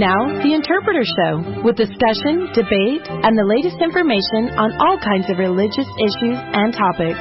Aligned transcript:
Now, 0.00 0.16
The 0.42 0.54
Interpreter 0.54 1.04
Show, 1.04 1.60
with 1.62 1.76
discussion, 1.76 2.48
debate, 2.54 3.04
and 3.06 3.36
the 3.36 3.44
latest 3.44 3.76
information 3.82 4.48
on 4.56 4.72
all 4.80 4.96
kinds 4.96 5.28
of 5.28 5.36
religious 5.36 5.84
issues 6.00 6.40
and 6.40 6.72
topics. 6.72 7.20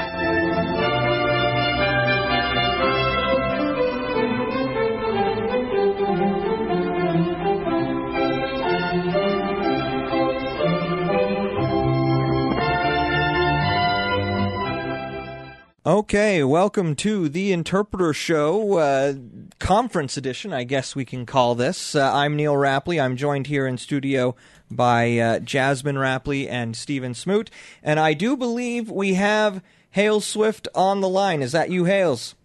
Okay, 15.86 16.44
welcome 16.46 16.96
to 16.96 17.28
the 17.28 17.52
Interpreter 17.52 18.14
Show, 18.14 18.78
uh, 18.78 19.14
conference 19.60 20.18
edition, 20.18 20.54
I 20.54 20.64
guess 20.64 20.96
we 20.96 21.06
can 21.06 21.26
call 21.26 21.54
this. 21.54 21.94
Uh, 21.94 22.12
I'm 22.14 22.36
Neal 22.36 22.54
Rappleye. 22.54 23.02
I'm 23.02 23.18
joined 23.18 23.48
here 23.48 23.68
in 23.68 23.78
studio 23.78 24.36
by 24.72 25.18
uh, 25.18 25.40
Jasmine 25.40 25.98
Rappleye 25.98 26.50
and 26.50 26.76
Stephen 26.76 27.14
Smoot. 27.14 27.52
And 27.84 28.00
I 28.00 28.14
do 28.14 28.36
believe 28.38 28.90
we 28.90 29.16
have 29.16 29.62
Hales 29.92 30.26
Swift 30.26 30.68
on 30.74 31.02
the 31.02 31.10
line. 31.10 31.42
Is 31.42 31.52
that 31.52 31.70
you, 31.70 31.86
Hales? 31.86 32.36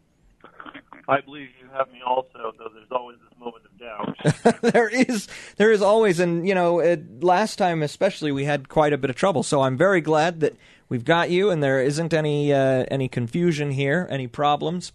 I 1.08 1.20
believe 1.20 1.48
you 1.60 1.68
have 1.72 1.90
me 1.92 2.00
also, 2.04 2.52
though 2.58 2.70
there's 2.74 2.90
always 2.90 3.18
this 3.18 3.38
moment 3.38 3.64
of 3.64 3.78
doubt. 3.78 4.60
there 4.72 4.88
is, 4.88 5.28
there 5.56 5.70
is 5.70 5.82
always, 5.82 6.18
and 6.18 6.46
you 6.48 6.54
know, 6.54 6.80
it, 6.80 7.22
last 7.22 7.56
time 7.56 7.82
especially, 7.82 8.32
we 8.32 8.44
had 8.44 8.68
quite 8.68 8.92
a 8.92 8.98
bit 8.98 9.10
of 9.10 9.16
trouble. 9.16 9.42
So 9.42 9.62
I'm 9.62 9.76
very 9.76 10.00
glad 10.00 10.40
that 10.40 10.56
we've 10.88 11.04
got 11.04 11.30
you, 11.30 11.50
and 11.50 11.62
there 11.62 11.82
isn't 11.82 12.14
any 12.14 12.52
uh, 12.52 12.86
any 12.90 13.08
confusion 13.08 13.70
here, 13.70 14.08
any 14.10 14.26
problems. 14.26 14.92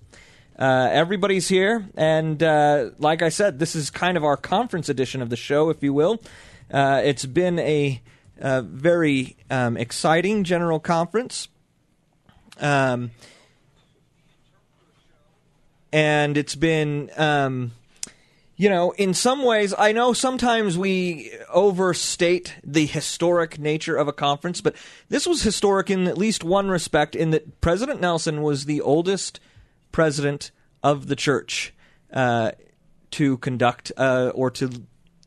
Uh, 0.59 0.89
everybody's 0.91 1.47
here, 1.47 1.87
and 1.95 2.43
uh, 2.43 2.89
like 2.97 3.21
I 3.21 3.29
said, 3.29 3.59
this 3.59 3.77
is 3.77 3.89
kind 3.89 4.17
of 4.17 4.25
our 4.25 4.35
conference 4.35 4.89
edition 4.89 5.21
of 5.21 5.29
the 5.29 5.37
show, 5.37 5.69
if 5.69 5.81
you 5.81 5.93
will. 5.93 6.21
Uh, 6.69 7.01
it's 7.01 7.25
been 7.25 7.59
a, 7.59 8.01
a 8.39 8.61
very 8.61 9.37
um, 9.49 9.77
exciting 9.77 10.43
general 10.43 10.81
conference. 10.81 11.47
Um, 12.59 13.11
and 15.93 16.37
it's 16.37 16.55
been 16.55 17.09
um, 17.15 17.71
you 18.59 18.67
know, 18.67 18.91
in 18.91 19.13
some 19.13 19.45
ways, 19.45 19.73
I 19.77 19.93
know 19.93 20.11
sometimes 20.11 20.77
we 20.77 21.31
overstate 21.47 22.57
the 22.65 22.85
historic 22.85 23.57
nature 23.57 23.95
of 23.95 24.09
a 24.09 24.13
conference, 24.13 24.59
but 24.59 24.75
this 25.07 25.25
was 25.25 25.41
historic 25.41 25.89
in 25.89 26.07
at 26.07 26.17
least 26.17 26.43
one 26.43 26.67
respect, 26.67 27.15
in 27.15 27.29
that 27.29 27.61
President 27.61 28.01
Nelson 28.01 28.41
was 28.41 28.65
the 28.65 28.81
oldest 28.81 29.39
president 29.91 30.51
of 30.83 31.07
the 31.07 31.15
church 31.15 31.73
uh, 32.13 32.51
to 33.11 33.37
conduct 33.37 33.91
uh, 33.97 34.31
or 34.33 34.51
to 34.51 34.69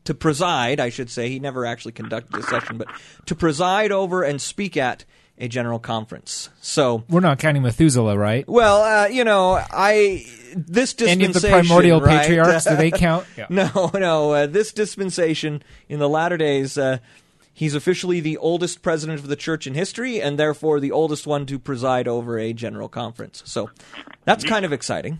to 0.05 0.13
preside, 0.13 0.79
I 0.79 0.89
should 0.89 1.09
say. 1.09 1.29
He 1.29 1.39
never 1.39 1.65
actually 1.65 1.93
conducted 1.93 2.37
a 2.37 2.43
session, 2.43 2.77
but 2.77 2.87
to 3.25 3.35
preside 3.35 3.91
over 3.91 4.23
and 4.23 4.41
speak 4.41 4.75
at 4.75 5.05
a 5.37 5.47
general 5.47 5.79
conference. 5.79 6.49
So 6.61 7.03
we're 7.09 7.19
not 7.21 7.39
counting 7.39 7.63
Methuselah, 7.63 8.17
right? 8.17 8.47
Well, 8.47 8.83
uh, 8.83 9.07
you 9.07 9.23
know, 9.23 9.53
I 9.53 10.25
this 10.55 10.93
dispensation. 10.93 11.21
Any 11.21 11.25
of 11.25 11.33
the 11.33 11.49
primordial 11.49 12.01
right? 12.01 12.21
patriarchs 12.21 12.65
do 12.65 12.75
they 12.75 12.91
count? 12.91 13.25
Yeah. 13.37 13.47
No, 13.49 13.91
no. 13.93 14.31
Uh, 14.31 14.47
this 14.47 14.73
dispensation 14.73 15.63
in 15.89 15.99
the 15.99 16.09
latter 16.09 16.37
days, 16.37 16.77
uh, 16.77 16.97
he's 17.53 17.75
officially 17.75 18.19
the 18.19 18.37
oldest 18.37 18.81
president 18.81 19.19
of 19.19 19.27
the 19.27 19.35
church 19.35 19.67
in 19.67 19.75
history, 19.75 20.21
and 20.21 20.37
therefore 20.37 20.79
the 20.79 20.91
oldest 20.91 21.27
one 21.27 21.45
to 21.45 21.59
preside 21.59 22.07
over 22.07 22.37
a 22.39 22.51
general 22.53 22.89
conference. 22.89 23.43
So 23.45 23.69
that's 24.25 24.43
kind 24.43 24.65
of 24.65 24.73
exciting. 24.73 25.19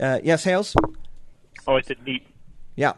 Uh, 0.00 0.20
yes, 0.22 0.44
Hales. 0.44 0.74
Oh, 1.66 1.76
I 1.76 1.80
said 1.80 1.98
neat. 2.04 2.26
Yeah. 2.76 2.92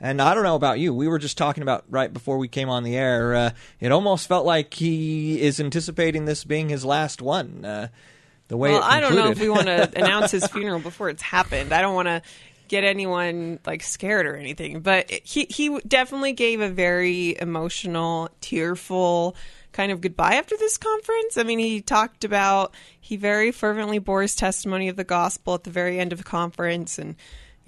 And 0.00 0.22
I 0.22 0.34
don't 0.34 0.44
know 0.44 0.54
about 0.54 0.78
you. 0.78 0.94
We 0.94 1.08
were 1.08 1.18
just 1.18 1.36
talking 1.36 1.62
about 1.62 1.84
right 1.88 2.12
before 2.12 2.38
we 2.38 2.46
came 2.46 2.68
on 2.68 2.84
the 2.84 2.96
air. 2.96 3.34
Uh, 3.34 3.50
it 3.80 3.90
almost 3.90 4.28
felt 4.28 4.46
like 4.46 4.74
he 4.74 5.40
is 5.40 5.58
anticipating 5.58 6.24
this 6.24 6.44
being 6.44 6.68
his 6.68 6.84
last 6.84 7.20
one. 7.20 7.64
Uh, 7.64 7.88
the 8.46 8.56
way 8.56 8.72
well, 8.72 8.82
I 8.82 9.00
don't 9.00 9.14
know 9.14 9.30
if 9.30 9.40
we 9.40 9.48
want 9.48 9.66
to 9.66 9.90
announce 9.96 10.30
his 10.30 10.46
funeral 10.46 10.78
before 10.80 11.10
it's 11.10 11.22
happened. 11.22 11.72
I 11.72 11.82
don't 11.82 11.94
want 11.94 12.08
to 12.08 12.22
get 12.68 12.84
anyone 12.84 13.58
like 13.66 13.82
scared 13.82 14.26
or 14.26 14.36
anything. 14.36 14.80
But 14.80 15.10
he 15.10 15.46
he 15.48 15.78
definitely 15.80 16.32
gave 16.32 16.60
a 16.60 16.68
very 16.68 17.36
emotional, 17.38 18.30
tearful 18.40 19.36
kind 19.72 19.92
of 19.92 20.00
goodbye 20.00 20.34
after 20.34 20.56
this 20.56 20.78
conference. 20.78 21.36
I 21.36 21.42
mean, 21.42 21.58
he 21.58 21.80
talked 21.80 22.24
about 22.24 22.74
he 23.00 23.16
very 23.16 23.52
fervently 23.52 23.98
bore 23.98 24.22
his 24.22 24.34
testimony 24.34 24.88
of 24.88 24.96
the 24.96 25.04
gospel 25.04 25.54
at 25.54 25.64
the 25.64 25.70
very 25.70 25.98
end 25.98 26.12
of 26.12 26.18
the 26.18 26.24
conference 26.24 26.98
and 26.98 27.16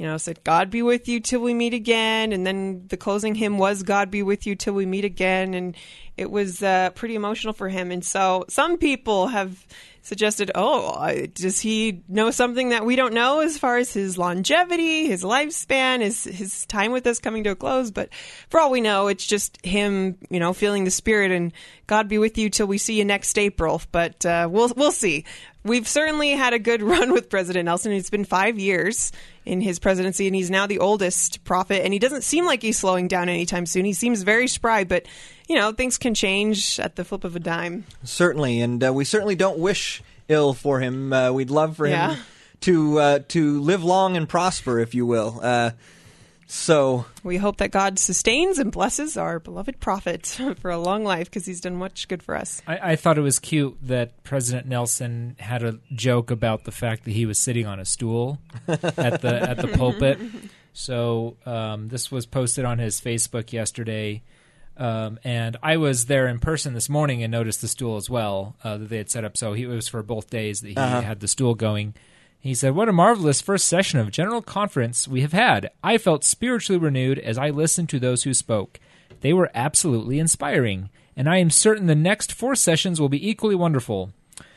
you 0.01 0.07
know, 0.07 0.17
said, 0.17 0.43
God 0.45 0.71
be 0.71 0.81
with 0.81 1.09
you 1.09 1.21
till 1.21 1.43
we 1.43 1.53
meet 1.53 1.75
again. 1.75 2.33
And 2.33 2.47
then 2.47 2.87
the 2.89 2.97
closing 2.97 3.35
hymn 3.35 3.59
was, 3.59 3.83
God 3.83 4.11
be 4.11 4.23
with 4.23 4.47
you 4.47 4.55
till 4.55 4.73
we 4.73 4.87
meet 4.87 5.05
again. 5.05 5.53
And 5.53 5.77
it 6.17 6.31
was 6.31 6.63
uh, 6.63 6.89
pretty 6.95 7.17
emotional 7.17 7.53
for 7.53 7.69
him. 7.69 7.91
And 7.91 8.03
so 8.03 8.47
some 8.49 8.79
people 8.79 9.27
have 9.27 9.67
suggested, 10.03 10.51
oh, 10.55 11.27
does 11.35 11.61
he 11.61 12.03
know 12.09 12.31
something 12.31 12.71
that 12.71 12.85
we 12.85 12.97
don't 12.97 13.15
know 13.15 13.41
as 13.41 13.59
far 13.59 13.77
as 13.77 13.93
his 13.93 14.17
longevity, 14.17 15.07
his 15.07 15.23
lifespan, 15.23 16.01
his 16.01 16.25
his 16.25 16.67
time 16.67 16.93
with 16.93 17.07
us 17.07 17.19
coming 17.19 17.45
to 17.45 17.51
a 17.51 17.57
close? 17.57 17.91
But 17.91 18.11
for 18.49 18.61
all 18.61 18.71
we 18.71 18.81
know, 18.81 19.09
it's 19.09 19.27
just 19.27 19.65
him, 19.65 20.17
you 20.31 20.41
know, 20.41 20.53
feeling 20.53 20.85
the 20.85 20.91
spirit 20.91 21.31
and 21.31 21.53
God 21.87 22.09
be 22.09 22.19
with 22.19 22.39
you 22.39 22.51
till 22.51 22.67
we 22.67 22.79
see 22.79 22.95
you 22.95 23.05
next 23.05 23.39
April. 23.39 23.83
But 23.93 24.25
uh, 24.25 24.49
we'll 24.51 24.73
we'll 24.77 24.93
see. 24.93 25.25
We've 25.63 25.89
certainly 25.89 26.31
had 26.31 26.55
a 26.55 26.59
good 26.59 26.83
run 26.83 27.13
with 27.13 27.29
President 27.29 27.67
Nelson. 27.67 27.93
It's 27.93 28.11
been 28.11 28.25
five 28.25 28.59
years 28.59 29.13
in 29.45 29.61
his 29.61 29.79
presidency, 29.79 30.27
and 30.27 30.37
he's 30.37 30.51
now 30.51 30.67
the 30.67 30.79
oldest 30.79 31.45
prophet. 31.45 31.85
And 31.85 31.93
he 31.93 31.99
doesn't 31.99 32.25
seem 32.25 32.47
like 32.47 32.63
he's 32.63 32.79
slowing 32.79 33.09
down 33.09 33.29
anytime 33.29 33.67
soon. 33.67 33.85
He 33.85 33.93
seems 33.93 34.23
very 34.23 34.49
spry, 34.49 34.85
but 34.85 35.07
you 35.51 35.57
know 35.57 35.73
things 35.73 35.99
can 35.99 36.15
change 36.15 36.79
at 36.79 36.95
the 36.95 37.05
flip 37.05 37.25
of 37.25 37.35
a 37.35 37.41
dime. 37.41 37.85
Certainly, 38.05 38.61
and 38.61 38.85
uh, 38.85 38.93
we 38.93 39.05
certainly 39.05 39.35
don't 39.35 39.59
wish 39.59 40.01
ill 40.29 40.55
for 40.55 40.79
him. 40.79 41.13
Uh, 41.13 41.33
we'd 41.33 41.51
love 41.51 41.77
for 41.77 41.89
yeah. 41.89 42.15
him 42.15 42.23
to 42.61 42.99
uh, 43.01 43.19
to 43.31 43.61
live 43.61 43.83
long 43.83 44.17
and 44.17 44.29
prosper, 44.29 44.79
if 44.79 44.95
you 44.95 45.05
will. 45.05 45.41
Uh, 45.43 45.73
so 46.47 47.05
we 47.25 47.37
hope 47.37 47.57
that 47.57 47.73
God 47.73 47.99
sustains 47.99 48.61
and 48.61 48.71
blesses 48.71 49.17
our 49.17 49.41
beloved 49.41 49.81
prophet 49.81 50.25
for 50.61 50.71
a 50.71 50.79
long 50.79 51.03
life 51.03 51.29
because 51.29 51.47
he's 51.47 51.61
done 51.61 51.75
much 51.75 52.07
good 52.07 52.23
for 52.23 52.37
us. 52.37 52.63
I, 52.69 52.93
I, 52.93 52.97
thought 52.97 53.19
it 53.19 53.23
was 53.23 53.41
cute 53.41 53.77
that 53.83 54.23
President 54.23 54.69
Nelson 54.69 55.35
had 55.41 55.65
a 55.65 55.81
joke 55.93 56.31
about 56.31 56.63
the 56.63 56.73
fact 56.73 57.05
that 57.07 57.13
he 57.13 57.27
was 57.27 57.41
sitting 57.41 57.67
on 57.67 57.81
a 57.81 57.85
stool 57.85 58.39
at 58.69 59.21
the 59.21 59.51
at 59.51 59.57
the 59.57 59.69
pulpit. 59.69 60.21
So 60.73 61.37
um, 61.47 61.89
this 61.89 62.13
was 62.13 62.27
posted 62.27 62.65
on 62.65 62.79
his 62.79 63.01
Facebook 63.01 63.53
yesterday. 63.53 64.23
Um, 64.81 65.21
and 65.25 65.59
I 65.63 65.77
was 65.77 66.07
there 66.07 66.27
in 66.27 66.39
person 66.39 66.73
this 66.73 66.89
morning 66.89 67.23
and 67.23 67.31
noticed 67.31 67.61
the 67.61 67.69
stool 67.69 67.97
as 67.97 68.09
well 68.09 68.57
uh, 68.65 68.79
that 68.79 68.89
they 68.89 68.97
had 68.97 69.11
set 69.11 69.27
up. 69.27 69.37
So 69.37 69.53
he, 69.53 69.65
it 69.65 69.67
was 69.67 69.89
for 69.89 70.03
both 70.03 70.31
days 70.31 70.63
that 70.63 70.69
he 70.71 70.77
uh-huh. 70.77 71.03
had 71.03 71.21
the 71.21 71.29
stool 71.29 71.55
going. 71.55 71.95
He 72.41 72.55
said, 72.55 72.75
What 72.75 72.89
a 72.89 72.93
marvelous 72.93 73.43
first 73.43 73.69
session 73.69 74.01
of 74.01 74.11
General 74.11 74.41
Conference 74.41 75.07
we 75.07 75.21
have 75.21 75.35
had. 75.35 75.71
I 75.85 75.99
felt 75.99 76.25
spiritually 76.25 76.81
renewed 76.81 77.19
as 77.19 77.37
I 77.37 77.51
listened 77.51 77.91
to 77.91 77.99
those 77.99 78.23
who 78.23 78.33
spoke. 78.33 78.81
They 79.21 79.35
were 79.35 79.51
absolutely 79.55 80.19
inspiring, 80.19 80.89
and 81.15 81.29
I 81.29 81.37
am 81.37 81.51
certain 81.51 81.87
the 81.87 81.95
next 81.95 82.33
four 82.33 82.57
sessions 82.57 82.99
will 82.99 83.11
be 83.11 83.29
equally 83.29 83.55
wonderful. 83.55 84.15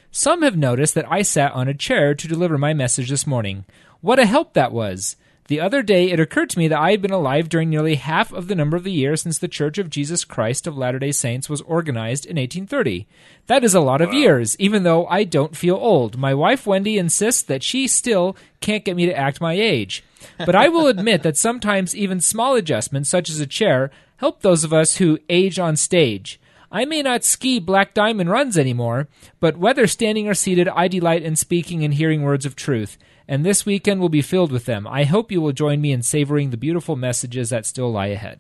Some 0.10 0.44
have 0.44 0.56
noticed 0.56 0.96
that 0.96 1.12
I 1.12 1.24
sat 1.24 1.52
on 1.52 1.68
a 1.68 1.74
chair 1.74 2.16
to 2.16 2.28
deliver 2.30 2.58
my 2.58 2.74
message 2.74 3.10
this 3.10 3.28
morning. 3.28 3.66
What 4.00 4.20
a 4.20 4.26
help 4.26 4.54
that 4.54 4.72
was! 4.72 5.18
The 5.48 5.60
other 5.60 5.84
day 5.84 6.10
it 6.10 6.20
occurred 6.22 6.50
to 6.52 6.60
me 6.60 6.70
that 6.70 6.80
I 6.80 6.92
had 6.92 7.02
been 7.02 7.12
alive 7.12 7.50
during 7.50 7.70
nearly 7.70 7.96
half 7.96 8.32
of 8.32 8.48
the 8.48 8.56
number 8.56 8.78
of 8.78 8.86
the 8.86 8.92
years 8.92 9.22
since 9.22 9.38
the 9.38 9.50
Church 9.50 9.78
of 9.78 9.90
Jesus 9.90 10.24
Christ 10.24 10.68
of 10.68 10.78
Latter 10.78 11.00
day 11.00 11.12
Saints 11.12 11.50
was 11.50 11.62
organized 11.62 12.26
in 12.26 12.38
1830. 12.38 13.06
That 13.48 13.64
is 13.64 13.76
a 13.76 13.82
lot 13.82 14.00
of 14.00 14.14
years, 14.14 14.56
even 14.58 14.84
though 14.84 15.06
I 15.08 15.26
don't 15.26 15.58
feel 15.58 15.76
old. 15.76 16.18
My 16.18 16.34
wife 16.34 16.66
Wendy 16.66 16.98
insists 16.98 17.44
that 17.44 17.62
she 17.62 17.88
still 17.88 18.38
can't 18.62 18.86
get 18.86 18.96
me 18.96 19.06
to 19.06 19.18
act 19.18 19.42
my 19.42 19.54
age. 19.54 20.04
But 20.38 20.56
I 20.56 20.70
will 20.70 20.88
admit 20.88 21.24
that 21.24 21.36
sometimes 21.36 21.96
even 21.96 22.22
small 22.22 22.56
adjustments, 22.56 23.10
such 23.10 23.30
as 23.30 23.42
a 23.42 23.46
chair, 23.46 23.92
help 24.18 24.42
those 24.42 24.64
of 24.64 24.72
us 24.72 24.98
who 24.98 25.20
age 25.28 25.60
on 25.60 25.76
stage. 25.76 26.40
I 26.72 26.86
may 26.86 27.02
not 27.02 27.26
ski 27.26 27.60
black 27.60 27.94
diamond 27.94 28.30
runs 28.30 28.58
anymore, 28.58 29.10
but 29.42 29.58
whether 29.58 29.86
standing 29.88 30.28
or 30.28 30.34
seated, 30.34 30.70
I 30.70 30.88
delight 30.88 31.22
in 31.22 31.36
speaking 31.36 31.84
and 31.84 31.94
hearing 31.94 32.24
words 32.24 32.46
of 32.46 32.56
truth 32.56 32.98
and 33.28 33.46
this 33.46 33.66
weekend 33.66 34.02
will 34.02 34.10
be 34.10 34.22
filled 34.22 34.52
with 34.52 34.66
them. 34.66 34.88
I 34.88 35.04
hope 35.04 35.32
you 35.32 35.42
will 35.42 35.52
join 35.52 35.82
me 35.82 35.92
in 35.92 36.02
savoring 36.02 36.50
the 36.50 36.58
beautiful 36.58 36.96
messages 36.96 37.50
that 37.50 37.66
still 37.66 37.92
lie 37.92 38.08
ahead. 38.08 38.40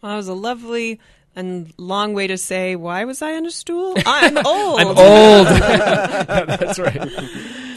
Well, 0.00 0.12
that 0.12 0.16
was 0.16 0.28
a 0.28 0.34
lovely 0.34 1.00
and 1.34 1.72
long 1.78 2.12
way 2.14 2.26
to 2.26 2.36
say, 2.36 2.76
why 2.76 3.04
was 3.04 3.22
I 3.22 3.34
on 3.36 3.46
a 3.46 3.50
stool? 3.50 3.94
I'm 4.06 4.36
old. 4.38 4.80
I'm 4.80 4.88
old. 4.88 4.96
that's 5.46 6.78
right. 6.78 7.10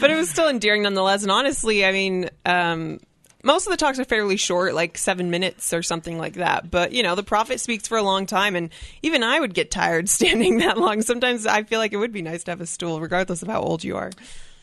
But 0.00 0.10
it 0.10 0.16
was 0.16 0.28
still 0.28 0.48
endearing 0.48 0.82
nonetheless. 0.82 1.22
And 1.22 1.30
honestly, 1.30 1.84
I 1.84 1.92
mean, 1.92 2.28
um, 2.44 3.00
most 3.42 3.66
of 3.66 3.70
the 3.70 3.76
talks 3.76 3.98
are 3.98 4.04
fairly 4.04 4.36
short, 4.36 4.74
like 4.74 4.98
seven 4.98 5.30
minutes 5.30 5.72
or 5.72 5.82
something 5.82 6.18
like 6.18 6.34
that. 6.34 6.70
But, 6.70 6.92
you 6.92 7.02
know, 7.02 7.14
the 7.14 7.22
prophet 7.22 7.60
speaks 7.60 7.86
for 7.86 7.96
a 7.96 8.02
long 8.02 8.26
time, 8.26 8.56
and 8.56 8.70
even 9.02 9.22
I 9.22 9.38
would 9.38 9.54
get 9.54 9.70
tired 9.70 10.08
standing 10.10 10.58
that 10.58 10.76
long. 10.76 11.00
Sometimes 11.02 11.46
I 11.46 11.62
feel 11.62 11.78
like 11.78 11.92
it 11.92 11.98
would 11.98 12.12
be 12.12 12.22
nice 12.22 12.44
to 12.44 12.50
have 12.50 12.60
a 12.60 12.66
stool, 12.66 13.00
regardless 13.00 13.42
of 13.42 13.48
how 13.48 13.60
old 13.60 13.84
you 13.84 13.96
are. 13.96 14.10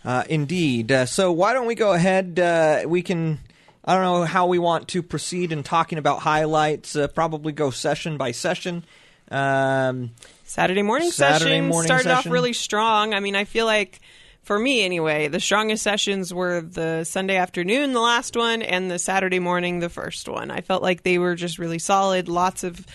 Uh, 0.06 0.24
indeed. 0.30 0.92
Uh, 0.92 1.06
so 1.06 1.32
why 1.32 1.54
don't 1.54 1.66
we 1.66 1.76
go 1.76 1.94
ahead? 1.94 2.40
Uh, 2.40 2.84
we 2.86 3.02
can 3.02 3.40
I 3.86 3.96
don't 3.96 4.04
know 4.04 4.24
how 4.24 4.48
we 4.48 4.60
want 4.60 4.88
to 4.90 5.04
proceed 5.04 5.52
in 5.52 5.64
talking 5.64 5.98
about 5.98 6.20
highlights. 6.20 6.96
Uh, 6.96 7.08
probably 7.08 7.52
go 7.52 7.70
session 7.70 8.18
by 8.18 8.32
session. 8.32 8.86
Um, 9.30 10.12
Saturday 10.44 10.84
morning 10.84 11.12
Saturday 11.12 11.52
session 11.52 11.68
morning 11.68 11.88
started 11.88 12.04
session. 12.04 12.30
off 12.30 12.34
really 12.34 12.54
strong. 12.54 13.14
I 13.14 13.20
mean, 13.20 13.36
I 13.36 13.44
feel 13.44 13.66
like 13.66 14.00
for 14.44 14.58
me 14.58 14.84
anyway, 14.84 15.28
the 15.28 15.40
strongest 15.40 15.84
sessions 15.84 16.34
were 16.34 16.62
the 16.62 17.04
Sunday 17.04 17.38
afternoon, 17.38 17.94
the 17.94 18.02
last 18.02 18.36
one, 18.38 18.62
and 18.62 18.92
the 18.92 19.00
Saturday 19.00 19.40
morning, 19.40 19.80
the 19.80 19.90
first 19.90 20.30
one. 20.30 20.52
I 20.52 20.62
felt 20.62 20.84
like 20.84 21.04
they 21.04 21.18
were 21.18 21.36
just 21.36 21.60
really 21.60 21.80
solid. 21.80 22.28
Lots 22.28 22.64
of 22.64 22.86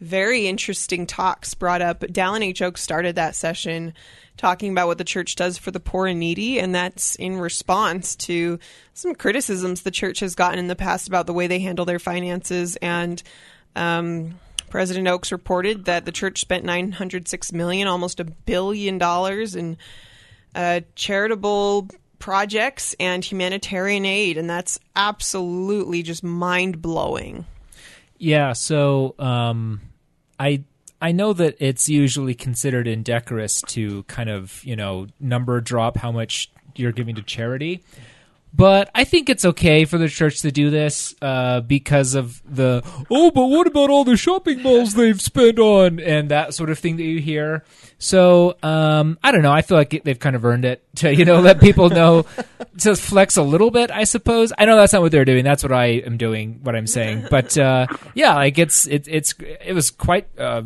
very 0.00 0.46
interesting 0.46 1.06
talks 1.06 1.54
brought 1.54 1.82
up. 1.82 2.00
Dallin 2.00 2.42
H. 2.42 2.62
Oaks 2.62 2.82
started 2.82 3.16
that 3.16 3.34
session 3.34 3.94
talking 4.38 4.72
about 4.72 4.86
what 4.86 4.96
the 4.96 5.04
church 5.04 5.34
does 5.34 5.58
for 5.58 5.70
the 5.70 5.80
poor 5.80 6.06
and 6.06 6.18
needy, 6.18 6.58
and 6.58 6.74
that's 6.74 7.14
in 7.16 7.36
response 7.36 8.16
to 8.16 8.58
some 8.94 9.14
criticisms 9.14 9.82
the 9.82 9.90
church 9.90 10.20
has 10.20 10.34
gotten 10.34 10.58
in 10.58 10.68
the 10.68 10.76
past 10.76 11.06
about 11.06 11.26
the 11.26 11.34
way 11.34 11.46
they 11.46 11.58
handle 11.58 11.84
their 11.84 11.98
finances 11.98 12.76
and 12.76 13.22
um, 13.76 14.38
President 14.70 15.08
Oaks 15.08 15.32
reported 15.32 15.86
that 15.86 16.04
the 16.04 16.12
church 16.12 16.40
spent 16.40 16.64
906 16.64 17.52
million, 17.52 17.88
almost 17.88 18.20
a 18.20 18.24
billion 18.24 18.98
dollars 18.98 19.56
in 19.56 19.76
uh, 20.54 20.80
charitable 20.94 21.88
projects 22.18 22.94
and 22.98 23.24
humanitarian 23.24 24.04
aid, 24.04 24.36
and 24.36 24.48
that's 24.48 24.78
absolutely 24.96 26.02
just 26.02 26.22
mind 26.22 26.82
blowing. 26.82 27.46
Yeah, 28.18 28.52
so 28.52 29.14
um, 29.18 29.80
I 30.38 30.64
I 31.00 31.12
know 31.12 31.32
that 31.32 31.56
it's 31.60 31.88
usually 31.88 32.34
considered 32.34 32.86
indecorous 32.86 33.62
to 33.68 34.02
kind 34.04 34.30
of 34.30 34.62
you 34.64 34.76
know 34.76 35.06
number 35.20 35.60
drop 35.60 35.96
how 35.96 36.12
much 36.12 36.50
you're 36.74 36.92
giving 36.92 37.14
to 37.16 37.22
charity, 37.22 37.82
but 38.54 38.90
I 38.94 39.04
think 39.04 39.28
it's 39.28 39.44
okay 39.44 39.84
for 39.84 39.98
the 39.98 40.08
church 40.08 40.40
to 40.40 40.50
do 40.50 40.70
this 40.70 41.14
uh, 41.20 41.60
because 41.60 42.14
of 42.14 42.42
the 42.44 42.82
oh, 43.10 43.30
but 43.30 43.46
what 43.46 43.66
about 43.66 43.90
all 43.90 44.04
the 44.04 44.16
shopping 44.16 44.62
malls 44.62 44.94
they've 44.94 45.20
spent 45.20 45.58
on 45.58 46.00
and 46.00 46.30
that 46.30 46.54
sort 46.54 46.70
of 46.70 46.78
thing 46.78 46.96
that 46.96 47.04
you 47.04 47.20
hear. 47.20 47.64
So 47.98 48.56
um, 48.62 49.18
I 49.22 49.32
don't 49.32 49.42
know. 49.42 49.52
I 49.52 49.62
feel 49.62 49.76
like 49.76 50.02
they've 50.02 50.18
kind 50.18 50.34
of 50.34 50.44
earned 50.44 50.64
it 50.64 50.82
to 50.96 51.14
you 51.14 51.24
know 51.24 51.40
let 51.42 51.60
people 51.60 51.90
know 51.90 52.24
to 52.78 52.96
flex 52.96 53.36
a 53.36 53.42
little 53.42 53.70
bit. 53.70 53.90
I 53.90 54.04
suppose. 54.04 54.52
I 54.56 54.64
know 54.64 54.76
that's 54.76 54.92
not 54.92 55.02
what 55.02 55.12
they're 55.12 55.24
doing. 55.24 55.44
That's 55.44 55.62
what 55.62 55.72
I 55.72 55.86
am 55.86 56.16
doing. 56.16 56.60
What 56.62 56.74
I'm 56.74 56.86
saying. 56.86 57.26
But 57.30 57.56
uh, 57.58 57.86
yeah, 58.14 58.34
like 58.34 58.58
it's 58.58 58.86
it, 58.86 59.06
it's 59.08 59.34
it 59.38 59.74
was 59.74 59.90
quite. 59.90 60.26
Uh, 60.38 60.62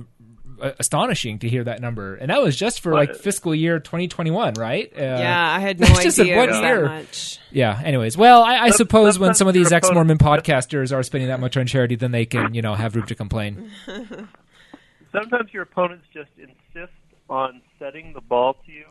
astonishing 0.78 1.38
to 1.40 1.48
hear 1.48 1.64
that 1.64 1.80
number, 1.80 2.14
and 2.14 2.30
that 2.30 2.40
was 2.42 2.56
just 2.56 2.80
for 2.80 2.92
like 2.92 3.14
fiscal 3.16 3.54
year 3.54 3.78
2021, 3.80 4.54
right? 4.54 4.92
Uh, 4.96 5.00
yeah, 5.00 5.54
I 5.56 5.60
had 5.60 5.80
no 5.80 5.86
idea 5.88 6.02
just 6.02 6.18
in 6.18 6.36
one 6.36 6.48
was 6.48 6.58
year. 6.60 6.82
that 6.82 6.88
much. 6.88 7.38
Yeah. 7.50 7.80
Anyways, 7.84 8.16
well, 8.16 8.42
I, 8.42 8.56
I 8.58 8.68
Some- 8.68 8.76
suppose 8.78 9.18
when 9.18 9.34
some 9.34 9.48
of 9.48 9.54
these 9.54 9.72
ex 9.72 9.90
Mormon 9.92 10.18
podcasters 10.18 10.94
are 10.96 11.02
spending 11.02 11.28
that 11.28 11.40
much 11.40 11.56
on 11.56 11.66
charity, 11.66 11.96
then 11.96 12.12
they 12.12 12.24
can, 12.26 12.54
you 12.54 12.62
know, 12.62 12.74
have 12.74 12.94
room 12.96 13.06
to 13.06 13.14
complain. 13.14 13.70
Sometimes 15.12 15.52
your 15.52 15.64
opponents 15.64 16.06
just 16.14 16.30
insist 16.38 16.92
on 17.28 17.60
setting 17.78 18.12
the 18.14 18.20
ball 18.20 18.54
to 18.66 18.72
you 18.72 18.84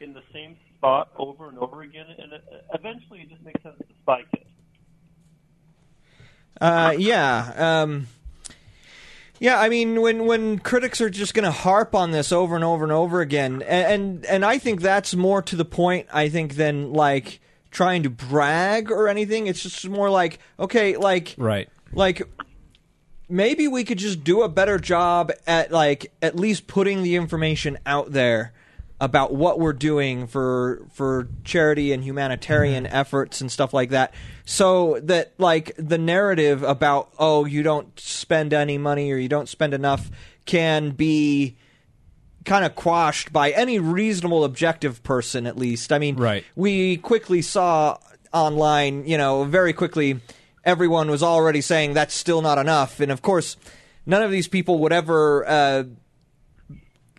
in 0.00 0.12
the 0.12 0.22
same 0.32 0.56
spot 0.76 1.10
over 1.16 1.48
and 1.48 1.58
over 1.58 1.82
again, 1.82 2.06
and 2.18 2.32
it, 2.32 2.44
eventually 2.74 3.20
it 3.20 3.30
just 3.30 3.42
makes 3.42 3.62
sense 3.62 3.78
to 3.78 3.84
spike 4.02 4.26
it. 4.34 4.46
Uh, 6.60 6.94
yeah. 6.98 7.52
Um, 7.82 8.06
yeah, 9.44 9.60
I 9.60 9.68
mean, 9.68 10.00
when 10.00 10.24
when 10.24 10.58
critics 10.58 11.02
are 11.02 11.10
just 11.10 11.34
going 11.34 11.44
to 11.44 11.50
harp 11.50 11.94
on 11.94 12.12
this 12.12 12.32
over 12.32 12.54
and 12.54 12.64
over 12.64 12.82
and 12.82 12.90
over 12.92 13.20
again, 13.20 13.60
and, 13.60 13.86
and 13.92 14.24
and 14.24 14.42
I 14.42 14.56
think 14.56 14.80
that's 14.80 15.14
more 15.14 15.42
to 15.42 15.54
the 15.54 15.66
point. 15.66 16.06
I 16.10 16.30
think 16.30 16.54
than 16.54 16.94
like 16.94 17.40
trying 17.70 18.04
to 18.04 18.08
brag 18.10 18.90
or 18.90 19.06
anything. 19.06 19.46
It's 19.46 19.62
just 19.62 19.86
more 19.86 20.08
like, 20.08 20.38
okay, 20.58 20.96
like 20.96 21.34
Right. 21.36 21.68
like 21.92 22.22
maybe 23.28 23.68
we 23.68 23.84
could 23.84 23.98
just 23.98 24.24
do 24.24 24.40
a 24.40 24.48
better 24.48 24.78
job 24.78 25.30
at 25.46 25.70
like 25.70 26.10
at 26.22 26.36
least 26.36 26.66
putting 26.66 27.02
the 27.02 27.14
information 27.14 27.76
out 27.84 28.12
there 28.12 28.54
about 29.00 29.34
what 29.34 29.58
we're 29.58 29.72
doing 29.72 30.26
for 30.26 30.86
for 30.92 31.28
charity 31.42 31.92
and 31.92 32.04
humanitarian 32.04 32.86
efforts 32.86 33.40
and 33.40 33.50
stuff 33.50 33.74
like 33.74 33.90
that. 33.90 34.14
So 34.44 35.00
that 35.02 35.32
like 35.38 35.72
the 35.76 35.98
narrative 35.98 36.62
about 36.62 37.12
oh 37.18 37.44
you 37.44 37.62
don't 37.62 37.98
spend 37.98 38.52
any 38.52 38.78
money 38.78 39.10
or 39.10 39.16
you 39.16 39.28
don't 39.28 39.48
spend 39.48 39.74
enough 39.74 40.10
can 40.46 40.90
be 40.90 41.56
kind 42.44 42.64
of 42.64 42.74
quashed 42.76 43.32
by 43.32 43.50
any 43.50 43.78
reasonable 43.78 44.44
objective 44.44 45.02
person 45.02 45.46
at 45.46 45.56
least. 45.58 45.92
I 45.92 45.98
mean 45.98 46.16
Right. 46.16 46.44
we 46.54 46.96
quickly 46.98 47.42
saw 47.42 47.98
online 48.32 49.06
you 49.06 49.18
know 49.18 49.44
very 49.44 49.72
quickly 49.72 50.20
everyone 50.64 51.10
was 51.10 51.22
already 51.22 51.60
saying 51.60 51.94
that's 51.94 52.14
still 52.14 52.42
not 52.42 52.58
enough. 52.58 53.00
And 53.00 53.10
of 53.10 53.22
course 53.22 53.56
none 54.06 54.22
of 54.22 54.30
these 54.30 54.46
people 54.46 54.78
would 54.78 54.92
ever 54.92 55.44
uh, 55.48 55.84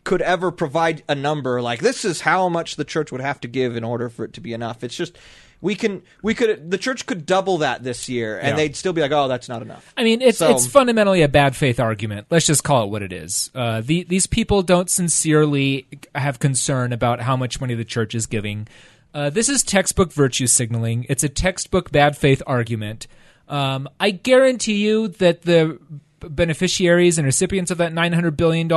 could 0.06 0.22
ever 0.22 0.52
provide 0.52 1.04
a 1.10 1.16
number 1.16 1.62
like 1.62 1.80
this 1.82 2.06
is 2.06 2.22
how 2.22 2.48
much 2.48 2.78
the 2.78 2.86
church 2.86 3.12
would 3.12 3.20
have 3.22 3.42
to 3.42 3.48
give 3.50 3.76
in 3.76 3.84
order 3.84 4.08
for 4.08 4.24
it 4.24 4.32
to 4.34 4.40
be 4.40 4.54
enough 4.54 4.82
it's 4.84 4.96
just 4.96 5.18
we 5.62 5.74
can 5.76 6.02
we 6.22 6.34
could 6.34 6.70
the 6.72 6.78
church 6.78 7.06
could 7.06 7.26
double 7.26 7.58
that 7.58 7.84
this 7.84 8.08
year 8.08 8.38
and 8.38 8.50
Yeah. 8.50 8.56
they'd 8.56 8.76
still 8.76 8.94
be 8.94 9.02
like 9.02 9.12
oh 9.12 9.28
that's 9.28 9.50
not 9.50 9.62
enough 9.62 9.94
I 9.98 10.04
mean, 10.04 10.22
it's 10.22 10.38
So- 10.38 10.52
it's 10.52 10.68
fundamentally 10.68 11.22
a 11.24 11.28
bad 11.28 11.56
faith 11.56 11.80
argument. 11.80 12.28
Let's 12.30 12.46
just 12.46 12.64
call 12.64 12.84
it 12.86 12.90
what 12.92 13.02
it 13.02 13.12
is. 13.12 13.50
Uh, 13.56 13.82
the, 13.82 14.04
these 14.04 14.28
people 14.28 14.62
don't 14.62 14.90
sincerely 14.90 15.88
have 16.14 16.40
concern 16.40 16.94
about 16.94 17.22
how 17.22 17.36
much 17.36 17.60
money 17.60 17.74
the 17.74 17.86
church 17.86 18.14
is 18.14 18.28
giving. 18.28 18.68
Uh, 19.14 19.30
this 19.30 19.48
is 19.50 19.64
textbook 19.64 20.12
virtue 20.12 20.46
signaling. 20.46 21.06
It's 21.10 21.24
a 21.24 21.30
textbook 21.30 21.90
bad 21.92 22.16
faith 22.18 22.44
argument. 22.46 23.08
Um, 23.48 23.88
I 24.00 24.12
guarantee 24.12 24.76
you 24.86 25.08
that 25.08 25.44
the 25.44 25.80
beneficiaries 26.20 27.18
and 27.18 27.26
recipients 27.26 27.72
of 27.72 27.78
that 27.80 27.94
$900 27.94 28.36
billion, 28.38 28.72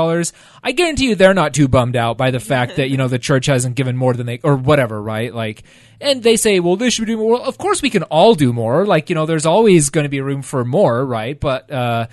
I 0.63 0.73
guarantee 0.73 1.09
you 1.09 1.15
they're 1.15 1.35
not 1.35 1.55
too 1.55 1.69
bummed 1.69 1.97
out 1.97 2.19
by 2.19 2.31
the 2.31 2.41
fact 2.41 2.77
that, 2.77 2.91
you 2.91 2.97
know, 2.97 3.09
the 3.09 3.19
church 3.19 3.47
hasn't 3.47 3.77
given 3.77 3.97
more 3.97 4.15
than 4.15 4.27
they, 4.27 4.41
or 4.43 4.57
whatever, 4.57 5.01
right? 5.01 5.35
Like, 5.35 5.63
and 6.01 6.23
they 6.23 6.37
say, 6.37 6.61
well, 6.61 6.77
this 6.77 6.95
should 6.95 7.07
do 7.07 7.17
more. 7.17 7.33
Well, 7.33 7.43
of 7.43 7.59
course 7.59 7.83
we 7.83 7.91
can 7.91 8.03
all 8.05 8.35
do 8.35 8.53
more. 8.53 8.87
Like, 8.87 9.09
you 9.09 9.15
know, 9.15 9.27
there's 9.27 9.47
always 9.47 9.91
going 9.91 10.05
to 10.05 10.11
be 10.11 10.21
room 10.21 10.43
for 10.43 10.65
more, 10.65 11.05
right? 11.05 11.39
But, 11.39 11.71
uh, 11.71 12.07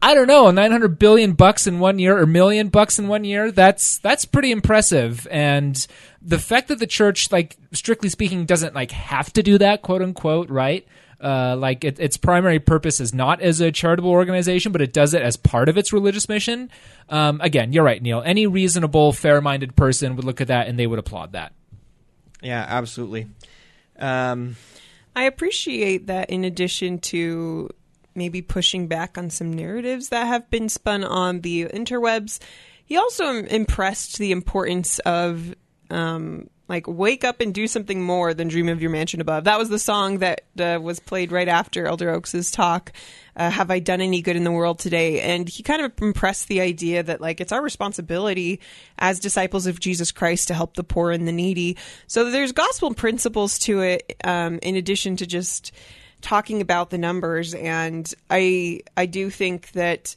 I 0.00 0.14
don't 0.14 0.28
know, 0.28 0.50
900 0.50 0.98
billion 0.98 1.32
bucks 1.32 1.66
in 1.66 1.80
one 1.80 1.98
year 1.98 2.16
or 2.16 2.26
million 2.26 2.68
bucks 2.68 2.98
in 2.98 3.08
one 3.08 3.24
year, 3.24 3.50
that's 3.50 3.98
that's 3.98 4.24
pretty 4.24 4.52
impressive. 4.52 5.26
And 5.28 5.86
the 6.22 6.38
fact 6.38 6.68
that 6.68 6.78
the 6.78 6.86
church 6.86 7.32
like 7.32 7.56
strictly 7.72 8.08
speaking 8.08 8.46
doesn't 8.46 8.76
like 8.76 8.92
have 8.92 9.32
to 9.32 9.42
do 9.42 9.58
that, 9.58 9.82
quote 9.82 10.02
unquote, 10.02 10.50
right? 10.50 10.86
Uh, 11.20 11.56
like 11.56 11.84
it, 11.84 11.98
its 11.98 12.16
primary 12.16 12.60
purpose 12.60 13.00
is 13.00 13.12
not 13.12 13.40
as 13.40 13.60
a 13.60 13.72
charitable 13.72 14.10
organization, 14.10 14.70
but 14.70 14.80
it 14.80 14.92
does 14.92 15.14
it 15.14 15.22
as 15.22 15.36
part 15.36 15.68
of 15.68 15.76
its 15.76 15.92
religious 15.92 16.28
mission. 16.28 16.70
Um, 17.08 17.40
again, 17.40 17.72
you're 17.72 17.82
right, 17.82 18.00
Neal. 18.00 18.22
Any 18.24 18.46
reasonable, 18.46 19.12
fair-minded 19.12 19.74
person 19.74 20.14
would 20.14 20.24
look 20.24 20.40
at 20.40 20.46
that 20.46 20.68
and 20.68 20.78
they 20.78 20.86
would 20.86 21.00
applaud 21.00 21.32
that. 21.32 21.52
yeah 22.40 22.64
absolutely 22.68 23.26
um, 23.98 24.56
I 25.16 25.24
appreciate 25.24 26.06
that 26.06 26.30
in 26.30 26.44
addition 26.44 27.00
to 27.00 27.70
maybe 28.14 28.42
pushing 28.42 28.86
back 28.86 29.18
on 29.18 29.30
some 29.30 29.52
narratives 29.52 30.10
that 30.10 30.26
have 30.26 30.48
been 30.50 30.68
spun 30.68 31.04
on 31.04 31.40
the 31.40 31.66
interwebs, 31.66 32.38
he 32.84 32.96
also 32.96 33.24
impressed 33.44 34.18
the 34.18 34.32
importance 34.32 34.98
of 35.00 35.54
um, 35.90 36.48
like 36.68 36.86
wake 36.86 37.24
up 37.24 37.40
and 37.40 37.54
do 37.54 37.66
something 37.66 38.02
more 38.02 38.34
than 38.34 38.48
dream 38.48 38.68
of 38.68 38.82
your 38.82 38.90
mansion 38.90 39.20
above. 39.20 39.44
That 39.44 39.58
was 39.58 39.70
the 39.70 39.78
song 39.78 40.18
that 40.18 40.42
uh, 40.60 40.78
was 40.80 41.00
played 41.00 41.32
right 41.32 41.48
after 41.48 41.86
Elder 41.86 42.10
Oaks's 42.10 42.50
talk. 42.50 42.92
Uh, 43.34 43.50
have 43.50 43.70
I 43.70 43.78
done 43.78 44.00
any 44.00 44.20
good 44.20 44.36
in 44.36 44.44
the 44.44 44.52
world 44.52 44.78
today? 44.78 45.20
And 45.20 45.48
he 45.48 45.62
kind 45.62 45.80
of 45.80 45.92
impressed 46.02 46.48
the 46.48 46.60
idea 46.60 47.02
that 47.02 47.20
like 47.20 47.40
it's 47.40 47.52
our 47.52 47.62
responsibility 47.62 48.60
as 48.98 49.18
disciples 49.20 49.66
of 49.66 49.80
Jesus 49.80 50.12
Christ 50.12 50.48
to 50.48 50.54
help 50.54 50.74
the 50.74 50.84
poor 50.84 51.10
and 51.10 51.26
the 51.26 51.32
needy. 51.32 51.76
So 52.06 52.30
there's 52.30 52.52
gospel 52.52 52.92
principles 52.94 53.58
to 53.60 53.80
it, 53.80 54.16
um, 54.24 54.58
in 54.62 54.76
addition 54.76 55.16
to 55.16 55.26
just 55.26 55.72
talking 56.20 56.60
about 56.60 56.90
the 56.90 56.98
numbers. 56.98 57.54
And 57.54 58.12
I 58.28 58.80
I 58.96 59.06
do 59.06 59.30
think 59.30 59.72
that 59.72 60.16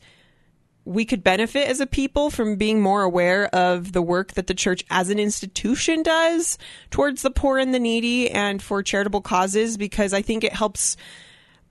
we 0.85 1.05
could 1.05 1.23
benefit 1.23 1.67
as 1.67 1.79
a 1.79 1.85
people 1.85 2.29
from 2.29 2.55
being 2.55 2.81
more 2.81 3.03
aware 3.03 3.47
of 3.55 3.91
the 3.91 4.01
work 4.01 4.33
that 4.33 4.47
the 4.47 4.53
church 4.53 4.83
as 4.89 5.09
an 5.09 5.19
institution 5.19 6.01
does 6.01 6.57
towards 6.89 7.21
the 7.21 7.29
poor 7.29 7.57
and 7.57 7.73
the 7.73 7.79
needy 7.79 8.29
and 8.31 8.61
for 8.61 8.81
charitable 8.81 9.21
causes 9.21 9.77
because 9.77 10.13
I 10.13 10.21
think 10.21 10.43
it 10.43 10.53
helps 10.53 10.97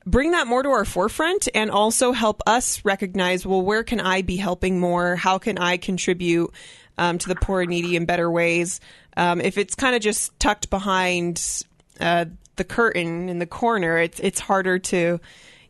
bring 0.07 0.31
that 0.31 0.47
more 0.47 0.63
to 0.63 0.69
our 0.69 0.85
forefront 0.85 1.49
and 1.55 1.71
also 1.71 2.13
help 2.13 2.41
us 2.47 2.85
recognize 2.85 3.45
well 3.45 3.61
where 3.61 3.83
can 3.83 4.01
i 4.01 4.23
be 4.23 4.37
helping 4.37 4.79
more? 4.79 5.17
How 5.17 5.39
can 5.39 5.59
i 5.59 5.77
contribute 5.77 6.53
um, 6.97 7.19
to 7.19 7.29
the 7.29 7.35
poor 7.35 7.63
and 7.63 7.71
needy 7.71 7.97
in 7.97 8.05
better 8.05 8.31
ways? 8.31 8.81
Um, 9.17 9.41
if 9.41 9.59
it's 9.59 9.75
kind 9.75 9.97
of 9.97 10.03
just 10.03 10.39
tucked 10.39 10.71
behind 10.71 11.65
uh, 11.99 12.27
the 12.57 12.65
curtain 12.65 13.29
in 13.29 13.39
the 13.41 13.47
corner 13.47 13.99
it's 13.99 14.21
it's 14.21 14.39
harder 14.39 14.79
to 14.79 15.19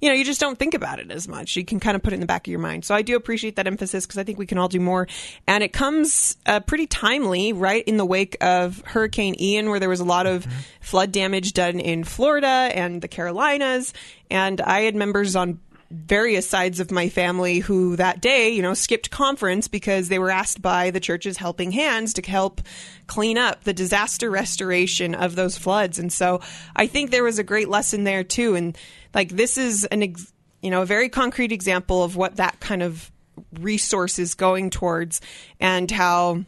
you 0.01 0.09
know, 0.09 0.15
you 0.15 0.25
just 0.25 0.41
don't 0.41 0.59
think 0.59 0.75
about 0.75 0.99
it 0.99 1.11
as 1.11 1.29
much. 1.29 1.57
You 1.57 1.65
can 1.65 1.81
kind 1.81 1.97
of 1.97 2.03
put 2.03 2.13
it 2.13 2.15
in 2.15 2.21
the 2.21 2.27
back 2.27 2.47
of 2.47 2.51
your 2.51 2.61
mind. 2.61 2.85
So 2.85 2.95
I 2.95 3.03
do 3.03 3.17
appreciate 3.17 3.57
that 3.57 3.67
emphasis 3.67 4.07
because 4.07 4.19
I 4.19 4.25
think 4.25 4.39
we 4.39 4.47
can 4.47 4.59
all 4.59 4.69
do 4.69 4.81
more. 4.81 5.07
And 5.47 5.63
it 5.63 5.73
comes 5.73 6.37
uh, 6.47 6.61
pretty 6.61 6.87
timely, 6.87 7.53
right 7.53 7.85
in 7.85 7.97
the 7.97 8.07
wake 8.07 8.37
of 8.41 8.83
Hurricane 8.87 9.35
Ian, 9.41 9.69
where 9.69 9.81
there 9.81 9.89
was 9.89 10.01
a 10.01 10.05
lot 10.05 10.27
of 10.27 10.47
flood 10.81 11.13
damage 11.13 11.53
done 11.53 11.81
in 11.81 12.05
Florida 12.05 12.47
and 12.47 13.03
the 13.03 13.09
Carolinas. 13.09 13.93
And 14.31 14.61
I 14.61 14.83
had 14.83 14.95
members 14.95 15.37
on 15.37 15.61
various 15.91 16.49
sides 16.49 16.79
of 16.79 16.91
my 16.91 17.09
family 17.09 17.59
who 17.59 17.97
that 17.97 18.21
day, 18.21 18.51
you 18.51 18.63
know, 18.63 18.75
skipped 18.75 19.11
conference 19.11 19.67
because 19.67 20.09
they 20.09 20.19
were 20.19 20.31
asked 20.31 20.63
by 20.63 20.91
the 20.91 21.01
church's 21.01 21.37
helping 21.37 21.73
hands 21.73 22.15
to 22.15 22.23
help 22.23 22.61
clean 23.09 23.37
up 23.37 23.65
the 23.65 23.73
disaster 23.73 24.31
restoration 24.31 25.15
of 25.15 25.35
those 25.35 25.59
floods. 25.59 25.99
And 25.99 26.13
so 26.13 26.41
I 26.77 26.87
think 26.87 27.11
there 27.11 27.25
was 27.25 27.41
a 27.41 27.45
great 27.45 27.69
lesson 27.69 28.05
there 28.05 28.23
too. 28.23 28.55
And 28.55 28.79
like 29.15 29.31
this 29.31 29.59
is 29.59 29.85
an, 29.87 30.05
ex- 30.05 30.33
you 30.63 30.71
know, 30.71 30.83
a 30.83 30.87
very 30.87 31.09
concrete 31.09 31.51
example 31.51 32.05
of 32.05 32.15
what 32.15 32.37
that 32.37 32.61
kind 32.61 32.83
of 32.83 33.11
resource 33.59 34.19
is 34.19 34.35
going 34.35 34.71
towards 34.71 35.21
and 35.59 35.91
how 35.91 36.45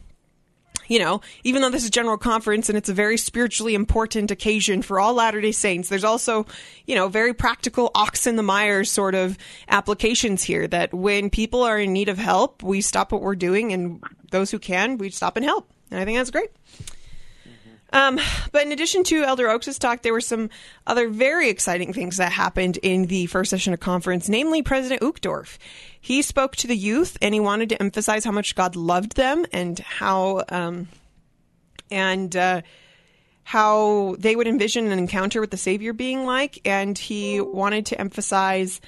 you 0.87 0.99
know, 0.99 1.21
even 1.43 1.61
though 1.61 1.69
this 1.69 1.83
is 1.83 1.89
general 1.89 2.17
conference 2.17 2.69
and 2.69 2.77
it's 2.77 2.89
a 2.89 2.93
very 2.93 3.17
spiritually 3.17 3.75
important 3.75 4.31
occasion 4.31 4.81
for 4.81 4.99
all 4.99 5.13
Latter 5.13 5.41
day 5.41 5.51
Saints, 5.51 5.89
there's 5.89 6.03
also, 6.03 6.45
you 6.85 6.95
know, 6.95 7.07
very 7.07 7.33
practical 7.33 7.91
ox 7.95 8.27
in 8.27 8.35
the 8.35 8.43
mire 8.43 8.83
sort 8.83 9.15
of 9.15 9.37
applications 9.69 10.43
here 10.43 10.67
that 10.67 10.93
when 10.93 11.29
people 11.29 11.63
are 11.63 11.79
in 11.79 11.93
need 11.93 12.09
of 12.09 12.17
help, 12.17 12.63
we 12.63 12.81
stop 12.81 13.11
what 13.11 13.21
we're 13.21 13.35
doing 13.35 13.73
and 13.73 14.03
those 14.31 14.51
who 14.51 14.59
can, 14.59 14.97
we 14.97 15.09
stop 15.09 15.37
and 15.37 15.45
help. 15.45 15.69
And 15.91 15.99
I 15.99 16.05
think 16.05 16.17
that's 16.17 16.31
great. 16.31 16.49
Um, 17.93 18.19
but 18.51 18.63
in 18.63 18.71
addition 18.71 19.03
to 19.05 19.23
Elder 19.23 19.49
Oaks' 19.49 19.77
talk, 19.77 20.01
there 20.01 20.13
were 20.13 20.19
some 20.19 20.49
other 20.87 21.09
very 21.09 21.49
exciting 21.49 21.93
things 21.93 22.17
that 22.17 22.31
happened 22.31 22.77
in 22.81 23.05
the 23.05 23.27
first 23.27 23.51
session 23.51 23.71
of 23.71 23.79
conference, 23.79 24.27
namely 24.27 24.63
President 24.63 25.01
Uchtdorf. 25.01 25.59
He 26.03 26.21
spoke 26.21 26.57
to 26.57 26.67
the 26.67 26.75
youth 26.75 27.17
and 27.21 27.33
he 27.33 27.39
wanted 27.39 27.69
to 27.69 27.81
emphasize 27.81 28.25
how 28.25 28.33
much 28.33 28.55
God 28.55 28.75
loved 28.75 29.15
them 29.15 29.45
and 29.53 29.79
how, 29.79 30.43
um, 30.49 30.89
and, 31.89 32.35
uh, 32.35 32.61
how 33.45 34.17
they 34.19 34.35
would 34.35 34.45
envision 34.45 34.91
an 34.91 34.99
encounter 34.99 35.39
with 35.39 35.49
the 35.49 35.55
Savior 35.55 35.93
being 35.93 36.25
like. 36.25 36.59
And 36.65 36.97
he 36.97 37.39
wanted 37.39 37.85
to 37.85 38.01
emphasize 38.01 38.81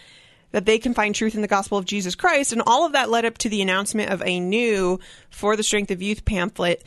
that 0.51 0.65
they 0.65 0.77
can 0.77 0.93
find 0.93 1.15
truth 1.15 1.35
in 1.35 1.41
the 1.41 1.47
gospel 1.47 1.77
of 1.77 1.85
Jesus 1.85 2.15
Christ. 2.15 2.51
And 2.51 2.61
all 2.67 2.85
of 2.85 2.91
that 2.91 3.09
led 3.09 3.23
up 3.23 3.37
to 3.39 3.49
the 3.49 3.61
announcement 3.61 4.11
of 4.11 4.21
a 4.21 4.41
new 4.41 4.99
For 5.29 5.55
the 5.55 5.63
Strength 5.63 5.91
of 5.91 6.01
Youth 6.01 6.25
pamphlet 6.25 6.83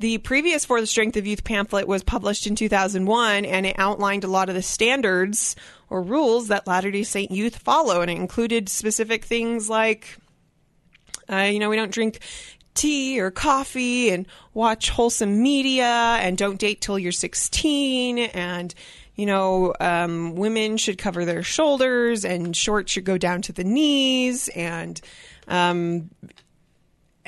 the 0.00 0.16
previous 0.16 0.64
For 0.64 0.80
the 0.80 0.86
Strength 0.86 1.18
of 1.18 1.26
Youth 1.26 1.44
pamphlet 1.44 1.86
was 1.86 2.02
published 2.02 2.46
in 2.46 2.54
2001 2.54 3.44
and 3.44 3.66
it 3.66 3.76
outlined 3.78 4.24
a 4.24 4.28
lot 4.28 4.48
of 4.48 4.54
the 4.54 4.62
standards 4.62 5.56
or 5.90 6.02
rules 6.02 6.48
that 6.48 6.66
Latter 6.66 6.90
day 6.90 7.02
Saint 7.02 7.30
youth 7.30 7.58
follow. 7.58 8.00
And 8.00 8.10
it 8.10 8.16
included 8.16 8.68
specific 8.68 9.24
things 9.24 9.68
like, 9.68 10.16
uh, 11.30 11.48
you 11.52 11.58
know, 11.58 11.68
we 11.68 11.76
don't 11.76 11.92
drink 11.92 12.20
tea 12.74 13.20
or 13.20 13.30
coffee 13.30 14.10
and 14.10 14.26
watch 14.54 14.90
wholesome 14.90 15.42
media 15.42 15.84
and 15.84 16.38
don't 16.38 16.58
date 16.58 16.80
till 16.80 16.98
you're 16.98 17.12
16 17.12 18.18
and 18.18 18.74
you 19.16 19.26
know 19.26 19.74
um, 19.80 20.34
women 20.36 20.76
should 20.76 20.96
cover 20.96 21.24
their 21.24 21.42
shoulders 21.42 22.24
and 22.24 22.56
shorts 22.56 22.92
should 22.92 23.04
go 23.04 23.18
down 23.18 23.42
to 23.42 23.52
the 23.52 23.64
knees 23.64 24.48
and 24.54 25.00
um, 25.48 26.10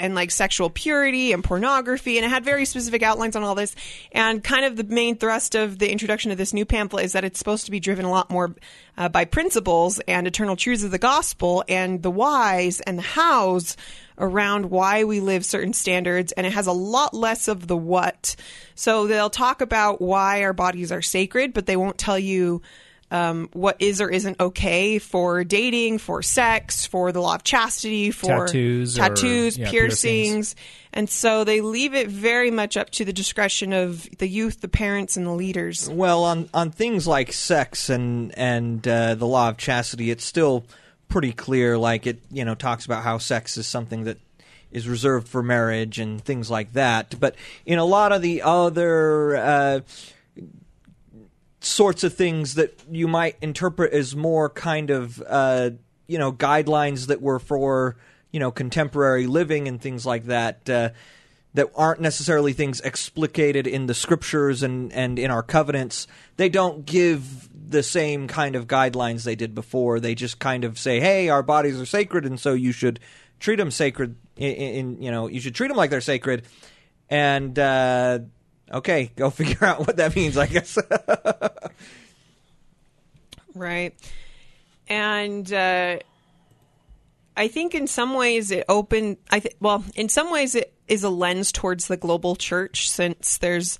and 0.02 0.16
like 0.16 0.32
sexual 0.32 0.68
purity 0.68 1.32
and 1.32 1.44
pornography 1.44 2.18
and 2.18 2.26
it 2.26 2.28
had 2.28 2.44
very 2.44 2.64
specific 2.64 3.04
outlines 3.04 3.36
on 3.36 3.44
all 3.44 3.54
this. 3.54 3.74
And 4.10 4.42
kind 4.42 4.64
of 4.64 4.76
the 4.76 4.82
main 4.82 5.16
thrust 5.16 5.54
of 5.54 5.78
the 5.78 5.90
introduction 5.90 6.32
of 6.32 6.38
this 6.38 6.52
new 6.52 6.64
pamphlet 6.64 7.04
is 7.04 7.12
that 7.12 7.24
it's 7.24 7.38
supposed 7.38 7.66
to 7.66 7.70
be 7.70 7.78
driven 7.78 8.04
a 8.04 8.10
lot 8.10 8.28
more 8.28 8.54
uh, 8.98 9.08
by 9.08 9.24
principles 9.24 10.00
and 10.00 10.26
eternal 10.26 10.56
truths 10.56 10.82
of 10.82 10.90
the 10.90 10.98
gospel 10.98 11.64
and 11.68 12.02
the 12.02 12.10
whys 12.10 12.80
and 12.80 12.98
the 12.98 13.02
hows 13.02 13.76
around 14.18 14.66
why 14.66 15.04
we 15.04 15.20
live 15.20 15.44
certain 15.44 15.72
standards 15.72 16.32
and 16.32 16.46
it 16.46 16.52
has 16.52 16.66
a 16.66 16.72
lot 16.72 17.14
less 17.14 17.46
of 17.46 17.68
the 17.68 17.76
what. 17.76 18.34
So 18.74 19.06
they'll 19.06 19.30
talk 19.30 19.60
about 19.60 20.02
why 20.02 20.42
our 20.42 20.52
bodies 20.52 20.90
are 20.90 21.00
sacred 21.00 21.54
but 21.54 21.66
they 21.66 21.76
won't 21.76 21.96
tell 21.96 22.18
you 22.18 22.60
um, 23.12 23.50
what 23.52 23.76
is 23.78 24.00
or 24.00 24.08
isn't 24.08 24.40
okay 24.40 24.98
for 24.98 25.44
dating, 25.44 25.98
for 25.98 26.22
sex, 26.22 26.86
for 26.86 27.12
the 27.12 27.20
law 27.20 27.34
of 27.34 27.44
chastity, 27.44 28.10
for 28.10 28.46
Tattoos 28.46 29.58
or- 29.58 29.62
yeah, 29.62 29.70
piercings. 29.70 30.02
piercings. 30.02 30.56
And 30.94 31.10
so 31.10 31.44
they 31.44 31.60
leave 31.60 31.94
it 31.94 32.08
very 32.08 32.50
much 32.50 32.78
up 32.78 32.88
to 32.90 33.04
the 33.04 33.12
discretion 33.12 33.74
of 33.74 34.08
the 34.18 34.26
youth, 34.26 34.62
the 34.62 34.68
parents, 34.68 35.18
and 35.18 35.26
the 35.26 35.32
leaders. 35.32 35.90
Well, 35.90 36.24
on 36.24 36.48
on 36.54 36.70
things 36.70 37.06
like 37.06 37.34
sex 37.34 37.90
and 37.90 38.36
and 38.36 38.86
uh, 38.88 39.14
the 39.14 39.26
law 39.26 39.50
of 39.50 39.58
chastity, 39.58 40.10
it's 40.10 40.24
still 40.24 40.64
pretty 41.08 41.32
clear. 41.32 41.76
Like 41.76 42.06
it, 42.06 42.22
you 42.30 42.46
know, 42.46 42.54
talks 42.54 42.86
about 42.86 43.02
how 43.02 43.18
sex 43.18 43.58
is 43.58 43.66
something 43.66 44.04
that 44.04 44.18
is 44.70 44.88
reserved 44.88 45.28
for 45.28 45.42
marriage 45.42 45.98
and 45.98 46.22
things 46.24 46.50
like 46.50 46.72
that. 46.72 47.14
But 47.20 47.36
in 47.66 47.78
a 47.78 47.84
lot 47.84 48.12
of 48.12 48.22
the 48.22 48.40
other 48.40 49.36
uh, 49.36 49.80
sorts 51.62 52.04
of 52.04 52.14
things 52.14 52.54
that 52.54 52.78
you 52.90 53.08
might 53.08 53.36
interpret 53.40 53.92
as 53.92 54.16
more 54.16 54.50
kind 54.50 54.90
of 54.90 55.22
uh, 55.26 55.70
you 56.06 56.18
know 56.18 56.32
guidelines 56.32 57.06
that 57.06 57.22
were 57.22 57.38
for 57.38 57.96
you 58.30 58.40
know 58.40 58.50
contemporary 58.50 59.26
living 59.26 59.68
and 59.68 59.80
things 59.80 60.04
like 60.04 60.24
that 60.24 60.68
uh, 60.68 60.90
that 61.54 61.70
aren't 61.74 62.00
necessarily 62.00 62.52
things 62.52 62.80
explicated 62.80 63.66
in 63.66 63.86
the 63.86 63.94
scriptures 63.94 64.62
and 64.62 64.92
and 64.92 65.18
in 65.18 65.30
our 65.30 65.42
covenants. 65.42 66.06
They 66.36 66.48
don't 66.48 66.84
give 66.84 67.48
the 67.70 67.82
same 67.82 68.28
kind 68.28 68.56
of 68.56 68.66
guidelines 68.66 69.22
they 69.24 69.36
did 69.36 69.54
before. 69.54 70.00
They 70.00 70.14
just 70.14 70.38
kind 70.38 70.64
of 70.64 70.78
say 70.78 71.00
hey 71.00 71.28
our 71.28 71.42
bodies 71.42 71.80
are 71.80 71.86
sacred 71.86 72.26
and 72.26 72.38
so 72.38 72.54
you 72.54 72.72
should 72.72 73.00
treat 73.38 73.56
them 73.56 73.70
sacred. 73.70 74.16
In, 74.36 74.52
in 74.52 75.02
you 75.02 75.10
know 75.10 75.28
you 75.28 75.40
should 75.40 75.54
treat 75.54 75.68
them 75.68 75.76
like 75.76 75.90
they're 75.90 76.00
sacred. 76.00 76.44
And 77.08 77.58
uh, 77.58 78.20
okay 78.72 79.10
go 79.16 79.30
figure 79.30 79.66
out 79.66 79.80
what 79.80 79.96
that 79.96 80.14
means 80.16 80.36
i 80.36 80.46
guess 80.46 80.78
Right. 83.54 83.94
And 84.88 85.50
uh, 85.52 85.98
I 87.36 87.48
think 87.48 87.74
in 87.74 87.86
some 87.86 88.14
ways 88.14 88.50
it 88.50 88.64
opened, 88.68 89.18
I 89.30 89.40
th- 89.40 89.56
well, 89.60 89.84
in 89.94 90.08
some 90.08 90.30
ways 90.30 90.54
it 90.54 90.72
is 90.88 91.04
a 91.04 91.10
lens 91.10 91.52
towards 91.52 91.86
the 91.88 91.96
global 91.96 92.36
church 92.36 92.90
since 92.90 93.38
there's 93.38 93.78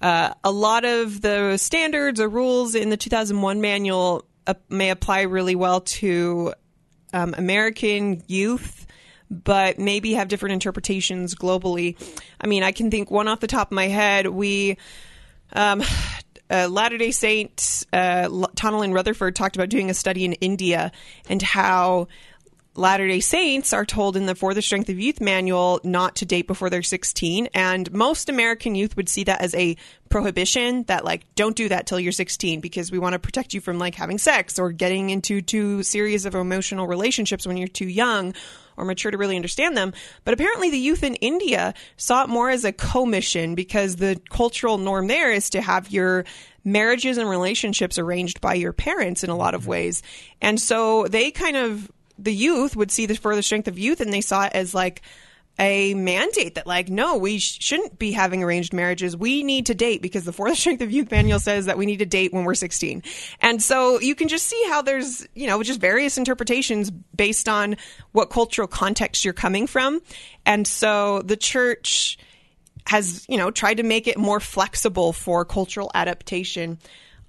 uh, 0.00 0.34
a 0.42 0.50
lot 0.50 0.84
of 0.84 1.20
the 1.20 1.56
standards 1.58 2.20
or 2.20 2.28
rules 2.28 2.74
in 2.74 2.90
the 2.90 2.96
2001 2.96 3.60
manual 3.60 4.24
uh, 4.46 4.54
may 4.68 4.90
apply 4.90 5.22
really 5.22 5.54
well 5.54 5.82
to 5.82 6.52
um, 7.12 7.34
American 7.36 8.22
youth, 8.26 8.81
but 9.32 9.78
maybe 9.78 10.12
have 10.14 10.28
different 10.28 10.52
interpretations 10.52 11.34
globally. 11.34 11.96
I 12.40 12.46
mean, 12.46 12.62
I 12.62 12.72
can 12.72 12.90
think 12.90 13.10
one 13.10 13.28
off 13.28 13.40
the 13.40 13.46
top 13.46 13.68
of 13.68 13.74
my 13.74 13.88
head. 13.88 14.26
We, 14.26 14.76
um, 15.52 15.82
uh, 16.50 16.68
Latter 16.68 16.98
day 16.98 17.10
Saint 17.10 17.86
uh, 17.92 17.96
L- 18.24 18.50
Taunalyn 18.54 18.92
Rutherford 18.92 19.34
talked 19.34 19.56
about 19.56 19.70
doing 19.70 19.90
a 19.90 19.94
study 19.94 20.24
in 20.24 20.34
India 20.34 20.92
and 21.28 21.40
how 21.40 22.08
Latter 22.74 23.06
day 23.06 23.20
Saints 23.20 23.74
are 23.74 23.84
told 23.84 24.16
in 24.16 24.24
the 24.24 24.34
For 24.34 24.54
the 24.54 24.62
Strength 24.62 24.88
of 24.88 24.98
Youth 24.98 25.20
manual 25.20 25.78
not 25.84 26.16
to 26.16 26.24
date 26.24 26.46
before 26.46 26.70
they're 26.70 26.82
16. 26.82 27.48
And 27.52 27.92
most 27.92 28.30
American 28.30 28.74
youth 28.74 28.96
would 28.96 29.10
see 29.10 29.24
that 29.24 29.42
as 29.42 29.54
a 29.54 29.76
prohibition 30.08 30.84
that, 30.84 31.04
like, 31.04 31.22
don't 31.34 31.54
do 31.54 31.68
that 31.68 31.86
till 31.86 32.00
you're 32.00 32.12
16 32.12 32.60
because 32.60 32.90
we 32.90 32.98
want 32.98 33.12
to 33.12 33.18
protect 33.18 33.52
you 33.52 33.60
from, 33.60 33.78
like, 33.78 33.94
having 33.94 34.16
sex 34.16 34.58
or 34.58 34.72
getting 34.72 35.10
into 35.10 35.42
too 35.42 35.82
serious 35.82 36.24
of 36.24 36.34
emotional 36.34 36.86
relationships 36.86 37.46
when 37.46 37.58
you're 37.58 37.68
too 37.68 37.88
young 37.88 38.32
or 38.78 38.86
mature 38.86 39.10
to 39.10 39.18
really 39.18 39.36
understand 39.36 39.76
them. 39.76 39.92
But 40.24 40.32
apparently, 40.32 40.70
the 40.70 40.78
youth 40.78 41.02
in 41.02 41.16
India 41.16 41.74
saw 41.98 42.24
it 42.24 42.30
more 42.30 42.48
as 42.48 42.64
a 42.64 42.72
commission 42.72 43.54
because 43.54 43.96
the 43.96 44.18
cultural 44.30 44.78
norm 44.78 45.08
there 45.08 45.30
is 45.30 45.50
to 45.50 45.60
have 45.60 45.90
your 45.90 46.24
marriages 46.64 47.18
and 47.18 47.28
relationships 47.28 47.98
arranged 47.98 48.40
by 48.40 48.54
your 48.54 48.72
parents 48.72 49.22
in 49.22 49.28
a 49.28 49.36
lot 49.36 49.54
of 49.54 49.62
mm-hmm. 49.62 49.72
ways. 49.72 50.02
And 50.40 50.58
so 50.58 51.06
they 51.06 51.30
kind 51.30 51.58
of 51.58 51.90
the 52.18 52.34
youth 52.34 52.76
would 52.76 52.90
see 52.90 53.06
the 53.06 53.16
For 53.16 53.34
the 53.34 53.42
Strength 53.42 53.68
of 53.68 53.78
Youth 53.78 54.00
and 54.00 54.12
they 54.12 54.20
saw 54.20 54.44
it 54.46 54.52
as 54.54 54.74
like 54.74 55.02
a 55.58 55.92
mandate 55.92 56.54
that 56.54 56.66
like 56.66 56.88
no 56.88 57.18
we 57.18 57.38
sh- 57.38 57.58
shouldn't 57.60 57.98
be 57.98 58.12
having 58.12 58.42
arranged 58.42 58.72
marriages. 58.72 59.16
We 59.16 59.42
need 59.42 59.66
to 59.66 59.74
date 59.74 60.00
because 60.00 60.24
the 60.24 60.32
For 60.32 60.48
the 60.48 60.56
Strength 60.62 60.82
of 60.82 60.90
Youth 60.90 61.10
manual 61.10 61.38
says 61.38 61.66
that 61.66 61.76
we 61.76 61.86
need 61.86 61.98
to 61.98 62.06
date 62.06 62.32
when 62.32 62.44
we're 62.44 62.54
16 62.54 63.02
and 63.40 63.62
so 63.62 64.00
you 64.00 64.14
can 64.14 64.28
just 64.28 64.46
see 64.46 64.62
how 64.68 64.82
there's 64.82 65.26
you 65.34 65.46
know 65.46 65.62
just 65.62 65.80
various 65.80 66.16
interpretations 66.16 66.90
based 66.90 67.48
on 67.48 67.76
what 68.12 68.30
cultural 68.30 68.68
context 68.68 69.24
you're 69.24 69.34
coming 69.34 69.66
from. 69.66 70.00
And 70.46 70.66
so 70.66 71.22
the 71.22 71.36
church 71.36 72.18
has 72.86 73.26
you 73.28 73.36
know 73.36 73.50
tried 73.50 73.76
to 73.76 73.82
make 73.82 74.08
it 74.08 74.18
more 74.18 74.40
flexible 74.40 75.12
for 75.12 75.44
cultural 75.44 75.90
adaptation 75.94 76.78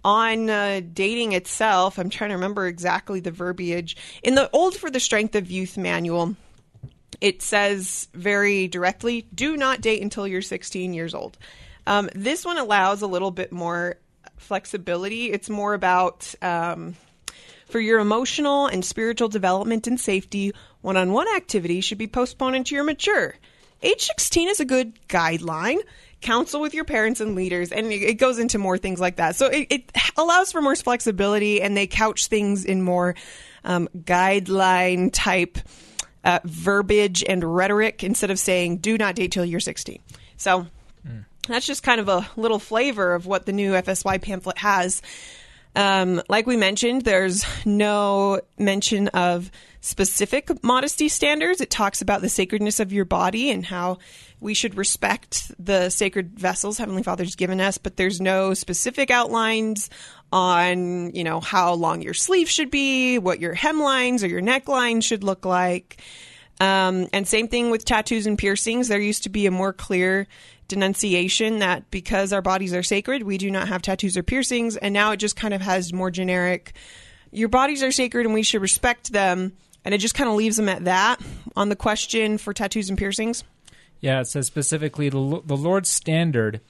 on 0.04 0.50
uh, 0.50 0.82
dating 0.94 1.34
itself 1.34 1.98
i'm 1.98 2.10
trying 2.10 2.30
to 2.30 2.36
remember 2.36 2.68
exactly 2.68 3.20
the 3.20 3.32
verbiage 3.32 3.96
in 4.24 4.36
the 4.36 4.50
old 4.52 4.76
for 4.76 4.90
the 4.90 5.00
strength 5.00 5.36
of 5.36 5.50
youth 5.50 5.78
manual 5.78 6.36
it 7.22 7.42
says 7.42 8.08
very 8.14 8.68
directly 8.68 9.28
do 9.34 9.56
not 9.56 9.82
date 9.82 10.02
until 10.02 10.28
you're 10.28 10.42
16 10.42 10.94
years 10.94 11.14
old 11.14 11.38
um, 11.86 12.10
this 12.16 12.46
one 12.46 12.58
allows 12.58 13.02
a 13.02 13.08
little 13.08 13.32
bit 13.32 13.52
more 13.52 13.96
flexibility 14.38 15.32
it's 15.32 15.50
more 15.50 15.74
about 15.74 16.34
um, 16.42 16.96
For 17.74 17.80
your 17.80 18.00
emotional 18.00 18.68
and 18.68 18.86
spiritual 18.86 19.30
development 19.30 19.88
and 19.88 20.00
safety, 20.00 20.54
one 20.82 20.96
on 20.96 21.12
one 21.12 21.28
activity 21.36 21.82
should 21.82 21.98
be 21.98 22.06
postponed 22.06 22.56
until 22.56 22.76
you're 22.76 22.84
mature. 22.84 23.36
Age 23.82 24.02
16 24.02 24.50
is 24.50 24.60
a 24.60 24.66
good 24.66 24.94
guideline. 25.08 25.80
Counsel 26.24 26.62
with 26.62 26.74
your 26.74 26.86
parents 26.86 27.22
and 27.22 27.36
leaders, 27.36 27.72
and 27.72 27.92
it 27.92 28.16
goes 28.16 28.40
into 28.40 28.58
more 28.58 28.78
things 28.78 29.00
like 29.00 29.18
that. 29.18 29.36
So 29.36 29.48
it, 29.48 29.68
it 29.70 29.92
allows 30.18 30.52
for 30.52 30.62
more 30.62 30.76
flexibility, 30.76 31.62
and 31.62 31.78
they 31.78 31.86
couch 31.86 32.28
things 32.28 32.66
in 32.66 32.82
more 32.82 33.16
um, 33.64 33.88
guideline 33.96 35.12
type 35.14 35.58
uh, 36.24 36.40
verbiage 36.46 37.24
and 37.28 37.44
rhetoric 37.44 38.04
instead 38.04 38.32
of 38.32 38.40
saying 38.40 38.78
"do 38.78 38.98
not 38.98 39.16
date 39.16 39.32
till 39.32 39.46
you're 39.46 39.60
16." 39.60 40.00
So 40.38 40.68
that's 41.48 41.66
just 41.66 41.84
kind 41.84 42.00
of 42.00 42.08
a 42.08 42.28
little 42.38 42.60
flavor 42.60 43.14
of 43.14 43.26
what 43.26 43.46
the 43.46 43.52
new 43.52 43.74
FSY 43.74 44.22
pamphlet 44.22 44.58
has. 44.58 45.02
Um, 45.76 46.22
like 46.30 46.46
we 46.46 46.56
mentioned, 46.56 47.04
there's 47.04 47.46
no 47.66 48.42
mention 48.58 49.08
of 49.10 49.50
specific 49.82 50.64
modesty 50.64 51.10
standards. 51.10 51.62
It 51.62 51.70
talks 51.70 52.02
about 52.02 52.22
the 52.22 52.30
sacredness 52.30 52.80
of 52.80 52.94
your 52.94 53.06
body 53.06 53.50
and 53.50 53.66
how 53.66 53.98
we 54.40 54.54
should 54.54 54.76
respect 54.76 55.52
the 55.58 55.90
sacred 55.90 56.40
vessels 56.40 56.78
Heavenly 56.78 57.04
Father's 57.04 57.36
given 57.36 57.60
us, 57.60 57.78
but 57.78 57.98
there's 57.98 58.22
no 58.22 58.54
specific 58.54 59.10
outlines 59.10 59.90
on, 60.32 61.14
you 61.16 61.24
know, 61.24 61.40
how 61.40 61.74
long 61.74 62.02
your 62.02 62.14
sleeve 62.14 62.50
should 62.50 62.70
be, 62.70 63.18
what 63.18 63.40
your 63.40 63.56
hemlines 63.56 64.24
or 64.24 64.28
your 64.28 64.42
neckline 64.42 65.04
should 65.04 65.24
look 65.24 65.46
like. 65.46 66.02
Um, 66.60 67.08
and 67.12 67.28
same 67.28 67.48
thing 67.48 67.72
with 67.72 67.84
tattoos 67.84 68.28
and 68.28 68.38
piercings. 68.38 68.88
There 68.88 69.00
used 69.00 69.24
to 69.24 69.30
be 69.30 69.48
a 69.48 69.52
more 69.52 69.74
clear 69.74 70.28
denunciation 70.68 71.60
that 71.60 71.90
because 71.92 72.34
our 72.34 72.42
bodies 72.42 72.74
are 72.74 72.84
sacred, 72.84 73.24
we 73.24 73.38
do 73.38 73.52
not 73.52 73.68
have 73.68 73.82
tattoos 73.82 74.18
or 74.18 74.24
piercings. 74.24 74.78
And 74.78 74.94
now 74.94 75.12
it 75.12 75.18
just 75.18 75.36
kind 75.36 75.54
of 75.54 75.62
has 75.62 75.94
more 75.94 76.12
generic, 76.12 76.74
your 77.32 77.50
bodies 77.50 77.84
are 77.84 77.92
sacred 77.92 78.26
and 78.26 78.34
we 78.34 78.44
should 78.44 78.62
respect 78.62 79.12
them. 79.12 79.54
And 79.86 79.94
it 79.94 79.98
just 79.98 80.16
kind 80.16 80.30
of 80.30 80.36
leaves 80.36 80.58
them 80.58 80.70
at 80.70 80.86
that 80.86 81.20
on 81.56 81.70
the 81.70 81.76
question 81.76 82.38
for 82.38 82.54
tattoos 82.54 82.90
and 82.90 82.98
piercings. 82.98 83.44
Yeah, 84.00 84.22
it 84.22 84.28
says 84.28 84.48
specifically 84.48 85.10
the, 85.10 85.42
the 85.46 85.58
Lord's 85.58 85.90
standard 85.90 86.62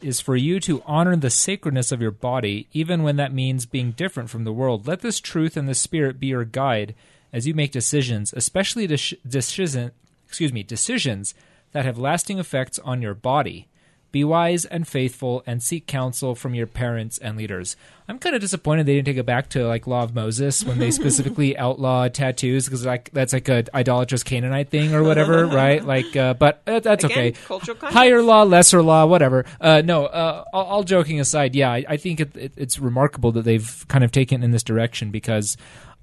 is 0.00 0.20
for 0.20 0.36
you 0.36 0.60
to 0.60 0.82
honor 0.86 1.16
the 1.16 1.30
sacredness 1.30 1.92
of 1.92 2.00
your 2.00 2.10
body, 2.10 2.68
even 2.72 3.02
when 3.02 3.16
that 3.16 3.32
means 3.32 3.66
being 3.66 3.92
different 3.92 4.30
from 4.30 4.44
the 4.44 4.52
world. 4.52 4.86
Let 4.86 5.00
this 5.00 5.20
truth 5.20 5.56
and 5.56 5.68
the 5.68 5.74
Spirit 5.74 6.18
be 6.18 6.28
your 6.28 6.44
guide 6.44 6.94
as 7.32 7.46
you 7.46 7.54
make 7.54 7.70
decisions, 7.72 8.32
especially 8.32 8.86
dis- 8.86 9.14
decision, 9.26 9.92
excuse 10.26 10.52
me, 10.52 10.62
decisions 10.62 11.34
that 11.72 11.84
have 11.84 11.98
lasting 11.98 12.38
effects 12.38 12.78
on 12.80 13.02
your 13.02 13.14
body. 13.14 13.68
Be 14.12 14.24
wise 14.24 14.64
and 14.64 14.88
faithful, 14.88 15.44
and 15.46 15.62
seek 15.62 15.86
counsel 15.86 16.34
from 16.34 16.52
your 16.52 16.66
parents 16.66 17.16
and 17.18 17.36
leaders. 17.36 17.76
I'm 18.08 18.18
kind 18.18 18.34
of 18.34 18.40
disappointed 18.40 18.86
they 18.86 18.94
didn't 18.94 19.06
take 19.06 19.18
it 19.18 19.26
back 19.26 19.50
to 19.50 19.68
like 19.68 19.86
Law 19.86 20.02
of 20.02 20.16
Moses 20.16 20.64
when 20.64 20.80
they 20.80 20.90
specifically 20.90 21.56
outlawed 21.56 22.12
tattoos 22.12 22.64
because 22.64 22.84
like 22.84 23.10
that's 23.12 23.32
like 23.32 23.48
a 23.48 23.64
idolatrous 23.72 24.24
Canaanite 24.24 24.68
thing 24.68 24.94
or 24.94 25.04
whatever, 25.04 25.46
right? 25.46 25.84
Like, 25.84 26.16
uh, 26.16 26.34
but 26.34 26.60
uh, 26.66 26.80
that's 26.80 27.04
Again, 27.04 27.18
okay. 27.18 27.32
cultural 27.46 27.76
context. 27.76 27.96
Higher 27.96 28.20
law, 28.20 28.42
lesser 28.42 28.82
law, 28.82 29.06
whatever. 29.06 29.44
Uh, 29.60 29.82
no, 29.84 30.06
uh, 30.06 30.42
all, 30.52 30.64
all 30.64 30.82
joking 30.82 31.20
aside, 31.20 31.54
yeah, 31.54 31.70
I, 31.70 31.84
I 31.90 31.96
think 31.96 32.18
it, 32.18 32.36
it, 32.36 32.52
it's 32.56 32.80
remarkable 32.80 33.30
that 33.32 33.42
they've 33.42 33.84
kind 33.86 34.02
of 34.02 34.10
taken 34.10 34.42
in 34.42 34.50
this 34.50 34.64
direction 34.64 35.12
because 35.12 35.56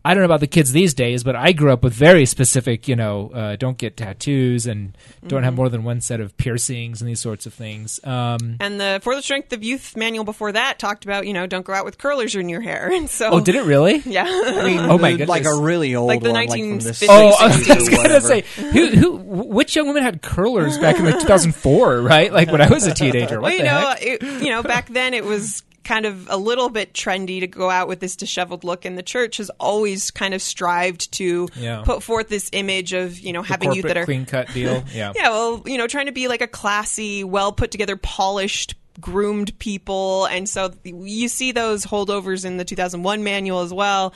I 0.07 0.13
don't 0.13 0.21
know 0.21 0.25
about 0.25 0.39
the 0.39 0.47
kids 0.47 0.71
these 0.71 0.93
days, 0.93 1.23
but 1.23 1.35
I 1.35 1.51
grew 1.51 1.71
up 1.71 1.83
with 1.83 1.93
very 1.93 2.25
specific, 2.25 2.87
you 2.87 2.95
know, 2.95 3.29
uh, 3.33 3.55
don't 3.57 3.77
get 3.77 3.97
tattoos 3.97 4.65
and 4.65 4.95
don't 5.27 5.37
Mm-hmm. 5.39 5.43
have 5.45 5.55
more 5.55 5.67
than 5.69 5.83
one 5.83 5.99
set 6.01 6.21
of 6.21 6.37
piercings 6.37 7.01
and 7.01 7.09
these 7.09 7.19
sorts 7.19 7.45
of 7.45 7.53
things. 7.53 7.99
Um, 8.05 8.55
And 8.61 8.79
the 8.79 8.99
For 9.03 9.15
the 9.15 9.21
Strength 9.21 9.51
of 9.53 9.63
Youth 9.63 9.97
manual 9.97 10.23
before 10.23 10.53
that 10.53 10.79
talked 10.79 11.03
about, 11.03 11.27
you 11.27 11.33
know, 11.33 11.45
don't 11.45 11.65
go 11.65 11.73
out 11.73 11.83
with 11.83 11.97
curlers 11.97 12.35
in 12.35 12.47
your 12.47 12.61
hair. 12.61 12.89
And 12.97 13.09
so, 13.09 13.29
oh, 13.31 13.39
did 13.41 13.55
it 13.55 13.63
really? 13.63 13.97
Yeah. 14.05 14.23
I 14.25 14.63
mean, 14.65 14.79
Oh 14.89 14.97
my 14.97 15.11
the- 15.11 15.17
goodness. 15.17 15.29
like 15.29 15.45
a 15.45 15.55
really 15.59 15.93
old 15.95 16.07
Like 16.07 16.21
the 16.21 16.31
one, 16.31 16.35
like 16.47 16.49
from 16.51 16.79
the 16.79 16.89
1950s. 16.91 17.07
Oh, 17.09 17.35
I 17.39 17.47
was 17.47 17.87
or 17.89 17.91
gonna 18.03 18.21
say, 18.21 18.41
who, 18.71 18.87
who, 18.87 19.11
which 19.17 19.75
young 19.75 19.87
woman 19.87 20.03
had 20.03 20.21
curlers 20.21 20.77
back 20.77 20.97
in 20.97 21.03
like 21.05 21.19
2004, 21.19 22.01
right? 22.01 22.31
Like 22.31 22.49
when 22.51 22.61
I 22.61 22.69
was 22.69 22.85
a 22.87 22.93
teenager. 22.93 23.41
What 23.41 23.49
well, 23.49 23.51
you 23.51 23.57
the 23.59 23.63
know, 23.65 23.87
heck? 23.89 24.01
it, 24.01 24.23
you 24.43 24.49
know, 24.51 24.63
back 24.63 24.87
then 24.89 25.13
it 25.13 25.25
was 25.25 25.63
kind 25.87 26.05
of 26.05 26.27
a 26.29 26.35
little 26.37 26.69
bit 26.69 26.93
trendy 26.93 27.39
to 27.39 27.47
go 27.47 27.69
out 27.69 27.87
with 27.87 27.99
this 28.01 28.15
disheveled 28.17 28.63
look, 28.65 28.83
and 28.83 28.97
the 28.97 29.03
church 29.03 29.37
has 29.37 29.49
always 29.59 30.11
kind 30.11 30.33
of 30.33 30.41
strived 30.41 31.11
to 31.13 31.47
Yeah. 31.55 31.81
put 31.85 32.03
forth 32.03 32.27
this 32.27 32.49
image 32.51 32.91
of 32.93 33.17
you 33.19 33.31
know 33.33 33.41
having 33.41 33.71
youth 33.73 33.85
that 33.85 33.95
are 33.97 34.05
clean 34.05 34.25
cut 34.25 34.53
deal. 34.53 34.83
Yeah. 34.93 35.13
yeah, 35.15 35.29
well, 35.29 35.63
you 35.65 35.77
know, 35.77 35.87
trying 35.87 36.07
to 36.07 36.11
be 36.11 36.27
like 36.27 36.41
a 36.41 36.47
classy, 36.47 37.23
well 37.23 37.51
put 37.51 37.71
together, 37.71 37.95
polished, 37.95 38.75
groomed 38.99 39.57
people. 39.59 40.25
And 40.25 40.47
so 40.49 40.73
you 40.83 41.27
see 41.27 41.51
those 41.51 41.85
holdovers 41.85 42.45
in 42.45 42.57
the 42.57 42.65
2001 42.65 43.23
manual 43.23 43.61
as 43.61 43.73
well. 43.73 44.13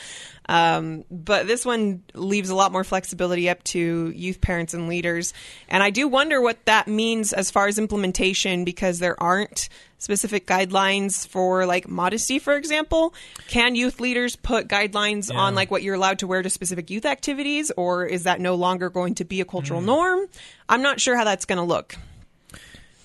Um, 0.50 1.06
but 1.10 1.48
this 1.48 1.66
one 1.66 2.04
leaves 2.14 2.50
a 2.50 2.56
lot 2.56 2.72
more 2.72 2.84
flexibility 2.84 3.50
up 3.50 3.64
to 3.66 4.12
youth 4.16 4.42
parents 4.42 4.74
and 4.74 4.90
leaders. 4.90 5.34
And 5.70 5.84
I 5.84 5.92
do 5.92 6.08
wonder 6.08 6.42
what 6.42 6.66
that 6.66 6.88
means 6.88 7.32
as 7.32 7.52
far 7.52 7.68
as 7.68 7.78
implementation 7.78 8.66
because 8.66 9.00
there 9.00 9.22
aren't 9.22 9.70
specific 9.98 10.48
guidelines 10.48 11.28
for 11.28 11.68
like 11.68 11.88
modesty, 11.88 12.40
for 12.40 12.56
example. 12.56 13.14
Can 13.48 13.76
youth 13.76 14.00
leaders 14.00 14.36
put 14.36 14.68
guidelines 14.68 15.34
on 15.34 15.54
like 15.54 15.70
what 15.70 15.84
you're 15.84 15.96
allowed 15.96 16.20
to 16.20 16.28
wear 16.28 16.42
to 16.42 16.50
specific 16.50 16.90
youth 16.90 17.06
activities, 17.06 17.72
or 17.78 18.06
is 18.06 18.24
that 18.24 18.42
no 18.42 18.56
longer 18.56 18.90
going 18.90 19.16
to 19.16 19.26
be 19.26 19.42
a 19.42 19.46
cultural 19.46 19.80
norm? 19.80 20.28
I'm 20.68 20.82
not 20.82 21.00
sure 21.00 21.16
how 21.16 21.24
that's 21.24 21.46
going 21.46 21.58
to 21.58 21.64
look. 21.64 21.96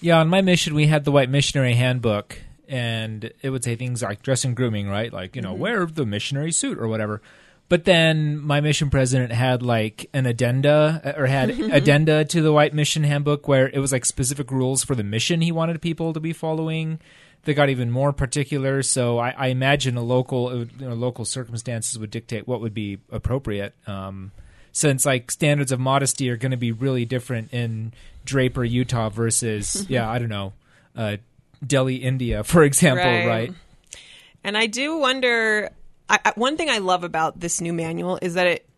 Yeah, 0.07 0.21
on 0.21 0.29
my 0.29 0.41
mission, 0.41 0.77
we 0.77 0.87
had 0.87 1.05
the 1.05 1.11
White 1.11 1.31
Missionary 1.31 1.75
Handbook, 1.75 2.39
and 2.69 3.33
it 3.43 3.51
would 3.51 3.65
say 3.65 3.75
things 3.75 4.05
like 4.05 4.23
dress 4.23 4.45
and 4.45 4.55
grooming, 4.55 4.89
right? 4.89 5.13
Like, 5.13 5.35
you 5.35 5.43
know, 5.43 5.53
wear 5.53 5.85
the 5.85 6.07
missionary 6.07 6.53
suit 6.53 6.79
or 6.79 6.87
whatever. 6.87 7.21
But 7.69 7.87
then 7.87 8.39
my 8.39 8.61
mission 8.61 8.89
president 8.89 9.33
had 9.33 9.65
like 9.65 10.09
an 10.13 10.25
addenda 10.27 11.03
uh, 11.05 11.21
or 11.21 11.27
had 11.27 11.51
addenda 11.73 12.25
to 12.25 12.41
the 12.41 12.53
White 12.53 12.73
Mission 12.73 13.03
Handbook 13.03 13.49
where 13.49 13.69
it 13.69 13.81
was 13.81 13.91
like 13.91 14.05
specific 14.05 14.53
rules 14.53 14.85
for 14.85 14.95
the 14.95 15.03
mission 15.03 15.41
he 15.41 15.51
wanted 15.51 15.83
people 15.83 16.13
to 16.13 16.21
be 16.21 16.33
following. 16.33 17.01
They 17.43 17.53
got 17.53 17.69
even 17.69 17.91
more 17.91 18.13
particular. 18.13 18.85
So 18.85 19.19
I, 19.19 19.31
I 19.31 19.47
imagine 19.49 19.97
a 19.97 20.05
local, 20.05 20.47
uh, 20.47 20.55
you 20.79 20.89
know, 20.89 20.95
local 20.95 21.25
circumstances 21.25 21.99
would 21.99 22.13
dictate 22.13 22.47
what 22.47 22.61
would 22.61 22.75
be 22.75 22.99
appropriate. 23.11 23.75
Um, 23.89 24.31
since 24.71 25.05
like 25.05 25.31
standards 25.31 25.73
of 25.73 25.81
modesty 25.81 26.31
are 26.31 26.37
going 26.37 26.51
to 26.51 26.57
be 26.57 26.71
really 26.71 27.07
different 27.07 27.53
in 27.53 27.93
Draper, 28.27 28.63
Utah 28.65 29.09
versus 29.09 29.87
yeah, 29.89 30.11
I 30.11 30.19
don't 30.19 30.29
know, 30.29 30.53
uh, 30.95 31.17
Delhi, 31.67 31.97
India, 31.97 32.45
for 32.45 32.63
example, 32.63 33.05
Right. 33.07 33.27
right? 33.27 33.53
And 34.45 34.57
I 34.59 34.67
do 34.67 34.99
wonder. 34.99 35.71
I, 36.09 36.33
one 36.37 36.57
thing 36.57 36.71
I 36.71 36.79
love 36.79 37.03
about 37.03 37.41
this 37.41 37.61
new 37.61 37.73
manual 37.73 38.17
is 38.23 38.35
that 38.35 38.47
it 38.47 38.69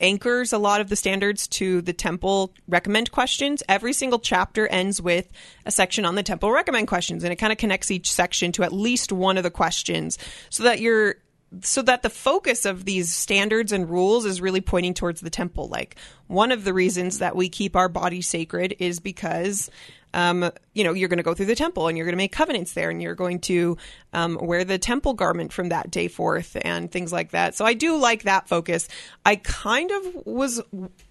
anchors 0.00 0.54
a 0.54 0.58
lot 0.58 0.80
of 0.80 0.88
the 0.88 0.96
standards 0.96 1.46
to 1.46 1.82
the 1.82 1.92
temple 1.92 2.54
recommend 2.66 3.12
questions. 3.12 3.62
Every 3.68 3.92
single 3.92 4.18
chapter 4.18 4.66
ends 4.68 5.02
with 5.02 5.28
a 5.66 5.70
section 5.70 6.06
on 6.06 6.14
the 6.14 6.22
temple 6.22 6.50
recommend 6.50 6.88
questions, 6.88 7.22
and 7.22 7.34
it 7.34 7.36
kind 7.36 7.52
of 7.52 7.58
connects 7.58 7.90
each 7.90 8.10
section 8.10 8.50
to 8.52 8.62
at 8.62 8.72
least 8.72 9.12
one 9.12 9.36
of 9.36 9.42
the 9.42 9.50
questions, 9.50 10.16
so 10.48 10.62
that 10.62 10.80
you're 10.80 11.16
so 11.62 11.82
that 11.82 12.02
the 12.02 12.10
focus 12.10 12.64
of 12.64 12.84
these 12.84 13.14
standards 13.14 13.72
and 13.72 13.90
rules 13.90 14.24
is 14.24 14.40
really 14.40 14.60
pointing 14.60 14.94
towards 14.94 15.20
the 15.20 15.30
temple. 15.30 15.68
Like 15.68 15.96
one 16.28 16.52
of 16.52 16.64
the 16.64 16.72
reasons 16.72 17.18
that 17.18 17.34
we 17.34 17.48
keep 17.48 17.74
our 17.76 17.88
body 17.88 18.22
sacred 18.22 18.76
is 18.78 19.00
because 19.00 19.70
um, 20.12 20.50
you 20.74 20.82
know, 20.82 20.92
you're 20.92 21.08
going 21.08 21.18
to 21.18 21.22
go 21.22 21.34
through 21.34 21.46
the 21.46 21.54
temple 21.54 21.86
and 21.86 21.96
you're 21.96 22.04
going 22.04 22.14
to 22.14 22.16
make 22.16 22.32
covenants 22.32 22.72
there 22.72 22.90
and 22.90 23.00
you're 23.00 23.14
going 23.14 23.38
to 23.42 23.76
um, 24.12 24.38
wear 24.40 24.64
the 24.64 24.76
temple 24.78 25.14
garment 25.14 25.52
from 25.52 25.68
that 25.68 25.88
day 25.90 26.08
forth 26.08 26.56
and 26.62 26.90
things 26.90 27.12
like 27.12 27.30
that. 27.30 27.54
So 27.54 27.64
I 27.64 27.74
do 27.74 27.96
like 27.96 28.24
that 28.24 28.48
focus. 28.48 28.88
I 29.24 29.36
kind 29.36 29.90
of 29.92 30.26
was 30.26 30.60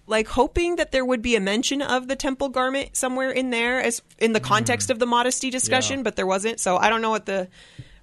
like 0.06 0.28
hoping 0.28 0.76
that 0.76 0.92
there 0.92 1.04
would 1.04 1.22
be 1.22 1.34
a 1.34 1.40
mention 1.40 1.80
of 1.80 2.08
the 2.08 2.16
temple 2.16 2.50
garment 2.50 2.94
somewhere 2.94 3.30
in 3.30 3.48
there 3.48 3.80
as 3.80 4.02
in 4.18 4.34
the 4.34 4.40
context 4.40 4.90
of 4.90 4.98
the 4.98 5.06
modesty 5.06 5.48
discussion, 5.48 6.00
Yeah. 6.00 6.02
but 6.04 6.16
there 6.16 6.26
wasn't. 6.26 6.60
So 6.60 6.76
I 6.76 6.90
don't 6.90 7.00
know 7.00 7.10
what 7.10 7.24
the 7.24 7.48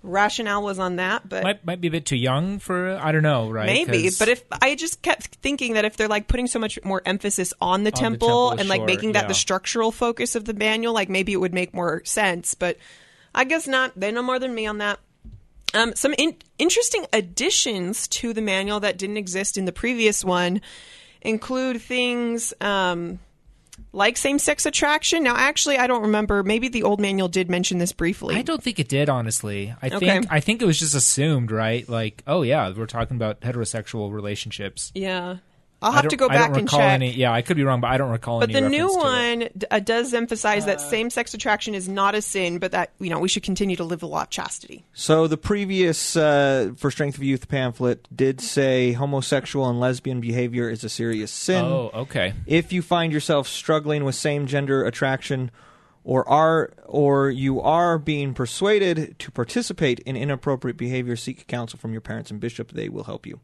rationale 0.07 0.63
was 0.63 0.79
on 0.79 0.95
that, 0.95 1.27
but 1.27 1.43
Might 1.43 1.65
might 1.65 1.81
be 1.81 1.87
a 1.89 1.91
bit 1.91 2.05
too 2.05 2.15
young 2.15 2.59
for 2.59 2.97
I 3.01 3.11
don't 3.11 3.23
know, 3.23 3.49
right? 3.49 3.65
Maybe, 3.65 4.03
'Cause- 4.03 4.17
but 4.17 4.29
if 4.29 4.43
I 4.61 4.75
just 4.75 5.01
kept 5.01 5.35
thinking 5.35 5.73
that 5.73 5.85
if 5.85 5.97
they're 5.97 6.07
like 6.07 6.27
putting 6.27 6.47
so 6.47 6.57
much 6.59 6.79
more 6.83 7.01
emphasis 7.05 7.53
on 7.61 7.83
the 7.83 7.91
the 7.91 7.97
temple, 7.97 8.27
temple, 8.27 8.51
and 8.59 8.69
like 8.69 8.79
sure, 8.79 8.85
making 8.87 9.11
that 9.11 9.23
yeah. 9.23 9.27
the 9.27 9.33
structural 9.33 9.91
focus 9.91 10.35
of 10.35 10.45
the 10.45 10.53
manual, 10.53 10.93
like 10.93 11.09
maybe 11.09 11.33
it 11.33 11.37
would 11.37 11.53
make 11.53 11.73
more 11.73 12.01
sense. 12.05 12.53
But 12.53 12.77
I 13.35 13.43
guess 13.43 13.67
not. 13.67 13.91
They 13.95 14.11
know 14.11 14.23
more 14.23 14.39
than 14.39 14.55
me 14.55 14.65
on 14.65 14.79
that. 14.79 14.99
Um, 15.73 15.93
some 15.95 16.13
in- 16.17 16.37
interesting 16.57 17.05
additions 17.13 18.07
to 18.07 18.33
the 18.33 18.41
manual 18.41 18.79
that 18.79 18.97
didn't 18.97 19.17
exist 19.17 19.57
in 19.57 19.65
the 19.65 19.73
previous 19.73 20.23
one 20.23 20.61
include 21.21 21.81
things 21.81 22.53
um, 22.61 23.19
like 23.93 24.17
same-sex 24.17 24.65
attraction. 24.65 25.23
Now, 25.23 25.35
actually, 25.35 25.77
I 25.77 25.87
don't 25.87 26.03
remember. 26.03 26.43
Maybe 26.43 26.67
the 26.67 26.83
old 26.83 26.99
manual 26.99 27.27
did 27.27 27.49
mention 27.49 27.77
this 27.77 27.91
briefly. 27.93 28.35
I 28.35 28.41
don't 28.41 28.61
think 28.61 28.79
it 28.79 28.87
did, 28.89 29.09
honestly. 29.09 29.73
I 29.81 29.87
Okay. 29.87 29.99
think 29.99 30.27
I 30.29 30.39
think 30.39 30.61
it 30.61 30.65
was 30.65 30.79
just 30.79 30.93
assumed, 30.95 31.51
right? 31.51 31.87
Like, 31.87 32.23
oh 32.27 32.41
yeah, 32.43 32.71
we're 32.75 32.85
talking 32.85 33.15
about 33.17 33.41
heterosexual 33.41 34.11
relationships. 34.13 34.91
Yeah. 34.93 35.37
I'll 35.81 35.91
have 35.91 36.07
to 36.07 36.17
go 36.17 36.27
back 36.27 36.57
and 36.57 36.67
check. 36.67 36.79
Any, 36.79 37.11
yeah, 37.13 37.31
I 37.31 37.43
could 37.43 37.55
be 37.55 37.63
wrong, 37.63 37.81
but 37.81 37.91
I 37.91 37.97
don't 37.97 38.09
recall 38.09 38.39
But 38.39 38.49
any. 38.49 38.61
the 38.61 38.69
new 38.69 38.87
one 38.95 39.43
it. 39.43 39.59
d- 39.59 39.67
uh, 39.69 39.79
does 39.79 40.13
emphasize 40.13 40.65
that 40.65 40.81
same-sex 40.81 41.35
attraction 41.35 41.75
is 41.75 41.87
not 41.87 42.15
a 42.15 42.21
sin, 42.21 42.57
but 42.57 42.71
that 42.71 42.91
you 42.99 43.09
know 43.11 43.19
we 43.19 43.27
should 43.29 43.43
continue 43.43 43.75
to 43.75 43.83
live 43.83 43.99
the 43.99 44.07
law 44.07 44.23
of 44.23 44.29
chastity. 44.31 44.83
So 44.93 45.27
the 45.27 45.37
previous 45.37 46.15
uh, 46.17 46.71
for 46.77 46.89
Strength 46.89 47.17
of 47.17 47.23
Youth 47.23 47.47
pamphlet 47.47 48.07
did 48.15 48.41
say 48.41 48.93
homosexual 48.93 49.69
and 49.69 49.79
lesbian 49.79 50.19
behavior 50.19 50.67
is 50.69 50.83
a 50.83 50.89
serious 50.89 51.31
sin. 51.31 51.63
Oh, 51.63 51.91
okay. 51.93 52.33
If 52.47 52.73
you 52.73 52.81
find 52.81 53.13
yourself 53.13 53.47
struggling 53.47 54.03
with 54.03 54.15
same 54.15 54.47
gender 54.47 54.83
attraction 54.83 55.51
or 56.03 56.27
are 56.27 56.71
or 56.85 57.29
you 57.29 57.61
are 57.61 57.99
being 57.99 58.33
persuaded 58.33 59.19
to 59.19 59.29
participate 59.29 59.99
in 59.99 60.15
inappropriate 60.15 60.77
behavior, 60.77 61.15
seek 61.15 61.45
counsel 61.45 61.77
from 61.77 61.91
your 61.91 62.01
parents 62.01 62.31
and 62.31 62.39
bishop. 62.39 62.71
They 62.71 62.89
will 62.89 63.03
help 63.03 63.27
you. 63.27 63.39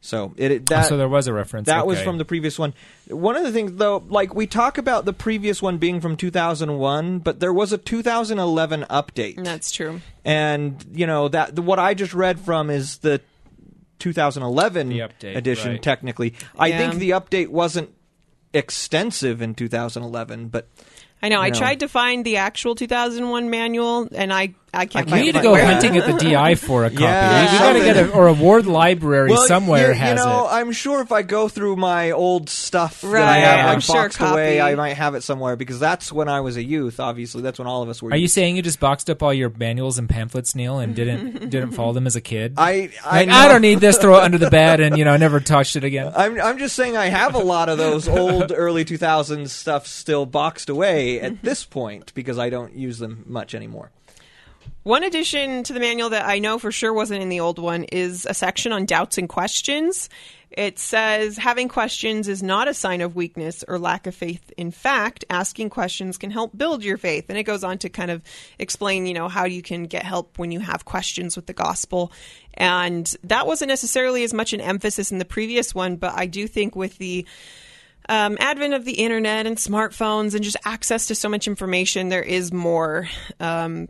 So 0.00 0.32
it, 0.36 0.50
it- 0.52 0.66
that 0.68 0.84
Oh, 0.86 0.88
so 0.90 0.96
there 0.96 1.08
was 1.08 1.26
a 1.26 1.32
reference. 1.32 1.66
that 1.66 1.86
was 1.86 2.00
from 2.00 2.18
the 2.18 2.24
previous 2.24 2.58
one. 2.58 2.72
One 3.08 3.36
of 3.36 3.42
the 3.42 3.50
things, 3.52 3.72
though, 3.74 4.04
like 4.08 4.32
we 4.34 4.46
talk 4.46 4.78
about 4.78 5.04
the 5.04 5.12
previous 5.12 5.60
one 5.60 5.78
being 5.78 6.00
from 6.00 6.16
2001, 6.16 7.18
but 7.18 7.40
there 7.40 7.52
was 7.52 7.72
a 7.72 7.78
2011 7.78 8.86
update. 8.88 9.42
That's 9.44 9.72
true. 9.72 10.00
and 10.24 10.84
you 10.92 11.06
know 11.06 11.28
that 11.28 11.56
the, 11.56 11.62
what 11.62 11.78
I 11.80 11.94
just 11.94 12.14
read 12.14 12.38
from 12.38 12.70
is 12.70 12.98
the 12.98 13.20
2011 13.98 14.88
The 14.90 14.98
update, 15.00 15.36
edition. 15.36 15.72
right. 15.72 15.82
Technically, 15.82 16.34
I 16.58 16.68
Yeah. 16.68 16.78
think 16.78 16.94
the 17.00 17.10
update 17.10 17.48
wasn't 17.48 17.90
extensive 18.54 19.42
in 19.42 19.54
2011, 19.54 20.48
but 20.48 20.68
I 21.22 21.28
know. 21.28 21.40
I 21.40 21.50
know. 21.50 21.58
tried 21.58 21.80
to 21.80 21.88
find 21.88 22.24
the 22.24 22.36
actual 22.36 22.74
2001 22.74 23.50
manual, 23.50 24.08
and 24.12 24.32
I 24.32 24.54
I 24.72 24.86
can't. 24.86 25.08
I 25.08 25.10
find 25.10 25.20
We 25.20 25.26
need 25.26 25.34
to 25.34 25.42
go 25.42 25.56
hunting 25.56 25.96
at 25.96 26.06
the 26.18 26.18
DI 26.18 26.54
for 26.54 26.84
a 26.84 26.90
copy. 26.90 27.02
Yeah, 27.02 27.52
we 27.52 27.58
got 27.58 27.72
to 27.72 27.78
get 27.80 27.96
a 27.96 28.12
or 28.12 28.28
a 28.28 28.32
ward 28.32 28.66
library 28.66 29.30
well, 29.30 29.46
somewhere 29.46 29.88
you, 29.88 29.94
has 29.94 30.20
you 30.20 30.26
know, 30.26 30.46
it. 30.46 30.52
I'm 30.52 30.72
sure 30.72 31.00
if 31.00 31.10
I 31.10 31.22
go 31.22 31.48
through 31.48 31.76
my 31.76 32.10
old 32.10 32.50
stuff 32.50 33.00
that 33.00 33.08
I 33.08 33.12
Right, 33.12 33.38
have 33.38 33.66
I'm 33.66 33.74
like, 33.76 33.82
sure 33.82 33.94
boxed 33.94 34.20
away. 34.20 34.60
I 34.60 34.74
might 34.74 34.94
have 34.94 35.14
it 35.14 35.22
somewhere 35.22 35.56
because 35.56 35.80
that's 35.80 36.12
when 36.12 36.28
I 36.28 36.40
was 36.40 36.56
a 36.56 36.62
youth. 36.62 37.00
Obviously, 37.00 37.42
that's 37.42 37.58
when 37.58 37.66
all 37.66 37.82
of 37.82 37.88
us 37.88 38.02
were. 38.02 38.10
Are 38.10 38.16
you 38.16 38.28
saying 38.28 38.56
you 38.56 38.62
just 38.62 38.78
boxed 38.78 39.08
up 39.08 39.22
all 39.22 39.32
your 39.32 39.50
manuals 39.50 39.98
and 39.98 40.08
pamphlets, 40.08 40.54
Neal, 40.54 40.78
and 40.78 40.94
didn't 40.94 41.50
didn't 41.50 41.72
follow 41.72 41.92
them 41.94 42.06
as 42.06 42.14
a 42.14 42.20
kid? 42.20 42.54
I 42.58 42.90
I, 43.04 43.24
like, 43.24 43.28
I 43.30 43.48
don't 43.48 43.62
need 43.62 43.80
this. 43.80 43.98
Throw 43.98 44.18
it 44.18 44.22
under 44.22 44.38
the 44.38 44.50
bed, 44.50 44.80
and 44.80 44.98
you 44.98 45.04
know, 45.04 45.16
never 45.16 45.40
touched 45.40 45.76
it 45.76 45.84
again. 45.84 46.12
I'm 46.14 46.40
I'm 46.40 46.58
just 46.58 46.76
saying 46.76 46.96
I 46.96 47.06
have 47.06 47.34
a 47.34 47.38
lot 47.38 47.68
of 47.68 47.78
those 47.78 48.06
old 48.08 48.52
early 48.54 48.84
2000s 48.84 49.48
stuff 49.48 49.86
still 49.86 50.26
boxed 50.26 50.68
away 50.68 51.07
at 51.16 51.42
this 51.42 51.64
point 51.64 52.12
because 52.14 52.38
I 52.38 52.50
don't 52.50 52.74
use 52.74 52.98
them 52.98 53.24
much 53.26 53.54
anymore. 53.54 53.90
One 54.82 55.02
addition 55.02 55.64
to 55.64 55.72
the 55.72 55.80
manual 55.80 56.10
that 56.10 56.26
I 56.26 56.38
know 56.38 56.58
for 56.58 56.72
sure 56.72 56.92
wasn't 56.92 57.22
in 57.22 57.28
the 57.28 57.40
old 57.40 57.58
one 57.58 57.84
is 57.84 58.26
a 58.26 58.34
section 58.34 58.72
on 58.72 58.86
doubts 58.86 59.18
and 59.18 59.28
questions. 59.28 60.08
It 60.50 60.78
says 60.78 61.36
having 61.36 61.68
questions 61.68 62.26
is 62.26 62.42
not 62.42 62.68
a 62.68 62.74
sign 62.74 63.02
of 63.02 63.14
weakness 63.14 63.64
or 63.68 63.78
lack 63.78 64.06
of 64.06 64.14
faith. 64.14 64.50
In 64.56 64.70
fact, 64.70 65.24
asking 65.28 65.70
questions 65.70 66.16
can 66.16 66.30
help 66.30 66.56
build 66.56 66.82
your 66.82 66.96
faith. 66.96 67.26
And 67.28 67.36
it 67.36 67.42
goes 67.42 67.64
on 67.64 67.78
to 67.78 67.90
kind 67.90 68.10
of 68.10 68.22
explain, 68.58 69.06
you 69.06 69.14
know, 69.14 69.28
how 69.28 69.44
you 69.44 69.60
can 69.60 69.84
get 69.84 70.04
help 70.04 70.38
when 70.38 70.50
you 70.50 70.60
have 70.60 70.86
questions 70.86 71.36
with 71.36 71.46
the 71.46 71.52
gospel. 71.52 72.10
And 72.54 73.14
that 73.24 73.46
wasn't 73.46 73.68
necessarily 73.68 74.24
as 74.24 74.32
much 74.32 74.54
an 74.54 74.60
emphasis 74.60 75.12
in 75.12 75.18
the 75.18 75.24
previous 75.26 75.74
one, 75.74 75.96
but 75.96 76.14
I 76.16 76.26
do 76.26 76.48
think 76.48 76.74
with 76.74 76.96
the 76.96 77.26
um, 78.08 78.38
advent 78.40 78.74
of 78.74 78.84
the 78.84 78.92
internet 78.92 79.46
and 79.46 79.56
smartphones 79.56 80.34
and 80.34 80.42
just 80.42 80.56
access 80.64 81.06
to 81.06 81.14
so 81.14 81.28
much 81.28 81.46
information, 81.46 82.08
there 82.08 82.22
is 82.22 82.52
more 82.52 83.08
um, 83.40 83.88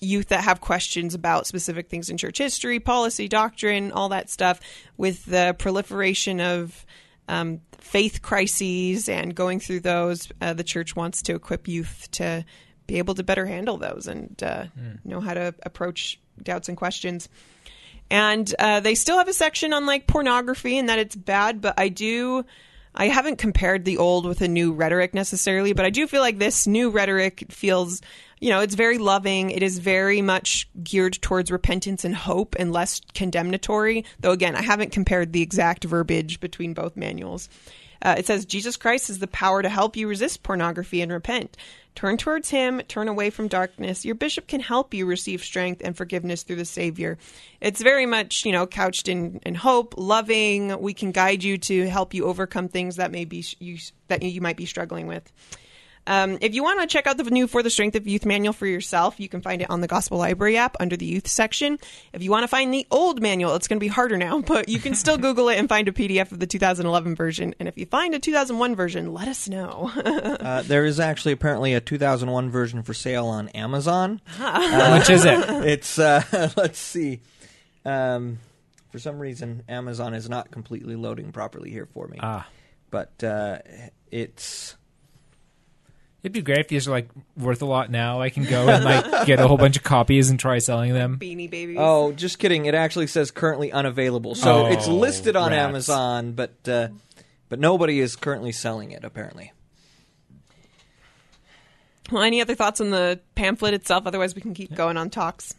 youth 0.00 0.28
that 0.28 0.44
have 0.44 0.60
questions 0.60 1.14
about 1.14 1.46
specific 1.46 1.88
things 1.88 2.10
in 2.10 2.16
church 2.16 2.38
history, 2.38 2.80
policy, 2.80 3.28
doctrine, 3.28 3.92
all 3.92 4.10
that 4.10 4.28
stuff. 4.28 4.60
With 4.96 5.24
the 5.24 5.54
proliferation 5.58 6.40
of 6.40 6.84
um, 7.28 7.60
faith 7.78 8.22
crises 8.22 9.08
and 9.08 9.34
going 9.34 9.60
through 9.60 9.80
those, 9.80 10.28
uh, 10.40 10.52
the 10.52 10.64
church 10.64 10.94
wants 10.94 11.22
to 11.22 11.34
equip 11.34 11.66
youth 11.66 12.08
to 12.12 12.44
be 12.86 12.98
able 12.98 13.14
to 13.14 13.22
better 13.22 13.46
handle 13.46 13.78
those 13.78 14.06
and 14.06 14.40
uh, 14.42 14.66
know 15.04 15.20
how 15.20 15.34
to 15.34 15.54
approach 15.64 16.20
doubts 16.42 16.68
and 16.68 16.76
questions. 16.76 17.28
And 18.10 18.52
uh, 18.58 18.80
they 18.80 18.94
still 18.94 19.18
have 19.18 19.28
a 19.28 19.32
section 19.32 19.72
on 19.72 19.86
like 19.86 20.06
pornography 20.06 20.78
and 20.78 20.88
that 20.88 20.98
it's 20.98 21.16
bad, 21.16 21.60
but 21.60 21.74
I 21.78 21.88
do. 21.88 22.44
I 22.96 23.08
haven't 23.08 23.36
compared 23.36 23.84
the 23.84 23.98
old 23.98 24.24
with 24.24 24.40
a 24.40 24.48
new 24.48 24.72
rhetoric 24.72 25.12
necessarily, 25.12 25.74
but 25.74 25.84
I 25.84 25.90
do 25.90 26.06
feel 26.06 26.22
like 26.22 26.38
this 26.38 26.66
new 26.66 26.88
rhetoric 26.88 27.44
feels, 27.50 28.00
you 28.40 28.48
know, 28.48 28.60
it's 28.60 28.74
very 28.74 28.96
loving. 28.96 29.50
It 29.50 29.62
is 29.62 29.78
very 29.78 30.22
much 30.22 30.66
geared 30.82 31.20
towards 31.20 31.50
repentance 31.50 32.04
and 32.04 32.14
hope 32.14 32.56
and 32.58 32.72
less 32.72 33.02
condemnatory. 33.12 34.04
Though, 34.20 34.32
again, 34.32 34.56
I 34.56 34.62
haven't 34.62 34.92
compared 34.92 35.32
the 35.32 35.42
exact 35.42 35.84
verbiage 35.84 36.40
between 36.40 36.72
both 36.72 36.96
manuals. 36.96 37.50
Uh, 38.02 38.14
it 38.18 38.26
says 38.26 38.44
Jesus 38.44 38.76
Christ 38.76 39.10
is 39.10 39.18
the 39.18 39.26
power 39.26 39.62
to 39.62 39.68
help 39.68 39.96
you 39.96 40.08
resist 40.08 40.42
pornography 40.42 41.00
and 41.00 41.12
repent. 41.12 41.56
Turn 41.94 42.18
towards 42.18 42.50
Him, 42.50 42.82
turn 42.88 43.08
away 43.08 43.30
from 43.30 43.48
darkness. 43.48 44.04
Your 44.04 44.14
bishop 44.14 44.46
can 44.46 44.60
help 44.60 44.92
you 44.92 45.06
receive 45.06 45.42
strength 45.42 45.80
and 45.82 45.96
forgiveness 45.96 46.42
through 46.42 46.56
the 46.56 46.66
Savior. 46.66 47.16
It's 47.60 47.80
very 47.80 48.04
much, 48.04 48.44
you 48.44 48.52
know, 48.52 48.66
couched 48.66 49.08
in, 49.08 49.40
in 49.46 49.54
hope, 49.54 49.94
loving. 49.96 50.78
We 50.78 50.92
can 50.92 51.10
guide 51.10 51.42
you 51.42 51.56
to 51.56 51.88
help 51.88 52.12
you 52.12 52.26
overcome 52.26 52.68
things 52.68 52.96
that 52.96 53.10
may 53.10 53.24
be 53.24 53.44
you 53.58 53.78
that 54.08 54.22
you 54.22 54.42
might 54.42 54.58
be 54.58 54.66
struggling 54.66 55.06
with. 55.06 55.32
Um, 56.06 56.38
if 56.40 56.54
you 56.54 56.62
want 56.62 56.80
to 56.80 56.86
check 56.86 57.06
out 57.06 57.16
the 57.16 57.24
new 57.24 57.46
For 57.46 57.62
the 57.62 57.70
Strength 57.70 57.96
of 57.96 58.06
Youth 58.06 58.24
manual 58.24 58.52
for 58.52 58.66
yourself, 58.66 59.18
you 59.18 59.28
can 59.28 59.40
find 59.40 59.60
it 59.62 59.70
on 59.70 59.80
the 59.80 59.86
Gospel 59.88 60.18
Library 60.18 60.56
app 60.56 60.76
under 60.78 60.96
the 60.96 61.06
youth 61.06 61.26
section. 61.26 61.78
If 62.12 62.22
you 62.22 62.30
want 62.30 62.44
to 62.44 62.48
find 62.48 62.72
the 62.72 62.86
old 62.90 63.20
manual, 63.20 63.54
it's 63.54 63.68
going 63.68 63.78
to 63.78 63.84
be 63.84 63.88
harder 63.88 64.16
now, 64.16 64.40
but 64.46 64.68
you 64.68 64.78
can 64.78 64.94
still 64.94 65.18
Google 65.18 65.48
it 65.48 65.58
and 65.58 65.68
find 65.68 65.88
a 65.88 65.92
PDF 65.92 66.32
of 66.32 66.38
the 66.38 66.46
2011 66.46 67.14
version. 67.14 67.54
And 67.58 67.68
if 67.68 67.76
you 67.76 67.86
find 67.86 68.14
a 68.14 68.18
2001 68.18 68.74
version, 68.76 69.12
let 69.12 69.28
us 69.28 69.48
know. 69.48 69.90
Uh, 70.46 70.62
there 70.62 70.84
is 70.84 71.00
actually 71.00 71.32
apparently 71.32 71.74
a 71.74 71.80
2001 71.80 72.50
version 72.50 72.82
for 72.82 72.94
sale 72.94 73.26
on 73.26 73.48
Amazon. 73.50 74.20
How 74.26 74.90
much 74.90 75.10
is 75.10 75.24
it? 75.24 75.38
It's 75.66 75.98
uh, 75.98 76.50
let's 76.56 76.78
see. 76.78 77.20
Um, 77.84 78.38
for 78.90 78.98
some 78.98 79.18
reason, 79.18 79.62
Amazon 79.68 80.14
is 80.14 80.28
not 80.28 80.50
completely 80.50 80.94
loading 80.94 81.32
properly 81.32 81.70
here 81.70 81.86
for 81.86 82.06
me. 82.06 82.18
Ah, 82.20 82.46
but 82.90 83.22
uh, 83.24 83.58
it's 84.10 84.76
it'd 86.26 86.32
be 86.32 86.42
great 86.42 86.58
if 86.58 86.68
these 86.68 86.88
are 86.88 86.90
like 86.90 87.08
worth 87.36 87.62
a 87.62 87.66
lot 87.66 87.88
now. 87.88 88.20
I 88.20 88.30
can 88.30 88.44
go 88.44 88.68
and 88.68 88.84
like 88.84 89.26
get 89.26 89.38
a 89.38 89.46
whole 89.46 89.56
bunch 89.56 89.76
of 89.76 89.84
copies 89.84 90.28
and 90.28 90.40
try 90.40 90.58
selling 90.58 90.92
them. 90.92 91.18
Beanie 91.20 91.48
Babies. 91.48 91.76
oh, 91.78 92.10
just 92.12 92.38
kidding. 92.40 92.66
It 92.66 92.74
actually 92.74 93.06
says 93.06 93.30
currently 93.30 93.70
unavailable, 93.70 94.34
so 94.34 94.64
Oh, 94.64 94.66
it's 94.66 94.88
listed 94.88 95.36
on 95.36 95.52
rats. 95.52 95.60
Amazon, 95.60 96.32
but 96.32 96.52
uh, 96.68 96.88
but 97.48 97.60
nobody 97.60 98.00
is 98.00 98.16
currently 98.16 98.50
selling 98.50 98.90
it 98.90 99.04
apparently. 99.04 99.52
Well, 102.10 102.22
any 102.22 102.40
other 102.40 102.54
thoughts 102.54 102.80
on 102.80 102.90
the 102.90 103.20
pamphlet 103.34 103.74
itself? 103.74 104.06
Otherwise, 104.06 104.34
we 104.34 104.40
can 104.42 104.54
keep 104.54 104.74
going 104.74 104.96
on 104.96 105.10
talks. 105.10 105.54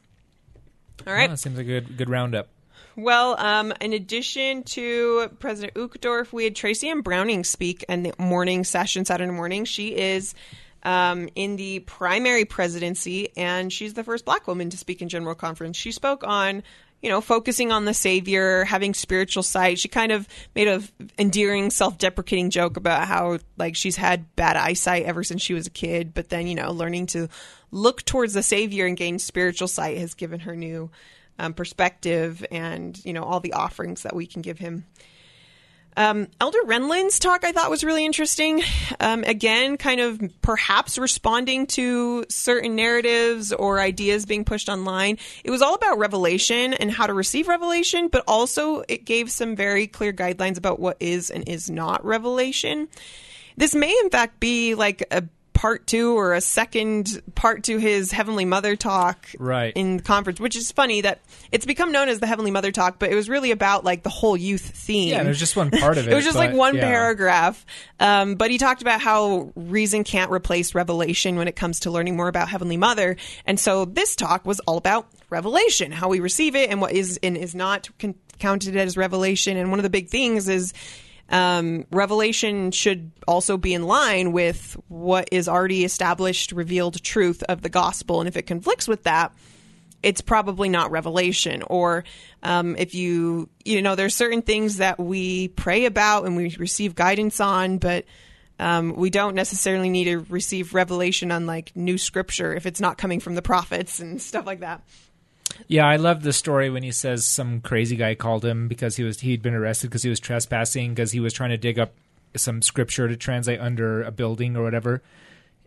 All 1.06 1.14
right. 1.14 1.30
Oh, 1.30 1.34
that 1.34 1.38
seems 1.38 1.58
like 1.58 1.66
a 1.66 1.70
good 1.70 1.98
good 1.98 2.10
roundup. 2.10 2.50
Well, 2.98 3.40
um, 3.40 3.74
in 3.80 3.94
addition 3.94 4.64
to 4.64 5.30
President 5.38 5.76
Uchtdorf, 5.76 6.34
we 6.34 6.46
had 6.46 6.56
Tracy 6.56 6.90
Ann 6.90 7.02
Browning 7.02 7.44
speak 7.44 7.86
in 7.88 8.02
the 8.02 8.14
morning 8.18 8.64
session 8.64 9.06
Saturday 9.06 9.32
morning. 9.32 9.66
She 9.66 9.96
is 9.96 10.34
um, 10.82 11.30
in 11.36 11.58
the 11.58 11.82
primary 11.82 12.44
presidency, 12.44 13.30
and 13.38 13.72
she's 13.72 13.94
the 13.94 14.04
first 14.04 14.26
Black 14.26 14.48
woman 14.48 14.72
to 14.72 14.78
speak 14.78 15.04
in 15.04 15.10
General 15.10 15.36
Conference. 15.36 15.78
She 15.78 15.92
spoke 15.92 16.26
on, 16.26 16.64
you 17.04 17.10
know, 17.12 17.22
focusing 17.22 17.72
on 17.72 17.86
the 17.86 17.94
Savior, 17.94 18.64
having 18.64 18.96
spiritual 18.96 19.44
sight. 19.44 19.78
She 19.78 19.90
kind 19.90 20.12
of 20.12 20.28
made 20.56 20.68
a 20.68 20.82
endearing, 21.20 21.70
self-deprecating 21.70 22.50
joke 22.50 22.78
about 22.78 23.08
how 23.08 23.38
like 23.58 23.76
she's 23.76 23.98
had 23.98 24.36
bad 24.36 24.58
eyesight 24.58 25.04
ever 25.04 25.24
since 25.24 25.44
she 25.44 25.54
was 25.54 25.68
a 25.68 25.70
kid, 25.70 26.16
but 26.16 26.30
then 26.30 26.48
you 26.48 26.56
know, 26.56 26.72
learning 26.72 27.06
to 27.08 27.28
look 27.70 28.04
towards 28.06 28.34
the 28.34 28.42
Savior 28.42 28.88
and 28.88 28.98
gain 28.98 29.20
spiritual 29.20 29.68
sight 29.68 30.00
has 30.00 30.16
given 30.16 30.40
her 30.40 30.56
new 30.56 30.90
um, 31.40 31.54
perspective 31.54 32.46
and 32.52 33.04
you 33.06 33.14
know 33.14 33.24
all 33.24 33.40
the 33.40 33.54
offerings 33.54 34.04
that 34.04 34.16
we 34.16 34.26
can 34.26 34.42
give 34.42 34.60
him. 34.60 34.86
Um, 35.98 36.28
Elder 36.40 36.60
Renlund's 36.64 37.18
talk 37.18 37.44
I 37.44 37.52
thought 37.52 37.72
was 37.72 37.84
really 37.84 38.06
interesting. 38.06 38.62
Um, 39.00 39.24
again, 39.24 39.78
kind 39.78 40.00
of 40.00 40.22
perhaps 40.44 41.00
responding 41.00 41.66
to 41.68 42.24
certain 42.30 42.76
narratives 42.76 43.52
or 43.52 43.80
ideas 43.80 44.28
being 44.28 44.46
pushed 44.46 44.70
online. 44.70 45.18
It 45.44 45.50
was 45.50 45.64
all 45.64 45.74
about 45.74 45.98
revelation 45.98 46.74
and 46.76 46.92
how 46.92 47.08
to 47.08 47.14
receive 47.14 47.48
revelation, 47.48 48.10
but 48.10 48.24
also 48.28 48.84
it 48.88 49.06
gave 49.06 49.32
some 49.32 49.56
very 49.56 49.88
clear 49.88 50.14
guidelines 50.14 50.60
about 50.60 50.80
what 50.80 50.98
is 51.00 51.32
and 51.32 51.50
is 51.50 51.68
not 51.68 52.06
revelation. 52.06 52.88
This 53.58 53.74
may, 53.74 53.92
in 54.04 54.12
fact, 54.12 54.40
be 54.40 54.76
like 54.76 55.04
a 55.10 55.24
part 55.58 55.88
two 55.88 56.16
or 56.16 56.36
a 56.36 56.40
second 56.42 57.20
part 57.34 57.64
to 57.64 57.80
his 57.80 58.12
Heavenly 58.12 58.46
Mother 58.46 58.76
talk 58.76 59.28
Right. 59.40 59.74
in 59.76 59.98
the 59.98 60.04
conference, 60.04 60.40
which 60.40 60.56
is 60.56 60.72
funny 60.72 61.02
that 61.02 61.20
it's 61.52 61.66
become 61.66 61.92
known 61.92 62.10
as 62.10 62.20
the 62.20 62.28
Heavenly 62.28 62.52
Mother 62.52 62.72
talk, 62.72 63.00
but 63.00 63.12
it 63.12 63.16
was 63.16 63.28
really 63.28 63.50
about 63.50 63.84
like 63.84 64.04
the 64.04 64.10
whole 64.10 64.38
youth 64.38 64.62
theme. 64.62 65.10
Yeah, 65.10 65.24
was 65.24 65.40
just 65.40 65.56
one 65.56 65.72
part 65.72 65.98
of 65.98 66.08
it. 66.08 66.12
It 66.12 66.16
was 66.16 66.26
just 66.26 66.38
like 66.38 66.54
one 66.54 66.76
yeah. 66.76 66.82
paragraph. 66.82 67.66
Um, 68.00 68.36
but 68.36 68.52
he 68.52 68.60
talked 68.60 68.84
about 68.84 69.02
how 69.02 69.52
reason 69.56 70.04
can't 70.04 70.32
replace 70.32 70.76
revelation 70.76 71.38
when 71.38 71.48
it 71.48 71.56
comes 71.56 71.80
to 71.82 71.92
learning 71.92 72.16
more 72.16 72.28
about 72.28 72.50
Heavenly 72.50 72.78
Mother. 72.78 73.18
And 73.48 73.60
so 73.60 73.86
this 73.86 74.16
talk 74.16 74.46
was 74.46 74.60
all 74.62 74.78
about 74.78 75.08
revelation, 75.32 75.92
how 75.92 76.08
we 76.08 76.20
receive 76.20 76.56
it 76.56 76.70
and 76.70 76.80
what 76.82 76.92
is 76.92 77.20
and 77.24 77.36
is 77.36 77.56
not 77.56 77.90
con- 77.98 78.14
counted 78.38 78.78
as 78.78 78.96
revelation. 78.96 79.58
And 79.58 79.72
one 79.72 79.80
of 79.80 79.84
the 79.84 79.90
big 79.90 80.10
things 80.10 80.48
is 80.48 80.72
um, 81.30 81.86
revelation 81.92 82.72
should 82.72 83.12
also 83.28 83.58
be 83.58 83.74
in 83.74 83.84
line 83.84 84.32
with 84.32 84.78
what 84.88 85.30
is 85.32 85.50
already 85.50 85.84
established, 85.84 86.52
revealed 86.52 87.02
truth 87.04 87.44
of 87.44 87.62
the 87.62 87.70
gospel. 87.70 88.22
And 88.22 88.28
if 88.28 88.38
it 88.38 88.44
conflicts 88.44 88.88
with 88.88 89.04
that, 89.04 89.34
it's 90.04 90.22
probably 90.22 90.70
not 90.70 90.92
revelation. 90.92 91.64
Or 91.64 92.06
um, 92.44 92.76
if 92.78 92.96
you, 92.96 93.50
you 93.66 93.82
know, 93.82 93.96
there's 93.96 94.16
certain 94.16 94.42
things 94.42 94.78
that 94.78 95.00
we 95.00 95.50
pray 95.50 95.86
about 95.86 96.26
and 96.26 96.38
we 96.38 96.56
receive 96.58 96.96
guidance 96.96 97.40
on, 97.40 97.78
but 97.78 98.06
um, 98.60 98.96
we 98.96 99.10
don't 99.10 99.36
necessarily 99.36 99.90
need 99.90 100.06
to 100.06 100.20
receive 100.30 100.74
revelation 100.74 101.32
on 101.32 101.46
like 101.46 101.76
new 101.76 101.98
scripture 101.98 102.54
if 102.54 102.66
it's 102.66 102.82
not 102.82 102.98
coming 102.98 103.20
from 103.20 103.36
the 103.36 103.42
prophets 103.42 104.00
and 104.00 104.22
stuff 104.22 104.46
like 104.46 104.62
that. 104.62 104.82
Yeah, 105.68 105.86
I 105.86 105.98
love 105.98 106.24
the 106.24 106.34
story 106.34 106.70
when 106.70 106.84
he 106.84 106.92
says 106.92 107.26
some 107.26 107.62
crazy 107.62 107.96
guy 107.96 108.16
called 108.16 108.46
him 108.46 108.68
because 108.68 108.96
he 108.96 109.04
was 109.04 109.20
he'd 109.20 109.42
been 109.42 109.54
arrested 109.54 109.88
because 109.88 110.04
he 110.04 110.10
was 110.10 110.20
trespassing 110.20 110.94
because 110.94 111.12
he 111.12 111.20
was 111.20 111.34
trying 111.34 111.50
to 111.50 111.58
dig 111.58 111.80
up 111.80 111.94
some 112.36 112.62
scripture 112.62 113.08
to 113.08 113.18
translate 113.18 113.60
under 113.60 114.04
a 114.04 114.12
building 114.12 114.56
or 114.56 114.64
whatever. 114.64 115.02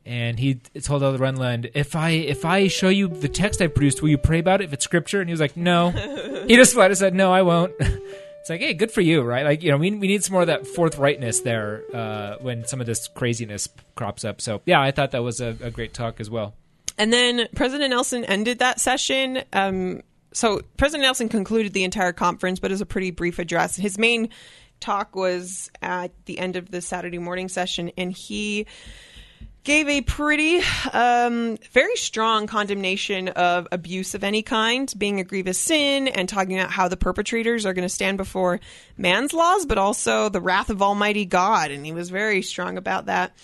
And 0.07 0.39
he 0.39 0.55
told 0.55 1.03
Elder 1.03 1.19
Renlund, 1.19 1.73
"If 1.75 1.95
I 1.95 2.11
if 2.11 2.45
I 2.45 2.69
show 2.69 2.89
you 2.89 3.09
the 3.09 3.29
text 3.29 3.61
I 3.61 3.67
produced, 3.67 4.01
will 4.01 4.09
you 4.09 4.19
pray 4.19 4.39
about 4.39 4.61
it 4.61 4.65
if 4.65 4.73
it's 4.73 4.85
scripture?" 4.85 5.21
And 5.21 5.29
he 5.29 5.33
was 5.33 5.41
like, 5.41 5.57
"No." 5.57 5.91
he 6.47 6.57
just 6.57 6.73
flat 6.73 6.91
out 6.91 6.97
said, 6.97 7.15
"No, 7.15 7.33
I 7.33 7.43
won't." 7.43 7.75
it's 8.41 8.49
like, 8.49 8.61
hey, 8.61 8.73
good 8.73 8.91
for 8.91 9.03
you, 9.03 9.23
right? 9.23 9.45
Like, 9.45 9.63
you 9.63 9.71
know, 9.71 9.77
we 9.77 9.91
we 9.91 10.09
need 10.09 10.25
some 10.25 10.33
more 10.33 10.43
of 10.43 10.47
that 10.47 10.63
forthrightness 10.63 11.43
there 11.43 11.83
uh, 11.95 12.37
when 12.41 12.67
some 12.67 12.81
of 12.81 12.87
this 12.87 13.09
craziness 13.09 13.69
crops 13.95 14.25
up. 14.25 14.41
So, 14.41 14.63
yeah, 14.65 14.81
I 14.81 14.91
thought 14.91 15.11
that 15.11 15.23
was 15.23 15.41
a, 15.41 15.57
a 15.61 15.71
great 15.71 15.93
talk 15.93 16.21
as 16.21 16.31
well. 16.31 16.55
And 17.01 17.11
then 17.11 17.49
President 17.55 17.89
Nelson 17.89 18.27
ended 18.27 18.59
that 18.59 18.79
session. 18.79 19.43
Um, 19.55 20.03
so 20.35 20.61
President 20.77 21.05
Nelson 21.05 21.31
concluded 21.31 21.73
the 21.73 21.83
entire 21.83 22.13
conference, 22.13 22.61
but 22.61 22.71
it 22.71 22.75
was 22.75 22.83
a 22.83 22.87
pretty 22.87 23.11
brief 23.11 23.39
address. 23.39 23.75
His 23.75 23.97
main 23.97 24.29
talk 24.81 25.17
was 25.17 25.71
at 25.81 26.13
the 26.27 26.39
end 26.39 26.57
of 26.57 26.71
the 26.71 26.83
Saturday 26.83 27.17
morning 27.17 27.49
session, 27.49 27.91
and 27.97 28.13
he 28.13 28.67
gave 29.65 29.89
a 29.89 30.03
pretty, 30.03 30.61
um, 30.93 31.57
very 31.73 31.97
strong 31.97 32.47
condemnation 32.47 33.29
of 33.29 33.67
abuse 33.73 34.15
of 34.15 34.23
any 34.23 34.43
kind 34.43 34.93
being 34.99 35.21
a 35.21 35.25
grievous 35.25 35.59
sin 35.59 36.07
and 36.07 36.29
talking 36.29 36.59
about 36.59 36.71
how 36.71 36.87
the 36.87 36.99
perpetrators 36.99 37.65
are 37.65 37.73
going 37.73 37.83
to 37.83 37.89
stand 37.89 38.19
before 38.19 38.61
man's 38.99 39.33
laws, 39.33 39.65
but 39.65 39.79
also 39.79 40.29
the 40.29 40.41
wrath 40.43 40.69
of 40.69 40.83
Almighty 40.83 41.25
God. 41.25 41.71
And 41.71 41.87
he 41.87 41.93
was 41.93 42.11
very 42.11 42.43
strong 42.43 42.77
about 42.77 43.07
that. 43.07 43.35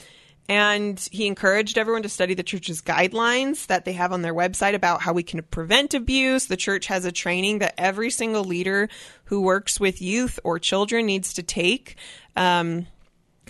And 0.48 1.00
he 1.10 1.26
encouraged 1.26 1.76
everyone 1.76 2.02
to 2.02 2.08
study 2.08 2.34
the 2.34 2.42
church's 2.42 2.80
guidelines 2.80 3.66
that 3.66 3.84
they 3.84 3.94
have 3.94 4.12
on 4.12 4.22
their 4.22 4.34
website 4.34 4.74
about 4.74 5.02
how 5.02 5.12
we 5.12 5.22
can 5.22 5.42
prevent 5.42 5.94
abuse. 5.94 6.46
The 6.46 6.56
church 6.56 6.86
has 6.86 7.04
a 7.04 7.12
training 7.12 7.58
that 7.58 7.74
every 7.78 8.10
single 8.10 8.44
leader 8.44 8.88
who 9.24 9.40
works 9.40 9.80
with 9.80 10.00
youth 10.00 10.38
or 10.44 10.58
children 10.58 11.06
needs 11.06 11.34
to 11.34 11.42
take. 11.42 11.96
Um, 12.36 12.86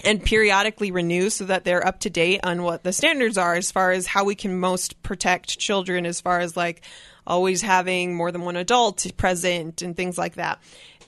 and 0.05 0.23
periodically 0.23 0.91
renew 0.91 1.31
so 1.31 1.47
that 1.47 1.65
they're 1.65 1.87
up 1.87 2.01
to 2.01 2.11
date 2.11 2.41
on 2.45 2.63
what 2.63 2.83
the 2.83 2.93
standards 2.93 3.39
are 3.39 3.55
as 3.55 3.71
far 3.71 3.93
as 3.93 4.07
how 4.07 4.25
we 4.25 4.35
can 4.35 4.59
most 4.59 5.03
protect 5.03 5.59
children 5.59 6.05
as 6.05 6.21
far 6.21 6.41
as 6.41 6.55
like 6.55 6.83
always 7.27 7.63
having 7.63 8.15
more 8.15 8.31
than 8.31 8.43
one 8.43 8.57
adult 8.57 9.07
present 9.17 9.81
and 9.81 9.97
things 9.97 10.19
like 10.19 10.35
that 10.35 10.61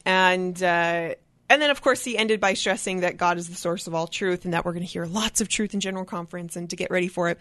and 0.07 0.63
uh, 0.63 1.15
and 1.51 1.61
then 1.63 1.71
of 1.71 1.81
course 1.81 2.05
he 2.05 2.17
ended 2.17 2.41
by 2.41 2.55
stressing 2.55 3.01
that 3.01 3.17
god 3.17 3.39
is 3.39 3.49
the 3.49 3.55
source 3.55 3.87
of 3.87 3.95
all 3.95 4.07
truth 4.07 4.45
and 4.45 4.55
that 4.55 4.65
we're 4.65 4.73
going 4.73 4.85
to 4.85 4.91
hear 4.91 5.07
lots 5.07 5.41
of 5.41 5.49
truth 5.49 5.75
in 5.75 5.81
general 5.81 6.05
conference 6.05 6.57
and 6.57 6.71
to 6.71 6.77
get 6.77 6.91
ready 6.91 7.09
for 7.09 7.29
it 7.29 7.39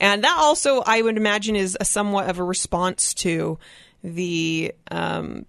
and 0.00 0.24
that 0.24 0.36
also 0.38 0.82
i 0.86 1.00
would 1.00 1.16
imagine 1.16 1.56
is 1.56 1.76
a 1.80 1.84
somewhat 1.84 2.28
of 2.28 2.38
a 2.38 2.44
response 2.44 3.14
to 3.14 3.58
the 4.02 4.72
um, 4.90 5.46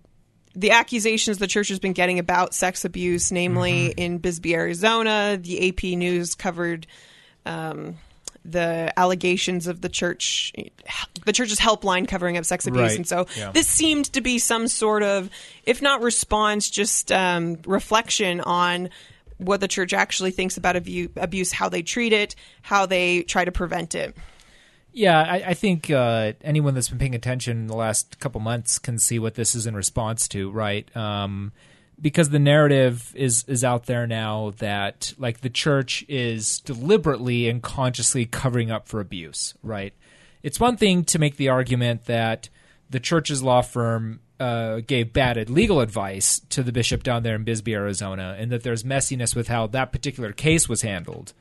the 0.58 0.72
accusations 0.72 1.38
the 1.38 1.46
church 1.46 1.67
has 1.67 1.78
been 1.78 1.93
getting 1.93 2.17
about 2.17 2.56
sex 2.56 2.84
abuse, 2.84 3.32
namely 3.32 3.89
mm-hmm. 3.89 4.00
in 4.00 4.17
Bisbee, 4.17 4.56
Arizona. 4.56 5.38
The 5.39 5.70
AP 5.70 5.84
News 5.98 6.34
covered 6.34 6.88
um, 7.46 7.98
the 8.50 8.94
allegations 8.98 9.68
of 9.68 9.82
the 9.82 9.90
church, 9.90 10.54
the 11.26 11.34
church's 11.34 11.60
helpline 11.60 12.08
covering 12.08 12.38
up 12.38 12.46
sex 12.46 12.66
abuse, 12.66 12.82
right. 12.82 12.96
and 12.96 13.08
so 13.08 13.28
yeah. 13.38 13.52
this 13.52 13.68
seemed 13.68 14.06
to 14.14 14.22
be 14.22 14.40
some 14.40 14.68
sort 14.68 15.04
of, 15.04 15.30
if 15.64 15.82
not 15.82 16.02
response, 16.02 16.70
just 16.70 17.12
um, 17.12 17.58
reflection 17.66 18.42
on 18.42 18.90
what 19.38 19.60
the 19.62 19.68
church 19.68 19.94
actually 19.94 20.32
thinks 20.32 20.58
about 20.58 20.76
abuse, 20.76 21.52
how 21.52 21.70
they 21.70 21.84
treat 21.84 22.14
it, 22.14 22.36
how 22.62 22.86
they 22.86 23.22
try 23.22 23.46
to 23.46 23.52
prevent 23.52 23.96
it. 23.96 24.16
Yeah, 24.94 25.22
I, 25.22 25.36
I 25.50 25.54
think 25.54 25.92
uh, 25.92 26.34
anyone 26.42 26.74
that's 26.74 26.90
been 26.90 26.98
paying 26.98 27.14
attention 27.14 27.58
in 27.58 27.68
the 27.68 27.76
last 27.76 28.20
couple 28.20 28.42
months 28.42 28.80
can 28.80 28.98
see 28.98 29.20
what 29.20 29.36
this 29.36 29.54
is 29.54 29.68
in 29.68 29.76
response 29.76 30.28
to, 30.30 30.50
right? 30.50 30.96
Um, 30.98 31.52
because 32.00 32.30
the 32.30 32.40
narrative 32.40 33.14
is 33.16 33.44
is 33.48 33.64
out 33.64 33.86
there 33.86 34.06
now 34.06 34.54
that 34.58 35.14
like 35.18 35.42
the 35.42 35.50
church 35.50 36.06
is 36.08 36.60
deliberately 36.60 37.50
and 37.50 37.62
consciously 37.62 38.26
covering 38.26 38.72
up 38.72 38.88
for 38.88 39.00
abuse, 39.00 39.56
right? 39.64 39.94
It's 40.44 40.60
one 40.60 40.78
thing 40.78 41.04
to 41.06 41.20
make 41.20 41.38
the 41.38 41.50
argument 41.50 42.06
that 42.06 42.50
the 42.90 43.00
church's 43.00 43.44
law 43.44 43.62
firm 43.62 44.22
uh, 44.40 44.82
gave 44.86 45.12
bad 45.14 45.50
legal 45.50 45.82
advice 45.82 46.40
to 46.50 46.62
the 46.62 46.72
bishop 46.72 47.04
down 47.04 47.24
there 47.24 47.36
in 47.36 47.44
Bisbee, 47.44 47.74
Arizona, 47.74 48.36
and 48.38 48.52
that 48.52 48.64
there's 48.64 48.84
messiness 48.84 49.36
with 49.36 49.48
how 49.48 49.68
that 49.68 49.92
particular 49.92 50.32
case 50.32 50.70
was 50.70 50.84
handled 50.84 51.34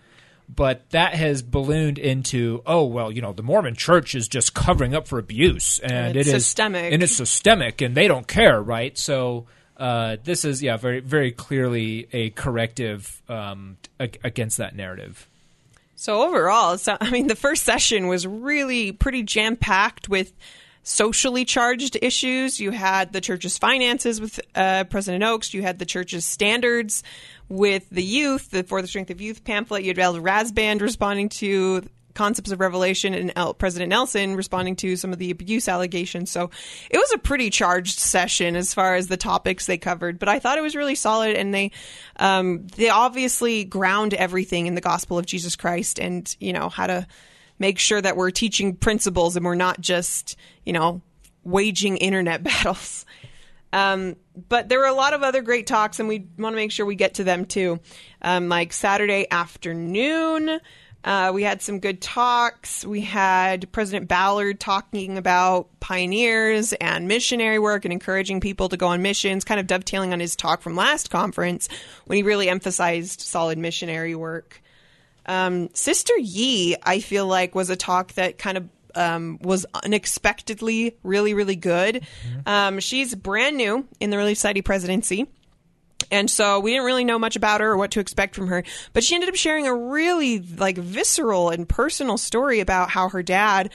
but 0.48 0.88
that 0.90 1.14
has 1.14 1.42
ballooned 1.42 1.98
into 1.98 2.62
oh 2.66 2.84
well 2.84 3.10
you 3.10 3.20
know 3.20 3.32
the 3.32 3.42
mormon 3.42 3.74
church 3.74 4.14
is 4.14 4.28
just 4.28 4.54
covering 4.54 4.94
up 4.94 5.08
for 5.08 5.18
abuse 5.18 5.78
and 5.80 6.16
it's 6.16 6.28
it 6.28 6.32
systemic. 6.32 6.92
and 6.92 7.02
it's 7.02 7.16
systemic 7.16 7.80
and 7.80 7.94
they 7.94 8.06
don't 8.06 8.28
care 8.28 8.62
right 8.62 8.96
so 8.96 9.46
uh, 9.76 10.16
this 10.24 10.44
is 10.44 10.62
yeah 10.62 10.76
very 10.76 11.00
very 11.00 11.32
clearly 11.32 12.08
a 12.12 12.30
corrective 12.30 13.22
um, 13.28 13.76
ag- 14.00 14.18
against 14.24 14.58
that 14.58 14.74
narrative 14.74 15.28
so 15.94 16.22
overall 16.22 16.78
so 16.78 16.96
i 17.00 17.10
mean 17.10 17.26
the 17.26 17.36
first 17.36 17.62
session 17.62 18.08
was 18.08 18.26
really 18.26 18.92
pretty 18.92 19.22
jam 19.22 19.56
packed 19.56 20.08
with 20.08 20.32
socially 20.86 21.44
charged 21.44 21.98
issues. 22.00 22.60
You 22.60 22.70
had 22.70 23.12
the 23.12 23.20
church's 23.20 23.58
finances 23.58 24.20
with 24.20 24.38
uh, 24.54 24.84
President 24.84 25.24
Oaks. 25.24 25.52
You 25.52 25.62
had 25.62 25.80
the 25.80 25.84
church's 25.84 26.24
standards 26.24 27.02
with 27.48 27.90
the 27.90 28.04
youth, 28.04 28.50
the 28.50 28.62
For 28.62 28.80
the 28.80 28.88
Strength 28.88 29.10
of 29.10 29.20
Youth 29.20 29.42
pamphlet. 29.42 29.82
You 29.82 29.90
had 29.90 29.98
Elder 29.98 30.22
Rasband 30.22 30.80
responding 30.80 31.28
to 31.30 31.82
concepts 32.16 32.50
of 32.50 32.58
revelation 32.58 33.14
and 33.14 33.32
El- 33.36 33.54
President 33.54 33.90
Nelson 33.90 34.34
responding 34.34 34.74
to 34.76 34.96
some 34.96 35.12
of 35.12 35.18
the 35.18 35.30
abuse 35.30 35.68
allegations. 35.68 36.30
So 36.30 36.50
it 36.90 36.98
was 36.98 37.12
a 37.12 37.18
pretty 37.18 37.50
charged 37.50 38.00
session 38.00 38.56
as 38.56 38.74
far 38.74 38.96
as 38.96 39.06
the 39.06 39.16
topics 39.16 39.66
they 39.66 39.78
covered, 39.78 40.18
but 40.18 40.28
I 40.28 40.40
thought 40.40 40.58
it 40.58 40.62
was 40.62 40.74
really 40.74 40.96
solid 40.96 41.36
and 41.36 41.54
they, 41.54 41.70
um, 42.16 42.66
they 42.76 42.88
obviously 42.88 43.64
ground 43.64 44.14
everything 44.14 44.66
in 44.66 44.74
the 44.74 44.80
gospel 44.80 45.18
of 45.18 45.26
Jesus 45.26 45.54
Christ 45.54 46.00
and, 46.00 46.34
you 46.40 46.52
know, 46.52 46.68
how 46.68 46.88
to, 46.88 47.06
make 47.58 47.78
sure 47.78 48.00
that 48.00 48.16
we're 48.16 48.30
teaching 48.30 48.74
principles 48.74 49.36
and 49.36 49.44
we're 49.44 49.54
not 49.54 49.80
just, 49.80 50.36
you 50.64 50.72
know, 50.72 51.00
waging 51.44 51.96
internet 51.96 52.42
battles. 52.42 53.06
Um, 53.72 54.16
but 54.48 54.68
there 54.68 54.78
were 54.78 54.86
a 54.86 54.94
lot 54.94 55.12
of 55.12 55.22
other 55.22 55.42
great 55.42 55.66
talks, 55.66 55.98
and 55.98 56.08
we 56.08 56.26
want 56.38 56.52
to 56.52 56.56
make 56.56 56.70
sure 56.70 56.86
we 56.86 56.94
get 56.94 57.14
to 57.14 57.24
them 57.24 57.44
too. 57.44 57.80
Um, 58.22 58.48
like 58.48 58.72
Saturday 58.72 59.26
afternoon, 59.30 60.60
uh, 61.06 61.30
we 61.32 61.44
had 61.44 61.62
some 61.62 61.78
good 61.78 62.02
talks. 62.02 62.84
We 62.84 63.00
had 63.00 63.70
President 63.70 64.08
Ballard 64.08 64.58
talking 64.58 65.16
about 65.16 65.68
pioneers 65.78 66.72
and 66.72 67.06
missionary 67.06 67.60
work 67.60 67.84
and 67.84 67.92
encouraging 67.92 68.40
people 68.40 68.68
to 68.70 68.76
go 68.76 68.88
on 68.88 69.02
missions, 69.02 69.44
kind 69.44 69.60
of 69.60 69.68
dovetailing 69.68 70.12
on 70.12 70.18
his 70.18 70.34
talk 70.34 70.62
from 70.62 70.74
last 70.74 71.10
conference 71.10 71.68
when 72.06 72.16
he 72.16 72.24
really 72.24 72.48
emphasized 72.48 73.20
solid 73.20 73.56
missionary 73.56 74.16
work. 74.16 74.60
Um, 75.26 75.70
Sister 75.74 76.14
Yee, 76.18 76.76
I 76.82 76.98
feel 76.98 77.28
like, 77.28 77.54
was 77.54 77.70
a 77.70 77.76
talk 77.76 78.14
that 78.14 78.36
kind 78.36 78.58
of 78.58 78.68
um, 78.96 79.38
was 79.42 79.64
unexpectedly 79.74 80.96
really, 81.04 81.34
really 81.34 81.56
good. 81.56 81.96
Mm-hmm. 81.96 82.48
Um, 82.48 82.80
she's 82.80 83.14
brand 83.14 83.56
new 83.56 83.86
in 84.00 84.10
the 84.10 84.16
Relief 84.16 84.38
Society 84.38 84.62
presidency. 84.62 85.26
And 86.10 86.30
so 86.30 86.60
we 86.60 86.72
didn't 86.72 86.86
really 86.86 87.04
know 87.04 87.18
much 87.18 87.36
about 87.36 87.60
her 87.60 87.72
or 87.72 87.76
what 87.76 87.92
to 87.92 88.00
expect 88.00 88.34
from 88.34 88.48
her, 88.48 88.64
but 88.92 89.04
she 89.04 89.14
ended 89.14 89.28
up 89.28 89.34
sharing 89.34 89.66
a 89.66 89.74
really 89.74 90.40
like 90.40 90.76
visceral 90.78 91.50
and 91.50 91.68
personal 91.68 92.18
story 92.18 92.60
about 92.60 92.90
how 92.90 93.08
her 93.08 93.22
dad 93.22 93.70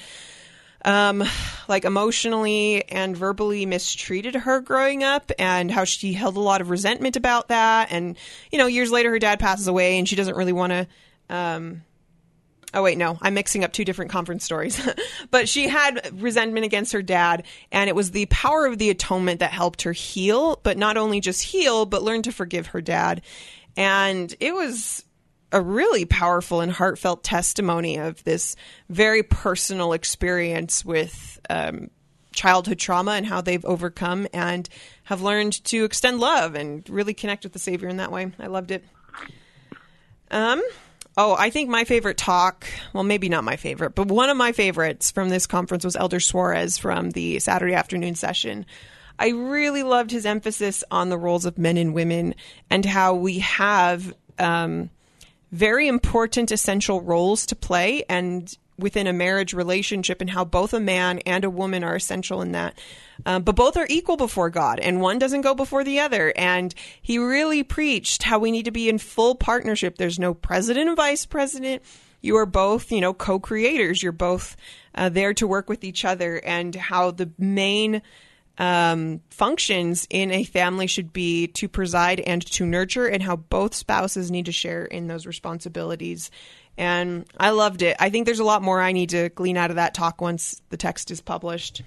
um, 0.83 1.23
like 1.67 1.85
emotionally 1.85 2.83
and 2.89 3.15
verbally 3.15 3.65
mistreated 3.65 4.35
her 4.35 4.61
growing 4.61 5.03
up 5.03 5.31
and 5.37 5.69
how 5.69 5.83
she 5.83 6.13
held 6.13 6.35
a 6.35 6.39
lot 6.39 6.61
of 6.61 6.69
resentment 6.69 7.15
about 7.15 7.49
that. 7.49 7.91
And, 7.91 8.17
you 8.51 8.57
know, 8.57 8.67
years 8.67 8.91
later, 8.91 9.11
her 9.11 9.19
dad 9.19 9.39
passes 9.39 9.67
away 9.67 9.99
and 9.99 10.07
she 10.07 10.15
doesn't 10.15 10.35
really 10.35 10.53
want 10.53 10.71
to 10.71 10.87
um, 11.29 11.83
oh 12.73 12.83
wait, 12.83 12.97
no, 12.97 13.17
I'm 13.21 13.33
mixing 13.33 13.63
up 13.63 13.73
two 13.73 13.85
different 13.85 14.11
conference 14.11 14.43
stories. 14.43 14.81
but 15.31 15.49
she 15.49 15.67
had 15.67 16.21
resentment 16.21 16.65
against 16.65 16.93
her 16.93 17.01
dad, 17.01 17.45
and 17.71 17.89
it 17.89 17.95
was 17.95 18.11
the 18.11 18.25
power 18.27 18.65
of 18.65 18.77
the 18.77 18.89
atonement 18.89 19.39
that 19.39 19.51
helped 19.51 19.83
her 19.83 19.93
heal, 19.93 20.59
but 20.63 20.77
not 20.77 20.97
only 20.97 21.19
just 21.19 21.43
heal, 21.43 21.85
but 21.85 22.03
learn 22.03 22.21
to 22.23 22.31
forgive 22.31 22.67
her 22.67 22.81
dad. 22.81 23.21
And 23.77 24.33
it 24.39 24.53
was 24.53 25.03
a 25.51 25.61
really 25.61 26.05
powerful 26.05 26.61
and 26.61 26.71
heartfelt 26.71 27.23
testimony 27.23 27.97
of 27.97 28.23
this 28.23 28.55
very 28.89 29.23
personal 29.23 29.93
experience 29.93 30.85
with 30.85 31.39
um, 31.49 31.89
childhood 32.31 32.79
trauma 32.79 33.11
and 33.11 33.25
how 33.25 33.41
they've 33.41 33.65
overcome 33.65 34.27
and 34.33 34.69
have 35.03 35.21
learned 35.21 35.63
to 35.65 35.83
extend 35.83 36.19
love 36.19 36.55
and 36.55 36.89
really 36.89 37.13
connect 37.13 37.43
with 37.43 37.53
the 37.53 37.59
Savior 37.59 37.89
in 37.89 37.97
that 37.97 38.11
way. 38.11 38.31
I 38.39 38.47
loved 38.47 38.71
it. 38.71 38.83
Um, 40.29 40.61
oh, 41.17 41.35
I 41.37 41.49
think 41.49 41.69
my 41.69 41.83
favorite 41.83 42.17
talk, 42.17 42.65
well, 42.93 43.03
maybe 43.03 43.29
not 43.29 43.43
my 43.43 43.57
favorite, 43.57 43.95
but 43.95 44.07
one 44.07 44.29
of 44.29 44.37
my 44.37 44.51
favorites 44.51 45.11
from 45.11 45.29
this 45.29 45.47
conference 45.47 45.83
was 45.83 45.95
Elder 45.95 46.19
Soares 46.19 46.79
from 46.79 47.11
the 47.11 47.39
Saturday 47.39 47.73
afternoon 47.73 48.15
session. 48.15 48.65
I 49.19 49.29
really 49.29 49.83
loved 49.83 50.11
his 50.11 50.25
emphasis 50.25 50.83
on 50.89 51.09
the 51.09 51.17
roles 51.17 51.45
of 51.45 51.57
men 51.57 51.77
and 51.77 51.93
women 51.93 52.35
and 52.69 52.85
how 52.85 53.13
we 53.13 53.39
have 53.39 54.15
um, 54.39 54.89
very 55.51 55.87
important, 55.87 56.51
essential 56.51 57.01
roles 57.01 57.45
to 57.47 57.55
play 57.55 58.03
and 58.09 58.57
within 58.79 59.05
a 59.05 59.13
marriage 59.13 59.53
relationship 59.53 60.21
and 60.21 60.29
how 60.29 60.43
both 60.43 60.73
a 60.73 60.79
man 60.79 61.19
and 61.19 61.43
a 61.43 61.49
woman 61.49 61.83
are 61.83 61.95
essential 61.95 62.41
in 62.41 62.53
that. 62.53 62.79
Um, 63.25 63.43
but 63.43 63.55
both 63.55 63.77
are 63.77 63.87
equal 63.89 64.17
before 64.17 64.49
God, 64.49 64.79
and 64.79 65.01
one 65.01 65.19
doesn't 65.19 65.41
go 65.41 65.53
before 65.53 65.83
the 65.83 65.99
other. 65.99 66.33
And 66.35 66.73
he 67.01 67.17
really 67.17 67.63
preached 67.63 68.23
how 68.23 68.39
we 68.39 68.51
need 68.51 68.65
to 68.65 68.71
be 68.71 68.89
in 68.89 68.97
full 68.97 69.35
partnership. 69.35 69.97
There's 69.97 70.19
no 70.19 70.33
president 70.33 70.87
and 70.87 70.97
vice 70.97 71.25
president. 71.25 71.83
You 72.21 72.37
are 72.37 72.45
both, 72.45 72.91
you 72.91 73.01
know, 73.01 73.13
co-creators. 73.13 74.03
You're 74.03 74.11
both 74.11 74.55
uh, 74.95 75.09
there 75.09 75.33
to 75.35 75.47
work 75.47 75.69
with 75.69 75.83
each 75.83 76.05
other, 76.05 76.37
and 76.37 76.75
how 76.75 77.11
the 77.11 77.31
main 77.37 78.01
um, 78.57 79.21
functions 79.29 80.05
in 80.09 80.29
a 80.31 80.43
family 80.43 80.85
should 80.85 81.13
be 81.13 81.47
to 81.47 81.67
preside 81.67 82.19
and 82.19 82.45
to 82.47 82.65
nurture, 82.65 83.07
and 83.07 83.23
how 83.23 83.37
both 83.37 83.73
spouses 83.73 84.29
need 84.29 84.45
to 84.45 84.51
share 84.51 84.85
in 84.85 85.07
those 85.07 85.25
responsibilities. 85.25 86.29
And 86.77 87.25
I 87.37 87.51
loved 87.51 87.81
it. 87.81 87.97
I 87.99 88.09
think 88.09 88.25
there's 88.25 88.39
a 88.39 88.43
lot 88.43 88.61
more 88.61 88.81
I 88.81 88.91
need 88.91 89.09
to 89.09 89.29
glean 89.29 89.57
out 89.57 89.69
of 89.71 89.75
that 89.75 89.93
talk 89.93 90.21
once 90.21 90.61
the 90.69 90.77
text 90.77 91.11
is 91.11 91.21
published. 91.21 91.81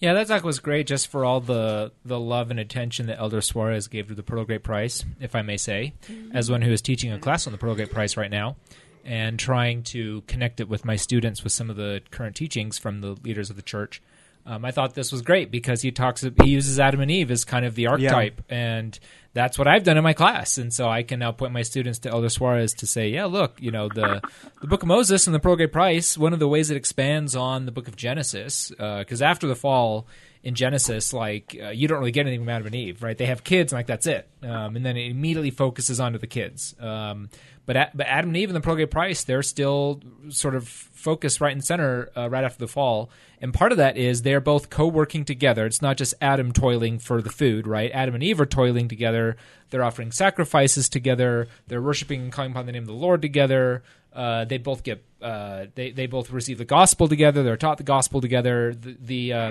Yeah, 0.00 0.14
that 0.14 0.28
talk 0.28 0.44
was 0.44 0.60
great 0.60 0.86
just 0.86 1.08
for 1.08 1.24
all 1.24 1.40
the, 1.40 1.90
the 2.04 2.20
love 2.20 2.50
and 2.50 2.60
attention 2.60 3.06
that 3.06 3.18
Elder 3.18 3.40
Soares 3.40 3.90
gave 3.90 4.08
to 4.08 4.14
the 4.14 4.22
Pearl 4.22 4.44
Great 4.44 4.62
Price, 4.62 5.04
if 5.20 5.34
I 5.34 5.42
may 5.42 5.56
say, 5.56 5.94
mm-hmm. 6.06 6.36
as 6.36 6.50
one 6.50 6.62
who 6.62 6.70
is 6.70 6.80
teaching 6.80 7.10
a 7.10 7.18
class 7.18 7.46
on 7.46 7.52
the 7.52 7.58
Pearl 7.58 7.74
Great 7.74 7.90
Price 7.90 8.16
right 8.16 8.30
now 8.30 8.56
and 9.04 9.38
trying 9.38 9.82
to 9.82 10.22
connect 10.26 10.60
it 10.60 10.68
with 10.68 10.84
my 10.84 10.94
students 10.94 11.42
with 11.42 11.52
some 11.52 11.70
of 11.70 11.76
the 11.76 12.02
current 12.10 12.36
teachings 12.36 12.78
from 12.78 13.00
the 13.00 13.16
leaders 13.24 13.50
of 13.50 13.56
the 13.56 13.62
church. 13.62 14.00
Um, 14.46 14.64
I 14.64 14.70
thought 14.70 14.94
this 14.94 15.12
was 15.12 15.22
great 15.22 15.50
because 15.50 15.82
he 15.82 15.90
talks, 15.90 16.22
he 16.22 16.48
uses 16.48 16.80
Adam 16.80 17.00
and 17.00 17.10
Eve 17.10 17.30
as 17.30 17.44
kind 17.44 17.66
of 17.66 17.74
the 17.74 17.88
archetype, 17.88 18.42
yeah. 18.48 18.56
and 18.56 18.98
that's 19.34 19.58
what 19.58 19.68
I've 19.68 19.84
done 19.84 19.98
in 19.98 20.02
my 20.02 20.14
class. 20.14 20.56
And 20.56 20.72
so 20.72 20.88
I 20.88 21.02
can 21.02 21.18
now 21.18 21.32
point 21.32 21.52
my 21.52 21.62
students 21.62 21.98
to 22.00 22.10
Elder 22.10 22.28
Soares 22.28 22.74
to 22.78 22.86
say, 22.86 23.10
yeah, 23.10 23.26
look, 23.26 23.60
you 23.60 23.70
know, 23.70 23.88
the 23.88 24.22
the 24.60 24.66
Book 24.66 24.82
of 24.82 24.88
Moses 24.88 25.26
and 25.26 25.34
the 25.34 25.38
Pearl 25.38 25.56
Great 25.56 25.72
Price. 25.72 26.16
One 26.16 26.32
of 26.32 26.38
the 26.38 26.48
ways 26.48 26.70
it 26.70 26.76
expands 26.76 27.36
on 27.36 27.66
the 27.66 27.72
Book 27.72 27.88
of 27.88 27.96
Genesis, 27.96 28.70
because 28.70 29.20
uh, 29.22 29.26
after 29.26 29.46
the 29.46 29.56
fall 29.56 30.06
in 30.42 30.54
Genesis, 30.54 31.12
like 31.12 31.56
uh, 31.60 31.68
you 31.68 31.88
don't 31.88 31.98
really 31.98 32.12
get 32.12 32.22
anything 32.22 32.40
from 32.40 32.48
Adam 32.48 32.66
and 32.66 32.74
Eve, 32.74 33.02
right? 33.02 33.16
They 33.16 33.26
have 33.26 33.44
kids, 33.44 33.72
and 33.72 33.78
like 33.78 33.86
that's 33.86 34.06
it, 34.06 34.28
um, 34.42 34.76
and 34.76 34.84
then 34.84 34.96
it 34.96 35.10
immediately 35.10 35.50
focuses 35.50 36.00
onto 36.00 36.18
the 36.18 36.26
kids. 36.26 36.74
Um, 36.80 37.28
but 37.68 37.90
but 37.94 38.06
Adam 38.06 38.30
and 38.30 38.36
Eve 38.38 38.48
and 38.48 38.56
the 38.56 38.74
Great 38.74 38.90
Price, 38.90 39.24
they're 39.24 39.42
still 39.42 40.00
sort 40.30 40.54
of 40.54 40.66
focused 40.66 41.40
right 41.40 41.54
in 41.54 41.60
center 41.60 42.10
uh, 42.16 42.28
right 42.30 42.42
after 42.42 42.58
the 42.58 42.66
fall. 42.66 43.10
And 43.42 43.52
part 43.52 43.72
of 43.72 43.78
that 43.78 43.98
is 43.98 44.22
they're 44.22 44.40
both 44.40 44.70
co 44.70 44.86
working 44.86 45.26
together. 45.26 45.66
It's 45.66 45.82
not 45.82 45.98
just 45.98 46.14
Adam 46.20 46.52
toiling 46.52 46.98
for 46.98 47.20
the 47.20 47.28
food, 47.28 47.66
right? 47.66 47.90
Adam 47.92 48.14
and 48.14 48.24
Eve 48.24 48.40
are 48.40 48.46
toiling 48.46 48.88
together. 48.88 49.36
They're 49.68 49.84
offering 49.84 50.12
sacrifices 50.12 50.88
together. 50.88 51.48
They're 51.66 51.82
worshiping 51.82 52.22
and 52.22 52.32
calling 52.32 52.52
upon 52.52 52.64
the 52.64 52.72
name 52.72 52.84
of 52.84 52.88
the 52.88 52.94
Lord 52.94 53.20
together. 53.20 53.82
Uh, 54.14 54.46
they 54.46 54.56
both 54.56 54.82
get 54.82 55.04
uh, 55.20 55.66
they 55.74 55.90
they 55.90 56.06
both 56.06 56.30
receive 56.30 56.56
the 56.56 56.64
gospel 56.64 57.06
together. 57.06 57.42
They're 57.42 57.58
taught 57.58 57.76
the 57.76 57.84
gospel 57.84 58.22
together. 58.22 58.74
The, 58.74 58.96
the 58.98 59.32
uh, 59.34 59.50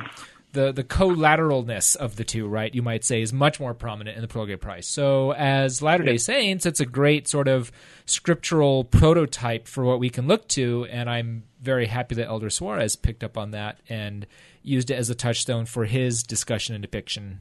the 0.54 0.72
the 0.72 0.84
collateralness 0.84 1.96
of 1.96 2.16
the 2.16 2.24
two, 2.24 2.48
right? 2.48 2.74
You 2.74 2.82
might 2.82 3.04
say, 3.04 3.22
is 3.22 3.34
much 3.34 3.60
more 3.60 3.74
prominent 3.74 4.16
in 4.16 4.22
the 4.22 4.28
Pearl 4.28 4.46
Great 4.46 4.62
Price. 4.62 4.88
So, 4.88 5.34
as 5.34 5.82
Latter 5.82 6.04
Day 6.04 6.18
Saints, 6.18 6.66
it's 6.66 6.80
a 6.80 6.86
great 6.86 7.28
sort 7.28 7.48
of 7.48 7.72
scriptural 8.06 8.84
prototype 8.84 9.68
for 9.68 9.84
what 9.84 10.00
we 10.00 10.10
can 10.10 10.28
look 10.28 10.48
to, 10.50 10.88
and 10.90 11.10
I'm 11.10 11.44
very 11.62 11.88
happy 11.88 12.16
that 12.16 12.28
Elder 12.28 12.50
Soares 12.50 13.00
picked 13.02 13.24
up 13.24 13.38
on 13.38 13.52
that 13.52 13.80
and 13.90 14.26
used 14.64 14.90
it 14.90 14.96
as 14.96 15.10
a 15.10 15.16
touchstone 15.16 15.66
for 15.66 15.86
his 15.86 16.24
discussion 16.24 16.76
and 16.76 16.82
depiction. 16.82 17.40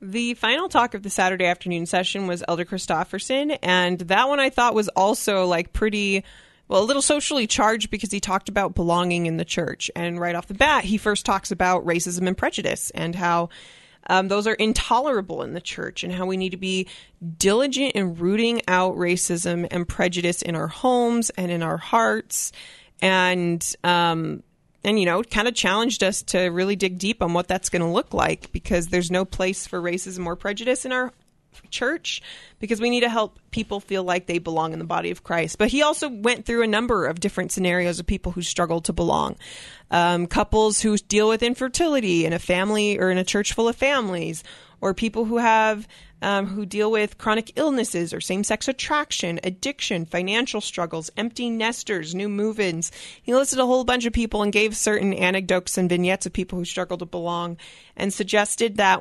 The 0.00 0.34
final 0.34 0.68
talk 0.68 0.94
of 0.94 1.02
the 1.02 1.10
Saturday 1.10 1.46
afternoon 1.46 1.86
session 1.86 2.28
was 2.28 2.44
Elder 2.46 2.64
Christofferson, 2.64 3.58
and 3.62 3.98
that 3.98 4.28
one 4.28 4.38
I 4.38 4.50
thought 4.50 4.74
was 4.74 4.88
also 4.88 5.46
like 5.46 5.72
pretty 5.72 6.24
well, 6.68 6.82
a 6.82 6.84
little 6.84 7.02
socially 7.02 7.46
charged 7.46 7.90
because 7.90 8.12
he 8.12 8.20
talked 8.20 8.48
about 8.48 8.74
belonging 8.74 9.26
in 9.26 9.38
the 9.38 9.44
church. 9.44 9.90
And 9.96 10.20
right 10.20 10.34
off 10.34 10.46
the 10.46 10.54
bat, 10.54 10.84
he 10.84 10.98
first 10.98 11.24
talks 11.24 11.50
about 11.50 11.84
racism 11.86 12.26
and 12.26 12.36
prejudice 12.36 12.90
and 12.90 13.14
how 13.14 13.48
um, 14.06 14.28
those 14.28 14.46
are 14.46 14.54
intolerable 14.54 15.42
in 15.42 15.54
the 15.54 15.60
church 15.60 16.04
and 16.04 16.12
how 16.12 16.26
we 16.26 16.36
need 16.36 16.50
to 16.50 16.56
be 16.56 16.86
diligent 17.38 17.92
in 17.92 18.14
rooting 18.16 18.62
out 18.68 18.96
racism 18.96 19.66
and 19.70 19.88
prejudice 19.88 20.42
in 20.42 20.54
our 20.54 20.68
homes 20.68 21.30
and 21.30 21.50
in 21.50 21.62
our 21.62 21.78
hearts. 21.78 22.52
And, 23.00 23.64
um, 23.82 24.42
and 24.84 25.00
you 25.00 25.06
know, 25.06 25.22
kind 25.22 25.48
of 25.48 25.54
challenged 25.54 26.02
us 26.04 26.22
to 26.22 26.48
really 26.48 26.76
dig 26.76 26.98
deep 26.98 27.22
on 27.22 27.32
what 27.32 27.48
that's 27.48 27.68
going 27.68 27.82
to 27.82 27.88
look 27.88 28.12
like 28.12 28.52
because 28.52 28.88
there's 28.88 29.10
no 29.10 29.24
place 29.24 29.66
for 29.66 29.80
racism 29.80 30.26
or 30.26 30.36
prejudice 30.36 30.84
in 30.84 30.92
our 30.92 31.12
church 31.68 32.22
because 32.58 32.80
we 32.80 32.90
need 32.90 33.00
to 33.00 33.08
help 33.08 33.38
people 33.50 33.80
feel 33.80 34.04
like 34.04 34.26
they 34.26 34.38
belong 34.38 34.72
in 34.72 34.78
the 34.78 34.84
body 34.84 35.10
of 35.10 35.24
Christ. 35.24 35.58
But 35.58 35.68
he 35.68 35.82
also 35.82 36.08
went 36.08 36.44
through 36.44 36.62
a 36.62 36.66
number 36.66 37.06
of 37.06 37.20
different 37.20 37.52
scenarios 37.52 37.98
of 37.98 38.06
people 38.06 38.32
who 38.32 38.42
struggle 38.42 38.80
to 38.82 38.92
belong. 38.92 39.36
Um, 39.90 40.26
couples 40.26 40.80
who 40.80 40.96
deal 40.96 41.28
with 41.28 41.42
infertility 41.42 42.26
in 42.26 42.32
a 42.32 42.38
family 42.38 42.98
or 42.98 43.10
in 43.10 43.18
a 43.18 43.24
church 43.24 43.54
full 43.54 43.68
of 43.68 43.76
families, 43.76 44.44
or 44.80 44.94
people 44.94 45.24
who 45.24 45.38
have 45.38 45.88
um, 46.20 46.46
who 46.46 46.66
deal 46.66 46.90
with 46.90 47.18
chronic 47.18 47.52
illnesses 47.56 48.12
or 48.12 48.20
same 48.20 48.42
sex 48.42 48.66
attraction, 48.68 49.38
addiction, 49.44 50.04
financial 50.04 50.60
struggles, 50.60 51.10
empty 51.16 51.48
nesters, 51.48 52.14
new 52.14 52.28
move 52.28 52.58
ins. 52.58 52.90
He 53.22 53.34
listed 53.34 53.60
a 53.60 53.66
whole 53.66 53.84
bunch 53.84 54.04
of 54.04 54.12
people 54.12 54.42
and 54.42 54.52
gave 54.52 54.76
certain 54.76 55.12
anecdotes 55.14 55.78
and 55.78 55.88
vignettes 55.88 56.26
of 56.26 56.32
people 56.32 56.58
who 56.58 56.64
struggle 56.64 56.98
to 56.98 57.06
belong 57.06 57.56
and 57.96 58.12
suggested 58.12 58.78
that 58.78 59.00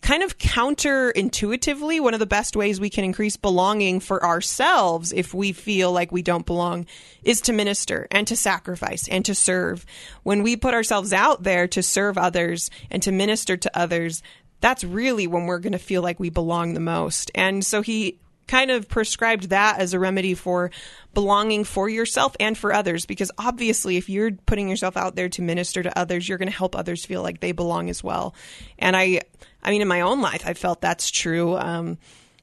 kind 0.00 0.22
of 0.22 0.38
counterintuitively, 0.38 2.00
one 2.00 2.14
of 2.14 2.20
the 2.20 2.26
best 2.26 2.56
ways 2.56 2.80
we 2.80 2.90
can 2.90 3.04
increase 3.04 3.36
belonging 3.36 4.00
for 4.00 4.24
ourselves 4.24 5.12
if 5.12 5.34
we 5.34 5.52
feel 5.52 5.92
like 5.92 6.12
we 6.12 6.22
don't 6.22 6.46
belong 6.46 6.86
is 7.22 7.40
to 7.42 7.52
minister 7.52 8.06
and 8.10 8.26
to 8.26 8.36
sacrifice 8.36 9.08
and 9.08 9.24
to 9.24 9.34
serve. 9.34 9.84
When 10.22 10.42
we 10.42 10.56
put 10.56 10.74
ourselves 10.74 11.12
out 11.12 11.42
there 11.42 11.66
to 11.68 11.82
serve 11.82 12.16
others 12.16 12.70
and 12.90 13.02
to 13.02 13.12
minister 13.12 13.56
to 13.56 13.78
others, 13.78 14.22
that's 14.60 14.84
really 14.84 15.26
when 15.26 15.46
we're 15.46 15.58
going 15.58 15.72
to 15.72 15.78
feel 15.78 16.02
like 16.02 16.18
we 16.18 16.30
belong 16.30 16.74
the 16.74 16.80
most. 16.80 17.30
And 17.34 17.64
so 17.64 17.82
he 17.82 18.18
kind 18.48 18.70
of 18.72 18.88
prescribed 18.88 19.50
that 19.50 19.78
as 19.78 19.94
a 19.94 19.98
remedy 19.98 20.34
for 20.34 20.70
belonging 21.14 21.62
for 21.62 21.88
yourself 21.88 22.34
and 22.40 22.58
for 22.58 22.72
others 22.72 23.06
because 23.06 23.30
obviously 23.38 23.96
if 23.96 24.08
you're 24.08 24.32
putting 24.32 24.68
yourself 24.68 24.96
out 24.96 25.14
there 25.14 25.28
to 25.28 25.42
minister 25.42 25.82
to 25.82 25.98
others 25.98 26.28
you're 26.28 26.38
going 26.38 26.50
to 26.50 26.56
help 26.56 26.74
others 26.74 27.04
feel 27.04 27.22
like 27.22 27.40
they 27.40 27.52
belong 27.52 27.88
as 27.88 28.02
well 28.02 28.34
and 28.78 28.96
i 28.96 29.20
I 29.62 29.70
mean, 29.70 29.82
in 29.82 29.88
my 29.88 30.02
own 30.02 30.20
life, 30.20 30.44
I 30.46 30.54
felt 30.54 30.80
that's 30.80 31.10
true. 31.10 31.56
Um, 31.56 31.98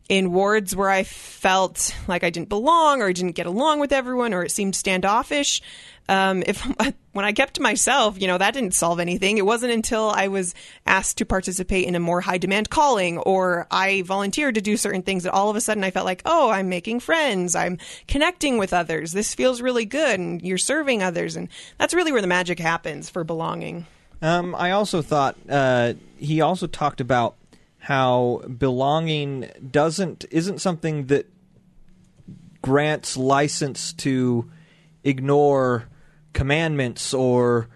in 0.07 0.31
wards 0.31 0.75
where 0.75 0.89
I 0.89 1.03
felt 1.03 1.95
like 2.07 2.23
I 2.23 2.29
didn't 2.29 2.49
belong 2.49 3.01
or 3.01 3.07
I 3.07 3.11
didn't 3.11 3.31
get 3.31 3.47
along 3.47 3.79
with 3.79 3.91
everyone 3.91 4.33
or 4.33 4.43
it 4.43 4.51
seemed 4.51 4.75
standoffish, 4.75 5.63
um, 6.07 6.43
if 6.45 6.61
when 7.13 7.25
I 7.25 7.31
kept 7.31 7.55
to 7.55 7.61
myself, 7.61 8.19
you 8.19 8.27
know, 8.27 8.37
that 8.37 8.53
didn't 8.53 8.73
solve 8.73 8.99
anything. 8.99 9.37
It 9.37 9.45
wasn't 9.45 9.73
until 9.73 10.09
I 10.09 10.27
was 10.27 10.53
asked 10.85 11.17
to 11.19 11.25
participate 11.25 11.85
in 11.85 11.95
a 11.95 11.99
more 11.99 12.21
high 12.21 12.37
demand 12.37 12.69
calling 12.69 13.17
or 13.19 13.67
I 13.71 14.01
volunteered 14.03 14.55
to 14.55 14.61
do 14.61 14.77
certain 14.77 15.01
things 15.01 15.23
that 15.23 15.33
all 15.33 15.49
of 15.49 15.55
a 15.55 15.61
sudden 15.61 15.83
I 15.83 15.91
felt 15.91 16.05
like, 16.05 16.21
oh, 16.25 16.49
I'm 16.49 16.69
making 16.69 16.99
friends, 16.99 17.55
I'm 17.55 17.77
connecting 18.07 18.57
with 18.57 18.73
others. 18.73 19.11
This 19.11 19.33
feels 19.33 19.61
really 19.61 19.85
good, 19.85 20.19
and 20.19 20.41
you're 20.41 20.57
serving 20.57 21.01
others, 21.01 21.35
and 21.35 21.49
that's 21.77 21.93
really 21.93 22.11
where 22.11 22.21
the 22.21 22.27
magic 22.27 22.59
happens 22.59 23.09
for 23.09 23.23
belonging. 23.23 23.85
Um, 24.21 24.55
I 24.55 24.71
also 24.71 25.01
thought 25.01 25.35
uh, 25.49 25.93
he 26.17 26.41
also 26.41 26.67
talked 26.67 27.01
about 27.01 27.35
how 27.79 28.41
belonging 28.57 29.49
doesn't 29.71 30.25
isn't 30.31 30.59
something 30.59 31.05
that 31.05 31.29
grants 32.61 33.15
license 33.15 33.93
to 33.93 34.49
ignore 35.03 35.87
commandments 36.35 37.13
or 37.15 37.67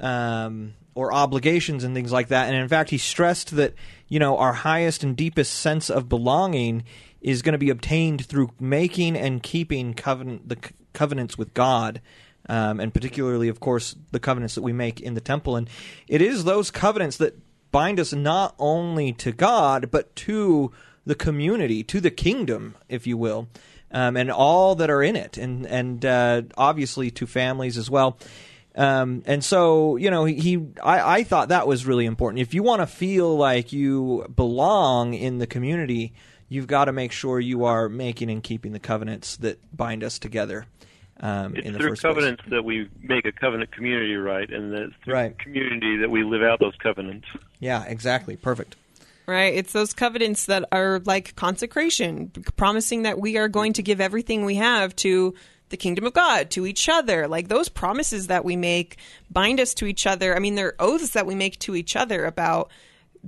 um, 0.00 0.74
or 0.96 1.12
obligations 1.12 1.84
and 1.84 1.94
things 1.94 2.10
like 2.10 2.28
that. 2.28 2.48
And 2.48 2.56
in 2.56 2.68
fact, 2.68 2.90
he 2.90 2.98
stressed 2.98 3.54
that 3.54 3.74
you 4.08 4.18
know 4.18 4.36
our 4.38 4.52
highest 4.52 5.04
and 5.04 5.16
deepest 5.16 5.54
sense 5.54 5.88
of 5.88 6.08
belonging 6.08 6.82
is 7.20 7.42
going 7.42 7.52
to 7.52 7.58
be 7.58 7.70
obtained 7.70 8.26
through 8.26 8.50
making 8.58 9.16
and 9.16 9.42
keeping 9.42 9.94
covenant 9.94 10.48
the 10.48 10.58
covenants 10.92 11.38
with 11.38 11.54
God 11.54 12.00
um, 12.48 12.80
and 12.80 12.92
particularly, 12.92 13.48
of 13.48 13.60
course, 13.60 13.96
the 14.12 14.20
covenants 14.20 14.54
that 14.54 14.62
we 14.62 14.72
make 14.72 15.00
in 15.00 15.14
the 15.14 15.20
temple. 15.20 15.56
And 15.56 15.68
it 16.08 16.22
is 16.22 16.44
those 16.44 16.70
covenants 16.70 17.16
that 17.18 17.38
bind 17.72 17.98
us 17.98 18.12
not 18.12 18.54
only 18.58 19.12
to 19.14 19.32
God, 19.32 19.90
but 19.90 20.14
to 20.16 20.72
the 21.04 21.14
community, 21.14 21.82
to 21.84 22.00
the 22.00 22.10
kingdom, 22.10 22.76
if 22.88 23.06
you 23.06 23.16
will, 23.16 23.48
um, 23.92 24.16
and 24.16 24.30
all 24.30 24.74
that 24.76 24.90
are 24.90 25.02
in 25.02 25.16
it, 25.16 25.36
and 25.38 25.66
and 25.66 26.04
uh, 26.04 26.42
obviously 26.56 27.10
to 27.12 27.26
families 27.26 27.78
as 27.78 27.90
well. 27.90 28.18
Um, 28.74 29.22
and 29.24 29.42
so, 29.42 29.96
you 29.96 30.10
know, 30.10 30.26
he, 30.26 30.34
he 30.34 30.66
I, 30.82 31.20
I 31.20 31.24
thought 31.24 31.48
that 31.48 31.66
was 31.66 31.86
really 31.86 32.04
important. 32.04 32.40
If 32.42 32.52
you 32.52 32.62
want 32.62 32.82
to 32.82 32.86
feel 32.86 33.34
like 33.36 33.72
you 33.72 34.26
belong 34.36 35.14
in 35.14 35.38
the 35.38 35.46
community, 35.46 36.12
you've 36.50 36.66
got 36.66 36.84
to 36.84 36.92
make 36.92 37.10
sure 37.12 37.40
you 37.40 37.64
are 37.64 37.88
making 37.88 38.30
and 38.30 38.42
keeping 38.42 38.72
the 38.72 38.78
covenants 38.78 39.38
that 39.38 39.58
bind 39.74 40.04
us 40.04 40.18
together. 40.18 40.66
Um, 41.18 41.56
It's 41.56 41.66
in 41.66 41.72
the 41.72 41.78
through 41.78 41.88
first 41.90 42.02
place. 42.02 42.14
covenants 42.14 42.42
that 42.50 42.62
we 42.66 42.90
make 43.00 43.24
a 43.24 43.32
covenant 43.32 43.72
community, 43.72 44.14
right? 44.16 44.50
And 44.50 44.70
that 44.74 44.82
it's 44.82 44.94
through 45.02 45.14
Right. 45.14 45.38
community 45.38 45.96
that 45.96 46.10
we 46.10 46.22
live 46.22 46.42
out 46.42 46.60
those 46.60 46.76
covenants. 46.76 47.26
Yeah, 47.58 47.82
exactly. 47.84 48.36
Perfect. 48.36 48.76
Right. 49.26 49.54
It's 49.54 49.72
those 49.72 49.92
covenants 49.92 50.46
that 50.46 50.68
are 50.70 51.00
like 51.04 51.34
consecration, 51.34 52.30
promising 52.56 53.02
that 53.02 53.18
we 53.18 53.36
are 53.38 53.48
going 53.48 53.72
to 53.72 53.82
give 53.82 54.00
everything 54.00 54.44
we 54.44 54.54
have 54.54 54.94
to 54.96 55.34
the 55.68 55.76
kingdom 55.76 56.06
of 56.06 56.12
God, 56.12 56.50
to 56.50 56.64
each 56.64 56.88
other. 56.88 57.26
Like 57.26 57.48
those 57.48 57.68
promises 57.68 58.28
that 58.28 58.44
we 58.44 58.56
make 58.56 58.98
bind 59.30 59.60
us 59.60 59.74
to 59.74 59.86
each 59.86 60.06
other. 60.06 60.36
I 60.36 60.38
mean, 60.38 60.54
they're 60.54 60.76
oaths 60.78 61.10
that 61.10 61.26
we 61.26 61.34
make 61.34 61.58
to 61.60 61.74
each 61.74 61.96
other 61.96 62.24
about 62.24 62.70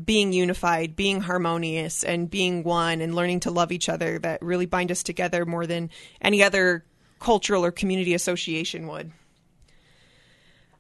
being 0.05 0.33
unified, 0.33 0.95
being 0.95 1.21
harmonious, 1.21 2.05
and 2.05 2.31
being 2.31 2.63
one, 2.63 3.01
and 3.01 3.17
learning 3.17 3.41
to 3.41 3.51
love 3.51 3.73
each 3.73 3.89
other 3.89 4.19
that 4.21 4.41
really 4.43 4.67
bind 4.67 4.93
us 4.93 5.03
together 5.03 5.45
more 5.45 5.67
than 5.67 5.91
any 6.21 6.43
other 6.43 6.85
cultural 7.19 7.65
or 7.65 7.73
community 7.73 8.15
association 8.15 8.87
would. 8.87 9.11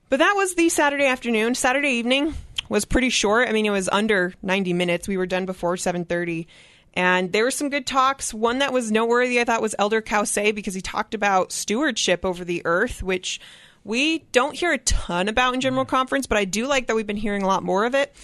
But 0.08 0.20
that 0.20 0.34
was 0.36 0.54
the 0.54 0.68
Saturday 0.68 1.06
afternoon. 1.06 1.56
Saturday 1.56 1.90
evening 1.90 2.34
was 2.68 2.84
pretty 2.84 3.10
short. 3.10 3.48
I 3.48 3.52
mean, 3.52 3.66
it 3.66 3.70
was 3.70 3.88
under 3.90 4.34
90 4.42 4.72
minutes. 4.72 5.08
We 5.08 5.16
were 5.16 5.26
done 5.26 5.46
before 5.46 5.76
7:30. 5.76 6.46
And 6.94 7.32
there 7.32 7.44
were 7.44 7.50
some 7.50 7.70
good 7.70 7.86
talks. 7.86 8.34
One 8.34 8.58
that 8.58 8.72
was 8.72 8.90
noteworthy, 8.90 9.40
I 9.40 9.44
thought, 9.44 9.62
was 9.62 9.74
Elder 9.78 10.00
Causse 10.00 10.52
because 10.52 10.74
he 10.74 10.80
talked 10.80 11.14
about 11.14 11.52
stewardship 11.52 12.24
over 12.24 12.44
the 12.44 12.62
earth, 12.64 13.02
which 13.02 13.40
we 13.84 14.20
don't 14.32 14.56
hear 14.56 14.72
a 14.72 14.78
ton 14.78 15.28
about 15.28 15.54
in 15.54 15.60
General 15.60 15.84
mm. 15.84 15.88
Conference, 15.88 16.26
but 16.26 16.38
I 16.38 16.44
do 16.44 16.66
like 16.66 16.86
that 16.86 16.96
we've 16.96 17.06
been 17.06 17.16
hearing 17.16 17.42
a 17.42 17.46
lot 17.46 17.62
more 17.62 17.84
of 17.84 17.94
it. 17.94 18.14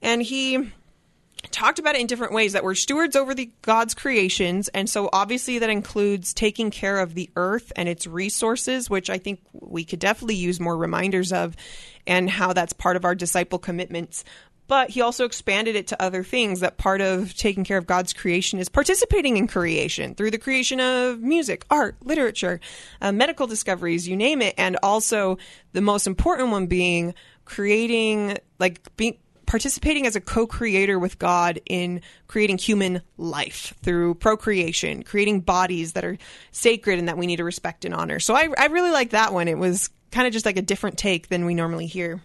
And 0.00 0.22
he 0.22 0.70
talked 1.50 1.78
about 1.78 1.96
it 1.96 2.00
in 2.00 2.06
different 2.06 2.32
ways 2.32 2.52
that 2.52 2.64
we're 2.64 2.74
stewards 2.74 3.16
over 3.16 3.34
the 3.34 3.50
God's 3.62 3.94
creations, 3.94 4.68
and 4.68 4.88
so 4.88 5.10
obviously 5.12 5.58
that 5.58 5.70
includes 5.70 6.32
taking 6.32 6.70
care 6.70 6.98
of 6.98 7.14
the 7.14 7.28
earth 7.36 7.72
and 7.76 7.88
its 7.88 8.06
resources, 8.06 8.88
which 8.88 9.10
I 9.10 9.18
think 9.18 9.40
we 9.52 9.84
could 9.84 9.98
definitely 9.98 10.36
use 10.36 10.60
more 10.60 10.76
reminders 10.76 11.32
of, 11.32 11.56
and 12.06 12.28
how 12.28 12.52
that's 12.52 12.72
part 12.72 12.96
of 12.96 13.04
our 13.04 13.14
disciple 13.14 13.58
commitments. 13.58 14.24
But 14.68 14.90
he 14.90 15.02
also 15.02 15.24
expanded 15.24 15.76
it 15.76 15.88
to 15.88 16.00
other 16.00 16.24
things 16.24 16.60
that 16.60 16.78
part 16.78 17.00
of 17.00 17.34
taking 17.34 17.64
care 17.64 17.76
of 17.76 17.86
God's 17.86 18.12
creation 18.12 18.58
is 18.58 18.68
participating 18.68 19.36
in 19.36 19.46
creation 19.46 20.14
through 20.14 20.30
the 20.30 20.38
creation 20.38 20.80
of 20.80 21.20
music, 21.20 21.66
art, 21.68 21.96
literature, 22.02 22.60
uh, 23.00 23.12
medical 23.12 23.46
discoveries, 23.46 24.08
you 24.08 24.16
name 24.16 24.40
it. 24.40 24.54
And 24.56 24.78
also 24.82 25.36
the 25.72 25.82
most 25.82 26.06
important 26.06 26.50
one 26.50 26.68
being 26.68 27.14
creating, 27.44 28.38
like, 28.58 28.80
being, 28.96 29.18
participating 29.44 30.06
as 30.06 30.16
a 30.16 30.20
co-creator 30.20 30.98
with 30.98 31.18
God 31.18 31.60
in 31.66 32.00
creating 32.26 32.56
human 32.56 33.02
life 33.18 33.74
through 33.82 34.14
procreation, 34.14 35.02
creating 35.02 35.40
bodies 35.40 35.92
that 35.92 36.04
are 36.04 36.16
sacred 36.52 36.98
and 36.98 37.08
that 37.08 37.18
we 37.18 37.26
need 37.26 37.36
to 37.36 37.44
respect 37.44 37.84
and 37.84 37.92
honor. 37.92 38.20
So 38.20 38.34
I, 38.34 38.48
I 38.56 38.66
really 38.66 38.92
like 38.92 39.10
that 39.10 39.34
one. 39.34 39.48
It 39.48 39.58
was 39.58 39.90
kind 40.12 40.26
of 40.26 40.32
just 40.32 40.46
like 40.46 40.56
a 40.56 40.62
different 40.62 40.98
take 40.98 41.28
than 41.28 41.44
we 41.44 41.54
normally 41.54 41.86
hear. 41.86 42.22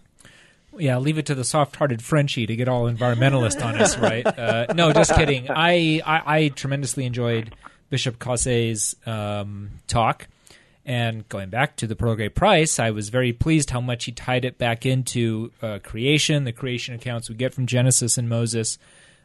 Yeah, 0.76 0.98
leave 0.98 1.18
it 1.18 1.26
to 1.26 1.34
the 1.34 1.44
soft-hearted 1.44 2.02
Frenchie 2.02 2.46
to 2.46 2.54
get 2.54 2.68
all 2.68 2.84
environmentalist 2.84 3.64
on 3.64 3.76
us, 3.80 3.98
right? 3.98 4.26
Uh, 4.38 4.72
no, 4.74 4.92
just 4.92 5.14
kidding. 5.14 5.50
I, 5.50 6.00
I, 6.06 6.22
I 6.36 6.48
tremendously 6.48 7.06
enjoyed 7.06 7.54
Bishop 7.90 8.18
Causse's 8.18 8.94
um, 9.04 9.70
talk. 9.88 10.28
And 10.84 11.28
going 11.28 11.50
back 11.50 11.76
to 11.76 11.86
the 11.86 11.96
Pearl 11.96 12.16
Price, 12.30 12.78
I 12.78 12.90
was 12.92 13.08
very 13.08 13.32
pleased 13.32 13.70
how 13.70 13.80
much 13.80 14.04
he 14.04 14.12
tied 14.12 14.44
it 14.44 14.58
back 14.58 14.86
into 14.86 15.50
uh, 15.60 15.80
creation, 15.82 16.44
the 16.44 16.52
creation 16.52 16.94
accounts 16.94 17.28
we 17.28 17.34
get 17.34 17.52
from 17.52 17.66
Genesis 17.66 18.16
and 18.16 18.28
Moses. 18.28 18.78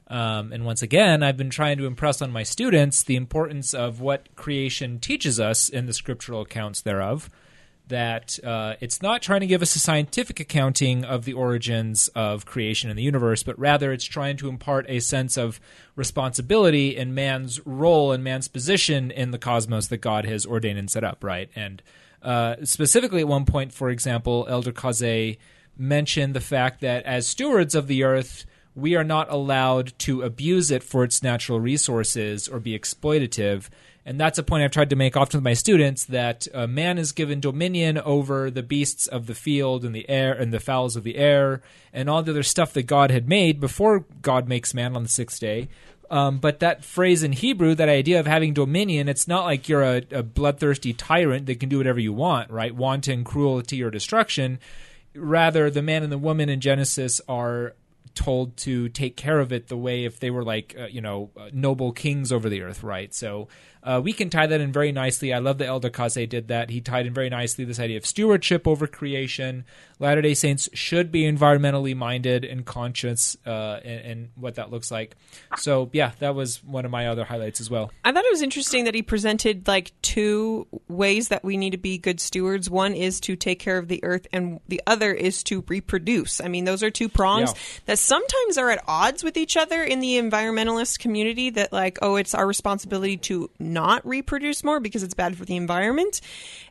Um, 0.08 0.52
and 0.52 0.66
once 0.66 0.82
again, 0.82 1.22
I've 1.24 1.38
been 1.38 1.50
trying 1.50 1.78
to 1.78 1.86
impress 1.86 2.22
on 2.22 2.32
my 2.32 2.44
students 2.44 3.04
the 3.04 3.16
importance 3.16 3.74
of 3.74 4.02
what 4.02 4.36
creation 4.36 5.00
teaches 5.00 5.40
us 5.40 5.70
in 5.70 5.86
the 5.86 5.94
scriptural 5.94 6.42
accounts 6.42 6.82
thereof 6.82 7.30
that 7.88 8.40
uh, 8.44 8.76
it's 8.80 9.02
not 9.02 9.22
trying 9.22 9.42
to 9.42 9.48
give 9.48 9.62
us 9.62 9.76
a 9.76 9.80
scientific 9.80 10.40
accounting 10.40 11.04
of 11.04 11.26
the 11.26 11.34
origins 11.34 12.08
of 12.16 12.46
creation 12.46 12.90
in 12.90 12.96
the 12.96 13.04
universe, 13.04 13.44
but 13.44 13.60
rather 13.60 13.92
it's 13.92 14.06
trying 14.06 14.38
to 14.38 14.48
impart 14.48 14.86
a 14.88 15.00
sense 15.00 15.38
of 15.38 15.60
responsibility 15.96 16.96
in 16.96 17.14
man's 17.14 17.66
role 17.66 18.12
and 18.12 18.24
man's 18.24 18.48
position 18.48 19.12
in 19.12 19.32
the 19.32 19.38
cosmos 19.38 19.88
that 19.88 19.98
God 19.98 20.26
has 20.26 20.46
ordained 20.46 20.80
and 20.80 20.90
set 20.90 21.04
up, 21.04 21.24
right? 21.24 21.50
And 21.56 21.84
uh, 22.22 22.56
specifically, 22.64 23.22
at 23.22 23.28
one 23.28 23.46
point, 23.46 23.74
for 23.74 23.90
example, 23.90 24.46
Elder 24.50 24.72
Causse 24.72 25.36
mentioned 25.78 26.34
the 26.34 26.40
fact 26.40 26.82
that 26.82 27.04
as 27.06 27.28
stewards 27.28 27.76
of 27.76 27.88
the 27.88 28.04
earth, 28.04 28.46
we 28.76 28.96
are 28.96 29.04
not 29.04 29.30
allowed 29.30 29.98
to 30.00 30.22
abuse 30.22 30.72
it 30.72 30.84
for 30.84 31.04
its 31.04 31.22
natural 31.22 31.60
resources 31.60 32.48
or 32.48 32.60
be 32.60 32.78
exploitative. 32.78 33.70
And 34.06 34.20
that's 34.20 34.38
a 34.38 34.44
point 34.44 34.64
I've 34.64 34.72
tried 34.72 34.90
to 34.90 34.96
make 34.96 35.16
often 35.16 35.38
with 35.38 35.46
my 35.46 35.54
students 35.54 36.06
that 36.06 36.48
man 36.70 36.98
is 36.98 37.14
given 37.14 37.40
dominion 37.40 37.98
over 37.98 38.52
the 38.52 38.64
beasts 38.64 39.08
of 39.08 39.28
the 39.28 39.36
field 39.36 39.86
and 39.86 39.96
the 39.96 40.10
air 40.10 40.34
and 40.34 40.52
the 40.52 40.60
fowls 40.60 40.96
of 40.96 41.04
the 41.04 41.16
air 41.16 41.62
and 41.94 42.10
all 42.10 42.22
the 42.22 42.32
other 42.32 42.44
stuff 42.44 42.74
that 42.74 42.84
God 42.84 43.12
had 43.12 43.30
made 43.30 43.60
before 43.62 44.06
God 44.22 44.50
makes 44.50 44.74
man 44.74 44.96
on 44.96 45.04
the 45.04 45.10
sixth 45.10 45.40
day. 45.40 45.70
Um, 46.14 46.38
but 46.38 46.60
that 46.60 46.84
phrase 46.86 47.24
in 47.24 47.32
Hebrew, 47.32 47.74
that 47.74 47.90
idea 47.90 48.20
of 48.20 48.28
having 48.28 48.54
dominion, 48.54 49.10
it's 49.10 49.28
not 49.28 49.46
like 49.46 49.68
you're 49.68 49.82
a, 49.82 50.04
a 50.12 50.22
bloodthirsty 50.22 50.94
tyrant 50.94 51.48
that 51.48 51.60
can 51.60 51.70
do 51.70 51.78
whatever 51.78 52.00
you 52.00 52.14
want, 52.14 52.52
right? 52.52 52.76
Wanton 52.76 53.24
cruelty 53.24 53.82
or 53.82 53.90
destruction. 53.90 54.60
Rather, 55.16 55.72
the 55.72 55.82
man 55.82 56.04
and 56.04 56.12
the 56.12 56.18
woman 56.20 56.50
in 56.50 56.60
Genesis 56.60 57.20
are 57.28 57.74
told 58.16 58.56
to 58.58 58.90
take 58.90 59.18
care 59.18 59.40
of 59.40 59.52
it 59.52 59.70
the 59.70 59.78
way 59.78 60.06
if 60.06 60.20
they 60.20 60.30
were 60.30 60.44
like 60.44 60.76
uh, 60.78 60.86
you 60.86 61.02
know 61.02 61.32
uh, 61.36 61.50
noble 61.52 61.92
kings 61.92 62.32
over 62.32 62.48
the 62.48 62.62
earth 62.62 62.84
right 62.84 63.12
so 63.12 63.48
uh, 63.84 64.02
we 64.04 64.14
can 64.14 64.30
tie 64.30 64.48
that 64.48 64.62
in 64.62 64.72
very 64.72 64.92
nicely 64.92 65.34
i 65.34 65.40
love 65.40 65.58
that 65.58 65.68
elder 65.68 65.90
Causse 65.90 66.14
did 66.28 66.48
that 66.48 66.70
he 66.70 66.82
tied 66.82 67.06
in 67.06 67.14
very 67.14 67.30
nicely 67.30 67.66
this 67.66 67.80
idea 67.80 67.98
of 67.98 68.06
stewardship 68.06 68.68
over 68.68 68.88
creation 68.88 69.66
latter 70.00 70.22
day 70.22 70.34
saints 70.34 70.70
should 70.74 71.12
be 71.12 71.24
environmentally 71.24 71.96
minded 71.96 72.44
and 72.46 72.66
conscious 72.66 73.38
uh, 73.46 73.80
and, 73.84 74.06
and 74.06 74.30
what 74.36 74.56
that 74.56 74.72
looks 74.72 74.92
like 74.92 75.16
so 75.58 75.90
yeah 75.94 76.12
that 76.20 76.36
was 76.36 76.64
one 76.64 76.86
of 76.86 76.92
my 76.92 77.08
other 77.08 77.26
highlights 77.26 77.60
as 77.62 77.70
well 77.70 77.92
I 78.04 78.12
thought 78.12 78.26
it 78.26 78.32
was 78.32 78.42
interesting 78.42 78.86
that 78.86 78.96
he 78.96 79.02
presented 79.02 79.68
like 79.68 79.92
two 80.02 80.68
ways 80.88 81.30
that 81.30 81.44
we 81.44 81.58
need 81.58 81.72
to 81.72 81.78
be 81.78 81.98
good 81.98 82.20
stewards. 82.20 82.70
One 82.70 82.94
is 82.94 83.20
to 83.22 83.36
take 83.36 83.60
care 83.60 83.78
of 83.78 83.88
the 83.88 84.04
earth, 84.04 84.28
and 84.34 84.60
the 84.68 84.82
other 84.86 85.14
is 85.14 85.42
to 85.44 85.64
reproduce. 85.68 86.42
I 86.42 86.48
mean, 86.48 86.66
those 86.66 86.84
are 86.84 86.92
two 86.92 87.10
prongs 87.10 87.52
Yeah. 87.52 87.60
that 87.86 88.00
sometimes 88.00 88.58
are 88.58 88.70
at 88.70 88.84
odds 88.88 89.24
with 89.24 89.38
each 89.38 89.58
other 89.58 89.84
in 89.84 90.00
the 90.00 90.18
environmentalist 90.20 91.00
community. 91.00 91.50
That, 91.52 91.72
like, 91.74 91.98
oh, 92.02 92.16
it's 92.16 92.34
our 92.36 92.46
responsibility 92.46 93.18
to 93.18 93.50
not 93.74 94.06
reproduce 94.06 94.64
more 94.64 94.80
because 94.80 95.04
it's 95.04 95.14
bad 95.14 95.38
for 95.38 95.46
the 95.46 95.56
environment. 95.56 96.22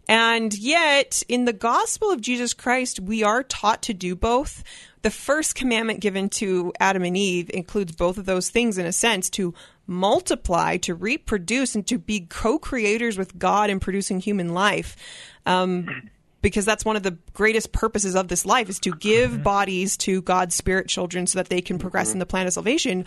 And 0.09 0.57
yet, 0.57 1.22
in 1.28 1.44
the 1.44 1.53
gospel 1.53 2.11
of 2.11 2.20
Jesus 2.20 2.55
Christ, 2.55 3.00
we 3.00 3.22
are 3.22 3.42
taught 3.42 3.82
to 3.82 3.94
do 3.94 4.14
both. 4.14 4.64
The 5.03 5.11
first 5.11 5.55
commandment 5.55 6.00
given 6.00 6.28
to 6.30 6.72
Adam 6.78 7.03
and 7.03 7.16
Eve 7.16 7.50
includes 7.53 7.92
both 7.92 8.18
of 8.18 8.24
those 8.24 8.50
things 8.50 8.78
in 8.78 8.86
a 8.86 8.92
sense 8.92 9.28
to 9.30 9.53
multiply, 9.86 10.76
to 10.78 10.94
reproduce, 10.94 11.74
and 11.74 11.86
to 11.88 11.98
be 11.98 12.20
co 12.20 12.59
creators 12.59 13.18
with 13.18 13.38
God 13.38 13.68
in 13.68 13.80
producing 13.80 14.20
human 14.20 14.55
life. 14.55 14.96
Um, 15.44 16.11
because 16.40 16.64
that's 16.64 16.84
one 16.84 16.96
of 16.96 17.05
the 17.05 17.16
greatest 17.32 17.72
purposes 17.72 18.14
of 18.16 18.28
this 18.28 18.44
life 18.44 18.68
is 18.68 18.80
to 18.80 18.90
give 18.96 19.42
bodies 19.42 19.96
to 19.98 20.20
God's 20.22 20.55
spirit 20.55 20.88
children 20.88 21.26
so 21.26 21.38
that 21.38 21.48
they 21.48 21.61
can 21.61 21.78
progress 21.78 22.12
in 22.12 22.18
the 22.18 22.26
plan 22.26 22.46
of 22.46 22.53
salvation, 22.53 23.07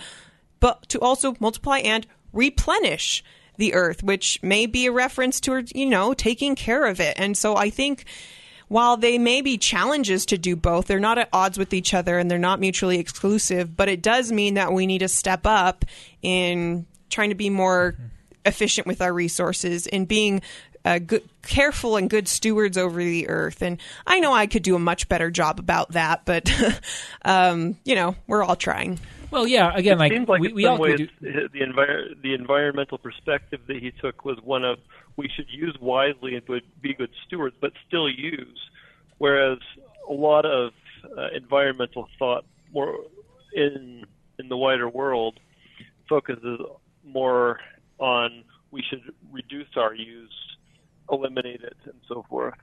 but 0.62 0.88
to 0.90 1.00
also 1.00 1.36
multiply 1.40 1.80
and 1.80 2.08
replenish 2.32 3.24
the 3.58 3.74
earth, 3.74 4.04
which 4.04 4.42
may 4.42 4.66
be 4.66 4.86
a 4.86 4.92
reference 4.92 5.40
to, 5.42 5.66
you 5.74 5.86
know, 5.86 6.14
taking 6.14 6.56
care 6.56 6.86
of 6.86 7.00
it. 7.00 7.16
And 7.18 7.38
so 7.38 7.56
I 7.56 7.70
think 7.70 8.06
while 8.68 8.98
they 8.98 9.18
may 9.18 9.42
be 9.42 9.58
challenges 9.58 10.26
to 10.28 10.38
do 10.38 10.56
both, 10.56 10.88
they're 10.88 11.00
not 11.00 11.18
at 11.18 11.30
odds 11.32 11.58
with 11.58 11.74
each 11.74 11.94
other 11.94 12.18
and 12.18 12.30
they're 12.30 12.40
not 12.40 12.60
mutually 12.60 13.00
exclusive, 13.00 13.76
but 13.76 13.90
it 13.90 14.02
does 14.02 14.32
mean 14.32 14.56
that 14.56 14.74
we 14.74 14.88
need 14.88 15.00
to 15.00 15.08
step 15.08 15.42
up 15.46 15.86
in 16.22 16.86
trying 17.10 17.30
to 17.30 17.36
be 17.36 17.50
more 17.50 17.96
efficient 18.46 18.88
with 18.88 19.02
our 19.02 19.14
resources 19.14 19.88
and 19.88 20.08
being 20.08 20.42
uh, 20.84 21.00
good, 21.00 21.28
careful 21.42 21.98
and 21.98 22.10
good 22.10 22.28
stewards 22.28 22.78
over 22.78 23.04
the 23.04 23.28
earth. 23.28 23.62
And 23.62 23.80
I 24.06 24.20
know 24.20 24.34
I 24.34 24.48
could 24.48 24.64
do 24.64 24.76
a 24.76 24.80
much 24.80 25.10
better 25.10 25.32
job 25.32 25.60
about 25.60 25.94
that, 25.94 26.26
but 26.26 26.52
um, 27.26 27.78
you 27.84 27.96
know, 27.96 28.16
we're 28.28 28.44
all 28.44 28.56
trying. 28.56 29.00
Well 29.32 29.48
yeah 29.48 29.72
again 29.76 29.98
like, 29.98 30.12
Seems 30.12 30.28
like 30.28 30.42
we, 30.42 30.50
in 30.50 30.56
we 30.56 30.64
some 30.64 30.74
all 30.74 30.80
ways 30.80 30.98
do, 30.98 31.08
the 31.22 31.60
envir- 31.60 32.22
the 32.22 32.34
environmental 32.34 32.98
perspective 32.98 33.62
that 33.68 33.78
he 33.78 33.92
took 33.92 34.26
was 34.26 34.38
one 34.44 34.64
of 34.64 34.80
we 35.18 35.30
should 35.36 35.48
use 35.50 35.78
wisely 35.80 36.36
and 36.36 36.62
be 36.82 36.94
good 36.94 37.12
stewards, 37.26 37.56
but 37.62 37.72
still 37.88 38.10
use. 38.10 38.60
Whereas 39.18 39.60
a 40.10 40.14
lot 40.14 40.46
of 40.46 40.74
uh, 41.18 41.28
environmental 41.36 42.08
thought, 42.20 42.46
more 42.74 42.98
in 43.54 44.06
in 44.40 44.50
the 44.50 44.58
wider 44.58 44.90
world, 44.90 45.40
focuses 46.10 46.60
more 47.04 47.60
on 48.00 48.44
we 48.72 48.84
should 48.90 49.14
reduce 49.32 49.78
our 49.78 49.94
use, 49.94 50.58
eliminate 51.10 51.62
it, 51.62 51.78
and 51.86 51.96
so 52.08 52.26
forth. 52.30 52.56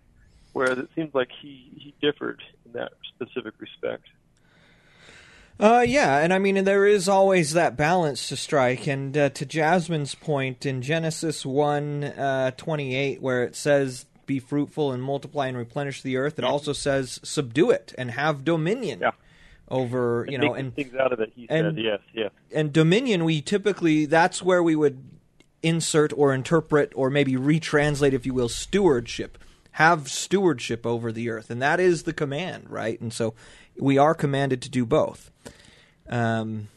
whereas 0.53 0.79
it 0.79 0.89
seems 0.95 1.15
like 1.15 1.31
he 1.41 1.73
he 1.77 1.95
differed 2.01 2.43
in 2.67 2.73
that 2.73 2.93
specific 3.15 3.55
respect. 3.59 4.05
Uh, 5.61 5.85
yeah, 5.87 6.19
and 6.19 6.33
I 6.33 6.39
mean, 6.39 6.65
there 6.65 6.87
is 6.87 7.09
always 7.09 7.53
that 7.53 7.77
balance 7.77 8.29
to 8.29 8.37
strike. 8.37 8.87
And 8.87 9.17
uh, 9.17 9.29
to 9.31 9.47
Jasmine's 9.47 10.15
point 10.15 10.67
in 10.67 10.83
Genesis 10.83 11.47
one 11.47 12.05
uh, 12.05 12.51
twenty 12.57 12.95
eight, 12.97 13.21
where 13.23 13.45
it 13.45 13.55
says, 13.55 14.07
"Be 14.27 14.41
fruitful 14.41 14.91
and 14.93 15.03
multiply 15.03 15.47
and 15.49 15.57
replenish 15.57 16.03
the 16.03 16.17
earth," 16.17 16.39
it 16.39 16.45
also 16.45 16.73
says, 16.73 17.21
"Subdue 17.23 17.71
it 17.71 17.95
and 17.97 18.11
have 18.13 18.45
dominion." 18.45 19.01
Yeah. 19.01 19.13
Over, 19.69 20.27
you 20.29 20.35
And 20.35 20.45
know, 20.45 20.55
and 20.55 20.75
things 20.75 20.95
out 20.97 21.13
of 21.13 21.21
it. 21.21 21.33
He 21.35 21.47
and- 21.49 21.77
said, 21.77 21.85
"Yes, 21.85 22.01
yes." 22.13 22.31
and 22.53 22.73
dominion 22.73 23.25
we 23.25 23.41
typically 23.41 24.05
that's 24.05 24.43
where 24.43 24.63
we 24.63 24.75
would 24.77 25.03
insert 25.63 26.13
or 26.15 26.35
interpret 26.35 26.93
or 26.97 27.09
maybe 27.09 27.35
retranslate 27.37 28.13
if 28.13 28.27
you 28.27 28.35
will 28.35 28.49
stewardship 28.49 29.39
have 29.77 30.09
stewardship 30.11 30.85
over 30.85 31.11
the 31.13 31.31
earth 31.31 31.49
and 31.51 31.63
that 31.63 31.79
is 31.81 32.03
the 32.03 32.13
command 32.13 32.67
right 32.69 33.01
and 33.01 33.13
so 33.13 33.33
we 33.79 33.99
are 33.99 34.15
commanded 34.15 34.63
to 34.63 34.71
do 34.71 34.85
both 34.85 35.31
um, 36.09 36.69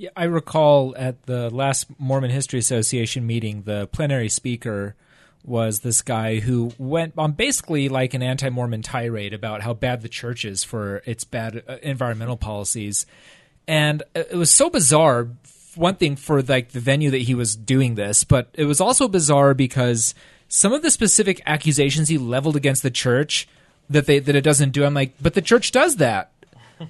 Yeah, 0.00 0.10
I 0.16 0.24
recall 0.24 0.94
at 0.96 1.24
the 1.26 1.50
last 1.50 1.86
Mormon 1.98 2.30
History 2.30 2.58
Association 2.58 3.26
meeting, 3.26 3.64
the 3.64 3.86
plenary 3.88 4.30
speaker 4.30 4.94
was 5.44 5.80
this 5.80 6.00
guy 6.00 6.38
who 6.40 6.72
went 6.78 7.14
on 7.18 7.32
basically 7.32 7.88
like 7.90 8.14
an 8.14 8.22
anti-Mormon 8.22 8.80
tirade 8.80 9.34
about 9.34 9.62
how 9.62 9.74
bad 9.74 10.00
the 10.00 10.08
church 10.08 10.44
is 10.46 10.64
for 10.64 11.02
its 11.04 11.24
bad 11.24 11.62
uh, 11.68 11.76
environmental 11.82 12.38
policies, 12.38 13.04
and 13.68 14.02
it 14.14 14.32
was 14.32 14.50
so 14.50 14.70
bizarre. 14.70 15.28
One 15.74 15.96
thing 15.96 16.16
for 16.16 16.42
like 16.42 16.70
the 16.70 16.80
venue 16.80 17.10
that 17.10 17.22
he 17.22 17.34
was 17.34 17.54
doing 17.54 17.94
this, 17.94 18.24
but 18.24 18.48
it 18.54 18.64
was 18.64 18.80
also 18.80 19.06
bizarre 19.06 19.52
because 19.52 20.14
some 20.48 20.72
of 20.72 20.80
the 20.80 20.90
specific 20.90 21.40
accusations 21.46 22.08
he 22.08 22.18
leveled 22.18 22.56
against 22.56 22.82
the 22.82 22.90
church 22.90 23.46
that 23.90 24.06
they 24.06 24.18
that 24.18 24.34
it 24.34 24.44
doesn't 24.44 24.70
do. 24.70 24.84
I'm 24.84 24.94
like, 24.94 25.12
but 25.20 25.34
the 25.34 25.42
church 25.42 25.72
does 25.72 25.96
that 25.96 26.32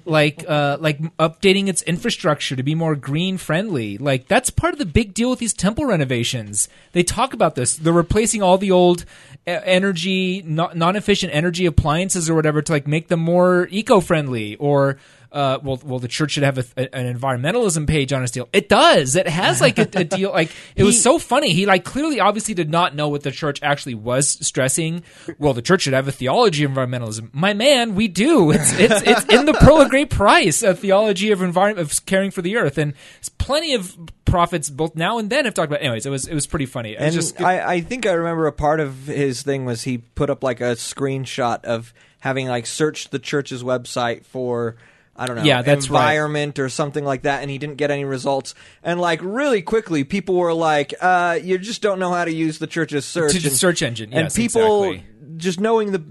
like 0.05 0.45
uh 0.47 0.77
like 0.79 0.99
updating 1.17 1.67
its 1.67 1.81
infrastructure 1.83 2.55
to 2.55 2.63
be 2.63 2.75
more 2.75 2.95
green 2.95 3.37
friendly. 3.37 3.97
Like 3.97 4.27
that's 4.27 4.49
part 4.49 4.73
of 4.73 4.79
the 4.79 4.85
big 4.85 5.13
deal 5.13 5.29
with 5.29 5.39
these 5.39 5.53
temple 5.53 5.85
renovations. 5.85 6.69
They 6.93 7.03
talk 7.03 7.33
about 7.33 7.55
this. 7.55 7.75
They're 7.75 7.93
replacing 7.93 8.41
all 8.41 8.57
the 8.57 8.71
old 8.71 9.05
energy 9.45 10.41
non-efficient 10.45 11.33
energy 11.33 11.65
appliances 11.65 12.29
or 12.29 12.35
whatever 12.35 12.61
to 12.61 12.71
like 12.71 12.87
make 12.87 13.07
them 13.07 13.19
more 13.19 13.67
eco-friendly 13.71 14.55
or 14.57 14.97
uh, 15.31 15.59
well, 15.63 15.79
well, 15.83 15.99
the 15.99 16.07
church 16.07 16.31
should 16.31 16.43
have 16.43 16.57
a, 16.57 16.65
a- 16.75 16.95
an 16.95 17.17
environmentalism 17.17 17.87
page 17.87 18.11
on 18.11 18.21
its 18.21 18.31
deal. 18.31 18.49
It 18.51 18.67
does. 18.67 19.15
It 19.15 19.27
has 19.27 19.61
like 19.61 19.77
a, 19.77 19.87
a 19.93 20.03
deal. 20.03 20.31
Like 20.31 20.51
it 20.75 20.83
was 20.83 21.01
so 21.01 21.19
funny. 21.19 21.53
He 21.53 21.65
like 21.65 21.85
clearly, 21.85 22.19
obviously, 22.19 22.53
did 22.53 22.69
not 22.69 22.95
know 22.95 23.07
what 23.07 23.23
the 23.23 23.31
church 23.31 23.59
actually 23.63 23.95
was 23.95 24.27
stressing. 24.45 25.03
Well, 25.39 25.53
the 25.53 25.61
church 25.61 25.83
should 25.83 25.93
have 25.93 26.07
a 26.07 26.11
theology 26.11 26.63
of 26.63 26.71
environmentalism. 26.71 27.33
My 27.33 27.53
man, 27.53 27.95
we 27.95 28.07
do. 28.07 28.51
It's 28.51 28.77
it's 28.77 29.01
it's 29.05 29.25
in 29.25 29.45
the 29.45 29.53
Pearl 29.53 29.81
of 29.81 29.89
Great 29.89 30.09
Price, 30.09 30.63
a 30.63 30.75
theology 30.75 31.31
of 31.31 31.41
environment 31.41 31.89
of 31.91 32.05
caring 32.05 32.31
for 32.31 32.41
the 32.41 32.57
earth, 32.57 32.77
and 32.77 32.93
plenty 33.37 33.73
of 33.73 33.95
prophets 34.25 34.69
both 34.69 34.95
now 34.95 35.17
and 35.17 35.29
then 35.29 35.45
have 35.45 35.53
talked 35.53 35.71
about. 35.71 35.81
Anyways, 35.81 36.05
it 36.05 36.09
was 36.09 36.27
it 36.27 36.33
was 36.33 36.47
pretty 36.47 36.65
funny. 36.65 36.91
It 36.93 36.99
and 36.99 37.13
just 37.13 37.39
I, 37.41 37.75
I 37.75 37.81
think 37.81 38.05
I 38.05 38.11
remember 38.13 38.47
a 38.47 38.51
part 38.51 38.79
of 38.79 39.07
his 39.07 39.43
thing 39.43 39.65
was 39.65 39.83
he 39.83 39.99
put 39.99 40.29
up 40.29 40.43
like 40.43 40.59
a 40.59 40.75
screenshot 40.75 41.63
of 41.63 41.93
having 42.19 42.47
like 42.47 42.65
searched 42.65 43.11
the 43.11 43.19
church's 43.19 43.63
website 43.63 44.25
for 44.25 44.75
I 45.21 45.27
don't 45.27 45.35
know 45.37 45.43
Yeah, 45.43 45.61
that's 45.61 45.89
right. 45.89 45.99
environment 46.01 46.59
or 46.59 46.69
something 46.69 47.03
like 47.05 47.21
that, 47.23 47.41
and 47.41 47.51
he 47.51 47.57
didn't 47.57 47.75
get 47.77 47.91
any 47.91 48.05
results. 48.05 48.55
And 48.83 48.99
like 48.99 49.19
really 49.21 49.61
quickly, 49.61 50.03
people 50.03 50.35
were 50.35 50.53
like, 50.53 50.93
uh, 50.99 51.39
"You 51.41 51.57
just 51.57 51.81
don't 51.81 51.99
know 51.99 52.11
how 52.11 52.25
to 52.25 52.33
use 52.33 52.57
the 52.59 52.67
church's 52.67 53.05
search 53.05 53.33
To 53.33 53.39
the 53.39 53.49
and- 53.49 53.57
search 53.57 53.81
engine, 53.81 54.11
and 54.13 54.25
yes, 54.25 54.35
people 54.35 54.83
exactly. 54.85 55.37
just 55.37 55.59
knowing 55.59 55.91
the 55.91 56.03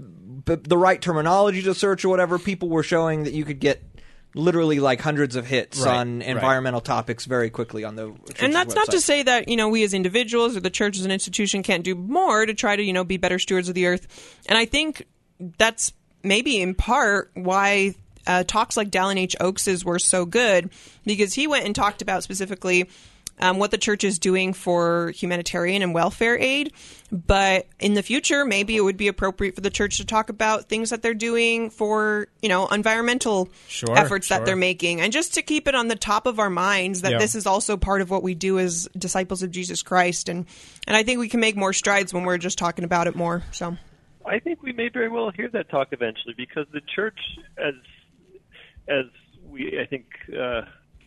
the 0.63 0.77
right 0.77 1.01
terminology 1.01 1.61
to 1.63 1.73
search 1.75 2.03
or 2.03 2.09
whatever. 2.09 2.39
People 2.39 2.69
were 2.69 2.83
showing 2.83 3.23
that 3.25 3.33
you 3.33 3.45
could 3.45 3.59
get. 3.59 3.83
Literally, 4.33 4.79
like 4.79 5.01
hundreds 5.01 5.35
of 5.35 5.45
hits 5.45 5.81
Right, 5.81 5.93
on 5.97 6.19
right. 6.19 6.27
environmental 6.29 6.79
topics 6.79 7.25
very 7.25 7.49
quickly 7.49 7.83
on 7.83 7.97
the 7.97 8.11
church's 8.29 8.35
and 8.43 8.55
that's 8.55 8.73
not 8.73 8.89
to 8.91 9.01
say 9.01 9.23
that 9.23 9.49
you 9.49 9.57
know 9.57 9.67
we 9.67 9.83
as 9.83 9.93
individuals 9.93 10.55
or 10.55 10.61
the 10.61 10.69
church 10.69 10.97
as 10.97 11.03
an 11.03 11.11
institution 11.11 11.63
can't 11.63 11.83
do 11.83 11.95
more 11.95 12.45
to 12.45 12.53
try 12.53 12.77
to 12.77 12.81
you 12.81 12.93
know 12.93 13.03
be 13.03 13.17
better 13.17 13.37
stewards 13.39 13.67
of 13.67 13.75
the 13.75 13.87
earth 13.87 14.07
and 14.47 14.57
i 14.57 14.63
think 14.63 15.05
that's 15.57 15.91
maybe 16.23 16.61
in 16.61 16.73
part 16.75 17.29
why 17.33 17.93
uh, 18.27 18.43
talks 18.43 18.77
like 18.77 18.89
dallin 18.91 19.17
h. 19.17 19.35
Oaks's 19.39 19.83
were 19.85 19.99
so 19.99 20.25
good 20.25 20.69
because 21.05 21.33
he 21.33 21.47
went 21.47 21.65
and 21.65 21.75
talked 21.75 22.01
about 22.01 22.23
specifically 22.23 22.89
um, 23.39 23.57
what 23.57 23.71
the 23.71 23.77
church 23.79 24.03
is 24.03 24.19
doing 24.19 24.53
for 24.53 25.11
humanitarian 25.15 25.81
and 25.81 25.95
welfare 25.95 26.37
aid. 26.37 26.73
But 27.11 27.65
in 27.79 27.95
the 27.95 28.03
future 28.03 28.45
maybe 28.45 28.75
it 28.77 28.81
would 28.81 28.97
be 28.97 29.07
appropriate 29.07 29.55
for 29.55 29.61
the 29.61 29.71
church 29.71 29.97
to 29.97 30.05
talk 30.05 30.29
about 30.29 30.69
things 30.69 30.91
that 30.91 31.01
they're 31.01 31.13
doing 31.15 31.71
for 31.71 32.27
you 32.41 32.49
know 32.49 32.67
environmental 32.67 33.49
Sure, 33.67 33.97
efforts 33.97 34.29
that 34.29 34.45
they're 34.45 34.55
making. 34.55 35.01
And 35.01 35.11
just 35.11 35.33
to 35.35 35.41
keep 35.41 35.67
it 35.67 35.73
on 35.73 35.87
the 35.87 35.95
top 35.95 36.27
of 36.27 36.39
our 36.39 36.49
minds 36.51 37.01
that 37.01 37.13
Yeah. 37.13 37.17
this 37.17 37.33
is 37.33 37.47
also 37.47 37.77
part 37.77 38.01
of 38.01 38.09
what 38.11 38.21
we 38.21 38.35
do 38.35 38.59
as 38.59 38.87
disciples 38.95 39.41
of 39.41 39.49
Jesus 39.49 39.81
Christ. 39.81 40.29
And 40.29 40.45
and 40.85 40.95
I 40.95 41.01
think 41.03 41.19
we 41.19 41.27
can 41.29 41.39
make 41.39 41.55
more 41.55 41.73
strides 41.73 42.13
when 42.13 42.23
we're 42.25 42.37
just 42.37 42.57
talking 42.59 42.85
about 42.85 43.07
it 43.07 43.15
more 43.15 43.41
so. 43.51 43.75
I 44.23 44.37
think 44.37 44.61
we 44.61 44.71
may 44.71 44.89
very 44.89 45.09
well 45.09 45.31
hear 45.31 45.49
that 45.49 45.69
talk 45.69 45.87
eventually 45.91 46.35
because 46.37 46.67
the 46.71 46.81
church, 46.95 47.17
as 47.57 47.73
as 48.87 49.05
we 49.45 49.79
I 49.79 49.85
think, 49.85 50.05
uh, 50.29 50.61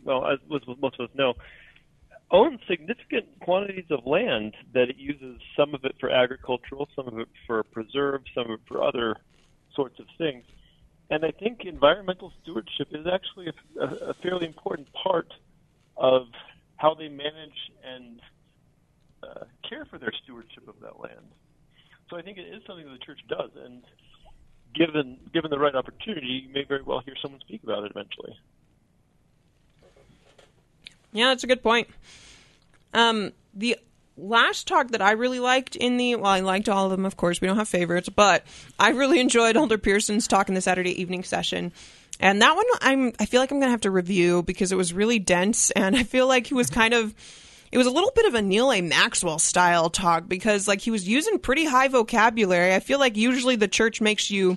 well, 0.04 0.26
as 0.26 0.38
most 0.48 0.98
of 0.98 1.10
us 1.10 1.14
know, 1.14 1.34
owns 2.30 2.60
significant 2.68 3.26
quantities 3.40 3.90
of 3.90 4.06
land 4.06 4.54
that 4.72 4.88
it 4.90 4.96
uses. 4.96 5.40
Some 5.56 5.74
of 5.74 5.84
it 5.84 5.94
for 6.00 6.10
agricultural, 6.10 6.88
some 6.96 7.06
of 7.08 7.18
it 7.18 7.28
for 7.46 7.62
preserves, 7.62 8.24
some 8.34 8.44
of 8.44 8.50
it 8.52 8.60
for 8.66 8.82
other 8.82 9.16
sorts 9.74 9.98
of 10.00 10.06
things. 10.18 10.44
And 11.10 11.24
I 11.24 11.30
think 11.30 11.64
environmental 11.64 12.32
stewardship 12.42 12.88
is 12.92 13.06
actually 13.06 13.48
a, 13.48 13.80
a, 13.80 14.10
a 14.10 14.14
fairly 14.14 14.46
important 14.46 14.88
part 14.92 15.32
of 15.96 16.26
how 16.76 16.94
they 16.94 17.08
manage 17.08 17.70
and 17.84 18.20
uh, 19.22 19.44
care 19.68 19.84
for 19.84 19.98
their 19.98 20.12
stewardship 20.24 20.66
of 20.66 20.74
that 20.80 20.98
land. 20.98 21.28
So 22.10 22.16
I 22.16 22.22
think 22.22 22.38
it 22.38 22.42
is 22.42 22.62
something 22.66 22.84
that 22.84 22.98
the 22.98 23.04
church 23.04 23.20
does, 23.28 23.50
and 23.64 23.82
given 24.74 25.18
given 25.32 25.50
the 25.50 25.58
right 25.58 25.74
opportunity, 25.74 26.44
you 26.46 26.52
may 26.52 26.64
very 26.64 26.82
well 26.82 27.00
hear 27.00 27.14
someone 27.20 27.40
speak 27.40 27.62
about 27.62 27.84
it 27.84 27.90
eventually. 27.90 28.36
Yeah, 31.12 31.28
that's 31.28 31.44
a 31.44 31.46
good 31.46 31.62
point. 31.62 31.88
Um, 32.92 33.32
the 33.54 33.78
last 34.16 34.66
talk 34.66 34.88
that 34.88 35.02
I 35.02 35.12
really 35.12 35.40
liked 35.40 35.76
in 35.76 35.96
the 35.96 36.16
well, 36.16 36.26
I 36.26 36.40
liked 36.40 36.68
all 36.68 36.86
of 36.86 36.90
them, 36.90 37.06
of 37.06 37.16
course. 37.16 37.40
We 37.40 37.48
don't 37.48 37.56
have 37.56 37.68
favorites, 37.68 38.08
but 38.08 38.44
I 38.78 38.90
really 38.90 39.20
enjoyed 39.20 39.56
Elder 39.56 39.78
Pearson's 39.78 40.28
talk 40.28 40.48
in 40.48 40.54
the 40.54 40.60
Saturday 40.60 41.00
evening 41.00 41.22
session. 41.22 41.72
And 42.20 42.40
that 42.42 42.54
one, 42.54 42.64
I'm 42.80 43.12
I 43.18 43.26
feel 43.26 43.40
like 43.40 43.50
I'm 43.50 43.60
gonna 43.60 43.70
have 43.70 43.82
to 43.82 43.90
review 43.90 44.42
because 44.42 44.72
it 44.72 44.76
was 44.76 44.92
really 44.92 45.18
dense, 45.18 45.70
and 45.72 45.96
I 45.96 46.02
feel 46.02 46.26
like 46.26 46.46
he 46.46 46.54
was 46.54 46.70
kind 46.70 46.94
of. 46.94 47.14
It 47.74 47.78
was 47.78 47.88
a 47.88 47.90
little 47.90 48.12
bit 48.14 48.24
of 48.26 48.36
a 48.36 48.40
Neal 48.40 48.70
A. 48.70 48.80
Maxwell 48.82 49.40
style 49.40 49.90
talk 49.90 50.28
because, 50.28 50.68
like, 50.68 50.80
he 50.80 50.92
was 50.92 51.08
using 51.08 51.40
pretty 51.40 51.64
high 51.64 51.88
vocabulary. 51.88 52.72
I 52.72 52.78
feel 52.78 53.00
like 53.00 53.16
usually 53.16 53.56
the 53.56 53.66
church 53.66 54.00
makes 54.00 54.30
you 54.30 54.56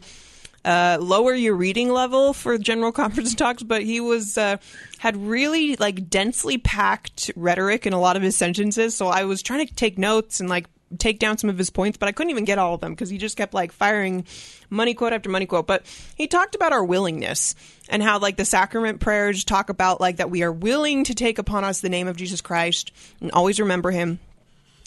uh, 0.64 1.00
lower 1.02 1.34
your 1.34 1.56
reading 1.56 1.92
level 1.92 2.32
for 2.32 2.60
general 2.60 2.92
conference 3.02 3.34
talks, 3.34 3.64
but 3.64 3.82
he 3.82 4.00
was 4.00 4.38
uh, 4.38 4.58
had 5.00 5.18
really 5.18 5.78
like 5.78 6.12
densely 6.12 6.60
packed 6.60 7.32
rhetoric 7.36 7.88
in 7.88 7.94
a 7.94 8.00
lot 8.00 8.18
of 8.18 8.22
his 8.22 8.36
sentences. 8.36 8.94
So 8.94 9.08
I 9.08 9.24
was 9.24 9.42
trying 9.42 9.66
to 9.66 9.74
take 9.74 9.98
notes 9.98 10.40
and 10.40 10.48
like 10.48 10.68
take 10.98 11.20
down 11.20 11.38
some 11.38 11.50
of 11.50 11.58
his 11.58 11.70
points, 11.70 11.98
but 11.98 12.08
I 12.08 12.12
couldn't 12.12 12.32
even 12.32 12.46
get 12.46 12.58
all 12.58 12.74
of 12.74 12.82
them 12.82 12.94
because 12.94 13.10
he 13.10 13.18
just 13.18 13.38
kept 13.38 13.54
like 13.54 13.72
firing 13.72 14.26
money 14.70 14.94
quote 14.94 15.14
after 15.14 15.30
money 15.30 15.46
quote. 15.46 15.68
But 15.68 15.86
he 16.16 16.28
talked 16.28 16.56
about 16.56 16.74
our 16.74 16.84
willingness 16.84 17.56
and 17.90 18.02
how 18.02 18.20
like 18.20 18.38
the 18.38 18.46
sacrament 18.46 19.00
prayers 19.00 19.44
talk 19.44 19.70
about 19.70 20.00
like 20.00 20.18
that 20.18 20.30
we 20.30 20.44
are 20.44 20.52
willing 20.52 21.04
to 21.06 21.14
take 21.14 21.40
upon 21.40 21.64
us 21.64 21.82
the 21.82 21.90
name 21.90 22.08
of 22.08 22.18
Jesus 22.18 22.42
Christ 22.42 22.92
and 23.22 23.32
always 23.32 23.60
remember 23.60 23.92
him. 23.92 24.20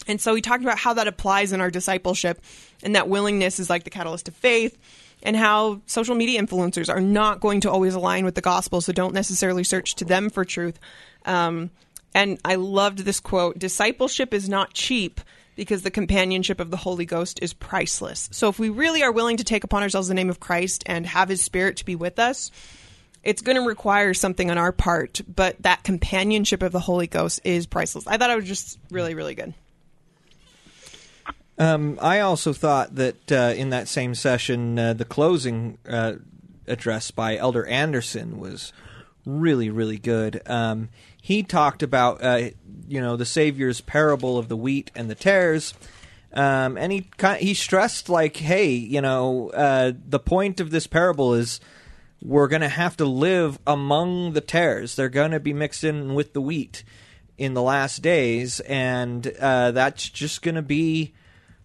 And 0.07 0.19
so 0.19 0.33
he 0.33 0.41
talked 0.41 0.63
about 0.63 0.79
how 0.79 0.95
that 0.95 1.07
applies 1.07 1.51
in 1.51 1.61
our 1.61 1.69
discipleship 1.69 2.41
and 2.81 2.95
that 2.95 3.07
willingness 3.07 3.59
is 3.59 3.69
like 3.69 3.83
the 3.83 3.91
catalyst 3.91 4.27
of 4.27 4.35
faith 4.35 4.77
and 5.23 5.35
how 5.35 5.81
social 5.85 6.15
media 6.15 6.41
influencers 6.41 6.89
are 6.89 7.01
not 7.01 7.39
going 7.39 7.61
to 7.61 7.71
always 7.71 7.93
align 7.93 8.25
with 8.25 8.33
the 8.33 8.41
gospel, 8.41 8.81
so 8.81 8.91
don't 8.91 9.13
necessarily 9.13 9.63
search 9.63 9.93
to 9.95 10.05
them 10.05 10.31
for 10.31 10.43
truth. 10.43 10.79
Um, 11.25 11.69
and 12.15 12.39
I 12.43 12.55
loved 12.55 12.99
this 12.99 13.19
quote 13.19 13.59
Discipleship 13.59 14.33
is 14.33 14.49
not 14.49 14.73
cheap 14.73 15.21
because 15.55 15.81
the 15.81 15.91
companionship 15.91 16.59
of 16.59 16.71
the 16.71 16.77
Holy 16.77 17.05
Ghost 17.05 17.39
is 17.41 17.53
priceless. 17.53 18.29
So 18.31 18.49
if 18.49 18.59
we 18.59 18.69
really 18.69 19.03
are 19.03 19.11
willing 19.11 19.37
to 19.37 19.43
take 19.43 19.63
upon 19.63 19.83
ourselves 19.83 20.07
the 20.07 20.13
name 20.13 20.29
of 20.29 20.39
Christ 20.39 20.83
and 20.85 21.05
have 21.05 21.29
his 21.29 21.41
spirit 21.41 21.77
to 21.77 21.85
be 21.85 21.95
with 21.95 22.19
us, 22.19 22.51
it's 23.23 23.41
going 23.41 23.57
to 23.57 23.67
require 23.67 24.13
something 24.13 24.49
on 24.49 24.57
our 24.57 24.71
part, 24.71 25.21
but 25.27 25.61
that 25.61 25.83
companionship 25.83 26.63
of 26.63 26.71
the 26.71 26.79
Holy 26.79 27.07
Ghost 27.07 27.41
is 27.43 27.67
priceless. 27.67 28.07
I 28.07 28.17
thought 28.17 28.31
it 28.31 28.35
was 28.35 28.47
just 28.47 28.79
really, 28.89 29.13
really 29.13 29.35
good. 29.35 29.53
Um, 31.59 31.99
I 32.01 32.21
also 32.21 32.53
thought 32.53 32.95
that 32.95 33.31
uh, 33.31 33.53
in 33.55 33.69
that 33.69 33.87
same 33.87 34.15
session, 34.15 34.79
uh, 34.79 34.93
the 34.93 35.05
closing 35.05 35.77
uh, 35.87 36.13
address 36.65 37.11
by 37.11 37.37
Elder 37.37 37.65
Anderson 37.67 38.39
was 38.39 38.73
really, 39.25 39.69
really 39.69 39.97
good. 39.97 40.41
Um, 40.45 40.89
he 41.21 41.43
talked 41.43 41.83
about, 41.83 42.23
uh, 42.23 42.49
you 42.87 43.01
know, 43.01 43.15
the 43.17 43.25
Savior's 43.25 43.81
parable 43.81 44.37
of 44.37 44.47
the 44.47 44.57
wheat 44.57 44.91
and 44.95 45.09
the 45.09 45.15
tares, 45.15 45.73
Um, 46.33 46.77
and 46.77 46.93
he 46.93 47.09
he 47.39 47.53
stressed 47.53 48.07
like, 48.07 48.37
hey, 48.37 48.71
you 48.71 49.01
know, 49.01 49.49
uh, 49.49 49.91
the 50.07 50.19
point 50.19 50.61
of 50.61 50.71
this 50.71 50.87
parable 50.87 51.33
is 51.33 51.59
we're 52.21 52.47
going 52.47 52.61
to 52.61 52.69
have 52.69 52.95
to 52.97 53.05
live 53.05 53.59
among 53.67 54.31
the 54.33 54.41
tares. 54.41 54.95
They're 54.95 55.09
going 55.09 55.31
to 55.31 55.41
be 55.41 55.53
mixed 55.53 55.83
in 55.83 56.13
with 56.13 56.31
the 56.31 56.39
wheat 56.39 56.85
in 57.37 57.53
the 57.53 57.61
last 57.61 58.01
days, 58.01 58.61
and 58.61 59.27
uh, 59.41 59.71
that's 59.71 60.09
just 60.09 60.41
going 60.41 60.55
to 60.55 60.61
be, 60.61 61.13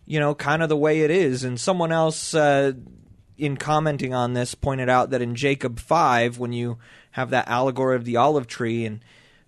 you 0.05 0.19
know, 0.19 0.35
kind 0.35 0.63
of 0.63 0.69
the 0.69 0.77
way 0.77 1.03
it 1.03 1.11
is. 1.11 1.45
And 1.45 1.61
someone 1.61 1.93
else, 1.93 2.35
uh, 2.35 2.73
in 3.39 3.57
commenting 3.57 4.15
on 4.15 4.33
this, 4.33 4.57
pointed 4.57 4.89
out 4.89 5.11
that 5.11 5.23
in 5.23 5.37
Jacob 5.37 5.79
five, 5.79 6.39
when 6.39 6.53
you 6.53 6.79
have 7.17 7.31
that 7.31 7.49
allegory 7.49 7.97
of 7.97 8.05
the 8.05 8.19
olive 8.19 8.47
tree, 8.47 8.85
and 8.85 9.01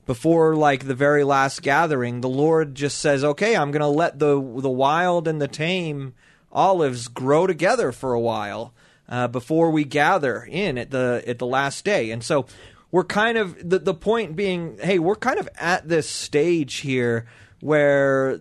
before 0.07 0.57
like 0.57 0.87
the 0.87 0.95
very 0.95 1.23
last 1.23 1.61
gathering, 1.63 2.23
the 2.23 2.29
Lord 2.29 2.75
just 2.75 2.99
says, 2.99 3.23
"Okay, 3.23 3.55
I'm 3.55 3.71
going 3.71 3.83
to 3.83 3.87
let 3.87 4.19
the 4.19 4.35
the 4.37 4.71
wild 4.71 5.29
and 5.29 5.41
the 5.41 5.49
tame 5.49 6.15
olives 6.51 7.09
grow 7.09 7.47
together 7.47 7.93
for 7.93 8.15
a 8.15 8.21
while." 8.21 8.73
Uh, 9.07 9.29
before 9.29 9.71
we 9.71 9.85
gather 9.85 10.43
in 10.45 10.77
at 10.79 10.91
the 10.91 11.23
at 11.27 11.39
the 11.39 11.47
last 11.47 11.85
day, 11.85 12.11
and 12.11 12.25
so 12.25 12.47
we're 12.91 13.05
kind 13.05 13.37
of 13.37 13.57
the 13.69 13.79
the 13.79 13.95
point 13.95 14.35
being, 14.35 14.79
hey, 14.81 14.99
we're 14.99 15.15
kind 15.15 15.39
of 15.39 15.49
at 15.57 15.89
this 15.89 16.09
stage 16.09 16.77
here 16.77 17.27
where 17.61 18.39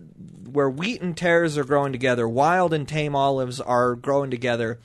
where 0.50 0.70
wheat 0.70 1.02
and 1.02 1.16
tares 1.16 1.58
are 1.58 1.64
growing 1.64 1.92
together, 1.92 2.26
wild 2.26 2.72
and 2.72 2.88
tame 2.88 3.14
olives 3.14 3.60
are 3.60 3.94
growing 3.94 4.30
together, 4.30 4.78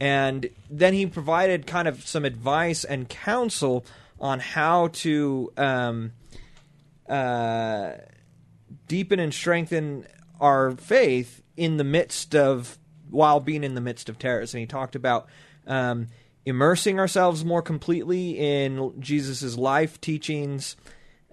and 0.00 0.48
then 0.70 0.94
he 0.94 1.06
provided 1.06 1.66
kind 1.66 1.86
of 1.86 2.06
some 2.06 2.24
advice 2.24 2.84
and 2.84 3.08
counsel 3.08 3.84
on 4.18 4.40
how 4.40 4.88
to 4.88 5.52
um, 5.56 6.12
uh, 7.08 7.92
deepen 8.88 9.20
and 9.20 9.32
strengthen 9.32 10.06
our 10.40 10.72
faith 10.72 11.42
in 11.56 11.76
the 11.76 11.84
midst 11.84 12.34
of 12.34 12.78
while 13.10 13.40
being 13.40 13.62
in 13.62 13.74
the 13.74 13.80
midst 13.80 14.08
of 14.08 14.18
tares, 14.18 14.54
and 14.54 14.60
he 14.60 14.66
talked 14.66 14.96
about. 14.96 15.28
Um, 15.66 16.08
immersing 16.46 16.98
ourselves 16.98 17.44
more 17.44 17.62
completely 17.62 18.30
in 18.38 18.98
Jesus' 19.00 19.56
life, 19.56 20.00
teachings, 20.00 20.74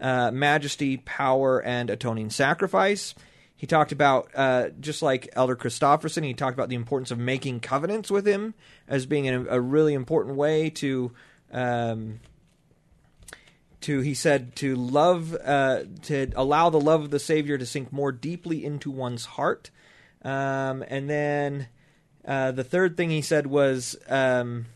uh, 0.01 0.32
majesty, 0.32 0.97
power, 0.97 1.61
and 1.63 1.89
atoning 1.89 2.30
sacrifice. 2.30 3.15
He 3.58 3.66
talked 3.66 3.91
about, 3.91 4.30
uh, 4.36 4.70
just 4.80 5.01
like 5.01 5.30
Elder 5.34 5.55
Christofferson, 5.55 6.24
he 6.24 6.36
talked 6.36 6.53
about 6.53 6.70
the 6.70 6.76
importance 6.76 7.10
of 7.10 7.18
making 7.18 7.60
covenants 7.60 8.12
with 8.12 8.28
him 8.28 8.53
as 8.88 9.08
being 9.08 9.28
a, 9.28 9.45
a 9.45 9.60
really 9.60 9.95
important 9.95 10.38
way 10.38 10.70
to, 10.70 11.12
um, 11.51 12.20
to 13.82 14.01
he 14.01 14.14
said, 14.14 14.55
to 14.58 14.76
love, 14.76 15.36
uh, 15.43 15.86
to 16.03 16.32
allow 16.36 16.70
the 16.70 16.80
love 16.80 17.01
of 17.01 17.10
the 17.10 17.20
Savior 17.20 17.58
to 17.58 17.66
sink 17.66 17.91
more 17.91 18.12
deeply 18.12 18.64
into 18.64 18.91
one's 18.91 19.26
heart. 19.26 19.72
Um, 20.22 20.84
and 20.88 21.10
then 21.10 21.68
uh, 22.24 22.51
the 22.51 22.64
third 22.64 22.95
thing 22.95 23.10
he 23.10 23.24
said 23.24 23.47
was, 23.47 23.95
um, 24.08 24.68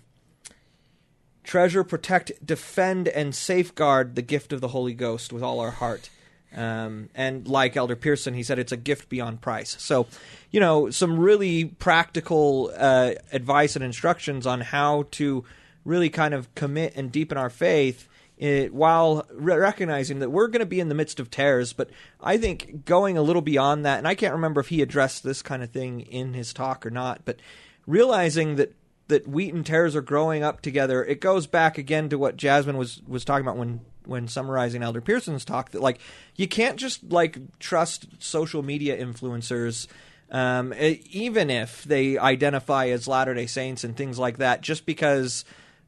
treasure, 1.44 1.84
protect, 1.84 2.32
defend, 2.44 3.08
and 3.08 3.36
safeguard 3.36 4.16
the 4.16 4.22
gift 4.24 4.52
of 4.52 4.62
the 4.62 4.70
Holy 4.70 4.96
Ghost 4.96 5.32
with 5.32 5.44
all 5.44 5.60
our 5.60 5.72
heart. 5.72 6.10
Um, 6.54 7.10
and 7.16 7.48
like 7.48 7.78
Elder 7.78 7.96
Pearson, 7.96 8.34
he 8.34 8.44
said 8.44 8.60
it's 8.60 8.72
a 8.72 8.78
gift 8.78 9.10
beyond 9.10 9.42
price. 9.42 9.76
So, 9.80 10.08
you 10.52 10.60
know, 10.60 10.90
some 10.90 11.18
really 11.20 11.66
practical 11.66 12.72
uh, 12.78 13.14
advice 13.32 13.76
and 13.76 13.86
instructions 13.86 14.46
on 14.46 14.62
how 14.62 15.06
to 15.12 15.46
really 15.86 16.10
kind 16.10 16.34
of 16.34 16.54
commit 16.56 16.96
and 16.96 17.12
deepen 17.12 17.38
our 17.38 17.50
faith. 17.50 18.08
It, 18.38 18.74
while 18.74 19.28
re- 19.32 19.56
recognizing 19.56 20.18
that 20.20 20.32
we're 20.32 20.48
going 20.48 20.62
to 20.62 20.66
be 20.66 20.80
in 20.80 20.90
the 20.90 20.96
midst 20.96 21.20
of 21.20 21.30
tares, 21.30 21.74
but 21.74 21.92
I 22.20 22.38
think 22.38 22.86
going 22.86 23.16
a 23.16 23.22
little 23.22 23.44
beyond 23.44 23.86
that, 23.86 24.00
and 24.00 24.08
I 24.08 24.16
can't 24.16 24.34
remember 24.34 24.60
if 24.60 24.70
he 24.70 24.82
addressed 24.82 25.24
this 25.24 25.44
kind 25.44 25.62
of 25.62 25.70
thing 25.70 26.02
in 26.02 26.34
his 26.34 26.52
talk 26.52 26.84
or 26.84 26.90
not, 26.90 27.24
but 27.24 27.40
realizing 27.86 28.56
that 28.56 28.74
that 29.10 29.28
wheat 29.28 29.54
and 29.54 29.66
tares 29.66 29.96
are 29.96 30.02
growing 30.02 30.42
up 30.42 30.62
together. 30.62 31.04
It 31.04 31.22
goes 31.22 31.46
back 31.46 31.78
again 31.78 32.10
to 32.10 32.18
what 32.18 32.38
Jasmine 32.38 32.78
was 32.78 33.02
was 33.08 33.24
talking 33.24 33.46
about 33.46 33.58
when 33.58 33.82
when 34.06 34.28
summarizing 34.28 34.84
Elder 34.84 35.02
Pearson's 35.02 35.46
talk 35.46 35.72
that 35.72 35.82
like 35.82 36.00
you 36.36 36.48
can't 36.48 36.78
just 36.78 37.12
like 37.12 37.38
trust 37.60 38.08
social 38.20 38.64
media 38.64 38.98
influencers 38.98 39.88
um, 40.32 40.74
even 40.78 41.50
if 41.50 41.84
they 41.84 42.18
identify 42.18 42.88
as 42.88 43.08
Latter 43.08 43.34
Day 43.34 43.48
Saints 43.48 43.84
and 43.84 43.96
things 43.96 44.18
like 44.18 44.38
that, 44.38 44.62
just 44.62 44.86
because 44.86 45.44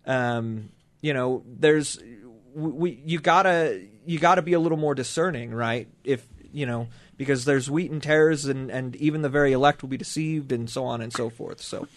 um, 0.06 0.70
you 1.02 1.14
know 1.14 1.44
there's 1.48 1.98
we 2.54 3.02
you 3.06 3.20
gotta 3.20 3.82
you 4.06 4.20
gotta 4.20 4.42
be 4.42 4.54
a 4.54 4.60
little 4.60 4.78
more 4.78 4.96
discerning, 4.96 5.54
right? 5.54 5.88
If 6.04 6.28
you 6.52 6.66
know 6.66 6.90
because 7.16 7.46
there's 7.46 7.72
wheat 7.72 7.90
and 7.90 8.04
tares 8.04 8.46
and 8.46 8.70
and 8.70 8.98
even 8.98 9.22
the 9.22 9.30
very 9.30 9.54
elect 9.54 9.82
will 9.82 9.90
be 9.90 9.98
deceived 9.98 10.52
and 10.52 10.70
so 10.70 10.84
on 10.84 11.02
and 11.02 11.14
so 11.14 11.30
forth. 11.30 11.62
So 11.62 11.88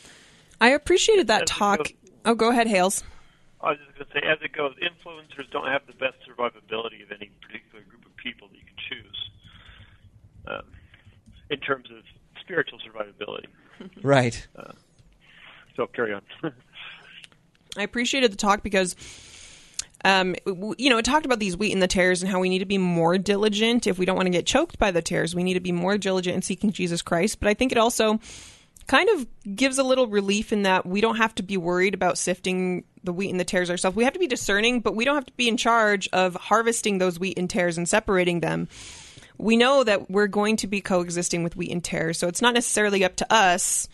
I 0.60 0.68
appreciated 0.68 1.26
that 1.26 1.48
talk. 1.48 1.88
Oh, 2.24 2.36
go 2.36 2.50
ahead, 2.50 2.68
Hales. 2.68 3.02
I 3.60 3.70
was 3.70 3.78
just 3.78 3.98
going 3.98 4.06
to 4.06 4.12
say, 4.12 4.26
as 4.26 4.38
it 4.42 4.52
goes, 4.52 4.74
influencers 4.76 5.50
don't 5.50 5.66
have 5.66 5.86
the 5.86 5.94
best 5.94 6.16
survivability 6.28 7.02
of 7.02 7.10
any 7.10 7.30
particular 7.40 7.84
group 7.88 8.04
of 8.04 8.14
people 8.16 8.48
that 8.48 8.56
you 8.56 8.64
can 8.64 8.76
choose 8.88 9.30
um, 10.46 10.62
in 11.50 11.58
terms 11.60 11.88
of 11.90 12.02
spiritual 12.40 12.78
survivability. 12.78 13.46
Right. 14.02 14.46
Uh, 14.56 14.72
so 15.76 15.86
carry 15.86 16.14
on. 16.14 16.22
I 17.76 17.82
appreciated 17.82 18.32
the 18.32 18.36
talk 18.36 18.62
because. 18.62 18.96
Um, 20.04 20.36
you 20.46 20.88
know, 20.88 20.98
it 20.98 21.04
talked 21.04 21.26
about 21.26 21.40
these 21.40 21.56
wheat 21.56 21.72
and 21.72 21.82
the 21.82 21.88
tares 21.88 22.22
and 22.22 22.30
how 22.30 22.38
we 22.38 22.48
need 22.48 22.60
to 22.60 22.66
be 22.66 22.78
more 22.78 23.18
diligent 23.18 23.86
if 23.86 23.98
we 23.98 24.06
don't 24.06 24.14
want 24.14 24.26
to 24.26 24.30
get 24.30 24.46
choked 24.46 24.78
by 24.78 24.92
the 24.92 25.02
tares. 25.02 25.34
We 25.34 25.42
need 25.42 25.54
to 25.54 25.60
be 25.60 25.72
more 25.72 25.98
diligent 25.98 26.36
in 26.36 26.42
seeking 26.42 26.70
Jesus 26.70 27.02
Christ. 27.02 27.40
But 27.40 27.48
I 27.48 27.54
think 27.54 27.72
it 27.72 27.78
also 27.78 28.20
kind 28.86 29.08
of 29.10 29.26
gives 29.56 29.78
a 29.78 29.82
little 29.82 30.06
relief 30.06 30.52
in 30.52 30.62
that 30.62 30.86
we 30.86 31.00
don't 31.00 31.16
have 31.16 31.34
to 31.36 31.42
be 31.42 31.56
worried 31.56 31.92
about 31.92 32.18
sifting 32.18 32.84
the 33.06 33.12
wheat 33.12 33.30
and 33.30 33.40
the 33.40 33.44
tares 33.44 33.70
ourselves. 33.70 33.96
We 33.96 34.04
have 34.04 34.12
to 34.12 34.18
be 34.18 34.26
discerning, 34.26 34.80
but 34.80 34.94
we 34.94 35.04
don't 35.04 35.14
have 35.14 35.26
to 35.26 35.32
be 35.32 35.48
in 35.48 35.56
charge 35.56 36.08
of 36.12 36.34
harvesting 36.34 36.98
those 36.98 37.18
wheat 37.18 37.38
and 37.38 37.48
tares 37.48 37.78
and 37.78 37.88
separating 37.88 38.40
them. 38.40 38.68
We 39.38 39.56
know 39.56 39.84
that 39.84 40.10
we're 40.10 40.26
going 40.26 40.56
to 40.56 40.66
be 40.66 40.80
coexisting 40.80 41.42
with 41.42 41.56
wheat 41.56 41.70
and 41.70 41.82
tares, 41.82 42.18
so 42.18 42.28
it's 42.28 42.42
not 42.42 42.54
necessarily 42.54 43.04
up 43.04 43.16
to 43.16 43.32
us 43.32 43.88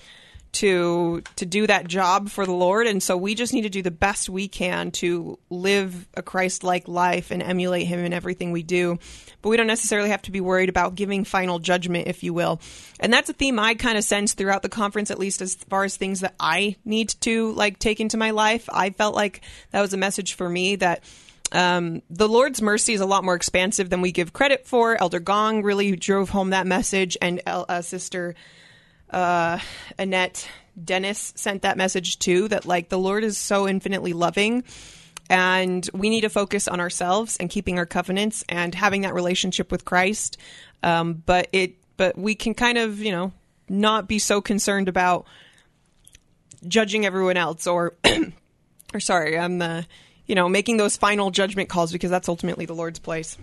to 0.53 1.23
to 1.37 1.47
do 1.47 1.67
that 1.67 1.89
job 1.89 2.29
for 2.29 2.45
the 2.45 2.53
Lord. 2.53 2.87
And 2.87 3.03
so 3.03 3.17
we 3.17 3.35
just 3.35 3.53
need 3.53 3.63
to 3.63 3.71
do 3.71 3.83
the 3.83 3.91
best 3.91 4.29
we 4.29 4.49
can 4.49 4.91
to 4.93 5.39
live 5.51 6.07
a 6.15 6.23
Christ-like 6.23 6.89
life 6.89 7.31
and 7.31 7.43
emulate 7.43 7.87
him 7.87 8.01
in 8.01 8.13
everything 8.13 8.53
we 8.53 8.63
do. 8.63 8.99
But 9.41 9.49
we 9.49 9.57
don't 9.57 9.67
necessarily 9.67 10.11
have 10.11 10.23
to 10.23 10.31
be 10.31 10.41
worried 10.41 10.69
about 10.69 10.95
giving 10.95 11.25
final 11.25 11.59
judgment 11.59 12.07
if 12.07 12.23
you 12.23 12.35
will. 12.35 12.61
And 13.01 13.13
that's 13.13 13.31
a 13.31 13.35
theme 13.35 13.59
I 13.59 13.75
kind 13.75 13.99
of 13.99 14.05
sense 14.05 14.35
throughout 14.35 14.63
the 14.63 14.69
conference 14.69 15.11
at 15.11 15.19
least 15.19 15.43
as 15.43 15.55
far 15.55 15.85
as 15.85 15.97
things 15.97 16.21
that 16.21 16.35
I 16.39 16.77
need 16.85 17.09
to 17.23 17.53
like 17.53 17.79
take 17.79 18.01
into 18.01 18.17
my 18.17 18.31
life. 18.31 18.69
I 18.73 18.91
felt 18.91 19.15
like 19.15 19.41
that 19.71 19.81
was 19.81 19.95
a 19.95 19.99
message 19.99 20.35
for 20.35 20.49
me 20.49 20.77
that 20.77 21.03
um, 21.51 22.03
the 22.09 22.29
Lord's 22.29 22.63
mercy 22.63 22.95
is 22.95 23.01
a 23.01 23.07
lot 23.07 23.25
more 23.25 23.35
expansive 23.35 23.91
than 23.91 24.01
we 24.01 24.13
give 24.13 24.33
credit 24.33 24.67
for. 24.67 25.01
Elder 25.01 25.21
Gong 25.21 25.63
really 25.63 25.97
drove 25.97 26.31
home 26.31 26.51
that 26.51 26.67
message, 26.67 27.19
and 27.21 27.43
uh, 27.47 27.83
Sister 27.83 28.35
uh, 29.13 29.59
Anette 29.99 30.49
Dennis 30.83 31.33
sent 31.37 31.63
that 31.63 31.77
message 31.77 32.19
too 32.19 32.49
that 32.49 32.65
like 32.65 32.89
the 32.89 32.99
Lord 32.99 33.25
is 33.25 33.37
so 33.37 33.69
infinitely 33.69 34.13
loving 34.13 34.65
and 35.29 35.89
we 35.95 36.11
need 36.11 36.23
to 36.23 36.29
focus 36.29 36.69
on 36.69 36.81
ourselves 36.81 37.37
and 37.39 37.49
keeping 37.49 37.79
our 37.79 37.87
covenants 37.87 38.45
and 38.49 38.75
having 38.75 39.03
that 39.03 39.15
relationship 39.15 39.71
with 39.71 39.85
Christ. 39.85 40.37
Um, 40.83 41.23
but 41.25 41.49
it, 41.53 41.77
but 41.97 42.19
we 42.19 42.35
can 42.35 42.55
kind 42.55 42.79
of, 42.79 43.01
you 43.01 43.13
know, 43.13 43.33
not 43.69 44.09
be 44.09 44.19
so 44.19 44.41
concerned 44.41 44.89
about 44.89 45.27
judging 46.67 47.07
everyone 47.07 47.37
else 47.37 47.67
or, 47.67 47.95
or 48.95 49.01
sorry, 49.01 49.39
I'm 49.39 49.59
the, 49.59 49.87
you 50.27 50.35
know, 50.35 50.49
making 50.49 50.77
those 50.77 50.97
final 50.97 51.31
judgment 51.31 51.69
calls 51.69 51.93
because 51.93 52.11
that's 52.11 52.29
ultimately 52.29 52.67
the 52.67 52.75
Lord's 52.75 52.99
place. 52.99 53.39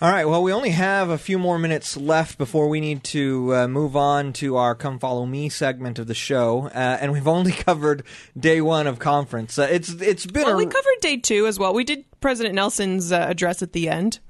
All 0.00 0.12
right. 0.12 0.26
Well, 0.26 0.44
we 0.44 0.52
only 0.52 0.70
have 0.70 1.10
a 1.10 1.18
few 1.18 1.40
more 1.40 1.58
minutes 1.58 1.96
left 1.96 2.38
before 2.38 2.68
we 2.68 2.78
need 2.78 3.02
to 3.04 3.52
uh, 3.52 3.68
move 3.68 3.96
on 3.96 4.32
to 4.34 4.56
our 4.56 4.76
"Come 4.76 5.00
Follow 5.00 5.26
Me" 5.26 5.48
segment 5.48 5.98
of 5.98 6.06
the 6.06 6.14
show, 6.14 6.68
uh, 6.68 6.98
and 7.00 7.10
we've 7.12 7.26
only 7.26 7.50
covered 7.66 8.04
day 8.38 8.60
one 8.60 8.86
of 8.86 9.00
conference. 9.00 9.58
Uh, 9.58 9.66
it's 9.68 9.90
it's 9.94 10.24
been. 10.24 10.44
Well, 10.44 10.54
a, 10.54 10.56
we 10.56 10.66
covered 10.66 11.00
day 11.00 11.16
two 11.16 11.48
as 11.48 11.58
well. 11.58 11.74
We 11.74 11.82
did 11.82 12.04
President 12.20 12.54
Nelson's 12.54 13.10
uh, 13.10 13.26
address 13.28 13.60
at 13.60 13.72
the 13.72 13.88
end. 13.88 14.20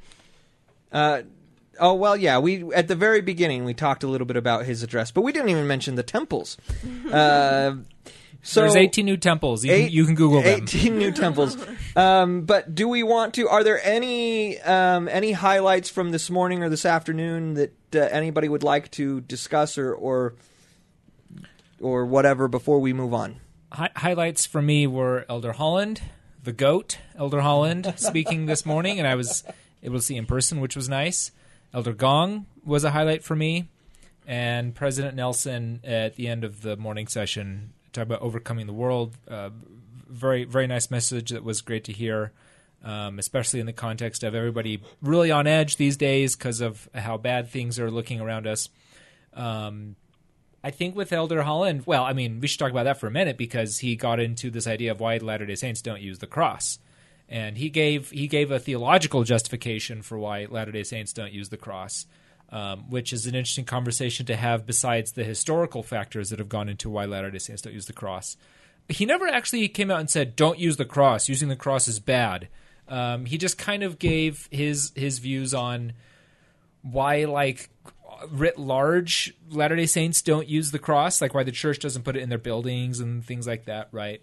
Uh, 0.90 1.22
oh 1.78 1.92
well, 1.92 2.16
yeah. 2.16 2.38
We 2.38 2.72
at 2.72 2.88
the 2.88 2.96
very 2.96 3.20
beginning 3.20 3.66
we 3.66 3.74
talked 3.74 4.02
a 4.02 4.08
little 4.08 4.26
bit 4.26 4.38
about 4.38 4.64
his 4.64 4.82
address, 4.82 5.10
but 5.10 5.20
we 5.20 5.32
didn't 5.32 5.50
even 5.50 5.66
mention 5.66 5.96
the 5.96 6.02
temples. 6.02 6.56
So 8.43 8.61
There's 8.62 8.76
18 8.76 9.05
new 9.05 9.16
temples. 9.16 9.64
You, 9.64 9.72
eight- 9.72 9.84
can, 9.86 9.93
you 9.93 10.07
can 10.07 10.14
Google 10.14 10.43
them. 10.43 10.62
18 10.62 10.97
new 10.97 11.11
temples. 11.24 11.57
Um, 11.97 12.43
but 12.43 12.74
do 12.74 12.89
we 12.89 13.03
want 13.03 13.34
to? 13.34 13.49
Are 13.49 13.62
there 13.64 13.84
any 13.84 14.59
um, 14.61 15.09
any 15.09 15.32
highlights 15.32 15.91
from 15.91 16.12
this 16.12 16.30
morning 16.30 16.62
or 16.62 16.68
this 16.68 16.86
afternoon 16.86 17.55
that 17.55 17.74
uh, 17.95 17.99
anybody 17.99 18.49
would 18.49 18.62
like 18.62 18.91
to 18.93 19.20
discuss 19.22 19.76
or 19.76 19.93
or 19.93 20.34
or 21.80 22.07
whatever 22.07 22.49
before 22.49 22.78
we 22.78 22.93
move 22.93 23.12
on? 23.12 23.36
Hi- 23.72 23.91
highlights 23.97 24.47
for 24.47 24.62
me 24.62 24.86
were 24.86 25.26
Elder 25.28 25.53
Holland, 25.53 26.01
the 26.43 26.53
goat, 26.53 26.99
Elder 27.18 27.41
Holland, 27.41 27.93
speaking 27.99 28.47
this 28.47 28.64
morning, 28.64 28.99
and 28.99 29.07
I 29.07 29.14
was 29.14 29.45
able 29.82 29.97
to 29.97 30.03
see 30.03 30.16
in 30.16 30.26
person, 30.26 30.61
which 30.61 30.76
was 30.76 30.89
nice. 30.89 31.32
Elder 31.74 31.93
Gong 31.93 32.47
was 32.64 32.84
a 32.84 32.93
highlight 32.93 33.22
for 33.24 33.36
me. 33.36 33.68
And 34.26 34.74
President 34.74 35.16
Nelson, 35.16 35.80
at 35.84 36.16
the 36.16 36.28
end 36.28 36.45
of 36.45 36.61
the 36.61 36.76
morning 36.76 37.07
session, 37.07 37.72
talked 37.93 38.07
about 38.07 38.22
overcoming 38.22 38.66
the 38.66 38.72
world. 38.72 39.16
Uh, 39.28 39.51
very, 40.09 40.45
very 40.45 40.66
nice 40.66 40.91
message 40.91 41.30
that 41.30 41.45
was 41.45 41.61
great 41.61 41.84
to 41.84 41.93
hear, 41.93 42.32
um, 42.82 43.18
especially 43.18 43.61
in 43.61 43.66
the 43.66 43.72
context 43.72 44.22
of 44.22 44.34
everybody 44.34 44.82
really 45.03 45.30
on 45.30 45.47
edge 45.47 45.76
these 45.76 45.97
days 45.97 46.36
because 46.36 46.61
of 46.61 46.89
how 46.95 47.16
bad 47.16 47.49
things 47.49 47.78
are 47.78 47.91
looking 47.91 48.20
around 48.20 48.47
us. 48.47 48.68
Um, 49.34 49.97
I 50.62 50.70
think 50.70 50.97
with 50.97 51.12
Elder 51.12 51.43
Holland, 51.43 51.84
well, 51.86 52.05
I 52.05 52.12
mean, 52.12 52.41
we 52.41 52.49
should 52.49 52.59
talk 52.59 52.70
about 52.70 52.84
that 52.84 52.99
for 52.99 53.07
a 53.07 53.11
minute 53.12 53.36
because 53.36 53.78
he 53.78 53.95
got 53.97 54.18
into 54.18 54.51
this 54.51 54.66
idea 54.66 54.91
of 54.91 55.01
why 55.01 55.16
Latter 55.18 55.47
Day 55.47 55.55
Saints 55.55 55.82
don't 55.82 56.01
use 56.01 56.18
the 56.18 56.26
cross, 56.26 56.78
and 57.28 57.57
he 57.57 57.70
gave 57.70 58.11
he 58.11 58.26
gave 58.26 58.51
a 58.51 58.59
theological 58.59 59.22
justification 59.22 60.03
for 60.03 60.18
why 60.18 60.47
Latter 60.51 60.72
Day 60.72 60.82
Saints 60.82 61.12
don't 61.12 61.32
use 61.32 61.51
the 61.51 61.57
cross, 61.57 62.07
um, 62.51 62.90
which 62.90 63.12
is 63.12 63.26
an 63.26 63.34
interesting 63.34 63.64
conversation 63.64 64.26
to 64.26 64.36
have 64.36 64.66
besides 64.66 65.12
the 65.12 65.24
historical 65.24 65.82
factors 65.82 66.30
that 66.30 66.38
have 66.38 66.49
gone 66.49 66.68
into 66.68 66.88
why 66.88 67.05
Latter 67.05 67.30
Day 67.30 67.38
Saints 67.38 67.62
don't 67.62 67.74
use 67.74 67.86
the 67.86 67.92
cross. 67.92 68.36
He 68.88 69.05
never 69.05 69.28
actually 69.28 69.68
came 69.68 69.90
out 69.90 70.01
and 70.01 70.09
said, 70.09 70.34
"Don't 70.34 70.59
use 70.59 70.76
the 70.78 70.84
cross. 70.84 71.28
Using 71.28 71.49
the 71.49 71.57
cross 71.57 71.88
is 71.88 72.01
bad." 72.01 72.49
Um, 72.88 73.26
he 73.26 73.36
just 73.36 73.59
kind 73.59 73.82
of 73.82 73.99
gave 73.99 74.49
his 74.51 74.92
his 74.94 75.18
views 75.18 75.53
on 75.53 75.92
why, 76.82 77.26
like 77.26 77.68
writ 78.30 78.59
large, 78.59 79.34
Latter 79.51 79.76
Day 79.76 79.86
Saints 79.86 80.22
don't 80.22 80.49
use 80.49 80.70
the 80.70 80.78
cross, 80.78 81.20
like 81.20 81.34
why 81.34 81.42
the 81.42 81.53
church 81.53 81.78
doesn't 81.78 82.03
put 82.03 82.16
it 82.16 82.22
in 82.22 82.28
their 82.28 82.38
buildings 82.38 83.01
and 83.01 83.24
things 83.24 83.46
like 83.46 83.66
that, 83.66 83.88
right? 83.92 84.22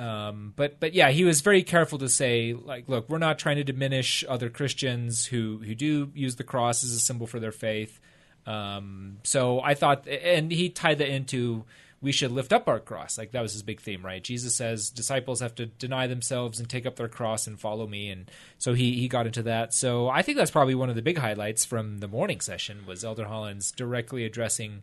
Um, 0.00 0.54
but 0.56 0.80
but 0.80 0.94
yeah, 0.94 1.10
he 1.10 1.24
was 1.24 1.42
very 1.42 1.62
careful 1.62 1.98
to 1.98 2.08
say 2.08 2.54
like, 2.54 2.88
look, 2.88 3.10
we're 3.10 3.18
not 3.18 3.38
trying 3.38 3.56
to 3.56 3.64
diminish 3.64 4.24
other 4.26 4.48
Christians 4.48 5.26
who 5.26 5.58
who 5.58 5.74
do 5.74 6.10
use 6.14 6.36
the 6.36 6.44
cross 6.44 6.82
as 6.82 6.92
a 6.92 6.98
symbol 6.98 7.26
for 7.26 7.38
their 7.38 7.52
faith. 7.52 8.00
Um, 8.46 9.18
so 9.24 9.60
I 9.60 9.74
thought, 9.74 10.08
and 10.08 10.50
he 10.50 10.70
tied 10.70 10.98
that 10.98 11.08
into 11.10 11.64
we 12.00 12.12
should 12.12 12.32
lift 12.32 12.50
up 12.50 12.66
our 12.66 12.80
cross. 12.80 13.18
Like 13.18 13.32
that 13.32 13.42
was 13.42 13.52
his 13.52 13.62
big 13.62 13.82
theme, 13.82 14.02
right? 14.02 14.24
Jesus 14.24 14.56
says 14.56 14.88
disciples 14.88 15.40
have 15.40 15.54
to 15.56 15.66
deny 15.66 16.06
themselves 16.06 16.58
and 16.58 16.66
take 16.66 16.86
up 16.86 16.96
their 16.96 17.08
cross 17.08 17.46
and 17.46 17.60
follow 17.60 17.86
me, 17.86 18.08
and 18.08 18.30
so 18.56 18.72
he 18.72 18.94
he 18.94 19.06
got 19.06 19.26
into 19.26 19.42
that. 19.42 19.74
So 19.74 20.08
I 20.08 20.22
think 20.22 20.38
that's 20.38 20.50
probably 20.50 20.74
one 20.74 20.88
of 20.88 20.96
the 20.96 21.02
big 21.02 21.18
highlights 21.18 21.66
from 21.66 21.98
the 21.98 22.08
morning 22.08 22.40
session 22.40 22.86
was 22.86 23.04
Elder 23.04 23.26
Holland's 23.26 23.70
directly 23.70 24.24
addressing 24.24 24.82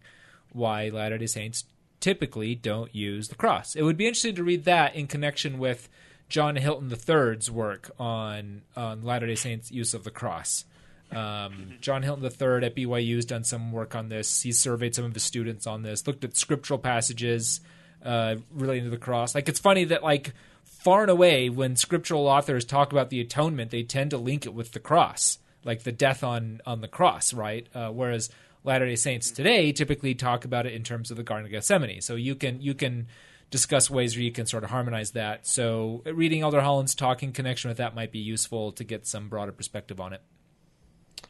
why 0.52 0.90
Latter 0.90 1.18
Day 1.18 1.26
Saints 1.26 1.64
typically 2.00 2.56
don't 2.56 2.94
use 2.94 3.28
the 3.28 3.36
cross. 3.36 3.76
It 3.76 3.84
would 3.84 3.98
be 3.98 4.08
interesting 4.08 4.36
to 4.36 4.44
read 4.44 4.66
that 4.66 4.96
in 4.96 5.08
connection 5.08 5.60
with 5.60 5.90
John 6.30 6.56
Hilton 6.56 6.92
III's 6.92 7.50
work 7.50 7.92
on 8.00 8.62
on 8.76 9.04
Latter 9.04 9.28
Day 9.28 9.36
Saints' 9.36 9.72
use 9.72 9.94
of 9.94 10.04
the 10.04 10.12
cross. 10.12 10.66
Um, 11.12 11.76
John 11.80 12.04
Hilton 12.04 12.24
III 12.24 12.66
at 12.66 12.76
BYU 12.76 13.16
has 13.16 13.26
done 13.26 13.46
some 13.46 13.72
work 13.72 13.96
on 13.96 14.10
this. 14.10 14.42
He 14.42 14.52
surveyed 14.52 14.94
some 14.94 15.06
of 15.06 15.14
his 15.14 15.24
students 15.24 15.66
on 15.66 15.82
this, 15.82 16.06
looked 16.06 16.26
at 16.26 16.36
scriptural 16.36 16.80
passages 16.80 17.62
uh, 18.04 18.36
relating 18.54 18.86
to 18.86 18.90
the 18.90 18.98
cross. 18.98 19.34
Like 19.34 19.48
it's 19.48 19.60
funny 19.60 19.86
that 19.86 20.04
like 20.04 20.34
far 20.66 21.02
and 21.02 21.12
away 21.12 21.50
when 21.50 21.76
scriptural 21.76 22.28
authors 22.28 22.66
talk 22.66 22.92
about 22.92 23.10
the 23.10 23.22
atonement, 23.22 23.72
they 23.72 23.84
tend 23.84 24.12
to 24.12 24.18
link 24.18 24.46
it 24.46 24.54
with 24.54 24.74
the 24.74 24.80
cross, 24.80 25.40
like 25.64 25.84
the 25.84 25.92
death 25.94 26.24
on 26.24 26.62
on 26.66 26.82
the 26.82 26.88
cross, 26.90 27.34
right? 27.34 27.68
Uh, 27.74 27.90
whereas 27.90 28.30
Latter 28.68 28.86
Day 28.86 28.96
Saints 28.96 29.32
today 29.32 29.72
typically 29.72 30.14
talk 30.14 30.46
about 30.46 30.66
it 30.68 30.74
in 30.74 30.84
terms 30.84 31.10
of 31.10 31.18
the 31.18 31.24
Garden 31.24 31.46
of 31.46 31.52
Gethsemane. 31.52 32.02
So 32.02 32.16
you 32.16 32.36
can 32.36 32.62
you 32.62 32.74
can 32.76 33.08
discuss 33.50 33.90
ways 33.90 34.16
where 34.16 34.24
you 34.24 34.32
can 34.32 34.46
sort 34.46 34.64
of 34.66 34.70
harmonize 34.70 35.12
that. 35.12 35.48
So 35.48 36.04
reading 36.06 36.42
Elder 36.42 36.62
Holland's 36.62 36.94
talk 36.94 37.24
in 37.24 37.32
connection 37.32 37.70
with 37.70 37.78
that 37.78 37.96
might 37.96 38.12
be 38.12 38.20
useful 38.20 38.74
to 38.74 38.84
get 38.84 39.08
some 39.08 39.30
broader 39.30 39.54
perspective 39.54 40.00
on 40.02 40.12
it. 40.14 40.22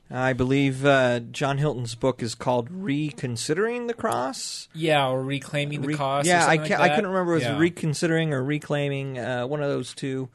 I 0.09 0.33
believe 0.33 0.85
uh, 0.85 1.19
John 1.19 1.57
Hilton's 1.57 1.93
book 1.95 2.23
is 2.23 2.33
called 2.33 2.69
"Reconsidering 2.71 3.87
the 3.87 3.93
Cross." 3.93 4.69
Yeah, 4.73 5.07
or 5.09 5.21
reclaiming 5.23 5.81
the 5.81 5.87
Re- 5.89 5.95
or 5.95 6.21
Yeah, 6.23 6.45
I, 6.47 6.57
ca- 6.57 6.79
like 6.79 6.91
I 6.91 6.95
couldn't 6.95 7.09
remember 7.11 7.35
if 7.35 7.43
it 7.43 7.45
Yeah. 7.45 7.51
was 7.53 7.59
reconsidering 7.61 8.33
or 8.33 8.43
reclaiming. 8.43 9.19
Uh, 9.19 9.45
one 9.47 9.61
of 9.61 9.69
those 9.69 9.93
two. 9.93 10.29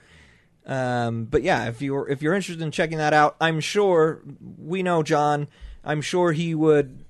Um, 0.67 1.25
but 1.25 1.43
yeah, 1.43 1.69
if 1.69 1.81
you're 1.83 2.09
if 2.09 2.23
you're 2.23 2.35
interested 2.35 2.63
in 2.63 2.71
checking 2.71 2.99
that 2.99 3.13
out, 3.15 3.37
I'm 3.41 3.61
sure 3.61 4.23
we 4.59 4.83
know 4.83 5.03
John. 5.03 5.49
I'm 5.85 6.01
sure 6.01 6.33
he 6.33 6.55
would. 6.55 7.05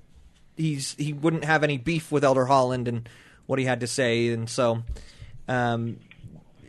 He's 0.55 0.95
he 0.95 1.13
wouldn't 1.13 1.45
have 1.45 1.63
any 1.63 1.77
beef 1.77 2.11
with 2.11 2.23
Elder 2.23 2.45
Holland 2.45 2.87
and 2.87 3.09
what 3.45 3.59
he 3.59 3.65
had 3.65 3.79
to 3.81 3.87
say, 3.87 4.29
and 4.29 4.49
so 4.49 4.83
um, 5.47 5.99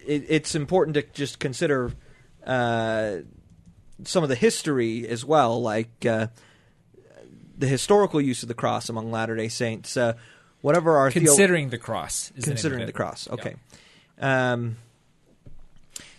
it, 0.06 0.24
it's 0.28 0.54
important 0.54 0.94
to 0.94 1.02
just 1.02 1.38
consider 1.38 1.92
uh, 2.46 3.16
some 4.04 4.22
of 4.22 4.28
the 4.28 4.34
history 4.34 5.06
as 5.06 5.24
well, 5.24 5.60
like 5.60 6.06
uh, 6.06 6.28
the 7.56 7.66
historical 7.66 8.20
use 8.20 8.42
of 8.42 8.48
the 8.48 8.54
cross 8.54 8.88
among 8.88 9.10
Latter 9.10 9.36
Day 9.36 9.48
Saints. 9.48 9.96
Uh, 9.96 10.14
whatever 10.64 10.96
our 10.96 11.10
theo- 11.10 11.24
considering 11.24 11.68
the 11.68 11.78
cross. 11.78 12.32
Is 12.36 12.44
considering 12.44 12.56
the, 12.56 12.68
the, 12.68 12.78
name 12.78 12.82
of 12.84 12.88
it. 12.88 12.94
cross. 12.94 13.26
Yeah. 13.26 13.34
Okay. 13.34 13.54
Um, 14.18 14.76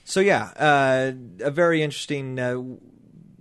so 0.03 0.19
yeah, 0.19 0.51
uh, 0.55 1.11
a 1.43 1.49
very 1.49 1.81
interesting, 1.81 2.39
uh, 2.39 2.61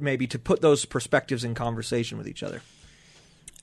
maybe 0.05 0.27
to 0.29 0.39
put 0.39 0.61
those 0.61 0.85
perspectives 0.85 1.45
in 1.45 1.55
conversation 1.55 2.19
with 2.19 2.29
each 2.29 2.43
other. 2.43 2.61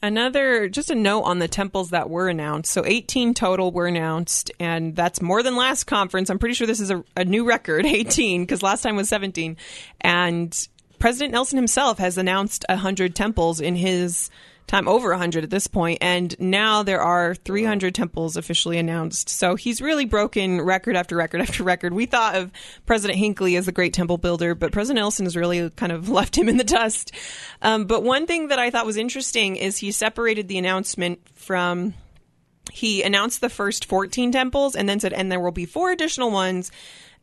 Another, 0.03 0.67
just 0.67 0.89
a 0.89 0.95
note 0.95 1.21
on 1.21 1.37
the 1.37 1.47
temples 1.47 1.91
that 1.91 2.09
were 2.09 2.27
announced. 2.27 2.71
So 2.71 2.83
18 2.83 3.35
total 3.35 3.71
were 3.71 3.85
announced, 3.85 4.49
and 4.59 4.95
that's 4.95 5.21
more 5.21 5.43
than 5.43 5.55
last 5.55 5.83
conference. 5.83 6.31
I'm 6.31 6.39
pretty 6.39 6.55
sure 6.55 6.65
this 6.65 6.79
is 6.79 6.89
a, 6.89 7.03
a 7.15 7.23
new 7.23 7.45
record, 7.45 7.85
18, 7.87 8.41
because 8.41 8.63
last 8.63 8.81
time 8.81 8.95
was 8.95 9.09
17. 9.09 9.57
And 10.01 10.67
President 10.97 11.33
Nelson 11.33 11.57
himself 11.57 11.99
has 11.99 12.17
announced 12.17 12.65
100 12.67 13.15
temples 13.15 13.61
in 13.61 13.75
his 13.75 14.31
time, 14.71 14.87
over 14.87 15.09
100 15.09 15.43
at 15.43 15.49
this 15.49 15.67
point, 15.67 15.99
and 16.01 16.35
now 16.39 16.81
there 16.81 17.01
are 17.01 17.35
300 17.35 17.93
temples 17.93 18.37
officially 18.37 18.77
announced. 18.77 19.29
So 19.29 19.55
he's 19.55 19.81
really 19.81 20.05
broken 20.05 20.61
record 20.61 20.95
after 20.95 21.15
record 21.15 21.41
after 21.47 21.63
record. 21.63 21.93
We 21.93 22.05
thought 22.05 22.35
of 22.35 22.51
President 22.85 23.19
Hinckley 23.19 23.55
as 23.57 23.65
the 23.65 23.71
great 23.71 23.93
temple 23.93 24.17
builder, 24.17 24.55
but 24.55 24.71
President 24.71 25.01
Nelson 25.01 25.25
has 25.25 25.35
really 25.35 25.69
kind 25.71 25.91
of 25.91 26.09
left 26.21 26.37
him 26.37 26.49
in 26.49 26.57
the 26.57 26.63
dust. 26.63 27.11
Um, 27.61 27.85
but 27.85 28.03
one 28.03 28.25
thing 28.25 28.47
that 28.47 28.59
I 28.59 28.71
thought 28.71 28.85
was 28.85 28.97
interesting 28.97 29.57
is 29.57 29.77
he 29.77 29.91
separated 29.91 30.47
the 30.47 30.57
announcement 30.57 31.19
from 31.35 31.93
he 32.71 33.03
announced 33.03 33.41
the 33.41 33.49
first 33.49 33.85
14 33.85 34.31
temples 34.31 34.75
and 34.75 34.87
then 34.87 34.99
said, 34.99 35.11
and 35.11 35.29
there 35.29 35.39
will 35.39 35.51
be 35.51 35.65
four 35.65 35.91
additional 35.91 36.31
ones 36.31 36.71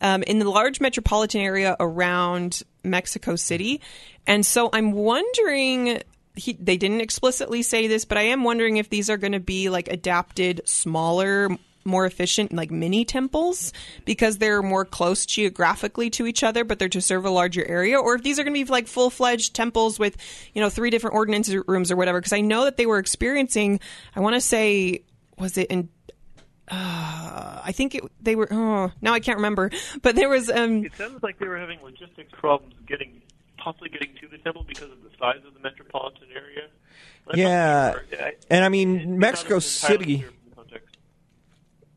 um, 0.00 0.22
in 0.24 0.38
the 0.38 0.48
large 0.48 0.80
metropolitan 0.80 1.40
area 1.40 1.76
around 1.80 2.62
Mexico 2.84 3.36
City. 3.36 3.80
And 4.26 4.44
so 4.44 4.68
I'm 4.72 4.92
wondering. 4.92 6.02
He, 6.38 6.54
they 6.54 6.76
didn't 6.76 7.00
explicitly 7.00 7.62
say 7.62 7.86
this, 7.86 8.04
but 8.04 8.18
I 8.18 8.22
am 8.22 8.44
wondering 8.44 8.76
if 8.76 8.88
these 8.88 9.10
are 9.10 9.16
going 9.16 9.32
to 9.32 9.40
be 9.40 9.68
like 9.68 9.88
adapted, 9.88 10.62
smaller, 10.64 11.48
more 11.84 12.06
efficient, 12.06 12.52
like 12.52 12.70
mini 12.70 13.04
temples 13.04 13.72
because 14.04 14.38
they're 14.38 14.62
more 14.62 14.84
close 14.84 15.26
geographically 15.26 16.10
to 16.10 16.26
each 16.26 16.42
other, 16.42 16.64
but 16.64 16.78
they're 16.78 16.88
to 16.90 17.00
serve 17.00 17.24
a 17.24 17.30
larger 17.30 17.64
area, 17.66 17.98
or 17.98 18.14
if 18.14 18.22
these 18.22 18.38
are 18.38 18.44
going 18.44 18.54
to 18.54 18.64
be 18.64 18.70
like 18.70 18.86
full 18.86 19.10
fledged 19.10 19.54
temples 19.54 19.98
with, 19.98 20.16
you 20.54 20.60
know, 20.60 20.70
three 20.70 20.90
different 20.90 21.14
ordinance 21.14 21.52
rooms 21.66 21.90
or 21.90 21.96
whatever. 21.96 22.20
Because 22.20 22.32
I 22.32 22.40
know 22.40 22.64
that 22.64 22.76
they 22.76 22.86
were 22.86 22.98
experiencing, 22.98 23.80
I 24.14 24.20
want 24.20 24.34
to 24.34 24.40
say, 24.40 25.02
was 25.38 25.56
it 25.56 25.68
in 25.70 25.88
uh, 26.70 27.62
I 27.64 27.72
think 27.72 27.94
it, 27.94 28.04
they 28.20 28.36
were. 28.36 28.48
Oh, 28.50 28.92
now 29.00 29.14
I 29.14 29.20
can't 29.20 29.38
remember. 29.38 29.70
But 30.02 30.16
there 30.16 30.28
was. 30.28 30.50
Um, 30.50 30.84
It 30.84 30.94
sounds 30.96 31.22
like 31.22 31.38
they 31.38 31.48
were 31.48 31.58
having 31.58 31.80
logistics 31.82 32.30
problems 32.32 32.74
getting, 32.86 33.22
possibly 33.62 33.88
getting 33.88 34.10
to 34.20 34.28
the 34.28 34.38
temple 34.38 34.64
because 34.66 34.90
of 34.90 35.02
the 35.02 35.10
size 35.18 35.40
of 35.46 35.54
the 35.54 35.60
metropolitan 35.60 36.28
area. 36.34 36.68
I'm 37.30 37.38
Yeah, 37.38 37.92
sure. 37.92 38.02
I- 38.20 38.34
and 38.50 38.64
I 38.64 38.68
mean 38.68 39.18
Mexico 39.18 39.58
City. 39.58 40.04
clear 40.18 40.28
from 40.28 40.36
the 40.50 40.56
context. 40.56 40.96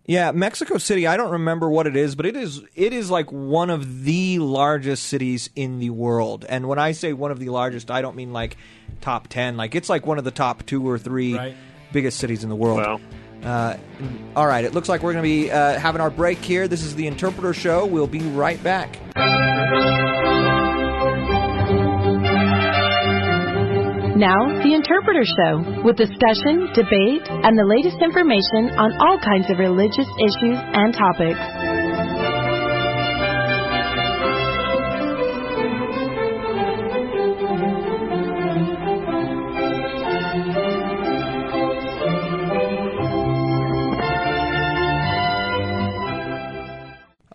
Yeah, 0.05 0.31
Mexico 0.31 0.77
City. 0.77 1.07
I 1.07 1.15
don't 1.15 1.31
remember 1.31 1.69
what 1.69 1.87
it 1.87 1.95
is, 1.95 2.15
but 2.15 2.25
it 2.25 2.35
is 2.35 2.61
it 2.75 2.91
is 2.91 3.09
like 3.09 3.31
one 3.31 3.69
of 3.69 4.03
the 4.03 4.39
largest 4.39 5.03
cities 5.05 5.49
in 5.55 5.79
the 5.79 5.89
world. 5.91 6.45
And 6.49 6.67
when 6.67 6.79
I 6.79 6.91
say 6.91 7.13
one 7.13 7.31
of 7.31 7.39
the 7.39 7.49
largest, 7.49 7.89
I 7.91 8.01
don't 8.01 8.15
mean 8.15 8.33
like 8.33 8.57
top 8.99 9.27
ten. 9.29 9.55
Like 9.57 9.75
it's 9.75 9.89
like 9.89 10.05
one 10.05 10.17
of 10.17 10.23
the 10.25 10.31
top 10.31 10.65
two 10.65 10.87
or 10.87 10.97
three 10.97 11.35
Right. 11.35 11.55
biggest 11.93 12.17
cities 12.19 12.43
in 12.43 12.49
the 12.49 12.55
world. 12.55 12.79
Wow. 12.79 12.99
Uh, 13.43 13.75
all 14.35 14.45
right, 14.45 14.63
it 14.65 14.73
looks 14.75 14.87
like 14.87 15.01
we're 15.01 15.13
going 15.13 15.23
to 15.23 15.27
be 15.27 15.49
uh, 15.49 15.79
having 15.79 15.99
our 15.99 16.11
break 16.11 16.37
here. 16.39 16.67
This 16.67 16.83
is 16.83 16.93
the 16.95 17.07
Interpreter 17.07 17.53
Show. 17.55 17.87
We'll 17.87 18.05
be 18.05 18.19
right 18.19 18.61
back. 18.63 18.99
Now, 24.21 24.37
The 24.61 24.75
Interpreter 24.77 25.25
Show, 25.25 25.81
with 25.81 25.97
discussion, 25.97 26.69
debate, 26.77 27.25
and 27.25 27.57
the 27.57 27.65
latest 27.65 27.97
information 28.05 28.77
on 28.77 28.93
all 29.01 29.17
kinds 29.17 29.49
of 29.49 29.57
religious 29.57 30.05
issues 30.21 30.61
and 30.61 30.93
topics. 30.93 31.70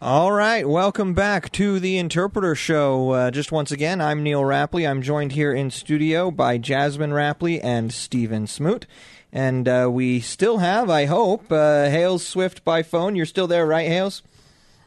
All 0.07 0.31
right, 0.31 0.69
welcome 0.69 1.15
back 1.15 1.51
to 1.51 1.81
the 1.81 1.99
Interpreter 1.99 2.55
Show. 2.55 3.11
Uh, 3.11 3.31
just 3.33 3.51
once 3.51 3.73
again, 3.73 4.01
I'm 4.01 4.23
Neal 4.23 4.43
Rappleye. 4.43 4.89
I'm 4.89 5.03
joined 5.03 5.33
here 5.33 5.53
in 5.53 5.73
studio 5.73 6.31
by 6.31 6.59
Jasmine 6.59 7.11
Rappleye 7.11 7.59
and 7.61 7.93
Stephen 7.93 8.47
Smoot. 8.47 8.87
And 9.33 9.67
uh, 9.67 9.89
we 9.91 10.21
still 10.21 10.59
have, 10.59 10.89
I 10.89 11.07
hope, 11.07 11.51
uh, 11.51 11.91
Hales 11.91 12.25
Swift 12.25 12.63
by 12.63 12.85
phone. 12.85 13.17
You're 13.17 13.27
still 13.27 13.49
there, 13.49 13.67
right, 13.67 13.89
Hales? 13.89 14.23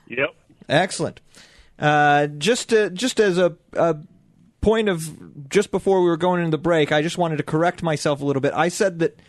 Yep. 0.08 0.34
Excellent. 0.70 1.20
Uh, 1.78 2.28
just 2.28 2.70
to, 2.70 2.90
just 2.90 3.20
as 3.20 3.38
a, 3.38 3.58
a 3.74 3.98
point 4.62 4.88
of 4.88 5.50
just 5.50 5.70
before 5.70 6.00
we 6.02 6.08
were 6.08 6.16
going 6.16 6.40
into 6.40 6.52
the 6.52 6.58
break, 6.58 6.94
I 6.94 7.02
just 7.02 7.18
wanted 7.18 7.40
to 7.40 7.44
correct 7.44 7.84
myself 7.84 8.22
a 8.22 8.26
little 8.26 8.42
bit. 8.42 8.54
I 8.54 8.70
said 8.70 9.00
that 9.00 9.20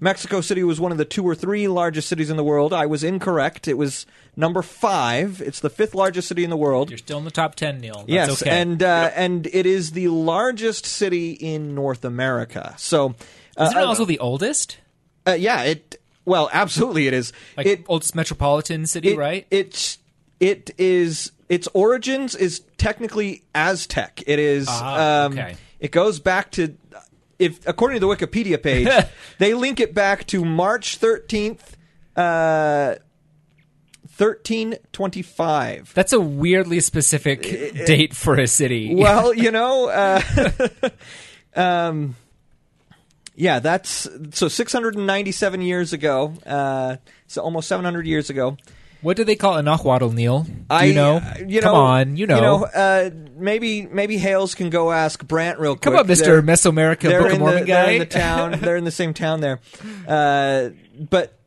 Mexico 0.00 0.40
City 0.40 0.64
was 0.64 0.80
one 0.80 0.92
of 0.92 0.98
the 0.98 1.04
two 1.04 1.22
or 1.24 1.34
three 1.34 1.68
largest 1.68 2.08
cities 2.08 2.30
in 2.30 2.36
the 2.36 2.44
world. 2.44 2.72
I 2.72 2.86
was 2.86 3.04
incorrect. 3.04 3.68
It 3.68 3.74
was 3.74 4.06
number 4.34 4.62
five. 4.62 5.42
It's 5.44 5.60
the 5.60 5.70
fifth 5.70 5.94
largest 5.94 6.26
city 6.28 6.42
in 6.42 6.50
the 6.50 6.56
world. 6.56 6.90
You're 6.90 6.98
still 6.98 7.18
in 7.18 7.24
the 7.24 7.30
top 7.30 7.54
ten, 7.54 7.80
Neal. 7.80 7.94
That's 7.94 8.08
yes, 8.08 8.42
okay. 8.42 8.50
and 8.50 8.82
uh, 8.82 9.10
and 9.14 9.46
it 9.46 9.66
is 9.66 9.92
the 9.92 10.08
largest 10.08 10.86
city 10.86 11.32
in 11.32 11.74
North 11.74 12.04
America. 12.04 12.74
So, 12.78 13.14
uh, 13.56 13.64
Isn't 13.64 13.78
it 13.78 13.84
also 13.84 14.04
the 14.06 14.18
oldest? 14.18 14.78
uh, 15.26 15.32
yeah, 15.32 15.62
it 15.64 16.00
well, 16.24 16.48
absolutely, 16.52 17.06
it 17.06 17.14
is. 17.14 17.32
Like 17.56 17.66
it, 17.66 17.84
oldest 17.88 18.14
metropolitan 18.14 18.86
city, 18.86 19.12
it, 19.12 19.18
right? 19.18 19.46
It's 19.50 19.98
it 20.38 20.70
is 20.78 21.32
its 21.48 21.68
origins 21.74 22.34
is 22.34 22.60
technically 22.78 23.42
Aztec. 23.54 24.22
It 24.26 24.38
is. 24.38 24.66
Ah, 24.70 25.24
um, 25.24 25.32
okay. 25.32 25.56
It 25.78 25.92
goes 25.92 26.20
back 26.20 26.50
to. 26.52 26.74
If 27.40 27.66
according 27.66 28.00
to 28.00 28.06
the 28.06 28.14
Wikipedia 28.14 28.62
page, 28.62 28.88
they 29.38 29.54
link 29.54 29.80
it 29.80 29.94
back 29.94 30.26
to 30.28 30.44
March 30.44 30.98
thirteenth, 30.98 31.76
uh, 32.14 32.96
thirteen 34.08 34.76
twenty-five. 34.92 35.92
That's 35.94 36.12
a 36.12 36.20
weirdly 36.20 36.80
specific 36.80 37.42
date 37.42 38.14
for 38.14 38.38
a 38.38 38.46
city. 38.46 38.94
Well, 38.94 39.34
you 39.34 39.50
know, 39.50 39.88
uh, 39.88 40.20
um, 41.56 42.14
yeah, 43.34 43.58
that's 43.58 44.06
so 44.32 44.48
697 44.48 45.62
years 45.62 45.94
ago. 45.94 46.34
Uh, 46.44 46.96
so 47.26 47.40
almost 47.40 47.68
700 47.68 48.06
years 48.06 48.28
ago. 48.28 48.58
What 49.02 49.16
do 49.16 49.24
they 49.24 49.36
call 49.36 49.56
a 49.56 49.62
Neal? 49.62 50.42
Do 50.42 50.52
I, 50.68 50.84
you 50.84 50.94
know? 50.94 51.16
uh, 51.16 51.34
you 51.46 51.60
Come 51.60 51.72
know, 51.72 51.80
on, 51.80 52.16
you 52.16 52.26
know. 52.26 52.36
You 52.36 52.40
know, 52.42 52.64
uh, 52.64 53.10
maybe 53.36 53.86
maybe 53.86 54.18
Hales 54.18 54.54
can 54.54 54.70
go 54.70 54.92
ask 54.92 55.26
Brant 55.26 55.58
real 55.58 55.74
quick. 55.74 55.82
Come 55.82 55.96
on, 55.96 56.06
Mister 56.06 56.40
They're- 56.40 56.42
Mesoamerica 56.42 57.00
they're 57.00 57.22
Book 57.22 57.32
of 57.32 57.38
Mormon 57.38 57.60
the, 57.60 57.64
They're 57.66 57.84
guy. 57.86 57.90
in 57.92 57.98
the 58.00 58.06
town. 58.06 58.50
they're 58.60 58.76
in 58.76 58.84
the 58.84 58.90
same 58.90 59.14
town 59.14 59.40
there. 59.40 59.60
Uh, 60.06 60.70
but 60.98 61.38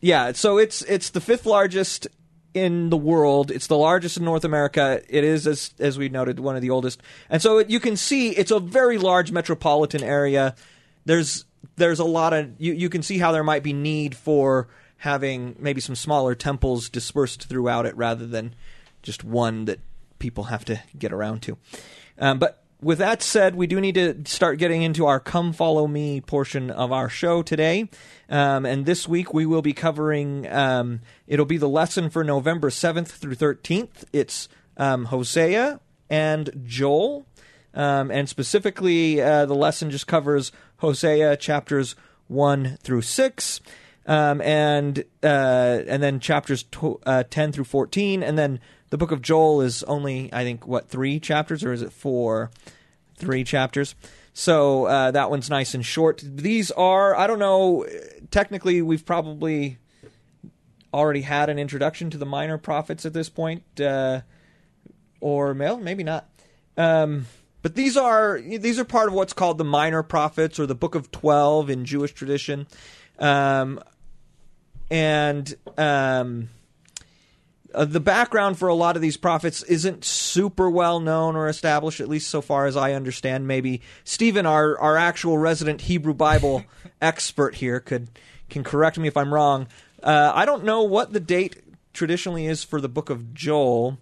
yeah, 0.00 0.32
so 0.32 0.58
it's 0.58 0.82
it's 0.82 1.10
the 1.10 1.20
fifth 1.20 1.46
largest 1.46 2.06
in 2.54 2.90
the 2.90 2.96
world. 2.96 3.50
It's 3.50 3.66
the 3.66 3.76
largest 3.76 4.16
in 4.16 4.24
North 4.24 4.44
America. 4.44 5.00
It 5.08 5.24
is, 5.24 5.46
as 5.46 5.72
as 5.78 5.96
we 5.98 6.08
noted, 6.08 6.38
one 6.38 6.56
of 6.56 6.62
the 6.62 6.70
oldest. 6.70 7.00
And 7.30 7.40
so 7.40 7.60
you 7.60 7.80
can 7.80 7.96
see 7.96 8.30
it's 8.30 8.50
a 8.50 8.60
very 8.60 8.98
large 8.98 9.32
metropolitan 9.32 10.02
area. 10.02 10.54
There's 11.04 11.44
there's 11.76 11.98
a 11.98 12.04
lot 12.04 12.32
of 12.34 12.50
you 12.58 12.74
you 12.74 12.88
can 12.88 13.02
see 13.02 13.18
how 13.18 13.32
there 13.32 13.44
might 13.44 13.62
be 13.62 13.72
need 13.72 14.14
for 14.16 14.68
having 14.98 15.56
maybe 15.58 15.80
some 15.80 15.94
smaller 15.94 16.34
temples 16.34 16.88
dispersed 16.88 17.44
throughout 17.44 17.86
it 17.86 17.96
rather 17.96 18.26
than 18.26 18.54
just 19.02 19.24
one 19.24 19.64
that 19.64 19.80
people 20.18 20.44
have 20.44 20.64
to 20.64 20.80
get 20.98 21.12
around 21.12 21.40
to. 21.42 21.56
Um, 22.18 22.38
but 22.38 22.62
with 22.80 22.98
that 22.98 23.22
said, 23.22 23.56
we 23.56 23.66
do 23.66 23.80
need 23.80 23.94
to 23.94 24.22
start 24.24 24.58
getting 24.58 24.82
into 24.82 25.06
our 25.06 25.18
"Come 25.18 25.52
Follow 25.52 25.88
Me" 25.88 26.20
portion 26.20 26.70
of 26.70 26.92
our 26.92 27.08
show 27.08 27.42
today. 27.42 27.88
Um, 28.28 28.64
and 28.64 28.86
this 28.86 29.08
week 29.08 29.34
we 29.34 29.46
will 29.46 29.62
be 29.62 29.72
covering. 29.72 30.46
Um, 30.48 31.00
it'll 31.26 31.46
be 31.46 31.58
the 31.58 31.68
lesson 31.68 32.08
for 32.10 32.22
November 32.22 32.70
seventh 32.70 33.10
through 33.12 33.34
thirteenth. 33.34 34.04
It's 34.12 34.48
um, 34.76 35.06
Hosea 35.06 35.80
and 36.08 36.62
Joel, 36.64 37.26
um, 37.74 38.10
and 38.10 38.28
specifically 38.28 39.20
uh, 39.20 39.46
the 39.46 39.54
lesson 39.56 39.90
just 39.90 40.06
covers 40.06 40.52
Hosea 40.76 41.36
chapters 41.36 41.96
one 42.28 42.78
through 42.82 43.02
six. 43.02 43.60
Um, 44.08 44.40
and 44.40 45.04
uh, 45.22 45.82
and 45.86 46.02
then 46.02 46.18
chapters 46.18 46.62
tw- 46.62 46.98
uh, 47.04 47.24
ten 47.28 47.52
through 47.52 47.64
fourteen, 47.64 48.22
and 48.22 48.38
then 48.38 48.58
the 48.88 48.96
book 48.96 49.10
of 49.12 49.20
Joel 49.20 49.60
is 49.60 49.82
only 49.82 50.30
I 50.32 50.44
think 50.44 50.66
what 50.66 50.88
three 50.88 51.20
chapters 51.20 51.62
or 51.62 51.74
is 51.74 51.82
it 51.82 51.92
four? 51.92 52.50
Three 53.16 53.44
chapters. 53.44 53.94
So 54.32 54.86
uh, 54.86 55.10
that 55.10 55.28
one's 55.28 55.50
nice 55.50 55.74
and 55.74 55.84
short. 55.84 56.22
These 56.24 56.70
are 56.70 57.14
I 57.14 57.26
don't 57.26 57.38
know. 57.38 57.86
Technically, 58.30 58.80
we've 58.80 59.04
probably 59.04 59.76
already 60.94 61.20
had 61.20 61.50
an 61.50 61.58
introduction 61.58 62.08
to 62.08 62.16
the 62.16 62.24
minor 62.24 62.56
prophets 62.56 63.04
at 63.04 63.12
this 63.12 63.28
point, 63.28 63.62
uh, 63.78 64.22
or 65.20 65.52
well, 65.52 65.76
maybe 65.76 66.02
not. 66.02 66.30
Um, 66.78 67.26
but 67.60 67.74
these 67.74 67.96
are 67.98 68.40
these 68.40 68.78
are 68.78 68.84
part 68.84 69.08
of 69.08 69.14
what's 69.14 69.34
called 69.34 69.58
the 69.58 69.64
minor 69.64 70.02
prophets 70.02 70.58
or 70.58 70.64
the 70.64 70.74
Book 70.74 70.94
of 70.94 71.10
Twelve 71.10 71.68
in 71.68 71.84
Jewish 71.84 72.14
tradition. 72.14 72.66
Um, 73.18 73.80
and 74.90 75.54
um, 75.76 76.48
uh, 77.74 77.84
the 77.84 78.00
background 78.00 78.58
for 78.58 78.68
a 78.68 78.74
lot 78.74 78.96
of 78.96 79.02
these 79.02 79.16
prophets 79.16 79.62
isn't 79.64 80.04
super 80.04 80.70
well 80.70 81.00
known 81.00 81.36
or 81.36 81.48
established, 81.48 82.00
at 82.00 82.08
least 82.08 82.28
so 82.30 82.40
far 82.40 82.66
as 82.66 82.76
I 82.76 82.92
understand. 82.92 83.46
Maybe 83.46 83.82
Stephen, 84.04 84.46
our 84.46 84.78
our 84.78 84.96
actual 84.96 85.38
resident 85.38 85.82
Hebrew 85.82 86.14
Bible 86.14 86.64
expert 87.02 87.56
here, 87.56 87.80
could 87.80 88.08
can 88.48 88.64
correct 88.64 88.98
me 88.98 89.08
if 89.08 89.16
I'm 89.16 89.32
wrong. 89.32 89.68
Uh, 90.02 90.32
I 90.34 90.44
don't 90.44 90.64
know 90.64 90.82
what 90.82 91.12
the 91.12 91.20
date 91.20 91.62
traditionally 91.92 92.46
is 92.46 92.64
for 92.64 92.80
the 92.80 92.88
book 92.88 93.10
of 93.10 93.34
Joel, 93.34 93.98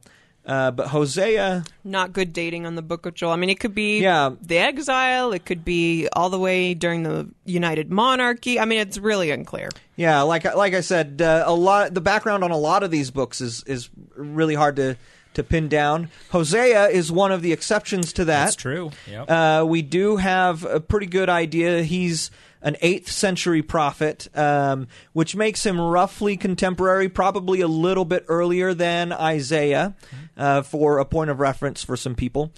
uh, 0.47 0.71
but 0.71 0.87
Hosea. 0.89 1.65
Not 1.85 2.13
good 2.13 2.33
dating 2.33 2.67
on 2.67 2.75
the 2.77 2.83
Book 2.83 3.05
of 3.07 3.15
Joel. 3.15 3.33
I 3.33 3.37
mean, 3.37 3.51
it 3.51 3.59
could 3.61 3.75
be 3.75 4.01
Yeah. 4.01 4.31
the 4.41 4.59
exile. 4.59 5.33
It 5.33 5.45
could 5.45 5.65
be 5.65 6.09
all 6.13 6.31
the 6.31 6.39
way 6.39 6.75
during 6.75 7.03
the 7.03 7.29
United 7.45 7.91
Monarchy. 7.91 8.59
I 8.61 8.65
mean, 8.65 8.79
it's 8.81 8.99
really 8.99 9.31
unclear. 9.31 9.69
Yeah, 9.97 10.23
like 10.23 10.45
like 10.55 10.75
I 10.75 10.81
said, 10.81 11.21
uh, 11.21 11.45
a 11.47 11.55
lot 11.55 11.95
the 11.95 12.01
background 12.01 12.45
on 12.45 12.51
a 12.51 12.57
lot 12.59 12.83
of 12.83 12.91
these 12.91 13.11
books 13.11 13.41
is 13.41 13.63
is 13.67 13.91
really 14.15 14.55
hard 14.55 14.77
to 14.77 14.97
to 15.35 15.43
pin 15.43 15.69
down. 15.69 16.09
Hosea 16.31 16.89
is 16.89 17.13
one 17.13 17.31
of 17.33 17.43
the 17.43 17.53
exceptions 17.53 18.13
to 18.15 18.25
that. 18.25 18.45
That's 18.45 18.57
true. 18.57 18.91
Yep. 19.11 19.31
Uh, 19.31 19.65
we 19.69 19.83
do 19.83 20.17
have 20.17 20.65
a 20.65 20.81
pretty 20.81 21.07
good 21.07 21.29
idea. 21.29 21.83
He's 21.83 22.31
an 22.63 22.77
8th 22.83 23.09
century 23.09 23.63
prophet, 23.63 24.29
um, 24.35 24.89
which 25.13 25.37
makes 25.37 25.65
him 25.65 25.81
roughly 25.81 26.37
contemporary, 26.37 27.09
probably 27.09 27.61
a 27.61 27.69
little 27.69 28.05
bit 28.05 28.25
earlier 28.29 28.75
than 28.75 29.13
Isaiah, 29.13 29.95
uh, 30.37 30.63
for 30.63 30.99
a 30.99 31.05
point 31.05 31.31
of 31.31 31.41
reference 31.41 31.83
for 31.83 31.97
some 31.97 32.15
people. 32.15 32.53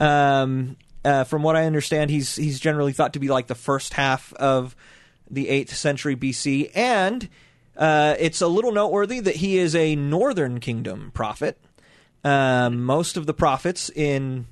Um, 0.00 0.76
uh, 1.04 1.24
from 1.24 1.42
what 1.42 1.56
I 1.56 1.64
understand, 1.64 2.10
he's 2.10 2.36
he's 2.36 2.60
generally 2.60 2.92
thought 2.92 3.12
to 3.14 3.18
be 3.18 3.28
like 3.28 3.48
the 3.48 3.54
first 3.54 3.94
half 3.94 4.32
of 4.34 4.76
the 5.30 5.46
8th 5.46 5.70
century 5.70 6.16
BC, 6.16 6.70
and 6.74 7.28
uh, 7.76 8.14
it's 8.18 8.40
a 8.40 8.48
little 8.48 8.72
noteworthy 8.72 9.20
that 9.20 9.36
he 9.36 9.58
is 9.58 9.74
a 9.74 9.96
northern 9.96 10.60
kingdom 10.60 11.10
prophet. 11.14 11.58
Um, 12.24 12.84
most 12.84 13.16
of 13.16 13.26
the 13.26 13.34
prophets 13.34 13.90
in 13.90 14.46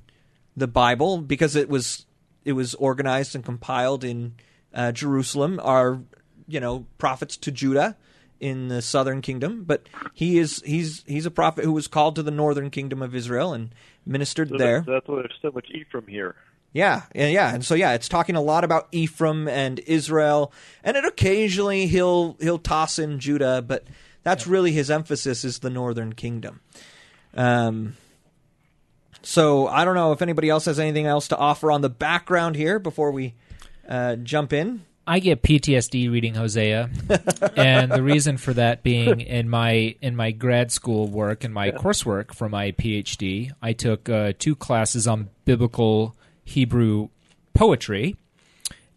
the 0.56 0.66
Bible, 0.66 1.18
because 1.20 1.54
it 1.54 1.68
was 1.68 2.06
it 2.44 2.52
was 2.52 2.74
organized 2.76 3.34
and 3.34 3.44
compiled 3.44 4.02
in 4.02 4.34
uh, 4.74 4.92
Jerusalem, 4.92 5.60
are 5.62 6.00
you 6.46 6.60
know 6.60 6.86
prophets 6.98 7.36
to 7.38 7.50
Judah 7.50 7.96
in 8.40 8.68
the 8.68 8.82
southern 8.82 9.20
kingdom. 9.20 9.64
But 9.64 9.88
he 10.14 10.38
is 10.38 10.62
he's 10.64 11.04
he's 11.06 11.26
a 11.26 11.30
prophet 11.30 11.64
who 11.64 11.72
was 11.72 11.86
called 11.86 12.16
to 12.16 12.22
the 12.22 12.30
northern 12.30 12.70
kingdom 12.70 13.02
of 13.02 13.14
Israel 13.14 13.52
and 13.52 13.70
ministered 14.04 14.48
So 14.48 14.56
there. 14.56 14.80
That's, 14.86 15.06
why 15.06 15.16
there's 15.16 15.38
so 15.40 15.52
much 15.52 15.68
Ephraim 15.70 16.06
here. 16.06 16.34
Yeah, 16.72 17.02
yeah, 17.14 17.26
yeah, 17.26 17.52
and 17.52 17.64
so 17.64 17.74
yeah, 17.74 17.94
it's 17.94 18.08
talking 18.08 18.36
a 18.36 18.40
lot 18.40 18.62
about 18.62 18.86
Ephraim 18.92 19.48
and 19.48 19.80
Israel, 19.80 20.52
and 20.84 20.96
it 20.96 21.04
occasionally 21.04 21.86
he'll 21.86 22.36
he'll 22.40 22.60
toss 22.60 22.98
in 22.98 23.18
Judah, 23.18 23.60
but 23.60 23.84
that's 24.22 24.46
really 24.46 24.70
his 24.70 24.88
emphasis 24.88 25.44
is 25.44 25.58
the 25.58 25.70
northern 25.70 26.12
kingdom. 26.12 26.60
Um, 27.34 27.96
so 29.22 29.66
I 29.66 29.84
don't 29.84 29.96
know 29.96 30.12
if 30.12 30.22
anybody 30.22 30.48
else 30.48 30.66
has 30.66 30.78
anything 30.78 31.06
else 31.06 31.26
to 31.28 31.36
offer 31.36 31.72
on 31.72 31.80
the 31.80 31.90
background 31.90 32.54
here 32.54 32.78
before 32.78 33.10
we 33.10 33.34
uh, 33.90 34.16
jump 34.16 34.52
in. 34.52 34.84
I 35.06 35.18
get 35.18 35.42
PTSD 35.42 36.10
reading 36.10 36.34
Hosea, 36.34 36.88
and 37.56 37.90
the 37.90 38.02
reason 38.02 38.36
for 38.36 38.54
that 38.54 38.84
being 38.84 39.20
in 39.20 39.48
my 39.48 39.96
in 40.00 40.14
my 40.14 40.30
grad 40.30 40.70
school 40.70 41.08
work 41.08 41.42
and 41.42 41.52
my 41.52 41.72
coursework 41.72 42.32
for 42.32 42.48
my 42.48 42.70
PhD, 42.72 43.50
I 43.60 43.72
took 43.72 44.08
uh, 44.08 44.34
two 44.38 44.54
classes 44.54 45.08
on 45.08 45.30
biblical 45.44 46.14
Hebrew 46.44 47.08
poetry, 47.54 48.16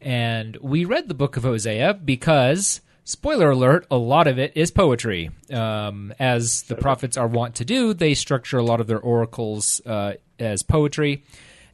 and 0.02 0.56
we 0.58 0.86
read 0.86 1.08
the 1.08 1.16
book 1.16 1.36
of 1.36 1.44
Hosea 1.44 1.96
because. 1.96 2.82
Spoiler 3.06 3.52
alert, 3.52 3.86
a 3.92 3.98
lot 3.98 4.28
of 4.28 4.40
it 4.40 4.54
is 4.56 4.72
poetry. 4.72 5.30
Um, 5.52 6.14
as 6.20 6.62
the 6.62 6.76
prophets 6.76 7.18
are 7.18 7.28
wont 7.28 7.56
to 7.56 7.66
do, 7.66 7.94
they 7.94 8.14
structure 8.14 8.58
a 8.58 8.64
lot 8.64 8.80
of 8.80 8.88
their 8.88 9.02
oracles 9.02 9.82
uh, 9.86 10.14
as 10.40 10.64
poetry 10.64 11.22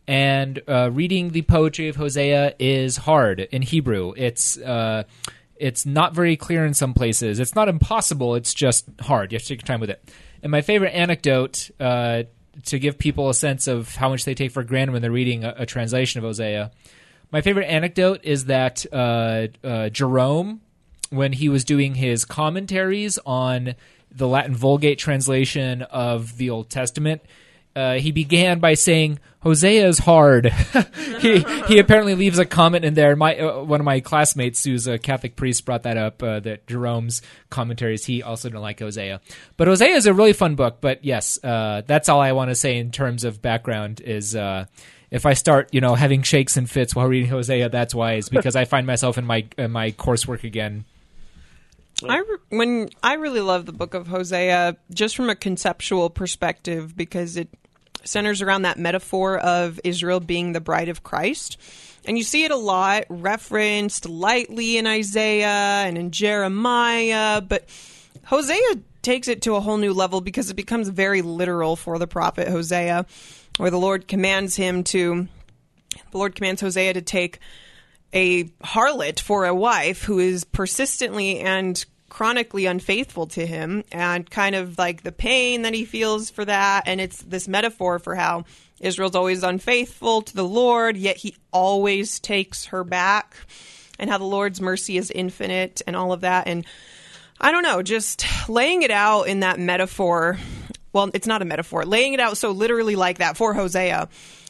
and 0.10 0.64
uh, 0.68 0.90
reading 0.92 1.30
the 1.30 1.44
poetry 1.44 1.88
of 1.88 1.96
Hosea 1.96 2.56
is 2.58 2.98
hard 2.98 3.42
in 3.42 3.62
Hebrew. 3.62 4.16
It's 4.18 4.58
uh, 4.58 5.04
it's 5.56 5.86
not 5.86 6.16
very 6.16 6.36
clear 6.36 6.66
in 6.66 6.74
some 6.74 6.96
places. 6.96 7.40
It's 7.40 7.54
not 7.54 7.70
impossible. 7.70 8.34
It's 8.34 8.56
just 8.56 8.86
hard. 9.02 9.32
You 9.32 9.36
have 9.36 9.44
to 9.44 9.50
take 9.50 9.62
your 9.62 9.68
time 9.68 9.80
with 9.80 9.92
it. 9.92 10.04
And 10.42 10.52
my 10.52 10.62
favorite 10.62 10.96
anecdote 10.96 11.70
uh, 11.80 12.24
to 12.66 12.80
give 12.80 12.98
people 12.98 13.30
a 13.30 13.36
sense 13.36 13.68
of 13.68 13.94
how 13.96 14.10
much 14.10 14.26
they 14.26 14.34
take 14.34 14.52
for 14.52 14.64
granted 14.64 14.94
when 14.94 15.04
they're 15.04 15.12
reading 15.12 15.44
a, 15.44 15.54
a 15.58 15.66
translation 15.68 16.18
of 16.18 16.24
Hosea. 16.24 16.72
My 17.32 17.42
favorite 17.42 17.68
anecdote 17.68 18.22
is 18.24 18.46
that 18.46 18.88
uh, 18.92 19.48
uh, 19.64 19.90
Jerome, 19.90 20.62
when 21.12 21.34
he 21.34 21.50
was 21.50 21.64
doing 21.64 21.94
his 21.94 22.26
commentaries 22.26 23.20
on 23.28 23.76
the 24.10 24.28
Latin 24.28 24.56
Vulgate 24.56 24.98
translation 24.98 25.84
of 25.84 26.38
the 26.38 26.50
Old 26.50 26.72
Testament, 26.72 27.22
uh, 27.80 27.94
he 27.94 28.12
began 28.12 28.60
by 28.60 28.74
saying 28.74 29.20
Hosea 29.42 29.88
is 29.88 30.00
hard. 30.00 30.48
he 31.20 31.40
he 31.68 31.80
apparently 31.80 32.14
leaves 32.14 32.40
a 32.40 32.46
comment 32.46 32.84
in 32.84 32.94
there. 32.94 33.16
My 33.16 33.38
uh, 33.38 33.64
one 33.64 33.80
of 33.80 33.86
my 33.86 34.02
classmates, 34.02 34.64
who's 34.66 34.86
a 34.86 35.00
Catholic 35.00 35.38
priest, 35.38 35.64
brought 35.66 35.84
that 35.84 35.96
up. 35.96 36.22
Uh, 36.22 36.42
that 36.42 36.68
Jerome's 36.68 37.22
commentaries 37.50 38.04
he 38.04 38.22
also 38.22 38.50
didn't 38.50 38.62
like 38.62 38.80
Hosea, 38.80 39.22
but 39.56 39.68
Hosea 39.68 39.96
is 39.96 40.06
a 40.08 40.14
really 40.14 40.34
fun 40.34 40.56
book. 40.56 40.80
But 40.82 41.06
yes, 41.06 41.42
uh, 41.42 41.84
that's 41.88 42.10
all 42.10 42.20
I 42.20 42.34
want 42.34 42.50
to 42.50 42.56
say 42.56 42.78
in 42.78 42.92
terms 42.92 43.24
of 43.24 43.42
background. 43.42 44.02
Is 44.02 44.36
uh, 44.36 44.66
if 45.10 45.26
I 45.26 45.34
start, 45.34 45.70
you 45.74 45.80
know, 45.80 45.96
having 45.96 46.22
shakes 46.22 46.58
and 46.58 46.70
fits 46.70 46.94
while 46.94 47.08
reading 47.08 47.30
Hosea, 47.30 47.70
that's 47.70 47.96
why. 47.96 48.16
Is 48.16 48.28
because 48.30 48.58
I 48.58 48.66
find 48.66 48.86
myself 48.86 49.18
in 49.18 49.26
my 49.26 49.48
in 49.58 49.72
my 49.72 49.92
coursework 49.92 50.44
again. 50.44 50.84
I 52.08 52.20
re- 52.20 52.38
when 52.50 52.90
I 53.04 53.14
really 53.16 53.42
love 53.42 53.66
the 53.66 53.74
book 53.74 53.94
of 53.94 54.08
Hosea 54.08 54.78
just 54.94 55.16
from 55.16 55.30
a 55.30 55.36
conceptual 55.36 56.10
perspective 56.10 56.96
because 56.96 57.36
it 57.36 57.50
centers 58.04 58.42
around 58.42 58.64
that 58.64 58.80
metaphor 58.80 59.38
of 59.38 59.80
Israel 59.84 60.20
being 60.20 60.54
the 60.54 60.62
bride 60.62 60.90
of 60.90 61.04
Christ. 61.04 61.58
And 62.06 62.18
you 62.18 62.24
see 62.24 62.44
it 62.44 62.52
a 62.52 62.56
lot 62.56 63.06
referenced 63.10 64.08
lightly 64.08 64.78
in 64.78 64.88
Isaiah 64.88 65.84
and 65.86 65.98
in 65.98 66.12
Jeremiah, 66.12 67.42
but 67.42 67.70
Hosea 68.26 68.76
takes 69.02 69.28
it 69.28 69.42
to 69.44 69.56
a 69.56 69.60
whole 69.60 69.78
new 69.78 69.94
level 69.94 70.22
because 70.22 70.50
it 70.50 70.56
becomes 70.56 70.90
very 70.90 71.22
literal 71.22 71.76
for 71.76 72.00
the 72.00 72.08
prophet 72.08 72.48
Hosea, 72.48 73.06
where 73.58 73.72
the 73.72 73.80
Lord 73.80 74.08
commands 74.08 74.56
him 74.56 74.84
to, 74.86 75.28
the 76.12 76.18
Lord 76.18 76.36
commands 76.36 76.62
Hosea 76.62 76.94
to 76.94 77.02
take 77.02 77.40
a 78.14 78.46
harlot 78.64 79.20
for 79.20 79.46
a 79.46 79.54
wife 79.54 80.04
who 80.04 80.20
is 80.20 80.44
persistently 80.44 81.40
and 81.40 81.86
chronically 82.20 82.66
unfaithful 82.66 83.28
to 83.28 83.46
him 83.46 83.82
and 83.94 84.30
kind 84.30 84.54
of 84.54 84.78
like 84.78 85.04
the 85.04 85.12
pain 85.12 85.62
that 85.62 85.74
he 85.74 85.86
feels 85.86 86.30
for 86.30 86.44
that. 86.44 86.84
And 86.86 87.00
it's 87.00 87.22
this 87.22 87.48
metaphor 87.48 87.98
for 87.98 88.14
how 88.14 88.44
Israel's 88.82 89.16
always 89.16 89.42
unfaithful 89.42 90.24
to 90.24 90.36
the 90.36 90.44
Lord 90.44 90.98
yet 90.98 91.16
he 91.16 91.38
always 91.54 92.20
takes 92.20 92.66
her 92.66 92.84
back 92.84 93.38
and 93.98 94.10
how 94.10 94.18
the 94.18 94.26
Lord's 94.26 94.60
mercy 94.60 94.98
is 94.98 95.12
infinite 95.12 95.82
and 95.88 95.96
all 95.96 96.12
of 96.12 96.20
that. 96.20 96.50
And 96.50 96.66
I 97.40 97.54
don't 97.54 97.64
know 97.64 97.82
just 97.82 98.26
laying 98.50 98.82
it 98.82 98.92
out 98.92 99.24
in 99.24 99.40
that 99.40 99.58
metaphor 99.58 100.38
well 100.92 101.10
it's 101.14 101.26
not 101.26 101.42
a 101.42 101.46
metaphor 101.46 101.86
laying 101.86 102.14
it 102.14 102.20
out 102.20 102.38
so 102.38 102.52
literally 102.52 102.98
like 102.98 103.20
that 103.20 103.38
for 103.38 103.54
Hosea 103.54 104.10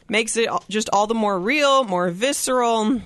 makes 0.10 0.38
it 0.38 0.50
just 0.70 0.90
all 0.92 1.06
the 1.06 1.14
more 1.14 1.40
real 1.40 1.84
more 1.84 2.10
visceral 2.10 3.00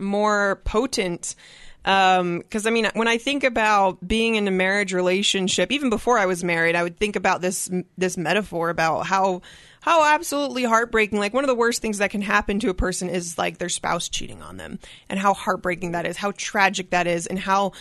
more 0.00 0.62
potent 0.64 1.34
because 1.82 2.20
um, 2.20 2.66
I 2.66 2.70
mean, 2.70 2.88
when 2.94 3.08
I 3.08 3.18
think 3.18 3.42
about 3.42 4.06
being 4.06 4.36
in 4.36 4.46
a 4.46 4.52
marriage 4.52 4.92
relationship, 4.92 5.72
even 5.72 5.90
before 5.90 6.16
I 6.16 6.26
was 6.26 6.44
married, 6.44 6.76
I 6.76 6.82
would 6.82 6.96
think 6.96 7.16
about 7.16 7.40
this 7.40 7.68
this 7.98 8.16
metaphor 8.16 8.70
about 8.70 9.06
how 9.06 9.42
how 9.80 10.04
absolutely 10.04 10.62
heartbreaking. 10.62 11.18
Like 11.18 11.34
one 11.34 11.42
of 11.42 11.48
the 11.48 11.56
worst 11.56 11.82
things 11.82 11.98
that 11.98 12.10
can 12.10 12.22
happen 12.22 12.60
to 12.60 12.70
a 12.70 12.74
person 12.74 13.08
is 13.08 13.36
like 13.36 13.58
their 13.58 13.68
spouse 13.68 14.08
cheating 14.08 14.42
on 14.42 14.58
them, 14.58 14.78
and 15.08 15.18
how 15.18 15.34
heartbreaking 15.34 15.92
that 15.92 16.06
is, 16.06 16.16
how 16.16 16.32
tragic 16.36 16.90
that 16.90 17.08
is, 17.08 17.26
and 17.26 17.38
how 17.38 17.72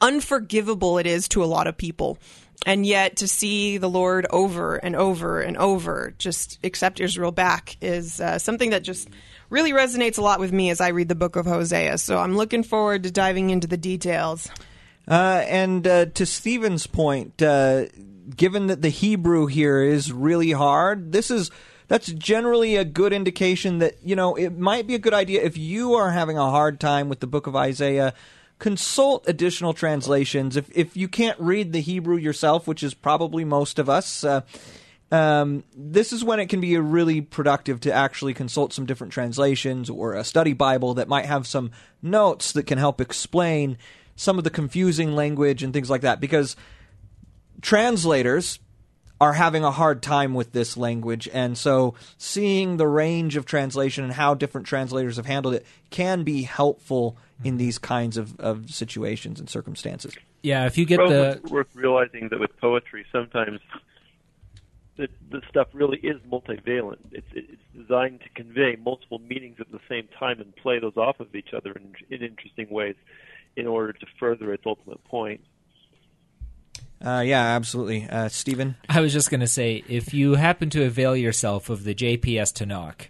unforgivable 0.00 0.98
it 0.98 1.06
is 1.06 1.26
to 1.28 1.42
a 1.42 1.46
lot 1.46 1.66
of 1.66 1.76
people. 1.76 2.18
And 2.66 2.86
yet, 2.86 3.16
to 3.16 3.26
see 3.26 3.78
the 3.78 3.90
Lord 3.90 4.26
over 4.30 4.76
and 4.76 4.94
over 4.94 5.40
and 5.40 5.56
over 5.56 6.14
just 6.18 6.60
accept 6.62 7.00
Israel 7.00 7.32
back 7.32 7.76
is 7.80 8.20
uh, 8.20 8.38
something 8.38 8.70
that 8.70 8.84
just 8.84 9.08
really 9.50 9.72
resonates 9.72 10.16
a 10.16 10.22
lot 10.22 10.40
with 10.40 10.52
me 10.52 10.70
as 10.70 10.80
I 10.80 10.88
read 10.88 11.08
the 11.08 11.14
book 11.14 11.36
of 11.36 11.44
Hosea. 11.44 11.98
So 11.98 12.16
I'm 12.18 12.36
looking 12.36 12.62
forward 12.62 13.02
to 13.02 13.10
diving 13.10 13.50
into 13.50 13.66
the 13.66 13.76
details. 13.76 14.48
Uh, 15.06 15.44
and 15.46 15.86
uh, 15.86 16.06
to 16.06 16.24
Stephen's 16.24 16.86
point, 16.86 17.42
uh, 17.42 17.86
given 18.34 18.68
that 18.68 18.80
the 18.80 18.88
Hebrew 18.88 19.46
here 19.46 19.82
is 19.82 20.12
really 20.12 20.52
hard, 20.52 21.12
this 21.12 21.30
is 21.30 21.50
that's 21.88 22.12
generally 22.12 22.76
a 22.76 22.84
good 22.84 23.12
indication 23.12 23.78
that 23.78 23.96
you 24.04 24.14
know 24.14 24.36
it 24.36 24.56
might 24.56 24.86
be 24.86 24.94
a 24.94 24.98
good 24.98 25.14
idea 25.14 25.42
if 25.42 25.58
you 25.58 25.94
are 25.94 26.12
having 26.12 26.38
a 26.38 26.50
hard 26.50 26.78
time 26.78 27.08
with 27.08 27.20
the 27.20 27.26
book 27.26 27.46
of 27.46 27.56
Isaiah. 27.56 28.14
Consult 28.60 29.26
additional 29.26 29.72
translations. 29.72 30.56
If 30.56 30.70
if 30.76 30.96
you 30.96 31.08
can't 31.08 31.40
read 31.40 31.72
the 31.72 31.80
Hebrew 31.80 32.16
yourself, 32.16 32.68
which 32.68 32.82
is 32.82 32.94
probably 32.94 33.44
most 33.44 33.78
of 33.78 33.88
us, 33.88 34.22
uh, 34.22 34.42
um, 35.10 35.64
this 35.76 36.12
is 36.12 36.22
when 36.22 36.38
it 36.38 36.46
can 36.46 36.60
be 36.60 36.76
really 36.78 37.20
productive 37.20 37.80
to 37.80 37.92
actually 37.92 38.34
consult 38.34 38.72
some 38.72 38.86
different 38.86 39.12
translations 39.12 39.90
or 39.90 40.14
a 40.14 40.24
study 40.24 40.52
Bible 40.52 40.94
that 40.94 41.08
might 41.08 41.26
have 41.26 41.46
some 41.46 41.72
notes 42.00 42.52
that 42.52 42.64
can 42.64 42.78
help 42.78 43.00
explain 43.00 43.76
some 44.14 44.38
of 44.38 44.44
the 44.44 44.50
confusing 44.50 45.14
language 45.14 45.62
and 45.62 45.72
things 45.72 45.90
like 45.90 46.02
that. 46.02 46.20
Because 46.20 46.54
translators 47.60 48.60
are 49.20 49.32
having 49.32 49.64
a 49.64 49.70
hard 49.70 50.00
time 50.00 50.32
with 50.32 50.52
this 50.52 50.76
language, 50.76 51.28
and 51.32 51.58
so 51.58 51.94
seeing 52.16 52.76
the 52.76 52.86
range 52.86 53.36
of 53.36 53.44
translation 53.44 54.04
and 54.04 54.12
how 54.12 54.32
different 54.34 54.66
translators 54.66 55.16
have 55.16 55.26
handled 55.26 55.54
it 55.54 55.66
can 55.90 56.22
be 56.22 56.42
helpful 56.42 57.18
in 57.44 57.56
these 57.56 57.78
kinds 57.78 58.16
of, 58.16 58.38
of 58.38 58.70
situations 58.70 59.40
and 59.40 59.50
circumstances. 59.50 60.14
Yeah, 60.42 60.66
if 60.66 60.78
you 60.78 60.86
get 60.86 60.98
the 60.98 61.40
worth 61.50 61.74
realizing 61.74 62.28
that 62.30 62.40
with 62.40 62.56
poetry, 62.58 63.04
sometimes 63.12 63.60
that 65.00 65.10
the 65.30 65.42
stuff 65.48 65.68
really 65.72 65.98
is 65.98 66.20
multivalent. 66.30 66.98
It's, 67.12 67.26
it's 67.32 67.62
designed 67.76 68.20
to 68.20 68.28
convey 68.30 68.76
multiple 68.82 69.18
meanings 69.18 69.56
at 69.60 69.70
the 69.72 69.80
same 69.88 70.08
time 70.18 70.40
and 70.40 70.54
play 70.56 70.78
those 70.78 70.96
off 70.96 71.20
of 71.20 71.34
each 71.34 71.52
other 71.54 71.72
in, 71.72 71.94
in 72.10 72.22
interesting 72.22 72.68
ways 72.70 72.96
in 73.56 73.66
order 73.66 73.92
to 73.92 74.06
further 74.18 74.52
its 74.52 74.64
ultimate 74.66 75.02
point. 75.04 75.40
Uh, 77.02 77.22
yeah, 77.24 77.42
absolutely. 77.56 78.06
Uh, 78.08 78.28
Stephen? 78.28 78.76
I 78.88 79.00
was 79.00 79.12
just 79.12 79.30
going 79.30 79.40
to 79.40 79.46
say 79.46 79.82
if 79.88 80.12
you 80.12 80.34
happen 80.34 80.68
to 80.70 80.84
avail 80.84 81.16
yourself 81.16 81.70
of 81.70 81.84
the 81.84 81.94
JPS 81.94 82.52
Tanakh, 82.52 83.08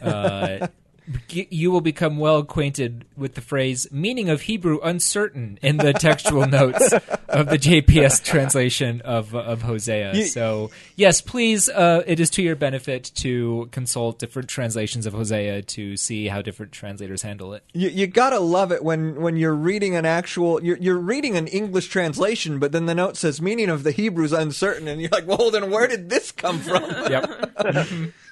uh, 0.00 0.68
you 1.28 1.70
will 1.70 1.80
become 1.80 2.18
well 2.18 2.38
acquainted 2.38 3.04
with 3.16 3.34
the 3.34 3.40
phrase 3.40 3.86
meaning 3.92 4.30
of 4.30 4.42
Hebrew 4.42 4.78
uncertain 4.82 5.58
in 5.60 5.76
the 5.76 5.92
textual 5.92 6.46
notes 6.48 6.92
of 7.28 7.48
the 7.48 7.58
JPS 7.58 8.24
translation 8.24 9.00
of 9.02 9.34
of 9.34 9.62
Hosea. 9.62 10.14
You, 10.14 10.24
so, 10.24 10.70
yes, 10.96 11.20
please, 11.20 11.68
uh, 11.68 12.02
it 12.06 12.20
is 12.20 12.30
to 12.30 12.42
your 12.42 12.56
benefit 12.56 13.12
to 13.16 13.68
consult 13.70 14.18
different 14.18 14.48
translations 14.48 15.06
of 15.06 15.12
Hosea 15.12 15.62
to 15.62 15.96
see 15.96 16.28
how 16.28 16.42
different 16.42 16.72
translators 16.72 17.22
handle 17.22 17.52
it. 17.54 17.64
You, 17.72 17.88
you 17.88 18.06
gotta 18.06 18.40
love 18.40 18.72
it 18.72 18.82
when, 18.82 19.20
when 19.20 19.36
you're 19.36 19.54
reading 19.54 19.96
an 19.96 20.06
actual, 20.06 20.62
you're, 20.62 20.78
you're 20.78 20.98
reading 20.98 21.36
an 21.36 21.46
English 21.48 21.88
translation, 21.88 22.58
but 22.58 22.72
then 22.72 22.86
the 22.86 22.94
note 22.94 23.16
says 23.16 23.40
meaning 23.40 23.68
of 23.68 23.82
the 23.82 23.90
Hebrew 23.90 24.24
is 24.24 24.32
uncertain, 24.32 24.88
and 24.88 25.00
you're 25.00 25.10
like, 25.10 25.26
well, 25.26 25.50
then 25.50 25.70
where 25.70 25.86
did 25.86 26.08
this 26.08 26.32
come 26.32 26.58
from? 26.60 26.82
yep. 27.10 27.52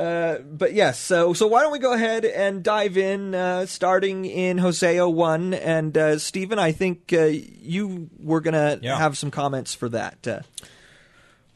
Uh, 0.00 0.38
but 0.38 0.72
yes, 0.72 0.98
so 0.98 1.34
so 1.34 1.46
why 1.46 1.60
don't 1.60 1.72
we 1.72 1.78
go 1.78 1.92
ahead 1.92 2.24
and 2.24 2.62
dive 2.62 2.96
in, 2.96 3.34
uh, 3.34 3.66
starting 3.66 4.24
in 4.24 4.56
Hosea 4.56 5.06
one, 5.06 5.52
and 5.52 5.96
uh, 5.98 6.18
Stephen, 6.18 6.58
I 6.58 6.72
think 6.72 7.12
uh, 7.12 7.26
you 7.26 8.08
were 8.18 8.40
gonna 8.40 8.78
yeah. 8.80 8.96
have 8.96 9.18
some 9.18 9.30
comments 9.30 9.74
for 9.74 9.90
that. 9.90 10.26
Uh. 10.26 10.40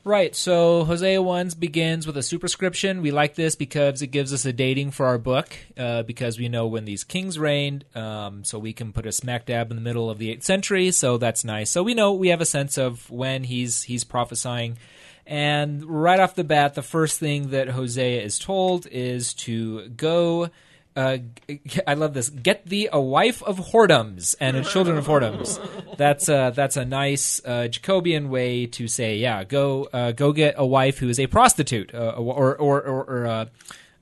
Right, 0.07 0.37
so 0.37 0.85
Hosea 0.85 1.23
1 1.23 1.53
begins 1.59 2.07
with 2.07 2.19
a 2.19 2.23
superscription. 2.23 3.01
We 3.01 3.11
like 3.11 3.37
this 3.37 3.55
because 3.55 4.03
it 4.03 4.09
gives 4.09 4.35
us 4.35 4.45
a 4.45 4.53
dating 4.53 4.91
for 4.91 5.07
our 5.07 5.17
book, 5.17 5.57
because 5.75 6.39
we 6.39 6.51
know 6.51 6.67
when 6.67 6.85
these 6.85 7.05
kings 7.05 7.39
reigned, 7.39 7.87
um, 7.95 8.45
so 8.45 8.59
we 8.59 8.75
can 8.75 8.93
put 8.93 9.07
a 9.07 9.13
smack 9.13 9.47
dab 9.47 9.71
in 9.71 9.79
the 9.79 9.83
middle 9.83 10.11
of 10.11 10.19
the 10.19 10.29
8th 10.37 10.43
century, 10.43 10.91
so 10.91 11.17
that's 11.17 11.43
nice. 11.43 11.71
So 11.71 11.83
we 11.83 11.95
know 11.95 12.13
we 12.13 12.29
have 12.29 12.43
a 12.43 12.45
sense 12.45 12.77
of 12.77 13.11
when 13.11 13.45
he's 13.45 13.85
he's 13.85 14.05
prophesying. 14.05 14.77
And 15.27 15.85
right 15.85 16.21
off 16.21 16.35
the 16.35 16.45
bat, 16.45 16.75
the 16.75 16.83
first 16.83 17.19
thing 17.19 17.51
that 17.51 17.69
Hosea 17.69 18.23
is 18.23 18.39
told 18.39 18.87
is 18.87 19.35
to 19.35 19.89
go. 19.89 20.51
Uh, 20.97 21.19
I 21.89 21.95
love 21.95 22.15
this. 22.15 22.29
Get 22.29 22.67
thee 22.67 22.89
a 22.93 23.01
wife 23.01 23.43
of 23.43 23.59
whoredoms 23.59 24.37
and 24.39 24.65
children 24.65 24.97
of 24.97 25.07
whoredoms. 25.07 25.59
That's 25.97 26.29
a, 26.29 26.53
that's 26.55 26.77
a 26.77 26.85
nice 26.85 27.41
uh, 27.45 27.69
Jacobean 27.69 28.29
way 28.29 28.67
to 28.67 28.89
say, 28.89 29.17
yeah, 29.17 29.45
go 29.45 29.85
uh, 29.93 30.11
go 30.11 30.33
get 30.33 30.57
a 30.59 30.67
wife 30.67 30.99
who 30.99 31.09
is 31.09 31.21
a 31.21 31.29
prostitute 31.29 31.95
uh, 31.95 32.15
or 32.17 32.57
or 32.57 32.83
or, 32.83 33.05
or 33.05 33.47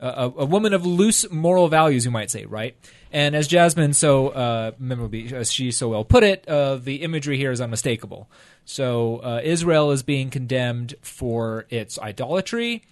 a, 0.02 0.32
a, 0.38 0.44
woman 0.44 0.74
of 0.74 0.84
loose 0.84 1.30
moral 1.30 1.68
values, 1.68 2.04
you 2.04 2.10
might 2.10 2.30
say, 2.30 2.44
right? 2.44 2.76
And 3.12 3.36
as 3.36 3.46
Jasmine 3.46 3.92
so 3.92 4.28
uh, 4.28 4.72
as 5.32 5.52
she 5.52 5.70
so 5.70 5.88
well 5.88 6.04
put 6.04 6.24
it, 6.24 6.46
uh, 6.48 6.76
the 6.76 6.96
imagery 6.96 7.36
here 7.36 7.52
is 7.52 7.60
unmistakable. 7.60 8.28
So 8.64 9.18
uh, 9.18 9.40
Israel 9.44 9.92
is 9.92 10.02
being 10.02 10.30
condemned 10.30 10.94
for 11.02 11.66
its 11.70 11.98
idolatry. 11.98 12.82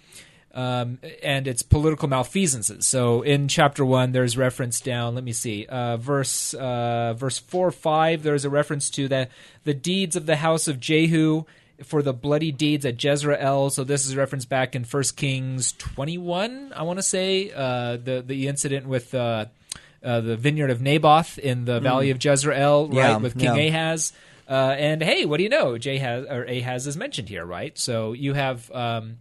Um, 0.53 0.99
and 1.23 1.47
its 1.47 1.61
political 1.61 2.09
malfeasances. 2.09 2.85
So 2.85 3.21
in 3.21 3.47
chapter 3.47 3.85
one, 3.85 4.11
there's 4.11 4.35
reference 4.35 4.81
down. 4.81 5.15
Let 5.15 5.23
me 5.23 5.31
see, 5.31 5.65
uh, 5.65 5.95
verse 5.95 6.53
uh, 6.53 7.13
verse 7.13 7.39
four 7.39 7.71
five. 7.71 8.21
There's 8.21 8.43
a 8.43 8.49
reference 8.49 8.89
to 8.89 9.07
the 9.07 9.29
the 9.63 9.73
deeds 9.73 10.17
of 10.17 10.25
the 10.25 10.35
house 10.35 10.67
of 10.67 10.81
Jehu 10.81 11.45
for 11.83 12.01
the 12.01 12.13
bloody 12.13 12.51
deeds 12.51 12.85
at 12.85 13.01
Jezreel. 13.03 13.69
So 13.69 13.83
this 13.83 14.05
is 14.05 14.13
a 14.13 14.17
reference 14.17 14.45
back 14.45 14.75
in 14.75 14.83
First 14.83 15.17
Kings 15.17 15.73
21, 15.73 16.73
I 16.75 16.83
want 16.83 16.99
to 16.99 17.03
say, 17.03 17.51
uh, 17.51 17.97
the 17.97 18.23
the 18.25 18.47
incident 18.47 18.87
with 18.87 19.13
uh, 19.13 19.45
uh, 20.03 20.21
the 20.21 20.37
vineyard 20.37 20.71
of 20.71 20.81
Naboth 20.81 21.37
in 21.37 21.65
the 21.65 21.79
Valley 21.79 22.09
of 22.11 22.23
Jezreel, 22.23 22.87
right, 22.87 22.95
Yeah, 22.95 23.17
with 23.17 23.37
King 23.37 23.55
yeah. 23.55 23.63
Ahaz. 23.69 24.13
Uh, 24.49 24.75
and 24.77 25.01
hey, 25.01 25.25
what 25.25 25.37
do 25.37 25.43
you 25.43 25.49
know? 25.49 25.73
Jahaz 25.73 26.29
or 26.29 26.43
Ahaz 26.43 26.85
is 26.85 26.97
mentioned 26.97 27.29
here, 27.29 27.45
right? 27.45 27.77
So 27.77 28.11
you 28.11 28.33
have 28.33 28.69
um, 28.71 29.17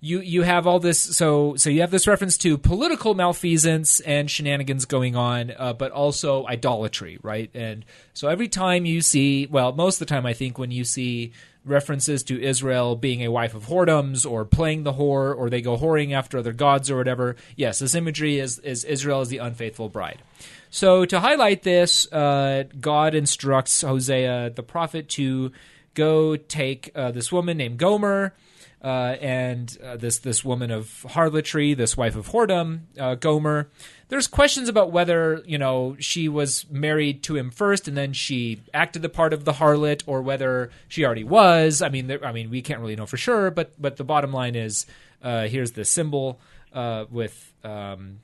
you 0.00 0.20
you 0.20 0.42
have 0.42 0.66
all 0.66 0.78
this. 0.78 1.00
So 1.00 1.56
so 1.56 1.70
you 1.70 1.80
have 1.80 1.90
this 1.90 2.06
reference 2.06 2.38
to 2.38 2.56
political 2.56 3.14
malfeasance 3.14 4.00
and 4.00 4.30
shenanigans 4.30 4.84
going 4.84 5.16
on, 5.16 5.52
uh, 5.56 5.72
but 5.72 5.90
also 5.90 6.46
idolatry, 6.46 7.18
right? 7.22 7.50
And 7.54 7.84
so 8.14 8.28
every 8.28 8.48
time 8.48 8.84
you 8.84 9.00
see, 9.00 9.46
well, 9.46 9.72
most 9.72 10.00
of 10.00 10.06
the 10.06 10.14
time, 10.14 10.26
I 10.26 10.34
think 10.34 10.58
when 10.58 10.70
you 10.70 10.84
see 10.84 11.32
references 11.64 12.22
to 12.22 12.40
Israel 12.40 12.96
being 12.96 13.22
a 13.22 13.30
wife 13.30 13.54
of 13.54 13.66
whoredoms 13.66 14.28
or 14.28 14.44
playing 14.44 14.84
the 14.84 14.94
whore 14.94 15.36
or 15.36 15.50
they 15.50 15.60
go 15.60 15.76
whoring 15.76 16.12
after 16.12 16.38
other 16.38 16.52
gods 16.52 16.90
or 16.90 16.96
whatever, 16.96 17.36
yes, 17.56 17.80
this 17.80 17.94
imagery 17.94 18.38
is 18.38 18.58
is 18.60 18.84
Israel 18.84 19.20
as 19.20 19.28
the 19.28 19.38
unfaithful 19.38 19.88
bride. 19.88 20.22
So 20.70 21.06
to 21.06 21.18
highlight 21.20 21.62
this, 21.64 22.10
uh, 22.12 22.64
God 22.78 23.14
instructs 23.14 23.80
Hosea 23.80 24.50
the 24.50 24.62
prophet 24.62 25.08
to 25.10 25.50
go 25.94 26.36
take 26.36 26.92
uh, 26.94 27.10
this 27.10 27.32
woman 27.32 27.56
named 27.56 27.78
Gomer 27.78 28.34
uh, 28.82 29.16
and 29.20 29.76
uh, 29.82 29.96
this 29.96 30.18
this 30.18 30.44
woman 30.44 30.70
of 30.70 31.04
harlotry, 31.10 31.74
this 31.74 31.96
wife 31.96 32.16
of 32.16 32.28
whoredom, 32.28 32.80
uh, 32.98 33.14
Gomer. 33.14 33.68
There's 34.08 34.26
questions 34.26 34.68
about 34.68 34.90
whether 34.92 35.42
you 35.46 35.58
know 35.58 35.96
she 35.98 36.28
was 36.28 36.64
married 36.70 37.22
to 37.24 37.36
him 37.36 37.50
first 37.50 37.88
and 37.88 37.96
then 37.96 38.12
she 38.12 38.62
acted 38.72 39.02
the 39.02 39.08
part 39.08 39.32
of 39.32 39.44
the 39.44 39.54
harlot, 39.54 40.02
or 40.06 40.22
whether 40.22 40.70
she 40.88 41.04
already 41.04 41.24
was. 41.24 41.82
I 41.82 41.88
mean, 41.88 42.06
there, 42.06 42.24
I 42.24 42.32
mean, 42.32 42.50
we 42.50 42.62
can't 42.62 42.80
really 42.80 42.96
know 42.96 43.06
for 43.06 43.16
sure, 43.16 43.50
but 43.50 43.80
but 43.80 43.96
the 43.96 44.04
bottom 44.04 44.32
line 44.32 44.54
is 44.54 44.86
uh, 45.22 45.48
here's 45.48 45.72
the 45.72 45.84
symbol 45.84 46.40
uh, 46.72 47.06
with. 47.10 47.52
Um, 47.64 48.20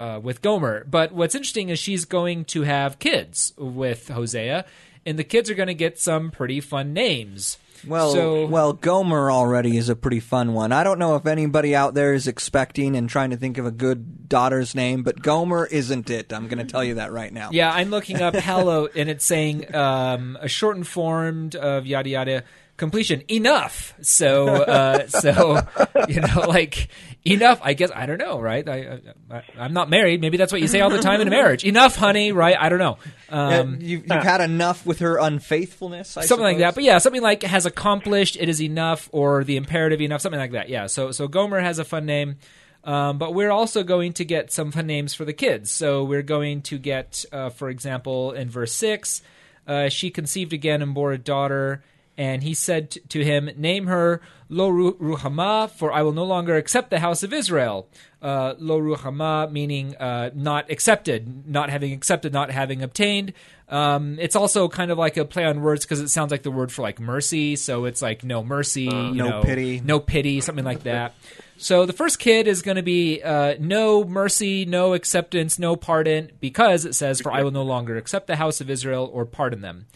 uh, 0.00 0.18
with 0.18 0.42
Gomer. 0.42 0.84
But 0.84 1.12
what's 1.12 1.36
interesting 1.36 1.68
is 1.68 1.78
she's 1.78 2.04
going 2.04 2.44
to 2.46 2.62
have 2.62 2.98
kids 2.98 3.52
with 3.56 4.08
Hosea, 4.08 4.64
and 5.06 5.16
the 5.16 5.22
kids 5.22 5.48
are 5.48 5.54
going 5.54 5.68
to 5.68 5.74
get 5.74 6.00
some 6.00 6.32
pretty 6.32 6.60
fun 6.60 6.92
names. 6.92 7.56
Well, 7.86 8.12
so, 8.12 8.46
well, 8.46 8.72
Gomer 8.72 9.30
already 9.30 9.76
is 9.76 9.88
a 9.88 9.96
pretty 9.96 10.20
fun 10.20 10.54
one. 10.54 10.72
I 10.72 10.84
don't 10.84 10.98
know 10.98 11.16
if 11.16 11.26
anybody 11.26 11.74
out 11.74 11.94
there 11.94 12.14
is 12.14 12.26
expecting 12.28 12.96
and 12.96 13.08
trying 13.08 13.30
to 13.30 13.36
think 13.36 13.58
of 13.58 13.66
a 13.66 13.70
good 13.70 14.28
daughter's 14.28 14.74
name, 14.74 15.02
but 15.02 15.20
Gomer 15.22 15.66
isn't 15.66 16.10
it. 16.10 16.32
I'm 16.32 16.48
going 16.48 16.64
to 16.64 16.70
tell 16.70 16.84
you 16.84 16.94
that 16.94 17.12
right 17.12 17.32
now. 17.32 17.50
yeah, 17.52 17.72
I'm 17.72 17.90
looking 17.90 18.20
up 18.20 18.34
hello, 18.34 18.88
and 18.94 19.08
it's 19.08 19.24
saying 19.24 19.74
um, 19.74 20.38
a 20.40 20.48
shortened 20.48 20.86
form 20.86 21.50
of 21.58 21.86
yada 21.86 22.08
yada 22.08 22.44
completion 22.76 23.22
enough. 23.30 23.94
So, 24.02 24.48
uh, 24.48 25.06
so 25.08 25.60
you 26.08 26.20
know, 26.20 26.40
like 26.48 26.88
enough. 27.24 27.60
I 27.62 27.74
guess 27.74 27.90
I 27.94 28.06
don't 28.06 28.18
know, 28.18 28.40
right? 28.40 28.68
I, 28.68 29.00
I 29.30 29.42
I'm 29.58 29.72
not 29.72 29.90
married. 29.90 30.20
Maybe 30.20 30.36
that's 30.36 30.52
what 30.52 30.60
you 30.60 30.68
say 30.68 30.80
all 30.80 30.90
the 30.90 31.00
time 31.00 31.20
in 31.20 31.28
a 31.28 31.30
marriage. 31.30 31.64
Enough, 31.64 31.96
honey. 31.96 32.32
Right? 32.32 32.56
I 32.58 32.68
don't 32.68 32.78
know. 32.78 32.98
Um, 33.28 33.50
Yeah, 33.50 33.86
you've, 33.86 34.02
you've 34.02 34.22
had 34.22 34.40
enough 34.40 34.84
with 34.84 34.98
her 35.00 35.18
unfaithfulness. 35.18 36.16
I 36.16 36.24
something 36.24 36.44
like 36.44 36.58
that. 36.58 36.74
But 36.74 36.84
yeah, 36.84 36.98
something 36.98 37.22
like 37.22 37.42
has 37.42 37.66
accomplished, 37.66 38.36
it 38.38 38.48
is 38.48 38.60
enough, 38.60 39.08
or 39.12 39.44
the 39.44 39.56
imperative 39.56 40.00
enough, 40.00 40.20
something 40.20 40.40
like 40.40 40.52
that. 40.52 40.68
Yeah. 40.68 40.86
So 40.86 41.12
so 41.12 41.28
Gomer 41.28 41.60
has 41.60 41.78
a 41.78 41.84
fun 41.84 42.06
name. 42.06 42.36
Um, 42.84 43.18
but 43.18 43.32
we're 43.32 43.52
also 43.52 43.84
going 43.84 44.12
to 44.14 44.24
get 44.24 44.52
some 44.52 44.72
fun 44.72 44.88
names 44.88 45.14
for 45.14 45.24
the 45.24 45.32
kids. 45.32 45.70
So 45.70 46.02
we're 46.02 46.22
going 46.22 46.62
to 46.62 46.78
get, 46.78 47.24
uh, 47.30 47.50
for 47.50 47.70
example, 47.70 48.32
in 48.32 48.50
verse 48.50 48.72
6, 48.72 49.22
uh, 49.68 49.88
she 49.88 50.10
conceived 50.10 50.52
again 50.52 50.82
and 50.82 50.92
bore 50.92 51.12
a 51.12 51.18
daughter. 51.18 51.84
And 52.22 52.38
he 52.42 52.54
said 52.54 52.82
t- 52.92 53.00
to 53.14 53.18
him, 53.24 53.50
Name 53.56 53.86
her 53.94 54.20
Lo 54.48 54.68
Ru- 54.68 54.98
Ruhamah, 54.98 55.70
for 55.70 55.88
I 55.98 56.02
will 56.02 56.12
no 56.12 56.24
longer 56.24 56.54
accept 56.56 56.90
the 56.90 57.00
house 57.06 57.22
of 57.26 57.32
Israel. 57.32 57.88
Uh, 58.20 58.54
Lo 58.58 58.76
Ruhamah, 58.80 59.50
meaning 59.50 59.96
uh, 59.96 60.30
not 60.34 60.70
accepted, 60.70 61.20
not 61.48 61.70
having 61.70 61.92
accepted, 61.92 62.30
not 62.32 62.48
having 62.50 62.80
obtained. 62.82 63.32
Um, 63.68 64.18
it's 64.20 64.36
also 64.36 64.68
kind 64.68 64.90
of 64.92 64.98
like 64.98 65.16
a 65.16 65.24
play 65.24 65.44
on 65.46 65.62
words 65.62 65.84
because 65.84 66.00
it 66.00 66.10
sounds 66.10 66.30
like 66.30 66.42
the 66.42 66.50
word 66.60 66.70
for 66.70 66.82
like 66.82 67.00
mercy. 67.00 67.56
So 67.56 67.86
it's 67.86 68.02
like 68.08 68.22
no 68.22 68.44
mercy, 68.44 68.82
you 68.82 69.14
No 69.22 69.28
know, 69.30 69.42
pity. 69.42 69.80
no 69.82 69.98
pity, 69.98 70.40
something 70.42 70.64
like 70.72 70.82
that. 70.84 71.14
So 71.56 71.86
the 71.86 71.92
first 72.02 72.18
kid 72.18 72.46
is 72.46 72.60
going 72.62 72.76
to 72.76 72.82
be 72.82 73.22
uh, 73.22 73.54
no 73.58 74.04
mercy, 74.04 74.64
no 74.66 74.94
acceptance, 74.94 75.58
no 75.58 75.76
pardon, 75.76 76.30
because 76.40 76.84
it 76.84 76.94
says, 76.94 77.20
"For 77.20 77.32
I 77.32 77.42
will 77.44 77.52
no 77.60 77.62
longer 77.74 77.96
accept 77.96 78.26
the 78.26 78.36
house 78.36 78.60
of 78.60 78.68
Israel 78.68 79.08
or 79.12 79.24
pardon 79.24 79.60
them." 79.62 79.86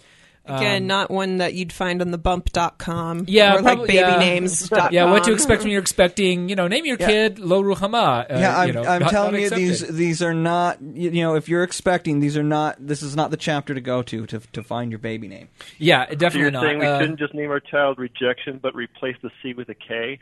Again, 0.48 0.86
not 0.86 1.10
one 1.10 1.38
that 1.38 1.54
you'd 1.54 1.72
find 1.72 2.00
on 2.00 2.10
the 2.10 2.18
bump.com. 2.18 3.18
Um, 3.20 3.24
Yeah, 3.28 3.52
or 3.52 3.62
like 3.62 3.64
probably- 3.76 3.94
yeah. 3.96 4.18
babynames.com. 4.20 4.88
Yeah, 4.92 5.10
what 5.10 5.24
to 5.24 5.32
expect 5.32 5.62
when 5.62 5.70
you're 5.72 5.80
expecting, 5.80 6.48
you 6.48 6.56
know, 6.56 6.68
name 6.68 6.86
your 6.86 6.96
Yeah. 7.00 7.06
kid 7.06 7.38
Lo 7.38 7.62
Ruhama. 7.62 8.22
Uh, 8.30 8.38
Yeah, 8.38 8.58
I'm, 8.58 8.66
you 8.68 8.72
know, 8.74 8.84
I'm 8.84 9.02
not- 9.02 9.10
telling 9.10 9.32
not 9.32 9.40
you, 9.40 9.50
these 9.50 9.86
these 9.88 10.22
are 10.22 10.34
not. 10.34 10.80
You 10.80 11.10
you 11.10 11.22
know, 11.22 11.34
if 11.34 11.48
you're 11.48 11.62
expecting, 11.64 12.20
these 12.20 12.36
are 12.36 12.42
not. 12.42 12.76
This 12.78 13.02
is 13.02 13.16
not 13.16 13.30
the 13.30 13.36
chapter 13.36 13.74
to 13.74 13.80
go 13.80 14.02
to 14.02 14.26
to 14.26 14.40
to 14.52 14.62
find 14.62 14.90
your 14.92 14.98
baby 14.98 15.28
name. 15.28 15.48
Yeah, 15.78 16.06
So 16.08 16.14
definitely 16.14 16.40
you're 16.42 16.50
not. 16.52 16.62
saying 16.62 16.78
we 16.78 16.86
Uh, 16.86 17.00
shouldn't 17.00 17.18
just 17.18 17.34
name 17.34 17.50
our 17.50 17.60
child 17.60 17.98
rejection, 17.98 18.58
but 18.62 18.74
replace 18.74 19.16
the 19.22 19.30
C 19.42 19.52
with 19.54 19.68
a 19.68 19.74
K? 19.74 20.18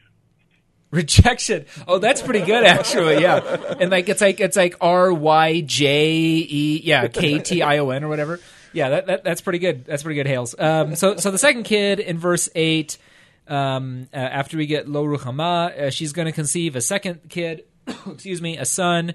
rejection. 0.91 1.67
Oh, 1.89 1.99
that's 1.99 2.23
pretty 2.23 2.45
good 2.47 2.65
actually. 2.77 3.21
Yeah, 3.21 3.39
and 3.81 3.91
like 3.91 4.09
it's 4.09 4.21
like 4.21 4.41
it's 4.41 4.57
like 4.57 4.77
R 4.81 5.13
Y 5.13 5.61
J 5.63 6.07
E 6.49 6.81
yeah 6.85 7.09
K 7.09 7.39
T 7.41 7.63
I 7.63 7.79
O 7.79 7.91
N 7.91 8.05
or 8.05 8.09
whatever. 8.09 8.39
Yeah, 8.75 8.91
that, 8.91 9.07
that 9.07 9.25
that's 9.25 9.41
pretty 9.41 9.61
good. 9.61 9.87
That's 9.87 10.03
pretty 10.03 10.17
good. 10.17 10.27
Hales. 10.27 10.55
Um, 10.59 10.95
so 10.97 11.17
so 11.17 11.31
the 11.31 11.39
second 11.39 11.63
kid 11.63 12.01
in 12.01 12.19
verse 12.19 12.49
eight. 12.55 12.99
Um, 13.47 14.09
uh, 14.13 14.17
after 14.17 14.57
we 14.57 14.67
get 14.67 14.89
Lo 14.89 15.05
Ruhama, 15.05 15.79
uh, 15.79 15.91
she's 15.91 16.15
going 16.15 16.25
to 16.25 16.33
conceive 16.33 16.77
a 16.77 16.81
second 16.81 17.29
kid. 17.29 17.65
excuse 18.07 18.41
me, 18.41 18.57
a 18.57 18.65
son, 18.65 19.13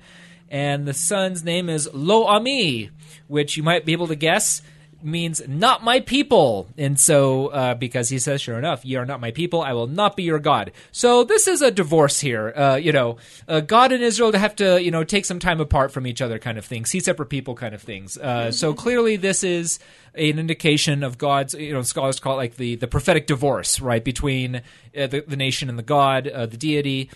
and 0.49 0.87
the 0.87 0.93
son's 0.93 1.43
name 1.43 1.67
is 1.67 1.89
Lo 1.93 2.25
Ami, 2.25 2.91
which 3.27 3.57
you 3.57 3.63
might 3.63 3.85
be 3.85 3.93
able 3.93 4.07
to 4.07 4.15
guess 4.15 4.61
means 5.03 5.41
not 5.47 5.83
my 5.83 5.99
people. 5.99 6.67
And 6.77 6.99
so, 6.99 7.47
uh, 7.47 7.73
because 7.75 8.09
he 8.09 8.19
says, 8.19 8.41
sure 8.41 8.57
enough, 8.57 8.85
ye 8.85 8.95
are 8.95 9.05
not 9.05 9.19
my 9.19 9.31
people, 9.31 9.61
I 9.61 9.73
will 9.73 9.87
not 9.87 10.15
be 10.15 10.23
your 10.23 10.39
God. 10.39 10.71
So 10.91 11.23
this 11.23 11.47
is 11.47 11.61
a 11.61 11.71
divorce 11.71 12.19
here. 12.19 12.53
Uh, 12.55 12.75
you 12.75 12.91
know, 12.91 13.17
uh, 13.47 13.61
God 13.61 13.91
and 13.91 14.03
Israel 14.03 14.31
to 14.31 14.39
have 14.39 14.55
to, 14.57 14.81
you 14.81 14.91
know, 14.91 15.03
take 15.03 15.25
some 15.25 15.39
time 15.39 15.59
apart 15.61 15.91
from 15.91 16.05
each 16.07 16.21
other 16.21 16.39
kind 16.39 16.57
of 16.57 16.65
thing, 16.65 16.85
see 16.85 16.99
separate 16.99 17.29
people 17.29 17.55
kind 17.55 17.73
of 17.73 17.81
things. 17.81 18.17
Uh, 18.17 18.51
so 18.51 18.73
clearly 18.73 19.15
this 19.15 19.43
is 19.43 19.79
an 20.15 20.39
indication 20.39 21.03
of 21.03 21.17
God's, 21.17 21.53
you 21.53 21.73
know, 21.73 21.81
scholars 21.81 22.19
call 22.19 22.33
it 22.33 22.37
like 22.37 22.55
the, 22.55 22.75
the 22.75 22.87
prophetic 22.87 23.27
divorce, 23.27 23.79
right, 23.79 24.03
between 24.03 24.57
uh, 24.57 25.07
the, 25.07 25.23
the 25.27 25.37
nation 25.37 25.69
and 25.69 25.77
the 25.77 25.83
God, 25.83 26.27
uh, 26.27 26.45
the 26.45 26.57
deity. 26.57 27.09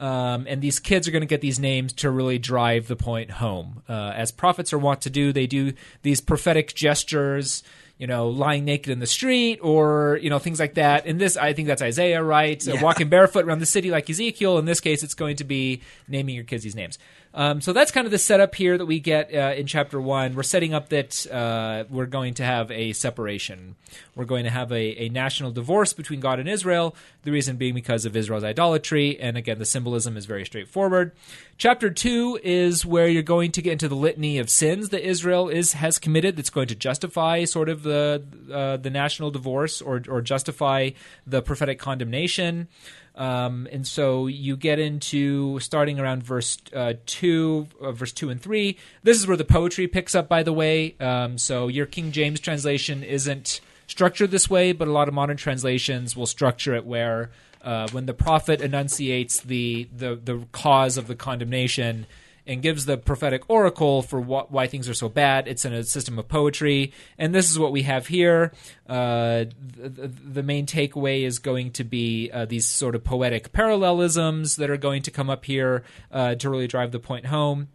Um, 0.00 0.46
and 0.48 0.62
these 0.62 0.78
kids 0.78 1.06
are 1.06 1.10
going 1.10 1.20
to 1.20 1.26
get 1.26 1.42
these 1.42 1.60
names 1.60 1.92
to 1.94 2.10
really 2.10 2.38
drive 2.38 2.88
the 2.88 2.96
point 2.96 3.30
home. 3.32 3.82
Uh, 3.86 4.12
as 4.16 4.32
prophets 4.32 4.72
are 4.72 4.78
wont 4.78 5.02
to 5.02 5.10
do, 5.10 5.30
they 5.30 5.46
do 5.46 5.74
these 6.02 6.22
prophetic 6.22 6.74
gestures, 6.74 7.62
you 8.00 8.06
know, 8.06 8.28
lying 8.28 8.64
naked 8.64 8.90
in 8.90 8.98
the 8.98 9.06
street 9.06 9.58
or, 9.62 10.18
you 10.22 10.30
know, 10.30 10.38
things 10.38 10.58
like 10.58 10.74
that. 10.74 11.04
In 11.04 11.18
this, 11.18 11.36
I 11.36 11.52
think 11.52 11.68
that's 11.68 11.82
Isaiah, 11.82 12.22
right? 12.22 12.66
Uh, 12.66 12.78
walking 12.80 13.10
barefoot 13.10 13.44
around 13.44 13.58
the 13.58 13.66
city 13.66 13.90
like 13.90 14.08
Ezekiel. 14.08 14.56
In 14.56 14.64
this 14.64 14.80
case, 14.80 15.02
it's 15.02 15.12
going 15.12 15.36
to 15.36 15.44
be 15.44 15.82
naming 16.08 16.34
your 16.34 16.44
kids 16.44 16.64
these 16.64 16.74
names. 16.74 16.98
Um, 17.32 17.60
so 17.60 17.72
that's 17.72 17.92
kind 17.92 18.06
of 18.06 18.10
the 18.10 18.18
setup 18.18 18.56
here 18.56 18.76
that 18.76 18.86
we 18.86 18.98
get 18.98 19.32
uh, 19.32 19.54
in 19.54 19.66
chapter 19.66 20.00
one. 20.00 20.34
We're 20.34 20.42
setting 20.42 20.74
up 20.74 20.88
that 20.88 21.30
uh, 21.30 21.84
we're 21.88 22.06
going 22.06 22.34
to 22.34 22.42
have 22.42 22.72
a 22.72 22.92
separation. 22.92 23.76
We're 24.16 24.24
going 24.24 24.44
to 24.44 24.50
have 24.50 24.72
a, 24.72 25.04
a 25.04 25.08
national 25.10 25.52
divorce 25.52 25.92
between 25.92 26.18
God 26.18 26.40
and 26.40 26.48
Israel. 26.48 26.96
The 27.22 27.30
reason 27.30 27.56
being 27.56 27.74
because 27.74 28.04
of 28.04 28.16
Israel's 28.16 28.42
idolatry. 28.42 29.20
And 29.20 29.36
again, 29.36 29.58
the 29.58 29.64
symbolism 29.64 30.16
is 30.16 30.26
very 30.26 30.44
straightforward. 30.44 31.12
Chapter 31.56 31.90
two 31.90 32.40
is 32.42 32.84
where 32.84 33.06
you're 33.06 33.22
going 33.22 33.52
to 33.52 33.62
get 33.62 33.72
into 33.72 33.88
the 33.88 33.94
litany 33.94 34.38
of 34.38 34.50
sins 34.50 34.88
that 34.88 35.06
Israel 35.06 35.48
is 35.48 35.74
has 35.74 35.98
committed. 35.98 36.36
That's 36.36 36.50
going 36.50 36.68
to 36.68 36.74
justify 36.74 37.44
sort 37.44 37.68
of 37.68 37.86
the 37.90 38.22
uh, 38.52 38.76
the 38.76 38.90
national 38.90 39.30
divorce 39.30 39.82
or 39.82 40.02
or 40.08 40.20
justify 40.22 40.90
the 41.26 41.40
prophetic 41.42 41.78
condemnation. 41.78 42.68
Um, 43.14 43.68
and 43.72 43.86
so 43.86 44.28
you 44.28 44.56
get 44.56 44.78
into 44.78 45.58
starting 45.60 46.00
around 46.00 46.22
verse 46.22 46.58
uh, 46.74 46.94
two, 47.06 47.66
uh, 47.80 47.92
verse 47.92 48.12
two 48.12 48.30
and 48.30 48.40
three. 48.40 48.78
This 49.02 49.18
is 49.18 49.26
where 49.26 49.36
the 49.36 49.44
poetry 49.44 49.86
picks 49.88 50.14
up, 50.14 50.28
by 50.28 50.42
the 50.42 50.52
way. 50.52 50.94
Um, 51.00 51.36
so 51.36 51.68
your 51.68 51.86
King 51.86 52.12
James 52.12 52.40
translation 52.40 53.02
isn't 53.02 53.60
structured 53.86 54.30
this 54.30 54.48
way, 54.48 54.72
but 54.72 54.88
a 54.88 54.92
lot 54.92 55.08
of 55.08 55.14
modern 55.14 55.36
translations 55.36 56.16
will 56.16 56.26
structure 56.26 56.74
it 56.74 56.86
where 56.86 57.30
uh, 57.62 57.88
when 57.92 58.06
the 58.06 58.14
prophet 58.14 58.60
enunciates 58.62 59.40
the, 59.40 59.88
the 59.94 60.14
the 60.14 60.46
cause 60.52 60.96
of 60.96 61.06
the 61.06 61.16
condemnation 61.16 62.06
and 62.50 62.62
gives 62.62 62.84
the 62.84 62.98
prophetic 62.98 63.48
oracle 63.48 64.02
for 64.02 64.20
why 64.20 64.66
things 64.66 64.88
are 64.88 64.94
so 64.94 65.08
bad. 65.08 65.46
It's 65.46 65.64
in 65.64 65.72
a 65.72 65.84
system 65.84 66.18
of 66.18 66.26
poetry, 66.26 66.92
and 67.16 67.32
this 67.32 67.48
is 67.50 67.58
what 67.58 67.70
we 67.70 67.82
have 67.82 68.08
here. 68.08 68.52
Uh, 68.88 69.44
the, 69.76 70.08
the 70.08 70.42
main 70.42 70.66
takeaway 70.66 71.22
is 71.22 71.38
going 71.38 71.70
to 71.72 71.84
be 71.84 72.28
uh, 72.32 72.46
these 72.46 72.66
sort 72.66 72.96
of 72.96 73.04
poetic 73.04 73.52
parallelisms 73.52 74.56
that 74.56 74.68
are 74.68 74.76
going 74.76 75.02
to 75.02 75.12
come 75.12 75.30
up 75.30 75.44
here 75.44 75.84
uh, 76.10 76.34
to 76.34 76.50
really 76.50 76.66
drive 76.66 76.90
the 76.90 76.98
point 76.98 77.26
home. 77.26 77.68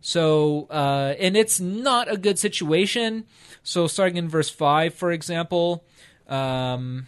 So, 0.00 0.66
uh, 0.70 1.14
and 1.18 1.36
it's 1.36 1.60
not 1.60 2.10
a 2.10 2.16
good 2.16 2.38
situation. 2.38 3.26
So, 3.62 3.86
starting 3.86 4.16
in 4.16 4.28
verse 4.28 4.48
5, 4.48 4.94
for 4.94 5.12
example, 5.12 5.84
um, 6.26 7.06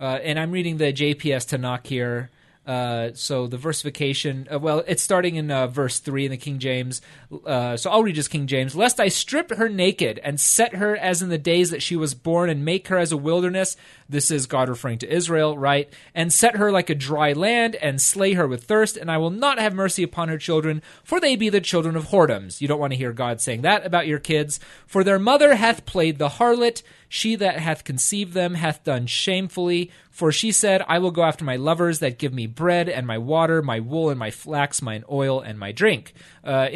Uh, 0.00 0.18
and 0.24 0.38
I'm 0.38 0.50
reading 0.50 0.78
the 0.78 0.92
JPS 0.94 1.44
Tanakh 1.46 1.86
here. 1.86 2.30
Uh, 2.66 3.10
so 3.14 3.46
the 3.46 3.56
versification, 3.56 4.46
uh, 4.52 4.58
well, 4.58 4.84
it's 4.86 5.02
starting 5.02 5.36
in 5.36 5.50
uh, 5.50 5.66
verse 5.66 5.98
3 5.98 6.26
in 6.26 6.30
the 6.30 6.36
King 6.36 6.58
James. 6.58 7.00
Uh, 7.46 7.76
so 7.76 7.90
I'll 7.90 8.02
read 8.02 8.16
just 8.16 8.30
King 8.30 8.46
James. 8.46 8.74
Lest 8.74 8.98
I 8.98 9.08
strip 9.08 9.50
her 9.52 9.68
naked 9.68 10.18
and 10.24 10.40
set 10.40 10.74
her 10.74 10.96
as 10.96 11.22
in 11.22 11.28
the 11.28 11.38
days 11.38 11.70
that 11.70 11.82
she 11.82 11.94
was 11.94 12.14
born 12.14 12.50
and 12.50 12.64
make 12.64 12.88
her 12.88 12.98
as 12.98 13.12
a 13.12 13.16
wilderness. 13.16 13.76
This 14.08 14.32
is 14.32 14.46
God 14.46 14.68
referring 14.68 14.98
to 14.98 15.12
Israel, 15.12 15.56
right? 15.56 15.88
And 16.14 16.32
set 16.32 16.56
her 16.56 16.72
like 16.72 16.90
a 16.90 16.94
dry 16.94 17.32
land 17.32 17.76
and 17.76 18.00
slay 18.00 18.32
her 18.32 18.48
with 18.48 18.64
thirst. 18.64 18.96
And 18.96 19.10
I 19.10 19.18
will 19.18 19.30
not 19.30 19.60
have 19.60 19.74
mercy 19.74 20.02
upon 20.02 20.28
her 20.28 20.38
children, 20.38 20.82
for 21.04 21.20
they 21.20 21.36
be 21.36 21.48
the 21.48 21.60
children 21.60 21.94
of 21.94 22.08
whoredoms. 22.08 22.60
You 22.60 22.66
don't 22.66 22.80
want 22.80 22.92
to 22.92 22.98
hear 22.98 23.12
God 23.12 23.40
saying 23.40 23.62
that 23.62 23.86
about 23.86 24.08
your 24.08 24.18
kids. 24.18 24.58
For 24.86 25.04
their 25.04 25.18
mother 25.18 25.54
hath 25.54 25.86
played 25.86 26.18
the 26.18 26.28
harlot. 26.28 26.82
She 27.12 27.34
that 27.36 27.58
hath 27.58 27.82
conceived 27.82 28.34
them 28.34 28.54
hath 28.54 28.84
done 28.84 29.06
shamefully. 29.06 29.90
For 30.10 30.30
she 30.30 30.52
said, 30.52 30.84
I 30.86 30.98
will 30.98 31.10
go 31.10 31.24
after 31.24 31.44
my 31.44 31.56
lovers 31.56 31.98
that 32.00 32.18
give 32.18 32.32
me 32.32 32.46
bread 32.46 32.88
and 32.88 33.06
my 33.06 33.18
water, 33.18 33.62
my 33.62 33.80
wool 33.80 34.10
and 34.10 34.18
my 34.18 34.30
flax, 34.30 34.80
mine 34.80 35.02
oil 35.10 35.40
and 35.40 35.58
my 35.58 35.72
drink. 35.72 36.12
Uh, 36.44 36.68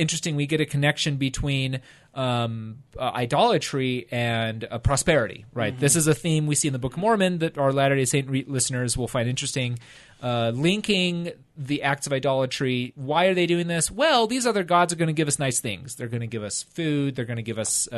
we 0.45 0.47
get 0.47 0.61
a 0.61 0.67
connection 0.67 1.17
between 1.17 1.81
um, 2.13 2.77
uh, 2.99 3.11
idolatry 3.15 4.07
and 4.11 4.69
uh, 4.71 4.77
prosperity, 4.77 5.47
right? 5.55 5.73
Mm-hmm. 5.73 5.81
This 5.81 5.97
is 5.97 6.07
a 6.07 6.15
theme 6.15 6.47
we 6.47 6.55
see 6.55 6.69
in 6.69 6.73
the 6.73 6.79
Book 6.79 6.93
of 6.93 6.99
Mormon 6.99 7.39
that 7.39 7.57
our 7.57 7.73
Latter 7.73 7.97
day 7.97 8.05
Saint 8.05 8.29
re- 8.29 8.45
listeners 8.47 8.95
will 8.95 9.09
find 9.09 9.27
interesting. 9.27 9.79
Uh, 10.23 10.53
linking 10.55 11.33
the 11.57 11.83
acts 11.83 12.07
of 12.07 12.13
idolatry. 12.13 12.93
Why 12.95 13.27
are 13.27 13.35
they 13.35 13.47
doing 13.47 13.67
this? 13.69 13.91
Well, 13.91 14.27
these 14.27 14.47
other 14.47 14.65
gods 14.65 14.93
are 14.93 14.97
going 14.97 15.09
to 15.09 15.13
give 15.15 15.29
us 15.29 15.39
nice 15.39 15.61
things. 15.61 15.97
They're 15.97 16.09
going 16.09 16.21
to 16.21 16.27
give 16.27 16.43
us 16.43 16.63
food. 16.63 17.15
They're 17.15 17.27
going 17.27 17.37
to 17.37 17.43
give 17.43 17.59
us 17.59 17.89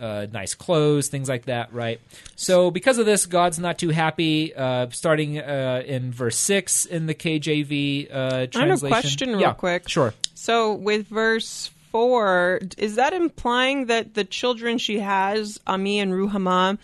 uh, 0.00 0.06
uh, 0.16 0.26
nice 0.32 0.54
clothes, 0.54 1.08
things 1.08 1.28
like 1.28 1.44
that, 1.46 1.72
right? 1.72 2.00
So, 2.36 2.70
because 2.70 2.98
of 2.98 3.06
this, 3.06 3.26
God's 3.26 3.58
not 3.58 3.78
too 3.78 3.90
happy. 3.90 4.54
Uh, 4.54 4.88
starting 4.90 5.38
uh, 5.38 5.82
in 5.84 6.12
verse 6.12 6.36
six 6.36 6.84
in 6.84 7.06
the 7.06 7.14
KJV 7.14 8.08
uh, 8.10 8.46
translation. 8.46 8.62
I 8.62 8.66
have 8.68 8.82
a 8.82 8.88
question, 8.88 9.28
real 9.30 9.40
yeah, 9.40 9.52
quick. 9.52 9.88
Sure. 9.88 10.14
So, 10.34 10.74
with 10.74 11.06
verse 11.08 11.70
four, 11.90 12.60
is 12.78 12.96
that 12.96 13.12
implying 13.12 13.86
that 13.86 14.14
the 14.14 14.24
children 14.24 14.78
she 14.78 15.00
has, 15.00 15.60
Ami 15.66 16.00
and 16.00 16.12
Ruhamah, 16.12 16.78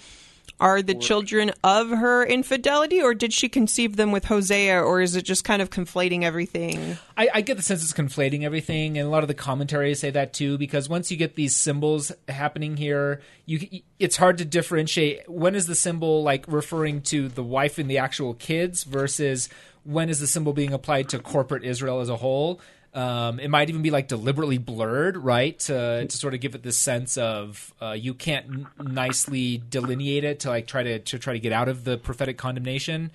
are 0.62 0.80
the 0.80 0.94
children 0.94 1.50
of 1.64 1.90
her 1.90 2.24
infidelity, 2.24 3.02
or 3.02 3.14
did 3.14 3.32
she 3.32 3.48
conceive 3.48 3.96
them 3.96 4.12
with 4.12 4.26
Hosea, 4.26 4.80
or 4.80 5.00
is 5.00 5.16
it 5.16 5.22
just 5.22 5.42
kind 5.42 5.60
of 5.60 5.70
conflating 5.70 6.22
everything? 6.22 6.96
I, 7.16 7.28
I, 7.34 7.40
get 7.40 7.56
the 7.56 7.64
sense 7.64 7.82
it's 7.82 7.92
conflating 7.92 8.44
everything, 8.44 8.96
and 8.96 9.04
a 9.04 9.10
lot 9.10 9.24
of 9.24 9.28
the 9.28 9.34
commentaries 9.34 9.98
say 9.98 10.10
that 10.10 10.32
too. 10.32 10.56
Because 10.58 10.88
once 10.88 11.10
you 11.10 11.16
get 11.16 11.34
these 11.34 11.56
symbols 11.56 12.12
happening 12.28 12.76
here, 12.76 13.22
you 13.44 13.80
it's 13.98 14.16
hard 14.16 14.38
to 14.38 14.44
differentiate 14.44 15.28
when 15.28 15.56
is 15.56 15.66
the 15.66 15.74
symbol 15.74 16.22
like 16.22 16.44
referring 16.46 17.02
to 17.02 17.28
the 17.28 17.42
wife 17.42 17.78
and 17.78 17.90
the 17.90 17.98
actual 17.98 18.34
kids 18.34 18.84
versus 18.84 19.48
when 19.82 20.08
is 20.08 20.20
the 20.20 20.28
symbol 20.28 20.52
being 20.52 20.72
applied 20.72 21.08
to 21.08 21.18
corporate 21.18 21.64
Israel 21.64 21.98
as 21.98 22.08
a 22.08 22.16
whole. 22.16 22.60
Um, 22.94 23.40
it 23.40 23.48
might 23.48 23.70
even 23.70 23.80
be 23.80 23.90
like 23.90 24.06
deliberately 24.06 24.58
blurred, 24.58 25.16
right, 25.16 25.58
to 25.60 26.06
to 26.06 26.16
sort 26.16 26.34
of 26.34 26.40
give 26.40 26.54
it 26.54 26.62
this 26.62 26.76
sense 26.76 27.16
of 27.16 27.72
uh, 27.80 27.92
you 27.92 28.12
can't 28.12 28.46
n- 28.46 28.66
nicely 28.78 29.62
delineate 29.70 30.24
it 30.24 30.40
to 30.40 30.50
like 30.50 30.66
try 30.66 30.82
to 30.82 30.98
to 30.98 31.18
try 31.18 31.32
to 31.32 31.40
get 31.40 31.52
out 31.52 31.68
of 31.68 31.84
the 31.84 31.96
prophetic 31.96 32.36
condemnation. 32.36 33.10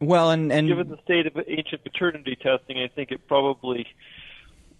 Well, 0.00 0.30
and 0.30 0.52
and 0.52 0.68
given 0.68 0.90
the 0.90 0.98
state 1.04 1.26
of 1.26 1.32
ancient 1.46 1.82
paternity 1.84 2.36
testing, 2.36 2.78
I 2.78 2.88
think 2.88 3.10
it 3.10 3.26
probably 3.26 3.86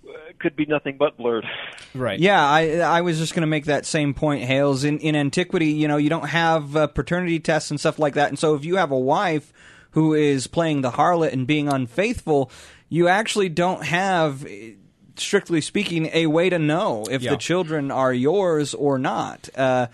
uh, 0.06 0.12
could 0.38 0.54
be 0.54 0.66
nothing 0.66 0.98
but 0.98 1.16
blurred. 1.16 1.46
Right. 1.94 2.20
Yeah, 2.20 2.46
I 2.46 2.80
I 2.80 3.00
was 3.00 3.18
just 3.18 3.34
going 3.34 3.40
to 3.40 3.48
make 3.48 3.64
that 3.64 3.86
same 3.86 4.12
point, 4.12 4.44
Hales. 4.44 4.84
In 4.84 4.98
in 4.98 5.16
antiquity, 5.16 5.68
you 5.68 5.88
know, 5.88 5.96
you 5.96 6.10
don't 6.10 6.28
have 6.28 6.76
uh, 6.76 6.86
paternity 6.86 7.40
tests 7.40 7.70
and 7.70 7.80
stuff 7.80 7.98
like 7.98 8.12
that, 8.14 8.28
and 8.28 8.38
so 8.38 8.54
if 8.54 8.64
you 8.64 8.76
have 8.76 8.90
a 8.90 8.98
wife 8.98 9.54
who 9.92 10.12
is 10.14 10.46
playing 10.46 10.82
the 10.82 10.92
harlot 10.92 11.32
and 11.32 11.46
being 11.46 11.66
unfaithful, 11.66 12.50
you 12.88 13.08
actually 13.08 13.48
don't 13.48 13.84
have 13.84 14.46
strictly 15.16 15.60
speaking, 15.60 16.10
a 16.12 16.26
way 16.26 16.48
to 16.48 16.58
know 16.58 17.04
if 17.10 17.22
yeah. 17.22 17.30
the 17.30 17.36
children 17.36 17.90
are 17.90 18.12
yours 18.12 18.74
or 18.74 18.98
not. 18.98 19.48
Uh, 19.54 19.88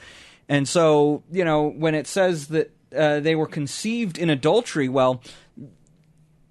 and 0.49 0.69
so, 0.69 1.23
you 1.31 1.45
know, 1.45 1.69
when 1.69 1.95
it 1.95 2.07
says 2.07 2.49
that 2.49 2.71
uh, 2.95 3.21
they 3.21 3.35
were 3.35 3.47
conceived 3.47 4.19
in 4.19 4.31
adultery, 4.31 4.89
well, 4.89 5.23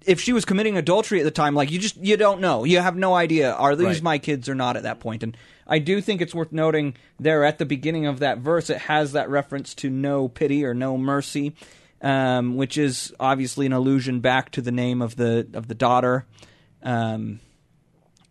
if 0.04 0.20
she 0.20 0.32
was 0.32 0.44
committing 0.44 0.76
adultery 0.76 1.20
at 1.20 1.24
the 1.24 1.30
time, 1.30 1.54
like 1.54 1.70
you 1.70 1.78
just 1.78 1.96
you 1.96 2.16
don't 2.16 2.40
know, 2.40 2.64
you 2.64 2.78
have 2.80 2.96
no 2.96 3.14
idea 3.14 3.52
are 3.52 3.74
these 3.74 3.86
right. 3.86 4.02
my 4.02 4.18
kids 4.18 4.48
or 4.48 4.54
not 4.54 4.76
at 4.76 4.82
that 4.82 5.00
point. 5.00 5.22
And 5.22 5.36
I 5.66 5.78
do 5.78 6.02
think 6.02 6.20
it's 6.20 6.34
worth 6.34 6.52
noting 6.52 6.94
there 7.18 7.44
at 7.44 7.58
the 7.58 7.64
beginning 7.64 8.04
of 8.04 8.18
that 8.18 8.38
verse, 8.38 8.68
it 8.68 8.78
has 8.78 9.12
that 9.12 9.30
reference 9.30 9.74
to 9.76 9.88
no 9.88 10.28
pity 10.28 10.64
or 10.64 10.74
no 10.74 10.98
mercy 10.98 11.54
um, 12.02 12.56
which 12.56 12.78
is 12.78 13.12
obviously 13.18 13.66
an 13.66 13.72
allusion 13.72 14.20
back 14.20 14.50
to 14.52 14.62
the 14.62 14.72
name 14.72 15.02
of 15.02 15.16
the 15.16 15.48
of 15.54 15.68
the 15.68 15.74
daughter 15.74 16.26
um, 16.82 17.40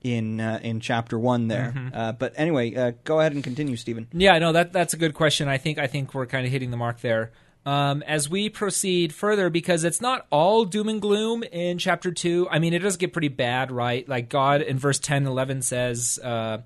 in 0.01 0.39
uh, 0.39 0.59
in 0.61 0.79
chapter 0.79 1.17
one 1.17 1.47
there. 1.47 1.73
Mm-hmm. 1.75 1.95
Uh, 1.95 2.11
but 2.13 2.33
anyway, 2.35 2.75
uh, 2.75 2.91
go 3.03 3.19
ahead 3.19 3.33
and 3.33 3.43
continue, 3.43 3.75
Stephen. 3.75 4.07
Yeah, 4.13 4.37
no, 4.39 4.51
that 4.51 4.73
that's 4.73 4.93
a 4.93 4.97
good 4.97 5.13
question. 5.13 5.47
I 5.47 5.57
think 5.57 5.79
I 5.79 5.87
think 5.87 6.13
we're 6.13 6.25
kind 6.25 6.45
of 6.45 6.51
hitting 6.51 6.71
the 6.71 6.77
mark 6.77 7.01
there. 7.01 7.31
Um, 7.65 8.03
as 8.03 8.29
we 8.29 8.49
proceed 8.49 9.13
further, 9.13 9.49
because 9.49 9.85
it's 9.85 10.01
not 10.01 10.27
all 10.29 10.65
doom 10.65 10.89
and 10.89 11.01
gloom 11.01 11.43
in 11.43 11.77
chapter 11.77 12.11
two. 12.11 12.47
I 12.51 12.59
mean, 12.59 12.73
it 12.73 12.79
does 12.79 12.97
get 12.97 13.13
pretty 13.13 13.29
bad, 13.29 13.71
right? 13.71 14.07
Like 14.07 14.27
God 14.27 14.61
in 14.61 14.77
verse 14.77 14.99
10, 14.99 15.25
11 15.25 15.61
says, 15.61 16.19
uh, 16.21 16.57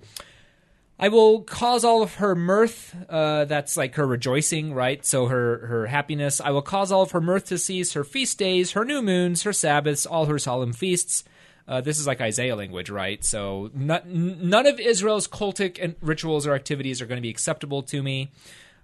I 0.99 1.10
will 1.10 1.41
cause 1.41 1.84
all 1.84 2.02
of 2.02 2.15
her 2.15 2.34
mirth, 2.34 2.95
uh, 3.07 3.45
that's 3.45 3.78
like 3.78 3.95
her 3.95 4.07
rejoicing, 4.07 4.74
right? 4.74 5.06
So 5.06 5.28
her, 5.28 5.68
her 5.68 5.86
happiness. 5.86 6.41
I 6.41 6.49
will 6.49 6.64
cause 6.64 6.91
all 6.91 7.03
of 7.03 7.11
her 7.11 7.22
mirth 7.22 7.45
to 7.48 7.60
cease, 7.60 7.94
her 7.94 8.03
feast 8.03 8.40
days, 8.40 8.72
her 8.72 8.84
new 8.84 9.03
moons, 9.03 9.44
her 9.44 9.53
Sabbaths, 9.53 10.07
all 10.07 10.26
her 10.26 10.40
solemn 10.40 10.74
feasts. 10.74 11.24
Uh, 11.68 11.82
this 11.82 11.99
is 11.99 12.07
like 12.07 12.22
Isaiah 12.22 12.56
language, 12.56 12.90
right? 12.90 13.24
So 13.24 13.69
n- 13.76 14.40
none 14.41 14.65
of 14.65 14.80
Israel's 14.80 15.28
cultic 15.28 15.78
and 15.82 15.95
rituals 16.02 16.48
or 16.48 16.56
activities 16.56 17.02
are 17.02 17.06
going 17.06 17.18
to 17.18 17.22
be 17.22 17.30
acceptable 17.30 17.84
to 17.84 18.02
me. 18.02 18.32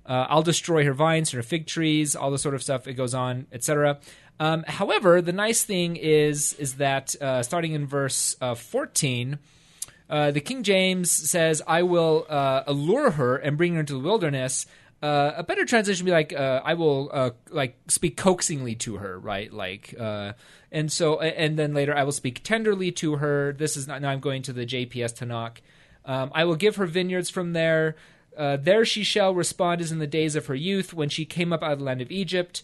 Uh, 0.05 0.27
I'll 0.29 0.43
destroy 0.43 0.83
her 0.85 0.93
vines, 0.93 1.31
her 1.31 1.41
fig 1.41 1.65
trees, 1.65 2.15
all 2.15 2.29
the 2.29 2.37
sort 2.37 2.55
of 2.55 2.61
stuff. 2.61 2.87
It 2.87 2.95
goes 2.95 3.13
on, 3.13 3.47
etc. 3.51 3.99
Um, 4.39 4.65
however, 4.67 5.21
the 5.21 5.31
nice 5.31 5.63
thing 5.63 5.95
is 5.95 6.53
is 6.53 6.75
that 6.75 7.15
uh, 7.21 7.41
starting 7.41 7.71
in 7.71 7.87
verse 7.87 8.35
uh, 8.41 8.53
14, 8.53 9.39
uh, 10.13 10.29
the 10.29 10.41
King 10.41 10.61
James 10.61 11.09
says, 11.09 11.59
"I 11.65 11.81
will 11.81 12.27
uh, 12.29 12.61
allure 12.67 13.09
her 13.11 13.35
and 13.35 13.57
bring 13.57 13.73
her 13.73 13.79
into 13.79 13.93
the 13.93 13.99
wilderness." 13.99 14.67
Uh, 15.01 15.33
a 15.35 15.43
better 15.43 15.65
translation 15.65 16.05
would 16.05 16.11
be 16.11 16.13
like, 16.13 16.33
uh, 16.33 16.61
"I 16.63 16.75
will 16.75 17.09
uh, 17.11 17.31
like 17.49 17.75
speak 17.87 18.15
coaxingly 18.15 18.75
to 18.75 18.97
her," 18.97 19.17
right? 19.17 19.51
Like, 19.51 19.95
and 20.71 20.91
so, 20.91 21.19
and 21.19 21.57
then 21.57 21.73
later, 21.73 21.97
"I 21.97 22.03
will 22.03 22.11
speak 22.11 22.43
tenderly 22.43 22.91
to 22.91 23.15
her." 23.15 23.53
This 23.53 23.75
is 23.75 23.87
not 23.87 24.03
now. 24.03 24.11
I'm 24.11 24.19
going 24.19 24.43
to 24.43 24.53
the 24.53 24.67
JPS 24.67 25.17
Tanakh. 25.17 25.57
Um, 26.05 26.31
I 26.35 26.43
will 26.43 26.57
give 26.57 26.75
her 26.75 26.85
vineyards 26.85 27.31
from 27.31 27.53
there. 27.53 27.95
there 28.37 28.85
she 28.85 29.03
shall 29.03 29.33
respond 29.33 29.81
as 29.81 29.91
in 29.91 29.97
the 29.97 30.05
days 30.05 30.35
of 30.35 30.45
her 30.45 30.55
youth 30.55 30.93
when 30.93 31.09
she 31.09 31.25
came 31.25 31.51
up 31.51 31.63
out 31.63 31.71
of 31.71 31.79
the 31.79 31.85
land 31.85 32.01
of 32.01 32.11
Egypt. 32.11 32.61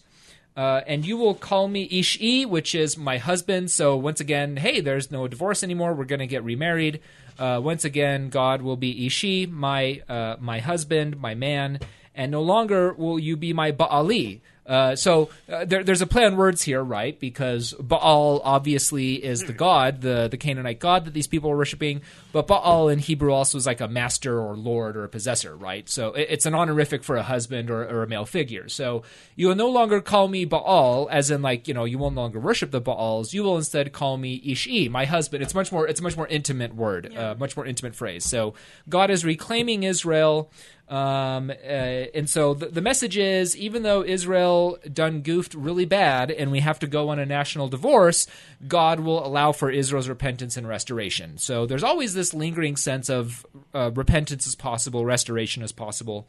Uh, 0.56 0.80
and 0.86 1.06
you 1.06 1.16
will 1.16 1.34
call 1.34 1.68
me 1.68 1.88
Ishi, 1.90 2.44
which 2.44 2.74
is 2.74 2.98
my 2.98 3.18
husband. 3.18 3.70
So 3.70 3.96
once 3.96 4.20
again, 4.20 4.56
hey, 4.56 4.80
there's 4.80 5.10
no 5.10 5.28
divorce 5.28 5.62
anymore. 5.62 5.94
We're 5.94 6.04
going 6.04 6.20
to 6.20 6.26
get 6.26 6.44
remarried. 6.44 7.00
Uh, 7.38 7.60
once 7.62 7.84
again, 7.84 8.28
God 8.28 8.60
will 8.60 8.76
be 8.76 9.06
Ishi, 9.06 9.46
my 9.46 10.02
uh, 10.08 10.36
my 10.40 10.58
husband, 10.58 11.18
my 11.18 11.34
man, 11.34 11.78
and 12.14 12.30
no 12.30 12.42
longer 12.42 12.92
will 12.92 13.18
you 13.18 13.36
be 13.36 13.52
my 13.52 13.72
Baali, 13.72 14.40
uh, 14.70 14.94
so 14.94 15.28
uh, 15.48 15.64
there, 15.64 15.82
there's 15.82 16.00
a 16.00 16.06
play 16.06 16.24
on 16.24 16.36
words 16.36 16.62
here, 16.62 16.80
right? 16.80 17.18
Because 17.18 17.72
Baal 17.72 18.40
obviously 18.44 19.14
is 19.14 19.42
the 19.42 19.52
god, 19.52 20.00
the 20.00 20.28
the 20.30 20.36
Canaanite 20.36 20.78
god 20.78 21.06
that 21.06 21.12
these 21.12 21.26
people 21.26 21.50
are 21.50 21.56
worshiping, 21.56 22.02
but 22.30 22.46
Baal 22.46 22.88
in 22.88 23.00
Hebrew 23.00 23.32
also 23.32 23.58
is 23.58 23.66
like 23.66 23.80
a 23.80 23.88
master 23.88 24.40
or 24.40 24.56
lord 24.56 24.96
or 24.96 25.02
a 25.02 25.08
possessor, 25.08 25.56
right? 25.56 25.88
So 25.88 26.12
it, 26.12 26.28
it's 26.30 26.46
an 26.46 26.54
honorific 26.54 27.02
for 27.02 27.16
a 27.16 27.22
husband 27.24 27.68
or, 27.68 27.82
or, 27.82 28.04
a 28.04 28.06
male 28.06 28.24
figure. 28.24 28.68
So 28.68 29.02
you 29.34 29.48
will 29.48 29.56
no 29.56 29.70
longer 29.70 30.00
call 30.00 30.28
me 30.28 30.44
Baal, 30.44 31.08
as 31.10 31.32
in 31.32 31.42
like 31.42 31.66
you 31.66 31.74
know 31.74 31.84
you 31.84 31.98
will 31.98 32.12
no 32.12 32.20
longer 32.20 32.38
worship 32.38 32.70
the 32.70 32.80
Baals. 32.80 33.34
You 33.34 33.42
will 33.42 33.56
instead 33.56 33.92
call 33.92 34.18
me 34.18 34.40
Ishi, 34.44 34.88
my 34.88 35.04
husband. 35.04 35.42
It's 35.42 35.54
much 35.54 35.72
more 35.72 35.88
it's 35.88 35.98
a 35.98 36.02
much 36.04 36.16
more 36.16 36.28
intimate 36.28 36.76
word, 36.76 37.10
yeah. 37.12 37.32
uh, 37.32 37.34
much 37.34 37.56
more 37.56 37.66
intimate 37.66 37.96
phrase. 37.96 38.24
So 38.24 38.54
God 38.88 39.10
is 39.10 39.24
reclaiming 39.24 39.82
Israel. 39.82 40.48
Um, 40.90 41.50
uh, 41.50 41.54
and 41.54 42.28
so 42.28 42.52
the, 42.52 42.66
the, 42.66 42.80
message 42.80 43.16
is 43.16 43.56
even 43.56 43.84
though 43.84 44.02
Israel 44.02 44.76
done 44.92 45.20
goofed 45.20 45.54
really 45.54 45.84
bad 45.84 46.32
and 46.32 46.50
we 46.50 46.58
have 46.58 46.80
to 46.80 46.88
go 46.88 47.10
on 47.10 47.20
a 47.20 47.24
national 47.24 47.68
divorce, 47.68 48.26
God 48.66 48.98
will 48.98 49.24
allow 49.24 49.52
for 49.52 49.70
Israel's 49.70 50.08
repentance 50.08 50.56
and 50.56 50.66
restoration. 50.66 51.38
So 51.38 51.64
there's 51.64 51.84
always 51.84 52.14
this 52.14 52.34
lingering 52.34 52.76
sense 52.76 53.08
of 53.08 53.46
uh, 53.72 53.92
repentance 53.92 54.48
is 54.48 54.56
possible, 54.56 55.04
restoration 55.04 55.62
is 55.62 55.70
possible. 55.70 56.26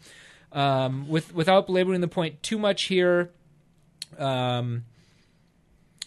Um, 0.52 1.10
with, 1.10 1.34
without 1.34 1.66
belaboring 1.66 2.02
the 2.02 2.08
point 2.08 2.44
too 2.44 2.60
much 2.60 2.84
here, 2.84 3.32
um, 4.20 4.84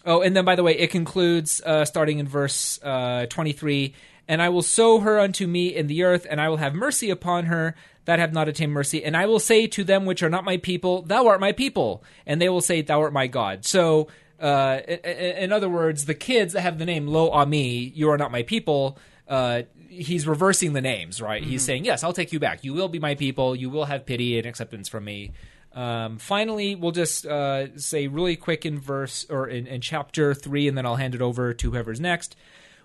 Oh, 0.07 0.21
and 0.21 0.35
then 0.35 0.45
by 0.45 0.55
the 0.55 0.61
way, 0.61 0.77
it 0.77 0.91
concludes 0.91 1.61
uh, 1.65 1.83
starting 1.83 2.19
in 2.19 2.27
verse 2.27 2.79
uh, 2.83 3.25
23 3.25 3.95
And 4.27 4.41
I 4.41 4.49
will 4.49 4.61
sow 4.61 4.99
her 4.99 5.19
unto 5.19 5.45
me 5.45 5.75
in 5.75 5.87
the 5.87 6.03
earth, 6.03 6.25
and 6.29 6.41
I 6.41 6.49
will 6.49 6.57
have 6.57 6.73
mercy 6.73 7.09
upon 7.09 7.45
her 7.45 7.75
that 8.05 8.19
have 8.19 8.33
not 8.33 8.47
attained 8.47 8.71
mercy. 8.71 9.03
And 9.03 9.17
I 9.17 9.25
will 9.25 9.39
say 9.39 9.67
to 9.67 9.83
them 9.83 10.05
which 10.05 10.23
are 10.23 10.29
not 10.29 10.43
my 10.43 10.57
people, 10.57 11.01
Thou 11.01 11.27
art 11.27 11.39
my 11.39 11.51
people. 11.51 12.03
And 12.25 12.41
they 12.41 12.49
will 12.49 12.61
say, 12.61 12.81
Thou 12.81 13.01
art 13.01 13.13
my 13.13 13.27
God. 13.27 13.65
So, 13.65 14.07
uh, 14.39 14.79
in 15.03 15.51
other 15.51 15.69
words, 15.69 16.05
the 16.05 16.13
kids 16.13 16.53
that 16.53 16.61
have 16.61 16.77
the 16.77 16.85
name 16.85 17.07
Lo 17.07 17.29
Ami, 17.31 17.91
you 17.95 18.09
are 18.09 18.17
not 18.17 18.31
my 18.31 18.43
people, 18.43 18.97
uh, 19.27 19.63
he's 19.89 20.27
reversing 20.27 20.73
the 20.73 20.81
names, 20.81 21.21
right? 21.21 21.43
He's 21.43 21.63
saying, 21.63 21.85
Yes, 21.85 22.03
I'll 22.03 22.13
take 22.13 22.31
you 22.31 22.39
back. 22.39 22.63
You 22.63 22.73
will 22.73 22.89
be 22.89 22.99
my 22.99 23.15
people. 23.15 23.55
You 23.55 23.69
will 23.69 23.85
have 23.85 24.05
pity 24.05 24.37
and 24.37 24.45
acceptance 24.45 24.87
from 24.87 25.05
me. 25.05 25.31
Um, 25.73 26.19
finally, 26.19 26.75
we'll 26.75 26.91
just 26.91 27.25
uh, 27.25 27.77
say 27.77 28.07
really 28.07 28.37
quick 28.37 28.65
in 28.65 28.79
verse 28.79 29.25
or 29.29 29.47
in, 29.47 29.67
in 29.67 29.81
chapter 29.81 30.33
three, 30.33 30.67
and 30.67 30.77
then 30.77 30.85
I'll 30.85 30.95
hand 30.95 31.15
it 31.15 31.21
over 31.21 31.53
to 31.53 31.71
whoever's 31.71 31.99
next. 31.99 32.35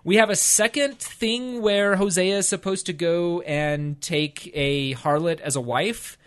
We 0.03 0.15
have 0.15 0.31
a 0.31 0.35
second 0.35 0.97
thing 0.97 1.61
where 1.61 1.95
Hosea 1.95 2.39
is 2.39 2.47
supposed 2.47 2.87
to 2.87 2.93
go 2.93 3.41
and 3.41 4.01
take 4.01 4.49
a 4.53 4.95
harlot 4.95 5.39
as 5.41 5.55
a 5.55 5.61
wife. 5.61 6.17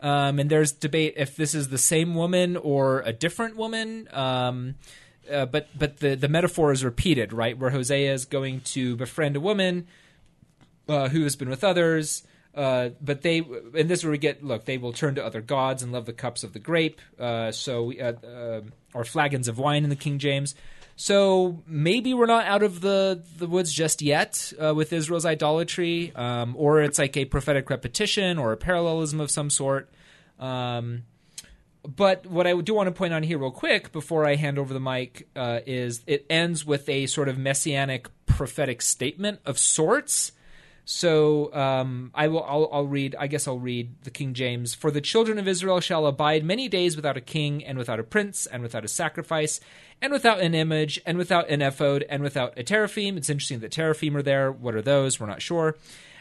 Um, 0.00 0.38
and 0.38 0.48
there's 0.48 0.70
debate 0.70 1.14
if 1.16 1.34
this 1.34 1.54
is 1.54 1.68
the 1.68 1.78
same 1.78 2.14
woman 2.14 2.56
or 2.56 3.00
a 3.00 3.12
different 3.12 3.56
woman. 3.56 4.08
Um, 4.12 4.76
uh, 5.30 5.46
but 5.46 5.68
but 5.76 5.98
the, 5.98 6.14
the 6.14 6.28
metaphor 6.28 6.70
is 6.70 6.84
repeated, 6.84 7.32
right? 7.32 7.58
Where 7.58 7.70
Hosea 7.70 8.12
is 8.12 8.24
going 8.24 8.60
to 8.60 8.96
befriend 8.96 9.34
a 9.34 9.40
woman 9.40 9.88
uh, 10.88 11.08
who 11.08 11.22
has 11.22 11.34
been 11.34 11.48
with 11.48 11.64
others. 11.64 12.22
Uh, 12.54 12.90
but 13.00 13.22
they, 13.22 13.38
and 13.38 13.90
this 13.90 14.00
is 14.00 14.04
where 14.04 14.12
we 14.12 14.18
get 14.18 14.44
look. 14.44 14.64
They 14.64 14.78
will 14.78 14.92
turn 14.92 15.16
to 15.16 15.24
other 15.24 15.40
gods 15.40 15.82
and 15.82 15.90
love 15.90 16.06
the 16.06 16.12
cups 16.12 16.44
of 16.44 16.52
the 16.52 16.60
grape. 16.60 17.00
Uh, 17.18 17.50
so, 17.50 17.92
uh, 17.92 18.12
uh, 18.24 18.60
or 18.92 19.04
flagons 19.04 19.48
of 19.48 19.58
wine 19.58 19.82
in 19.82 19.90
the 19.90 19.96
King 19.96 20.18
James. 20.18 20.54
So 20.96 21.62
maybe 21.66 22.14
we're 22.14 22.26
not 22.26 22.46
out 22.46 22.62
of 22.62 22.80
the 22.80 23.22
the 23.36 23.46
woods 23.46 23.72
just 23.72 24.00
yet 24.00 24.52
uh, 24.62 24.74
with 24.74 24.92
Israel's 24.92 25.26
idolatry, 25.26 26.12
um, 26.14 26.54
or 26.56 26.82
it's 26.82 26.98
like 26.98 27.16
a 27.16 27.24
prophetic 27.24 27.68
repetition 27.68 28.38
or 28.38 28.52
a 28.52 28.56
parallelism 28.56 29.20
of 29.20 29.30
some 29.30 29.50
sort. 29.50 29.90
Um, 30.38 31.04
but 31.84 32.26
what 32.26 32.46
I 32.46 32.58
do 32.60 32.74
want 32.74 32.86
to 32.86 32.92
point 32.92 33.12
on 33.12 33.22
here, 33.22 33.38
real 33.38 33.50
quick, 33.50 33.92
before 33.92 34.24
I 34.24 34.36
hand 34.36 34.58
over 34.58 34.72
the 34.72 34.80
mic, 34.80 35.28
uh, 35.36 35.60
is 35.66 36.02
it 36.06 36.24
ends 36.30 36.64
with 36.64 36.88
a 36.88 37.06
sort 37.06 37.28
of 37.28 37.36
messianic 37.36 38.08
prophetic 38.26 38.80
statement 38.80 39.40
of 39.44 39.58
sorts. 39.58 40.32
So 40.86 41.52
um, 41.54 42.10
I 42.14 42.28
will. 42.28 42.44
I'll, 42.44 42.68
I'll 42.70 42.86
read. 42.86 43.16
I 43.18 43.26
guess 43.26 43.48
I'll 43.48 43.58
read 43.58 44.02
the 44.04 44.10
King 44.10 44.34
James. 44.34 44.74
For 44.74 44.90
the 44.90 45.00
children 45.00 45.38
of 45.38 45.48
Israel 45.48 45.80
shall 45.80 46.06
abide 46.06 46.44
many 46.44 46.68
days 46.68 46.94
without 46.94 47.16
a 47.16 47.22
king, 47.22 47.64
and 47.64 47.78
without 47.78 47.98
a 47.98 48.02
prince, 48.02 48.46
and 48.46 48.62
without 48.62 48.84
a 48.84 48.88
sacrifice, 48.88 49.60
and 50.04 50.12
without 50.12 50.40
an 50.40 50.54
image, 50.54 51.00
and 51.06 51.16
without 51.16 51.48
an 51.48 51.62
ephod, 51.62 52.04
and 52.10 52.22
without 52.22 52.52
a 52.58 52.62
teraphim. 52.62 53.16
It's 53.16 53.30
interesting 53.30 53.60
that 53.60 53.72
teraphim 53.72 54.14
are 54.14 54.22
there. 54.22 54.52
What 54.52 54.74
are 54.74 54.82
those? 54.82 55.18
We're 55.18 55.24
not 55.26 55.40
sure. 55.40 55.78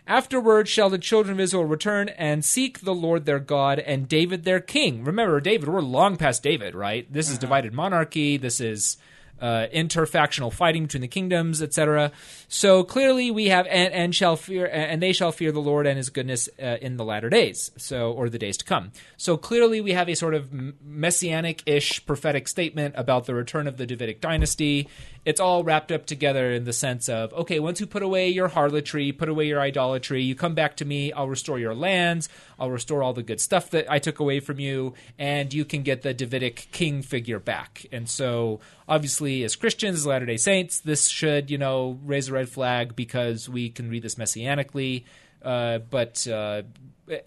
Afterward 0.08 0.70
shall 0.70 0.90
the 0.90 0.98
children 0.98 1.34
of 1.34 1.40
Israel 1.42 1.66
return 1.66 2.08
and 2.08 2.46
seek 2.46 2.80
the 2.80 2.96
Lord 2.96 3.26
their 3.26 3.40
God 3.40 3.80
and 3.80 4.08
David 4.08 4.46
their 4.46 4.62
king. 4.62 5.04
Remember, 5.04 5.42
David, 5.42 5.68
we're 5.68 5.82
long 5.82 6.16
past 6.16 6.42
David, 6.42 6.76
right? 6.76 7.12
This 7.12 7.28
is 7.28 7.34
mm-hmm. 7.34 7.42
divided 7.42 7.74
monarchy. 7.74 8.38
This 8.38 8.62
is 8.62 8.96
uh, 9.44 9.68
interfactional 9.74 10.54
fighting 10.54 10.84
between 10.84 11.02
the 11.02 11.08
kingdoms, 11.08 11.62
etc. 11.62 12.14
So 12.48 12.86
clearly, 12.86 13.30
we 13.30 13.50
have 13.50 13.68
and, 13.68 13.94
and 13.94 14.16
shall 14.16 14.38
fear 14.38 14.66
and 14.66 15.04
they 15.04 15.12
shall 15.12 15.34
fear 15.34 15.52
the 15.52 15.60
Lord 15.60 15.86
and 15.86 15.98
His 15.98 16.10
goodness 16.10 16.48
uh, 16.62 16.78
in 16.82 16.96
the 16.96 17.04
latter 17.04 17.30
days, 17.30 17.70
so 17.76 18.14
or 18.14 18.30
the 18.30 18.40
days 18.40 18.56
to 18.58 18.66
come. 18.66 18.94
So 19.18 19.36
clearly, 19.36 19.82
we 19.82 19.92
have 19.92 20.08
a 20.08 20.16
sort 20.16 20.34
of 20.34 20.50
messianic-ish 20.82 22.06
prophetic 22.06 22.48
statement 22.48 22.96
about 22.98 23.26
the 23.26 23.36
return 23.36 23.68
of 23.68 23.76
the 23.76 23.86
Davidic 23.86 24.22
dynasty. 24.22 24.88
It's 25.26 25.42
all 25.42 25.64
wrapped 25.64 25.92
up 25.92 26.06
together 26.06 26.52
in 26.52 26.64
the 26.64 26.74
sense 26.74 27.10
of 27.10 27.34
okay, 27.34 27.60
once 27.60 27.82
you 27.82 27.86
put 27.86 28.02
away 28.02 28.30
your 28.30 28.48
harlotry, 28.48 29.12
put 29.12 29.28
away 29.28 29.48
your 29.48 29.60
idolatry, 29.60 30.24
you 30.24 30.36
come 30.36 30.56
back 30.56 30.78
to 30.78 30.86
me. 30.86 31.12
I'll 31.12 31.28
restore 31.28 31.60
your 31.60 31.76
lands. 31.76 32.30
I'll 32.58 32.72
restore 32.72 33.04
all 33.04 33.12
the 33.12 33.24
good 33.24 33.42
stuff 33.42 33.72
that 33.72 33.92
I 33.92 34.00
took 34.00 34.20
away 34.20 34.40
from 34.40 34.62
you, 34.62 34.94
and 35.20 35.54
you 35.54 35.66
can 35.66 35.84
get 35.84 36.02
the 36.02 36.14
Davidic 36.14 36.70
king 36.72 37.02
figure 37.02 37.40
back. 37.40 37.86
And 37.92 38.10
so, 38.10 38.62
obviously, 38.88 39.44
as 39.44 39.56
Christians, 39.56 40.00
as 40.00 40.06
Latter 40.06 40.26
day 40.26 40.38
Saints, 40.38 40.80
this 40.80 41.08
should, 41.08 41.50
you 41.52 41.58
know, 41.58 42.00
raise 42.04 42.30
a 42.30 42.34
red 42.34 42.50
flag 42.50 42.96
because 42.96 43.48
we 43.50 43.70
can 43.70 43.90
read 43.90 44.04
this 44.04 44.16
messianically. 44.16 45.04
Uh, 45.42 45.80
but 45.80 46.26
uh, 46.28 46.62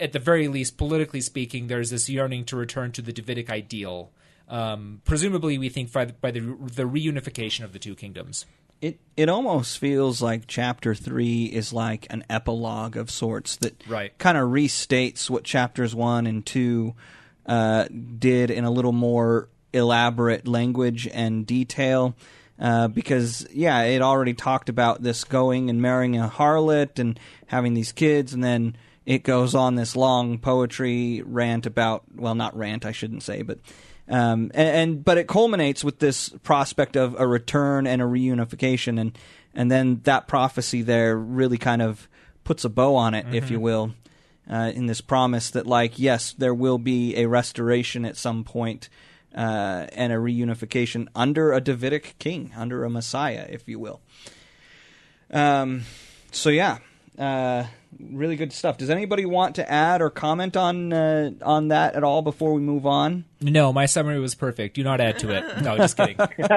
at 0.01 0.13
the 0.13 0.19
very 0.19 0.49
least, 0.49 0.77
politically 0.79 1.21
speaking, 1.21 1.67
there's 1.67 1.91
this 1.91 2.09
yearning 2.09 2.45
to 2.47 2.57
return 2.57 2.93
to 2.93 3.03
the 3.03 3.13
Davidic 3.13 3.51
ideal. 3.51 4.11
Um, 4.49 5.03
presumably, 5.05 5.59
we 5.59 5.69
think 5.69 5.93
by, 5.93 6.05
the, 6.07 6.13
by 6.15 6.31
the, 6.31 6.41
the 6.41 6.85
reunification 6.85 7.65
of 7.65 7.73
the 7.73 7.79
two 7.79 7.95
kingdoms. 7.95 8.47
It 8.81 9.01
it 9.17 9.31
almost 9.31 9.79
feels 9.79 10.21
like 10.21 10.43
chapter 10.47 10.95
three 10.95 11.47
is 11.47 11.73
like 11.73 12.07
an 12.11 12.25
epilogue 12.29 12.95
of 12.97 13.11
sorts 13.11 13.57
that 13.57 13.83
Right. 13.89 14.17
kind 14.19 14.37
of 14.37 14.51
restates 14.51 15.31
what 15.31 15.45
chapters 15.45 15.95
one 15.95 16.27
and 16.27 16.45
two 16.45 16.95
uh, 17.47 17.87
did 17.87 18.51
in 18.51 18.65
a 18.65 18.71
little 18.71 18.93
more 18.93 19.49
elaborate 19.77 20.49
language 20.49 21.09
and 21.13 21.47
detail. 21.47 22.15
Uh, 22.59 22.89
because 22.89 23.47
yeah, 23.53 23.83
it 23.83 24.01
already 24.01 24.33
talked 24.33 24.71
about 24.71 25.03
this 25.03 25.25
going 25.25 25.69
and 25.69 25.83
marrying 25.83 26.17
a 26.17 26.27
harlot 26.29 26.99
and 26.99 27.21
having 27.49 27.75
these 27.75 27.93
kids, 27.93 28.33
and 28.33 28.43
then 28.43 28.75
it 29.05 29.23
goes 29.23 29.55
on 29.55 29.75
this 29.75 29.95
long 29.95 30.39
poetry 30.39 31.23
rant 31.25 31.67
about 31.67 32.05
well, 32.15 32.35
not 32.35 32.57
rant, 32.57 32.87
I 32.87 32.93
shouldn't 32.93 33.23
say, 33.23 33.43
but 33.43 33.59
um, 34.09 34.51
and, 34.55 34.69
and 34.69 35.05
but 35.05 35.19
it 35.19 35.29
culminates 35.29 35.85
with 35.85 35.99
this 35.99 36.31
prospect 36.43 36.97
of 36.97 37.15
a 37.19 37.27
return 37.27 37.87
and 37.87 38.01
a 38.01 38.07
reunification, 38.07 38.99
and 38.99 39.19
and 39.55 39.71
then 39.71 40.01
that 40.05 40.27
prophecy 40.27 40.83
there 40.83 41.17
really 41.17 41.59
kind 41.59 41.83
of 41.83 42.09
puts 42.45 42.65
a 42.65 42.69
bow 42.69 42.95
on 42.97 43.15
it, 43.15 43.27
if 43.35 43.51
you 43.51 43.59
will, 43.59 43.93
uh, 44.49 44.71
in 44.75 44.87
this 44.87 45.01
promise 45.01 45.51
that 45.51 45.67
like 45.67 45.99
yes, 45.99 46.33
there 46.39 46.55
will 46.55 46.79
be 46.79 47.17
a 47.17 47.27
restoration 47.27 48.05
at 48.05 48.17
some 48.17 48.45
point, 48.45 48.89
uh, 49.37 49.87
and 49.93 50.13
a 50.13 50.17
reunification 50.17 51.09
under 51.15 51.53
a 51.53 51.61
Davidic 51.61 52.19
king, 52.19 52.53
under 52.57 52.85
a 52.85 52.91
Messiah, 52.91 53.47
if 53.49 53.69
you 53.69 53.79
will. 53.79 54.01
Um, 55.31 55.83
so 56.33 56.49
yeah, 56.51 56.79
uh, 57.19 57.65
really 58.01 58.37
good 58.37 58.53
stuff. 58.53 58.79
Does 58.79 58.91
anybody 58.91 59.25
want 59.27 59.57
to 59.57 59.71
add 59.71 60.01
or 60.01 60.11
comment 60.11 60.57
on 60.57 60.93
uh, 60.93 61.31
on 61.43 61.69
that 61.69 61.95
at 61.95 62.05
all 62.05 62.23
before 62.23 62.53
we 62.53 62.61
move 62.61 62.87
on? 62.87 63.25
No, 63.41 63.73
my 63.73 63.87
summary 63.87 64.21
was 64.21 64.35
perfect. 64.35 64.77
Do 64.77 64.83
not 64.85 65.01
add 65.01 65.19
to 65.21 65.31
it. 65.31 65.63
No, 65.63 65.77
just 65.77 65.97
kidding. 65.99 66.17
If 66.19 66.51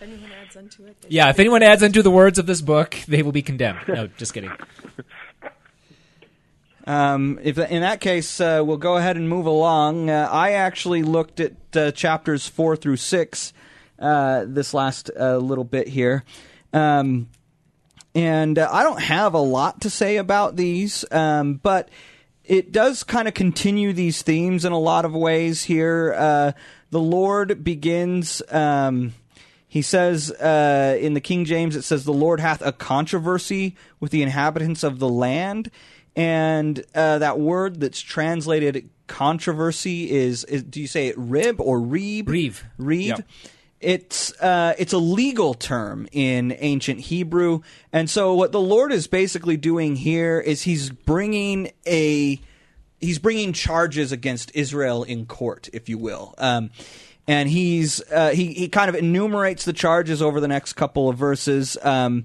anyone 0.00 0.30
adds 0.32 0.56
onto 0.56 0.84
it, 0.86 0.96
Yeah, 1.08 1.28
if 1.30 1.38
anyone 1.38 1.62
adds 1.62 1.82
into 1.82 2.02
the 2.02 2.10
words 2.10 2.38
of 2.38 2.46
this 2.46 2.60
book, 2.60 2.96
they 3.06 3.22
will 3.22 3.32
be 3.32 3.42
condemned. 3.42 3.80
No, 3.88 4.06
just 4.06 4.34
kidding. 4.34 4.50
Um, 6.86 7.38
if 7.42 7.58
in 7.58 7.82
that 7.82 8.00
case, 8.00 8.40
uh, 8.40 8.62
we'll 8.64 8.76
go 8.76 8.96
ahead 8.96 9.16
and 9.16 9.28
move 9.28 9.46
along. 9.46 10.10
Uh, 10.10 10.28
I 10.30 10.52
actually 10.52 11.02
looked 11.02 11.40
at 11.40 11.52
uh, 11.74 11.92
chapters 11.92 12.46
four 12.46 12.76
through 12.76 12.96
six 12.96 13.52
uh, 13.98 14.44
this 14.46 14.74
last 14.74 15.10
uh, 15.18 15.36
little 15.36 15.64
bit 15.64 15.86
here, 15.86 16.24
um, 16.72 17.28
and 18.14 18.58
uh, 18.58 18.68
I 18.70 18.82
don't 18.82 19.00
have 19.00 19.34
a 19.34 19.38
lot 19.38 19.82
to 19.82 19.90
say 19.90 20.16
about 20.16 20.56
these, 20.56 21.04
um, 21.12 21.54
but 21.54 21.88
it 22.44 22.72
does 22.72 23.04
kind 23.04 23.28
of 23.28 23.34
continue 23.34 23.92
these 23.92 24.22
themes 24.22 24.64
in 24.64 24.72
a 24.72 24.78
lot 24.78 25.04
of 25.04 25.14
ways. 25.14 25.62
Here, 25.62 26.54
the 26.90 27.00
Lord 27.00 27.64
begins. 27.64 28.42
Um, 28.50 29.14
he 29.72 29.80
says 29.80 30.30
uh, 30.30 30.98
in 31.00 31.14
the 31.14 31.20
King 31.22 31.46
James, 31.46 31.76
it 31.76 31.82
says, 31.82 32.04
The 32.04 32.12
Lord 32.12 32.40
hath 32.40 32.60
a 32.60 32.72
controversy 32.72 33.74
with 34.00 34.10
the 34.10 34.22
inhabitants 34.22 34.82
of 34.82 34.98
the 34.98 35.08
land. 35.08 35.70
And 36.14 36.84
uh, 36.94 37.18
that 37.18 37.38
word 37.38 37.80
that's 37.80 38.00
translated 38.00 38.90
controversy 39.06 40.10
is, 40.10 40.44
is 40.44 40.62
do 40.62 40.80
you 40.80 40.86
say 40.86 41.08
it 41.08 41.16
rib 41.18 41.60
or 41.60 41.78
reeb? 41.78 42.28
Reeve. 42.28 42.64
Reeb. 42.78 43.06
Yep. 43.06 43.28
It's 43.80 44.32
uh, 44.40 44.74
it's 44.78 44.92
a 44.92 44.98
legal 44.98 45.54
term 45.54 46.06
in 46.12 46.56
ancient 46.60 47.00
Hebrew, 47.00 47.62
and 47.92 48.08
so 48.08 48.32
what 48.34 48.52
the 48.52 48.60
Lord 48.60 48.92
is 48.92 49.08
basically 49.08 49.56
doing 49.56 49.96
here 49.96 50.38
is 50.38 50.62
He's 50.62 50.90
bringing 50.90 51.72
a 51.84 52.40
he's 53.02 53.18
bringing 53.18 53.52
charges 53.52 54.12
against 54.12 54.52
Israel 54.54 55.02
in 55.02 55.26
court, 55.26 55.68
if 55.72 55.88
you 55.88 55.98
will. 55.98 56.34
Um, 56.38 56.70
and 57.26 57.48
he's 57.48 58.00
uh, 58.10 58.30
he 58.30 58.54
he 58.54 58.68
kind 58.68 58.88
of 58.88 58.94
enumerates 58.94 59.64
the 59.64 59.72
charges 59.72 60.22
over 60.22 60.40
the 60.40 60.48
next 60.48 60.72
couple 60.72 61.08
of 61.08 61.16
verses. 61.16 61.76
Um, 61.82 62.24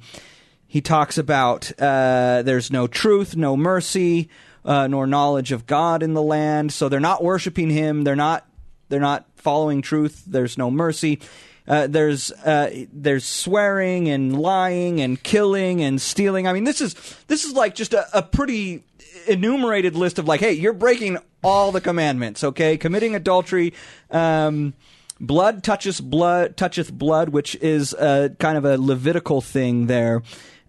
he 0.68 0.81
talks 0.81 1.18
about 1.18 1.72
uh, 1.80 2.41
there's 2.44 2.69
no 2.69 2.88
truth, 2.88 3.35
no 3.35 3.56
mercy, 3.56 4.30
uh, 4.65 4.88
nor 4.88 5.07
knowledge 5.07 5.52
of 5.53 5.65
God 5.65 6.03
in 6.03 6.14
the 6.14 6.22
land. 6.22 6.73
So 6.73 6.89
they're 6.89 6.99
not 6.99 7.23
worshiping 7.23 7.69
Him. 7.69 8.03
They're 8.03 8.15
not 8.15 8.45
they're 8.89 8.99
not 8.99 9.26
following 9.35 9.81
truth. 9.81 10.23
There's 10.27 10.57
no 10.57 10.69
mercy. 10.69 11.22
Uh, 11.68 11.88
there's 11.88 12.31
uh, 12.31 12.85
there's 12.91 13.26
swearing 13.26 14.10
and 14.10 14.38
lying 14.38 15.02
and 15.02 15.22
killing 15.22 15.81
and 15.81 16.02
stealing. 16.02 16.48
I 16.48 16.53
mean, 16.53 16.65
this 16.65 16.81
is 16.81 16.95
this 17.27 17.45
is 17.45 17.53
like 17.53 17.73
just 17.73 17.94
a, 17.94 18.06
a 18.18 18.22
pretty 18.22 18.84
enumerated 19.27 19.95
list 19.95 20.19
of 20.19 20.27
like, 20.27 20.41
hey, 20.41 20.53
you're 20.53 20.73
breaking 20.73 21.18
all 21.44 21.72
the 21.72 21.81
commandments. 21.81 22.44
Okay, 22.44 22.77
committing 22.77 23.15
adultery. 23.15 23.73
Um, 24.11 24.73
blood 25.19 25.64
touches 25.64 26.02
blood 26.02 26.57
toucheth 26.57 26.91
blood, 26.91 27.30
which 27.30 27.56
is 27.56 27.95
kind 27.98 28.57
of 28.57 28.65
a 28.65 28.77
Levitical 28.77 29.41
thing 29.41 29.88
there. 29.88 30.23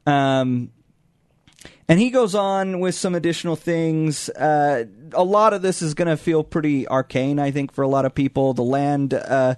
Um, 0.08 0.70
and 1.86 1.98
he 1.98 2.10
goes 2.10 2.34
on 2.34 2.80
with 2.80 2.94
some 2.94 3.14
additional 3.14 3.56
things. 3.56 4.28
Uh, 4.30 4.84
a 5.12 5.24
lot 5.24 5.52
of 5.52 5.62
this 5.62 5.82
is 5.82 5.94
going 5.94 6.08
to 6.08 6.16
feel 6.16 6.44
pretty 6.44 6.86
arcane, 6.88 7.38
I 7.38 7.50
think, 7.50 7.72
for 7.72 7.82
a 7.82 7.88
lot 7.88 8.04
of 8.04 8.14
people. 8.14 8.54
The 8.54 8.62
land 8.62 9.14
uh, 9.14 9.54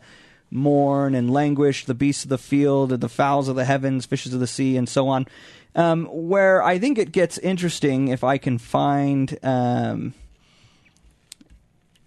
mourn 0.50 1.14
and 1.14 1.30
languish, 1.30 1.84
the 1.84 1.94
beasts 1.94 2.24
of 2.24 2.30
the 2.30 2.38
field, 2.38 2.90
the 2.90 3.08
fowls 3.08 3.48
of 3.48 3.56
the 3.56 3.64
heavens, 3.64 4.06
fishes 4.06 4.34
of 4.34 4.40
the 4.40 4.46
sea, 4.46 4.76
and 4.76 4.88
so 4.88 5.08
on. 5.08 5.26
Um, 5.74 6.06
where 6.10 6.62
I 6.62 6.78
think 6.78 6.98
it 6.98 7.12
gets 7.12 7.38
interesting 7.38 8.08
if 8.08 8.24
I 8.24 8.38
can 8.38 8.58
find 8.58 9.38
um, 9.44 10.14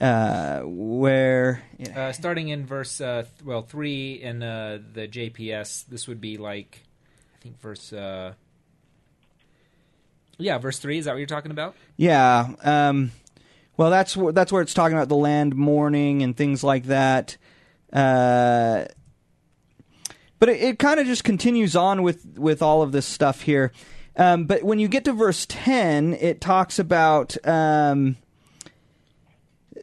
uh, 0.02 0.61
where 0.64 1.64
Uh, 1.95 2.11
starting 2.11 2.49
in 2.49 2.65
verse 2.65 2.99
uh, 2.99 3.24
well 3.45 3.61
three 3.61 4.22
in 4.22 4.44
uh, 4.44 4.80
the 4.94 5.07
JPS, 5.07 5.86
this 5.88 6.10
would 6.10 6.20
be 6.20 6.38
like 6.38 6.84
think 7.44 7.60
verse 7.60 7.91
uh, 7.91 8.34
yeah 10.38 10.57
verse 10.57 10.80
three. 10.80 10.98
Is 10.98 11.06
that 11.06 11.11
what 11.11 11.18
you're 11.18 11.28
talking 11.28 11.52
about? 11.52 11.76
Yeah. 11.98 12.53
Um, 12.64 13.11
well, 13.76 13.90
that's 13.90 14.14
wh- 14.14 14.32
that's 14.32 14.52
where 14.52 14.61
it's 14.61 14.74
talking 14.74 14.95
about 14.95 15.10
the 15.10 15.15
land 15.15 15.56
mourning 15.56 16.24
and 16.24 16.36
things 16.36 16.64
like 16.64 16.86
that. 16.86 17.38
Uh, 17.91 18.86
but 20.40 20.49
it, 20.49 20.61
it 20.61 20.80
kind 20.80 20.99
of 20.99 21.06
just 21.06 21.24
continues 21.26 21.76
on 21.76 22.02
with 22.02 22.26
with 22.38 22.61
all 22.61 22.82
of 22.82 22.94
this 22.94 23.06
stuff 23.06 23.41
here. 23.41 23.74
Um, 24.15 24.45
but 24.45 24.64
when 24.64 24.80
you 24.80 24.88
get 24.88 25.03
to 25.06 25.14
verse 25.14 25.45
ten, 25.49 26.14
it 26.14 26.40
talks 26.40 26.80
about 26.80 27.36
um, 27.45 28.15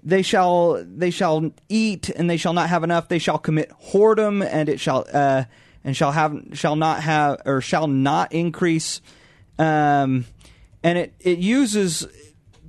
they 0.02 0.22
shall 0.22 0.82
they 0.84 1.10
shall 1.10 1.52
eat 1.68 2.08
and 2.08 2.30
they 2.30 2.38
shall 2.38 2.54
not 2.54 2.70
have 2.70 2.84
enough. 2.84 3.08
They 3.08 3.18
shall 3.18 3.38
commit 3.38 3.70
whoredom 3.92 4.48
and 4.50 4.70
it 4.70 4.80
shall 4.80 5.06
uh, 5.12 5.44
and 5.84 5.96
shall 5.96 6.12
have 6.12 6.36
shall 6.52 6.76
not 6.76 7.02
have 7.02 7.42
or 7.44 7.60
shall 7.60 7.86
not 7.86 8.32
increase. 8.32 9.00
Um, 9.58 10.26
and 10.82 10.98
it 10.98 11.14
it 11.20 11.38
uses 11.38 12.06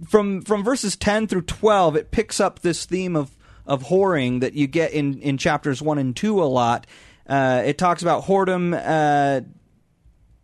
from 0.08 0.42
from 0.42 0.64
verses 0.64 0.96
10 0.96 1.28
through 1.28 1.44
12 1.44 1.96
it 1.96 2.12
picks 2.12 2.40
up 2.40 2.60
this 2.60 2.86
theme 2.86 3.16
of 3.16 3.38
of 3.66 3.84
whoring 3.84 4.42
that 4.42 4.54
you 4.54 4.68
get 4.68 4.92
in 4.92 5.20
in 5.22 5.38
chapters 5.38 5.82
1 5.82 5.98
and 5.98 6.16
2 6.16 6.42
a 6.42 6.46
lot 6.46 6.88
uh, 7.28 7.62
it 7.66 7.78
talks 7.78 8.02
about 8.02 8.24
whoredom 8.24 8.74
uh, 8.74 9.42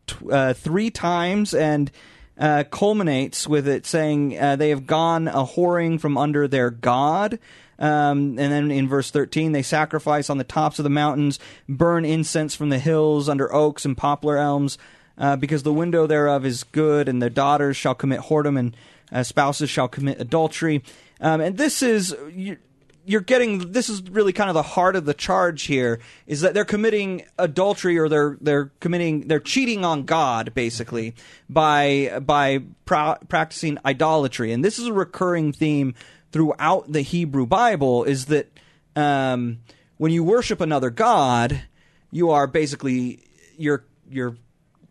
t- 0.06 0.32
uh, 0.32 0.54
three 0.54 0.90
times 0.90 1.54
and 1.54 1.92
uh, 2.38 2.64
culminates 2.70 3.48
with 3.48 3.68
it 3.68 3.86
saying 3.86 4.38
uh, 4.40 4.56
they 4.56 4.70
have 4.70 4.86
gone 4.86 5.28
a 5.28 5.44
whoring 5.44 6.00
from 6.00 6.18
under 6.18 6.48
their 6.48 6.70
god 6.70 7.40
um, 7.80 8.40
and 8.40 8.52
then 8.52 8.72
in 8.72 8.88
verse 8.88 9.12
13 9.12 9.52
they 9.52 9.62
sacrifice 9.62 10.30
on 10.30 10.38
the 10.38 10.44
tops 10.44 10.80
of 10.80 10.84
the 10.84 10.90
mountains 10.90 11.40
burn 11.70 12.06
incense 12.06 12.56
from 12.56 12.70
the 12.70 12.80
hills 12.80 13.30
under 13.30 13.54
oaks 13.54 13.86
and 13.86 13.98
poplar 13.98 14.38
elms 14.38 14.78
uh, 15.18 15.36
because 15.36 15.64
the 15.64 15.74
window 15.74 16.08
thereof 16.08 16.46
is 16.46 16.64
good, 16.64 17.10
and 17.10 17.22
their 17.22 17.30
daughters 17.30 17.76
shall 17.76 17.96
commit 17.96 18.22
whoredom, 18.22 18.58
and 18.58 18.78
uh, 19.12 19.24
spouses 19.24 19.70
shall 19.70 19.88
commit 19.88 20.20
adultery. 20.22 20.84
Um, 21.20 21.42
and 21.42 21.58
this 21.58 21.82
is 21.82 22.16
you, 22.32 22.58
you're 23.06 23.22
getting 23.22 23.72
this 23.72 23.90
is 23.90 24.04
really 24.10 24.34
kind 24.34 24.50
of 24.50 24.54
the 24.54 24.62
heart 24.62 24.96
of 24.96 25.06
the 25.06 25.14
charge 25.14 25.64
here 25.64 26.00
is 26.28 26.42
that 26.42 26.54
they're 26.54 26.66
committing 26.66 27.24
adultery 27.40 27.98
or 27.98 28.10
they're 28.10 28.38
they're 28.42 28.72
committing 28.80 29.28
they're 29.28 29.40
cheating 29.40 29.86
on 29.86 30.04
God 30.04 30.54
basically 30.54 31.16
by 31.50 32.20
by 32.24 32.64
pra- 32.86 33.20
practicing 33.28 33.78
idolatry, 33.86 34.52
and 34.52 34.64
this 34.64 34.78
is 34.78 34.88
a 34.88 34.94
recurring 34.94 35.52
theme 35.52 35.96
throughout 36.32 36.92
the 36.92 37.02
Hebrew 37.02 37.46
Bible 37.46 38.04
is 38.04 38.26
that 38.26 38.52
um, 38.96 39.60
when 39.98 40.12
you 40.12 40.24
worship 40.24 40.62
another 40.62 40.90
god, 40.90 41.62
you 42.12 42.32
are 42.32 42.48
basically 42.48 43.24
you're 43.58 43.84
you're 44.10 44.36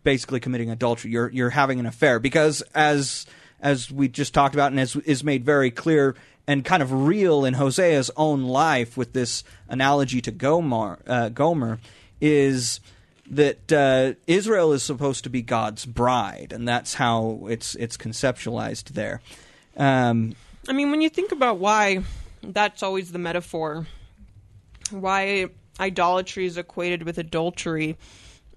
basically 0.03 0.39
committing 0.39 0.69
adultery. 0.69 1.11
You're 1.11 1.29
you're 1.29 1.49
having 1.49 1.79
an 1.79 1.85
affair 1.85 2.19
because 2.19 2.61
as 2.73 3.25
as 3.59 3.91
we 3.91 4.07
just 4.07 4.33
talked 4.33 4.55
about 4.55 4.71
and 4.71 4.79
as 4.79 4.95
is 4.95 5.23
made 5.23 5.43
very 5.43 5.71
clear 5.71 6.15
and 6.47 6.63
kind 6.63 6.81
of 6.81 6.91
real 6.93 7.43
in 7.43 7.55
Hosea's 7.55 8.09
own 8.15 8.43
life 8.43 8.95
with 8.95 9.11
this 9.11 9.43
analogy 9.67 10.21
to 10.21 10.31
Gomer, 10.31 10.99
uh, 11.05 11.29
Gomer 11.29 11.79
is 12.21 12.79
that 13.29 13.71
uh, 13.73 14.13
Israel 14.25 14.71
is 14.71 14.83
supposed 14.83 15.25
to 15.25 15.29
be 15.29 15.41
God's 15.41 15.85
bride, 15.85 16.53
and 16.53 16.67
that's 16.67 16.93
how 16.93 17.45
it's 17.49 17.75
it's 17.75 17.97
conceptualized 17.97 18.89
there. 18.89 19.21
Um, 19.75 20.35
I 20.67 20.73
mean, 20.73 20.91
when 20.91 21.01
you 21.01 21.09
think 21.09 21.31
about 21.31 21.59
why 21.59 22.03
that's 22.43 22.83
always 22.83 23.11
the 23.11 23.19
metaphor, 23.19 23.87
why 24.91 25.47
idolatry 25.79 26.45
is 26.45 26.57
equated 26.57 27.03
with 27.03 27.17
adultery, 27.17 27.97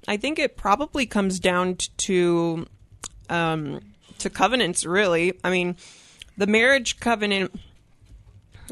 I 0.08 0.16
think 0.16 0.38
it 0.38 0.56
probably 0.56 1.06
comes 1.06 1.38
down 1.38 1.76
to 1.98 2.66
um, 3.28 3.80
to 4.18 4.30
covenants. 4.30 4.84
Really, 4.84 5.38
I 5.44 5.50
mean, 5.50 5.76
the 6.36 6.46
marriage 6.46 6.98
covenant 6.98 7.54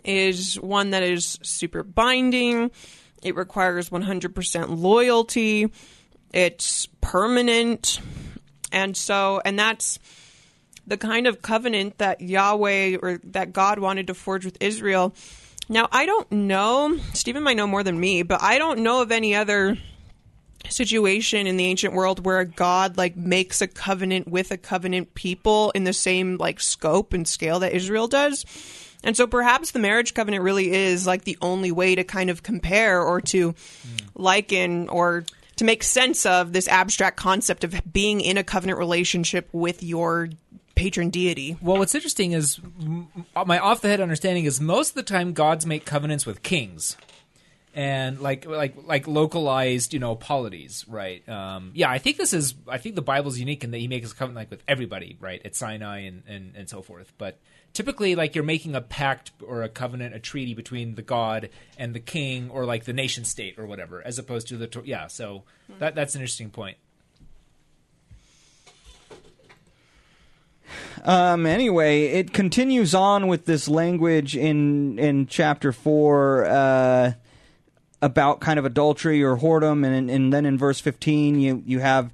is 0.05 0.57
one 0.57 0.91
that 0.91 1.03
is 1.03 1.39
super 1.43 1.83
binding. 1.83 2.71
It 3.23 3.37
requires 3.37 3.91
100% 3.91 4.81
loyalty. 4.81 5.71
It's 6.33 6.87
permanent. 7.01 8.01
And 8.71 8.97
so, 8.97 9.41
and 9.45 9.59
that's 9.59 9.99
the 10.89 10.97
kind 10.97 11.27
of 11.27 11.43
covenant 11.43 11.99
that 11.99 12.21
Yahweh 12.21 12.99
or 13.03 13.21
that 13.25 13.53
God 13.53 13.79
wanted 13.79 14.07
to 14.09 14.15
forge 14.15 14.45
with 14.45 14.57
Israel. 14.61 15.15
Now, 15.69 15.89
I 15.93 16.07
don't 16.07 16.31
know, 16.33 16.99
Stephen 17.13 17.43
might 17.43 17.57
know 17.57 17.67
more 17.67 17.83
than 17.83 18.01
me, 18.01 18.23
but 18.23 18.43
I 18.43 18.59
don't 18.59 18.81
know 18.81 19.03
of 19.03 19.13
any 19.13 19.35
other 19.35 19.77
situation 20.69 21.47
in 21.47 21.57
the 21.57 21.67
ancient 21.67 21.95
world 21.95 22.25
where 22.25 22.41
a 22.41 22.45
god 22.45 22.97
like 22.97 23.17
makes 23.17 23.63
a 23.63 23.69
covenant 23.69 24.29
with 24.29 24.51
a 24.51 24.57
covenant 24.57 25.15
people 25.15 25.71
in 25.71 25.85
the 25.85 25.93
same 25.93 26.37
like 26.37 26.61
scope 26.61 27.13
and 27.13 27.29
scale 27.29 27.61
that 27.61 27.73
Israel 27.73 28.09
does. 28.09 28.45
And 29.05 29.17
so 29.17 29.27
perhaps 29.27 29.71
the 29.71 29.79
marriage 29.79 30.15
covenant 30.15 30.43
really 30.43 30.73
is 30.73 31.07
like 31.07 31.25
the 31.25 31.39
only 31.41 31.71
way 31.71 31.95
to 31.95 32.05
kind 32.05 32.31
of 32.31 32.43
compare 32.43 33.01
or 33.01 33.21
to 33.23 33.55
liken 34.17 34.89
or 34.89 35.25
to 35.57 35.65
make 35.65 35.83
sense 35.83 36.25
of 36.27 36.53
this 36.53 36.69
abstract 36.69 37.17
concept 37.17 37.65
of 37.65 37.81
being 37.93 38.21
in 38.21 38.39
a 38.39 38.45
covenant 38.45 38.79
relationship 38.79 39.49
with 39.53 39.83
your 39.83 40.29
patron 40.79 41.11
deity. 41.11 41.57
Well, 41.61 41.79
what's 41.79 41.95
interesting 41.95 42.33
is 42.33 42.61
my 43.35 43.59
off 43.59 43.81
the 43.81 43.89
head 43.89 44.01
understanding 44.01 44.45
is 44.45 44.61
most 44.61 44.91
of 44.91 44.95
the 44.95 45.03
time 45.03 45.33
gods 45.33 45.67
make 45.67 45.85
covenants 45.85 46.25
with 46.25 46.43
kings. 46.43 46.97
And 47.75 48.21
like 48.21 48.47
like 48.47 48.75
like 48.87 49.07
localized, 49.07 49.93
you 49.93 50.01
know, 50.01 50.17
polities, 50.17 50.85
right? 50.89 51.29
Um, 51.29 51.71
yeah, 51.75 51.91
I 51.91 51.99
think 51.99 52.17
this 52.17 52.33
is. 52.33 52.55
I 52.67 52.79
think 52.79 52.97
the 52.97 53.03
Bible's 53.03 53.39
unique 53.39 53.63
in 53.63 53.71
that 53.71 53.79
he 53.79 53.87
makes 53.87 54.11
a 54.11 54.15
covenant 54.15 54.37
like 54.37 54.51
with 54.51 54.65
everybody, 54.67 55.17
right? 55.21 55.41
At 55.45 55.55
Sinai 55.55 56.01
and, 56.01 56.23
and, 56.27 56.57
and 56.57 56.69
so 56.69 56.83
forth. 56.83 57.13
But 57.19 57.39
typically, 57.75 58.17
like 58.17 58.35
you're 58.35 58.43
making 58.43 58.75
a 58.75 58.81
pact 58.81 59.31
or 59.47 59.63
a 59.63 59.69
covenant, 59.69 60.13
a 60.15 60.19
treaty 60.19 60.55
between 60.55 60.97
the 60.97 61.03
god 61.03 61.51
and 61.77 61.95
the 61.95 62.01
king, 62.01 62.51
or 62.51 62.65
like 62.65 62.85
the 62.85 62.93
nation 62.93 63.25
state 63.25 63.59
or 63.59 63.67
whatever, 63.67 64.05
as 64.05 64.19
opposed 64.19 64.49
to 64.49 64.57
the 64.57 64.83
yeah. 64.85 65.07
So 65.07 65.45
that 65.79 65.95
that's 65.95 66.17
an 66.17 66.21
interesting 66.21 66.51
point. 66.51 66.79
Um, 71.05 71.47
anyway, 71.47 72.05
it 72.05 72.33
continues 72.33 72.95
on 72.95 73.27
with 73.27 73.47
this 73.47 73.69
language 73.69 74.37
in 74.37 74.99
in 74.99 75.27
chapter 75.27 75.73
four 75.73 76.45
uh, 76.47 77.13
about 78.03 78.41
kind 78.41 78.59
of 78.59 78.65
adultery 78.65 79.23
or 79.23 79.37
whoredom, 79.37 79.85
and 79.87 80.11
and 80.11 80.33
then 80.33 80.47
in 80.47 80.59
verse 80.59 80.81
fifteen 80.81 81.41
you 81.41 81.63
you 81.67 81.81
have 81.81 82.13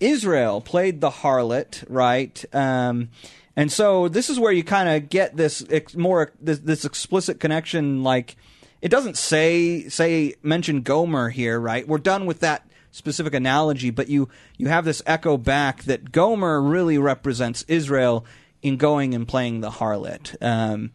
Israel 0.00 0.60
played 0.60 1.00
the 1.00 1.10
harlot, 1.10 1.84
right? 1.88 2.44
Um, 2.52 3.10
and 3.56 3.72
so 3.72 4.08
this 4.08 4.28
is 4.28 4.38
where 4.38 4.52
you 4.52 4.62
kind 4.62 4.88
of 4.88 5.08
get 5.08 5.36
this 5.36 5.64
ex- 5.70 5.96
more 5.96 6.32
this, 6.40 6.58
this 6.58 6.84
explicit 6.84 7.40
connection. 7.40 8.02
Like 8.02 8.36
it 8.82 8.90
doesn't 8.90 9.16
say 9.16 9.88
say 9.88 10.34
mention 10.42 10.82
Gomer 10.82 11.30
here, 11.30 11.58
right? 11.58 11.88
We're 11.88 11.98
done 11.98 12.26
with 12.26 12.40
that 12.40 12.65
specific 12.96 13.34
analogy, 13.34 13.90
but 13.90 14.08
you 14.08 14.28
you 14.56 14.68
have 14.68 14.84
this 14.84 15.02
echo 15.06 15.36
back 15.36 15.84
that 15.84 16.12
Gomer 16.12 16.60
really 16.60 16.96
represents 16.96 17.64
Israel 17.68 18.24
in 18.62 18.78
going 18.78 19.14
and 19.14 19.28
playing 19.28 19.60
the 19.60 19.70
harlot, 19.70 20.34
um, 20.42 20.92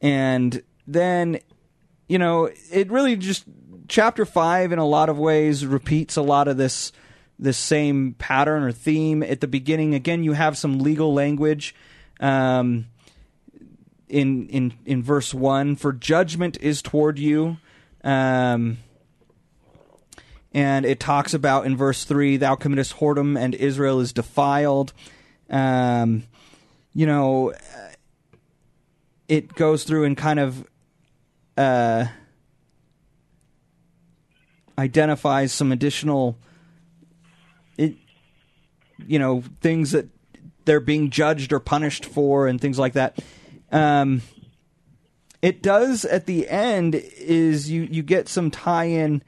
and 0.00 0.62
then 0.86 1.38
you 2.08 2.18
know 2.18 2.50
it 2.72 2.90
really 2.90 3.14
just 3.14 3.44
chapter 3.88 4.26
five 4.26 4.72
in 4.72 4.80
a 4.80 4.86
lot 4.86 5.08
of 5.08 5.18
ways 5.18 5.64
repeats 5.64 6.16
a 6.16 6.22
lot 6.22 6.48
of 6.48 6.56
this 6.56 6.90
this 7.38 7.56
same 7.56 8.14
pattern 8.18 8.64
or 8.64 8.72
theme 8.72 9.22
at 9.22 9.40
the 9.40 9.46
beginning. 9.46 9.94
Again, 9.94 10.24
you 10.24 10.32
have 10.32 10.58
some 10.58 10.80
legal 10.80 11.14
language. 11.14 11.74
Um, 12.18 12.86
in 14.08 14.48
in 14.48 14.74
in 14.84 15.02
verse 15.04 15.32
one, 15.32 15.76
for 15.76 15.92
judgment 15.92 16.58
is 16.60 16.82
toward 16.82 17.20
you. 17.20 17.58
Um, 18.02 18.78
and 20.52 20.84
it 20.84 20.98
talks 20.98 21.34
about 21.34 21.66
in 21.66 21.76
verse 21.76 22.04
3 22.04 22.36
thou 22.36 22.54
committest 22.54 22.96
whoredom 22.96 23.38
and 23.38 23.54
israel 23.54 24.00
is 24.00 24.12
defiled 24.12 24.92
um, 25.50 26.24
you 26.94 27.06
know 27.06 27.52
it 29.28 29.54
goes 29.54 29.84
through 29.84 30.04
and 30.04 30.16
kind 30.16 30.40
of 30.40 30.66
uh, 31.56 32.06
identifies 34.78 35.52
some 35.52 35.70
additional 35.72 36.36
it 37.76 37.94
you 39.06 39.18
know 39.18 39.42
things 39.60 39.92
that 39.92 40.08
they're 40.64 40.80
being 40.80 41.10
judged 41.10 41.52
or 41.52 41.60
punished 41.60 42.04
for 42.04 42.46
and 42.46 42.60
things 42.60 42.78
like 42.78 42.92
that. 42.94 43.18
Um, 43.72 44.22
it 45.42 45.62
does 45.62 46.04
at 46.04 46.26
the 46.26 46.48
end 46.48 46.94
is 46.94 47.70
you 47.70 47.82
you 47.90 48.02
get 48.02 48.28
some 48.28 48.50
tie-in. 48.50 49.22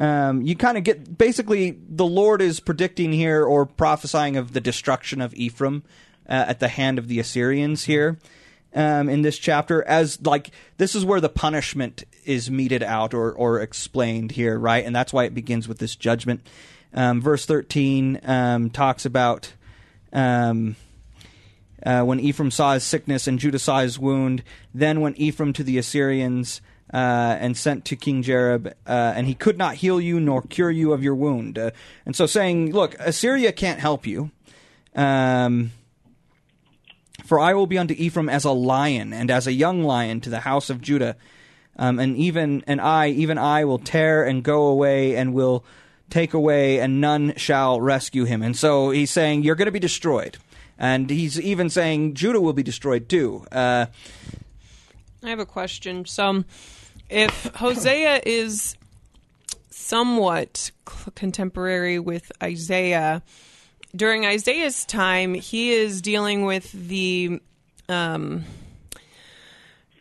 Um, 0.00 0.40
you 0.40 0.56
kind 0.56 0.78
of 0.78 0.84
get 0.84 1.18
basically 1.18 1.78
the 1.88 2.06
Lord 2.06 2.40
is 2.40 2.58
predicting 2.58 3.12
here 3.12 3.44
or 3.44 3.66
prophesying 3.66 4.38
of 4.38 4.54
the 4.54 4.60
destruction 4.60 5.20
of 5.20 5.34
Ephraim 5.34 5.82
uh, 6.26 6.46
at 6.48 6.58
the 6.58 6.68
hand 6.68 6.98
of 6.98 7.06
the 7.06 7.20
Assyrians 7.20 7.84
here 7.84 8.18
um, 8.74 9.10
in 9.10 9.20
this 9.20 9.38
chapter 9.38 9.86
as 9.86 10.18
like 10.22 10.52
this 10.78 10.94
is 10.94 11.04
where 11.04 11.20
the 11.20 11.28
punishment 11.28 12.04
is 12.24 12.50
meted 12.50 12.82
out 12.82 13.12
or 13.12 13.30
or 13.30 13.60
explained 13.60 14.32
here, 14.32 14.58
right? 14.58 14.84
And 14.84 14.96
that's 14.96 15.12
why 15.12 15.24
it 15.24 15.34
begins 15.34 15.68
with 15.68 15.78
this 15.78 15.96
judgment. 15.96 16.46
Um, 16.94 17.20
verse 17.20 17.44
thirteen 17.44 18.20
um, 18.24 18.70
talks 18.70 19.04
about. 19.04 19.52
Um, 20.12 20.76
uh, 21.84 22.02
when 22.02 22.20
Ephraim 22.20 22.50
saw 22.50 22.74
his 22.74 22.84
sickness 22.84 23.26
and 23.26 23.38
Judah 23.38 23.58
saw 23.58 23.80
his 23.80 23.98
wound. 23.98 24.42
Then 24.74 25.00
went 25.00 25.18
Ephraim 25.18 25.54
to 25.54 25.64
the 25.64 25.78
Assyrians 25.78 26.60
uh, 26.92 27.36
and 27.40 27.56
sent 27.56 27.84
to 27.86 27.96
King 27.96 28.22
Jareb, 28.22 28.68
uh, 28.86 29.12
and 29.16 29.26
he 29.26 29.34
could 29.34 29.58
not 29.58 29.76
heal 29.76 30.00
you 30.00 30.20
nor 30.20 30.42
cure 30.42 30.70
you 30.70 30.92
of 30.92 31.02
your 31.02 31.14
wound. 31.14 31.58
Uh, 31.58 31.70
and 32.04 32.14
so 32.14 32.26
saying, 32.26 32.72
look, 32.72 32.94
Assyria 32.98 33.52
can't 33.52 33.80
help 33.80 34.06
you. 34.06 34.30
Um, 34.94 35.72
for 37.24 37.38
I 37.38 37.54
will 37.54 37.66
be 37.66 37.78
unto 37.78 37.94
Ephraim 37.96 38.28
as 38.28 38.44
a 38.44 38.50
lion, 38.50 39.12
and 39.12 39.30
as 39.30 39.46
a 39.46 39.52
young 39.52 39.84
lion 39.84 40.20
to 40.22 40.30
the 40.30 40.40
house 40.40 40.70
of 40.70 40.80
Judah. 40.80 41.16
Um, 41.76 41.98
and 41.98 42.16
even 42.16 42.64
and 42.66 42.80
I, 42.80 43.08
even 43.08 43.38
I, 43.38 43.64
will 43.64 43.78
tear 43.78 44.24
and 44.24 44.42
go 44.42 44.66
away, 44.66 45.16
and 45.16 45.32
will 45.32 45.64
take 46.10 46.34
away, 46.34 46.80
and 46.80 47.00
none 47.00 47.34
shall 47.36 47.80
rescue 47.80 48.24
him. 48.24 48.42
And 48.42 48.56
so 48.56 48.90
he's 48.90 49.10
saying, 49.10 49.44
you're 49.44 49.54
going 49.54 49.66
to 49.66 49.72
be 49.72 49.78
destroyed 49.78 50.38
and 50.80 51.10
he's 51.10 51.38
even 51.38 51.68
saying 51.68 52.14
Judah 52.14 52.40
will 52.40 52.54
be 52.54 52.62
destroyed 52.62 53.08
too. 53.08 53.44
Uh, 53.52 53.86
I 55.22 55.28
have 55.28 55.38
a 55.38 55.46
question. 55.46 56.06
So, 56.06 56.44
if 57.10 57.46
Hosea 57.56 58.22
is 58.24 58.76
somewhat 59.70 60.70
contemporary 61.14 61.98
with 61.98 62.30
Isaiah, 62.42 63.22
during 63.94 64.24
Isaiah's 64.24 64.84
time, 64.84 65.34
he 65.34 65.72
is 65.72 66.00
dealing 66.00 66.44
with 66.44 66.70
the. 66.72 67.40
Um, 67.88 68.44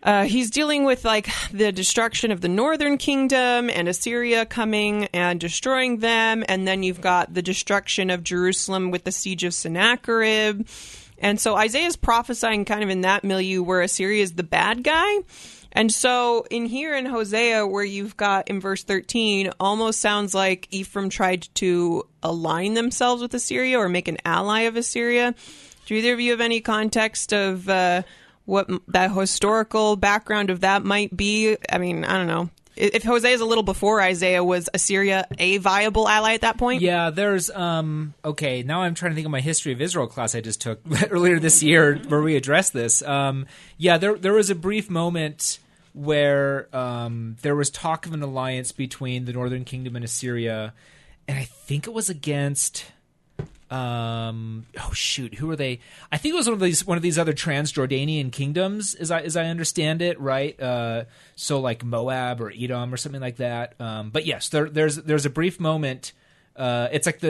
uh, 0.02 0.24
he's 0.24 0.50
dealing 0.50 0.86
with 0.86 1.04
like 1.04 1.28
the 1.52 1.74
destruction 1.74 2.32
of 2.32 2.40
the 2.40 2.48
northern 2.48 2.98
kingdom 2.98 3.70
and 3.70 3.90
Assyria 3.90 4.46
coming 4.46 5.06
and 5.08 5.42
destroying 5.42 5.98
them, 5.98 6.46
and 6.48 6.66
then 6.66 6.84
you've 6.84 7.02
got 7.02 7.34
the 7.34 7.42
destruction 7.42 8.10
of 8.10 8.24
Jerusalem 8.24 8.92
with 8.92 9.04
the 9.04 9.12
siege 9.12 9.44
of 9.44 9.54
Sennacherib. 9.54 10.68
And 11.18 11.38
so 11.38 11.56
Isaiah's 11.56 11.98
prophesying 11.98 12.64
kind 12.64 12.82
of 12.82 12.90
in 12.90 13.02
that 13.02 13.26
milieu 13.26 13.62
where 13.62 13.82
Assyria 13.82 14.24
is 14.24 14.34
the 14.34 14.44
bad 14.44 14.84
guy. 14.84 15.18
And 15.72 15.94
so 15.94 16.46
in 16.50 16.66
here 16.66 16.96
in 16.96 17.06
Hosea, 17.06 17.66
where 17.66 17.84
you've 17.84 18.18
got 18.18 18.48
in 18.50 18.60
verse 18.60 18.84
13, 18.84 19.52
almost 19.60 20.00
sounds 20.00 20.34
like 20.34 20.68
Ephraim 20.72 21.10
tried 21.10 21.48
to 21.56 22.04
align 22.24 22.74
themselves 22.74 23.22
with 23.22 23.34
Assyria 23.34 23.78
or 23.78 23.88
make 23.88 24.08
an 24.08 24.18
ally 24.26 24.62
of 24.62 24.76
Assyria. 24.76 25.36
Do 25.86 25.96
either 25.96 26.14
of 26.14 26.20
you 26.20 26.32
have 26.32 26.42
any 26.42 26.62
context 26.62 27.34
of 27.34 27.70
uh, 27.70 28.04
what 28.46 28.70
that 28.88 29.12
historical 29.12 29.96
background 29.96 30.50
of 30.50 30.62
that 30.62 30.84
might 30.84 31.16
be. 31.16 31.56
I 31.72 31.78
mean, 31.78 32.04
I 32.04 32.18
don't 32.18 32.28
know. 32.28 32.50
If 32.80 33.04
Hosea 33.04 33.32
is 33.32 33.42
a 33.42 33.46
little 33.46 33.64
before 33.64 34.02
Isaiah, 34.02 34.42
was 34.42 34.70
Assyria 34.74 35.28
a 35.38 35.58
viable 35.58 36.08
ally 36.08 36.34
at 36.34 36.42
that 36.42 36.58
point? 36.58 36.82
Yeah, 36.82 37.10
there's 37.10 37.50
um 37.50 38.14
okay, 38.24 38.64
now 38.64 38.84
I'm 38.84 38.96
trying 38.96 39.12
to 39.12 39.16
think 39.16 39.26
of 39.26 39.32
my 39.32 39.42
history 39.42 39.74
of 39.74 39.82
Israel 39.82 40.08
class 40.08 40.34
I 40.34 40.40
just 40.40 40.62
took 40.62 40.80
earlier 41.10 41.40
this 41.40 41.62
year 41.62 41.98
where 42.08 42.22
we 42.22 42.38
addressed 42.38 42.72
this. 42.72 43.02
Um 43.02 43.48
yeah, 43.78 43.98
there 43.98 44.16
there 44.16 44.34
was 44.34 44.50
a 44.50 44.56
brief 44.56 44.90
moment 44.90 45.60
where 45.94 46.74
um 46.74 47.36
there 47.42 47.56
was 47.56 47.70
talk 47.70 48.06
of 48.06 48.14
an 48.14 48.22
alliance 48.22 48.72
between 48.72 49.26
the 49.26 49.34
northern 49.34 49.66
kingdom 49.66 49.98
and 49.98 50.06
Assyria 50.06 50.74
and 51.28 51.38
I 51.38 51.44
think 51.44 51.86
it 51.86 51.94
was 51.94 52.10
against 52.10 52.86
um 53.72 54.66
oh 54.80 54.92
shoot 54.94 55.36
who 55.36 55.50
are 55.52 55.56
they 55.56 55.80
i 56.12 56.18
think 56.18 56.34
it 56.34 56.36
was 56.36 56.48
one 56.48 56.54
of 56.54 56.60
these 56.60 56.86
one 56.86 56.98
of 56.98 57.04
these 57.04 57.20
other 57.20 57.34
transjordanian 57.34 58.32
kingdoms 58.32 58.96
as 58.96 59.12
i 59.12 59.22
as 59.22 59.38
i 59.38 59.46
understand 59.46 60.02
it 60.02 60.20
right 60.20 60.60
uh 60.60 61.04
so 61.36 61.60
like 61.60 61.84
moab 61.84 62.42
or 62.42 62.52
edom 62.52 62.92
or 62.94 62.98
something 62.98 63.22
like 63.22 63.38
that 63.38 63.80
um 63.80 64.10
but 64.10 64.26
yes 64.26 64.50
there 64.50 64.70
there's 64.70 64.96
there's 64.98 65.26
a 65.26 65.30
brief 65.30 65.60
moment 65.60 66.14
uh, 66.56 66.90
it's 66.92 67.06
like 67.06 67.20
the 67.20 67.30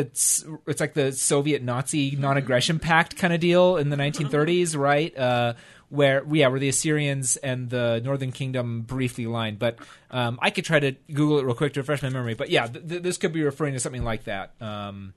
it's 0.66 0.80
like 0.80 0.96
the 0.96 1.12
Soviet 1.12 1.62
Nazi 1.62 2.16
non-aggression 2.16 2.80
pact 2.80 3.16
kind 3.16 3.32
of 3.32 3.40
deal 3.40 3.78
in 3.78 3.90
the 3.90 3.96
1930s, 3.96 4.76
right? 4.78 5.16
Uh, 5.16 5.54
where 5.90 6.24
yeah, 6.32 6.48
where 6.48 6.60
the 6.60 6.70
Assyrians 6.70 7.38
and 7.38 7.70
the 7.70 8.02
Northern 8.04 8.32
Kingdom 8.32 8.82
briefly 8.82 9.26
aligned. 9.26 9.60
But 9.60 9.78
um, 10.10 10.40
I 10.42 10.50
could 10.50 10.66
try 10.66 10.80
to 10.80 10.94
Google 11.14 11.40
it 11.40 11.46
real 11.46 11.56
quick 11.56 11.74
to 11.74 11.82
refresh 11.82 12.02
my 12.02 12.10
memory. 12.10 12.34
But 12.34 12.50
yeah, 12.50 12.68
th- 12.68 12.88
th- 12.88 13.04
this 13.04 13.18
could 13.18 13.34
be 13.34 13.44
referring 13.44 13.74
to 13.74 13.80
something 13.80 14.04
like 14.04 14.24
that. 14.26 14.54
Um, 14.62 15.14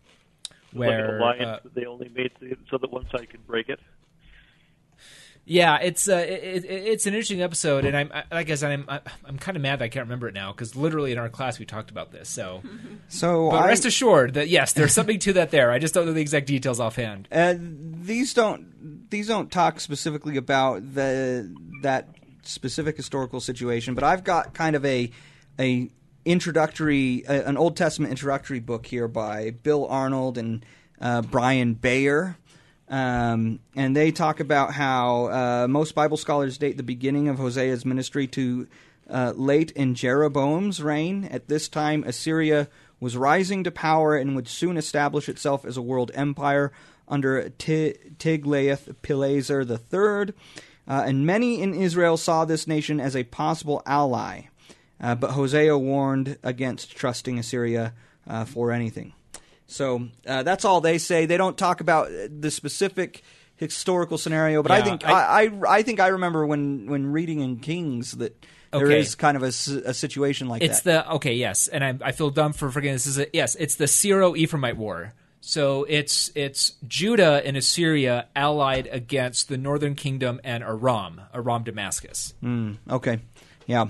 where 0.72 1.20
like 1.20 1.40
alliance 1.40 1.60
uh, 1.64 1.68
they 1.74 1.86
only 1.86 2.08
made 2.08 2.32
so 2.70 2.78
that 2.78 2.90
one 2.90 3.06
side 3.10 3.30
could 3.30 3.46
break 3.46 3.68
it. 3.68 3.80
Yeah, 5.44 5.78
it's 5.78 6.08
uh, 6.08 6.16
it, 6.16 6.64
it, 6.64 6.68
it's 6.68 7.06
an 7.06 7.14
interesting 7.14 7.42
episode, 7.42 7.84
and 7.84 7.96
I'm 7.96 8.12
I, 8.14 8.24
like 8.30 8.48
I 8.48 8.54
said, 8.54 8.70
I'm 8.70 9.00
I'm 9.24 9.38
kind 9.38 9.56
of 9.56 9.62
mad 9.62 9.80
that 9.80 9.86
I 9.86 9.88
can't 9.88 10.06
remember 10.06 10.28
it 10.28 10.34
now 10.34 10.52
because 10.52 10.76
literally 10.76 11.10
in 11.10 11.18
our 11.18 11.28
class 11.28 11.58
we 11.58 11.64
talked 11.64 11.90
about 11.90 12.12
this. 12.12 12.28
So, 12.28 12.62
so 13.08 13.50
but 13.50 13.64
I, 13.64 13.68
rest 13.68 13.84
assured 13.84 14.34
that 14.34 14.48
yes, 14.48 14.72
there's 14.72 14.92
something 14.92 15.18
to 15.20 15.32
that 15.34 15.50
there. 15.50 15.72
I 15.72 15.80
just 15.80 15.94
don't 15.94 16.06
know 16.06 16.12
the 16.12 16.20
exact 16.20 16.46
details 16.46 16.78
offhand. 16.78 17.26
Uh, 17.32 17.54
these 17.58 18.34
don't 18.34 19.10
these 19.10 19.26
don't 19.26 19.50
talk 19.50 19.80
specifically 19.80 20.36
about 20.36 20.94
the 20.94 21.52
that 21.82 22.08
specific 22.42 22.96
historical 22.96 23.40
situation, 23.40 23.94
but 23.94 24.04
I've 24.04 24.22
got 24.22 24.54
kind 24.54 24.76
of 24.76 24.84
a 24.84 25.10
a 25.58 25.90
introductory, 26.24 27.26
uh, 27.26 27.42
an 27.42 27.56
Old 27.56 27.76
Testament 27.76 28.10
introductory 28.10 28.60
book 28.60 28.86
here 28.86 29.08
by 29.08 29.50
Bill 29.50 29.86
Arnold 29.86 30.38
and 30.38 30.64
uh, 31.00 31.22
Bryan 31.22 31.74
Beyer. 31.74 32.36
Um, 32.88 33.60
and 33.74 33.96
they 33.96 34.12
talk 34.12 34.40
about 34.40 34.74
how 34.74 35.26
uh, 35.26 35.66
most 35.68 35.94
Bible 35.94 36.16
scholars 36.16 36.58
date 36.58 36.76
the 36.76 36.82
beginning 36.82 37.28
of 37.28 37.38
Hosea's 37.38 37.84
ministry 37.84 38.26
to 38.28 38.68
uh, 39.08 39.32
late 39.34 39.70
in 39.72 39.94
Jeroboam's 39.94 40.82
reign. 40.82 41.24
At 41.24 41.48
this 41.48 41.68
time, 41.68 42.04
Assyria 42.04 42.68
was 43.00 43.16
rising 43.16 43.64
to 43.64 43.70
power 43.70 44.16
and 44.16 44.36
would 44.36 44.46
soon 44.46 44.76
establish 44.76 45.28
itself 45.28 45.64
as 45.64 45.76
a 45.76 45.82
world 45.82 46.10
empire 46.14 46.70
under 47.08 47.48
T- 47.50 47.94
Tiglath-Pileser 48.18 49.62
III. 49.62 50.34
Uh, 50.86 51.04
and 51.06 51.26
many 51.26 51.60
in 51.60 51.74
Israel 51.74 52.16
saw 52.16 52.44
this 52.44 52.66
nation 52.66 53.00
as 53.00 53.16
a 53.16 53.24
possible 53.24 53.82
ally. 53.86 54.42
Uh, 55.02 55.14
but 55.16 55.32
Hosea 55.32 55.76
warned 55.76 56.38
against 56.44 56.94
trusting 56.96 57.38
Assyria 57.38 57.92
uh, 58.28 58.44
for 58.44 58.70
anything. 58.70 59.12
So 59.66 60.08
uh, 60.26 60.42
that's 60.44 60.64
all 60.64 60.80
they 60.80 60.98
say. 60.98 61.26
They 61.26 61.36
don't 61.36 61.58
talk 61.58 61.80
about 61.80 62.08
the 62.30 62.50
specific 62.50 63.22
historical 63.56 64.16
scenario, 64.18 64.62
but 64.62 64.70
I 64.72 64.82
think 64.82 65.04
I- 65.06 65.44
I, 65.44 65.76
I, 65.78 65.82
think 65.82 65.98
I 66.00 66.08
remember 66.08 66.46
when, 66.46 66.86
when 66.86 67.10
reading 67.12 67.40
in 67.40 67.58
Kings 67.58 68.12
that 68.12 68.36
there 68.72 68.86
Okay. 68.86 69.00
is 69.00 69.14
kind 69.14 69.36
of 69.36 69.42
a 69.42 69.52
situation 69.52 70.48
like 70.48 70.62
It's 70.62 70.80
that. 70.82 71.04
the 71.06 71.12
okay, 71.14 71.34
yes, 71.34 71.68
and 71.68 71.84
I, 71.84 72.08
I 72.08 72.12
feel 72.12 72.30
dumb 72.30 72.52
for 72.54 72.70
forgetting 72.70 72.94
this. 72.94 73.06
Is 73.06 73.18
a, 73.18 73.26
yes, 73.32 73.54
it's 73.56 73.74
the 73.74 73.86
Syro-Ephraimite 73.86 74.76
War. 74.76 75.12
So 75.42 75.84
it's 75.88 76.30
it's 76.34 76.72
Judah 76.88 77.42
and 77.44 77.56
Assyria 77.56 78.28
allied 78.34 78.88
against 78.90 79.48
the 79.48 79.58
Northern 79.58 79.94
Kingdom 79.94 80.40
and 80.44 80.62
Aram, 80.64 81.20
Aram 81.34 81.64
Damascus. 81.64 82.32
okay, 82.90 83.18
yeah. 83.66 83.86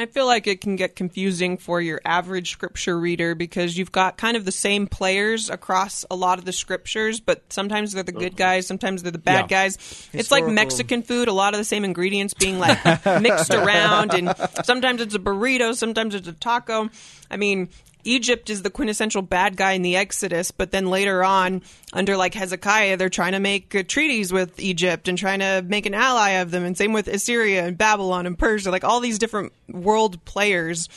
I 0.00 0.06
feel 0.06 0.26
like 0.26 0.46
it 0.46 0.60
can 0.60 0.76
get 0.76 0.96
confusing 0.96 1.56
for 1.56 1.80
your 1.80 2.00
average 2.04 2.50
scripture 2.50 2.98
reader 2.98 3.34
because 3.34 3.76
you've 3.76 3.92
got 3.92 4.16
kind 4.16 4.36
of 4.36 4.44
the 4.44 4.52
same 4.52 4.86
players 4.86 5.50
across 5.50 6.04
a 6.10 6.16
lot 6.16 6.38
of 6.38 6.44
the 6.44 6.52
scriptures, 6.52 7.20
but 7.20 7.42
sometimes 7.52 7.92
they're 7.92 8.02
the 8.02 8.12
good 8.12 8.36
guys, 8.36 8.66
sometimes 8.66 9.02
they're 9.02 9.12
the 9.12 9.18
bad 9.18 9.42
Yeah. 9.50 9.64
guys. 9.64 10.08
It's 10.12 10.30
like 10.30 10.46
Mexican 10.46 11.02
food, 11.02 11.28
a 11.28 11.32
lot 11.32 11.54
of 11.54 11.58
the 11.58 11.64
same 11.64 11.84
ingredients 11.84 12.34
being 12.34 12.58
like 12.58 12.82
mixed 13.20 13.50
around, 13.54 14.14
and 14.14 14.34
sometimes 14.64 15.00
it's 15.00 15.14
a 15.14 15.18
burrito, 15.18 15.74
sometimes 15.74 16.14
it's 16.14 16.28
a 16.28 16.32
taco. 16.32 16.90
I 17.30 17.36
mean, 17.36 17.68
Egypt 18.04 18.50
is 18.50 18.62
the 18.62 18.70
quintessential 18.70 19.22
bad 19.22 19.56
guy 19.56 19.72
in 19.72 19.82
the 19.82 19.96
Exodus, 19.96 20.50
but 20.50 20.70
then 20.70 20.86
later 20.86 21.24
on, 21.24 21.62
under 21.92 22.16
like 22.16 22.34
Hezekiah, 22.34 22.96
they're 22.96 23.08
trying 23.08 23.32
to 23.32 23.40
make 23.40 23.74
uh, 23.74 23.82
treaties 23.86 24.32
with 24.32 24.58
Egypt 24.60 25.08
and 25.08 25.18
trying 25.18 25.40
to 25.40 25.64
make 25.66 25.86
an 25.86 25.94
ally 25.94 26.30
of 26.30 26.50
them, 26.50 26.64
and 26.64 26.76
same 26.76 26.92
with 26.92 27.08
Assyria 27.08 27.66
and 27.66 27.78
Babylon 27.78 28.26
and 28.26 28.38
Persia. 28.38 28.70
Like 28.70 28.84
all 28.84 29.00
these 29.00 29.18
different 29.18 29.52
world 29.68 30.24
players 30.24 30.88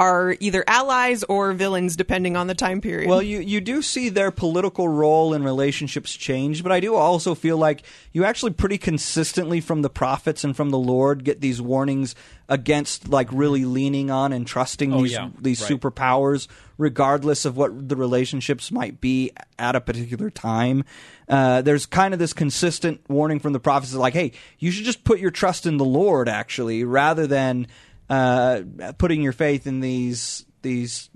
are 0.00 0.34
either 0.40 0.64
allies 0.66 1.22
or 1.24 1.52
villains 1.52 1.94
depending 1.94 2.34
on 2.34 2.46
the 2.46 2.54
time 2.54 2.80
period. 2.80 3.06
Well, 3.06 3.20
you, 3.22 3.40
you 3.40 3.60
do 3.60 3.82
see 3.82 4.08
their 4.08 4.30
political 4.30 4.88
role 4.88 5.34
and 5.34 5.44
relationships 5.44 6.16
change, 6.16 6.62
but 6.62 6.72
I 6.72 6.80
do 6.80 6.94
also 6.94 7.34
feel 7.34 7.58
like 7.58 7.82
you 8.12 8.24
actually 8.24 8.52
pretty 8.52 8.78
consistently 8.78 9.60
from 9.60 9.82
the 9.82 9.90
prophets 9.90 10.42
and 10.42 10.56
from 10.56 10.70
the 10.70 10.78
Lord 10.78 11.22
get 11.22 11.42
these 11.42 11.60
warnings 11.60 12.14
against 12.48 13.08
like 13.10 13.28
really 13.30 13.66
leaning 13.66 14.10
on 14.10 14.32
and 14.32 14.46
trusting 14.46 14.92
Oh, 14.94 15.02
these 15.02 15.12
yeah. 15.12 15.28
these 15.38 15.60
Right. 15.60 15.70
superpowers, 15.70 16.48
regardless 16.78 17.44
of 17.44 17.56
what 17.58 17.88
the 17.90 17.94
relationships 17.94 18.72
might 18.72 19.02
be 19.02 19.32
at 19.58 19.76
a 19.76 19.80
particular 19.82 20.30
time. 20.30 20.82
Uh, 21.28 21.60
there's 21.62 21.84
kind 21.86 22.14
of 22.14 22.18
this 22.18 22.32
consistent 22.32 23.00
warning 23.08 23.38
from 23.38 23.52
the 23.52 23.60
prophets, 23.60 23.92
like, 23.94 24.14
"Hey, 24.14 24.32
you 24.58 24.70
should 24.70 24.84
just 24.86 25.04
put 25.04 25.20
your 25.20 25.30
trust 25.30 25.66
in 25.66 25.76
the 25.76 25.84
Lord, 25.84 26.26
actually, 26.28 26.82
rather 26.84 27.26
than 27.26 27.66
uh, 28.10 28.62
putting 28.98 29.22
your 29.22 29.32
faith 29.32 29.66
in 29.66 29.80
these 29.80 30.44
these 30.62 31.08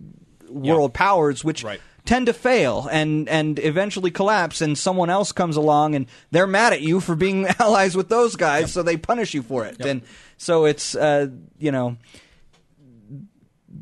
world 0.48 0.94
powers, 0.94 1.44
which." 1.44 1.62
Right. 1.64 1.80
tend 2.06 2.26
to 2.26 2.34
fail 2.34 2.86
and 2.92 3.30
and 3.30 3.58
eventually 3.58 4.10
collapse 4.10 4.60
and 4.60 4.76
someone 4.76 5.08
else 5.08 5.32
comes 5.32 5.56
along 5.56 5.94
and 5.94 6.04
they're 6.32 6.46
mad 6.46 6.74
at 6.74 6.82
you 6.82 7.00
for 7.00 7.14
being 7.16 7.46
allies 7.58 7.96
with 7.96 8.10
those 8.10 8.36
guys 8.36 8.70
so 8.70 8.82
they 8.82 8.98
punish 8.98 9.32
you 9.32 9.42
for 9.42 9.64
it. 9.64 9.80
And 9.80 10.02
so 10.36 10.66
it's 10.66 10.94
uh, 10.94 11.28
you 11.58 11.72
know 11.72 11.96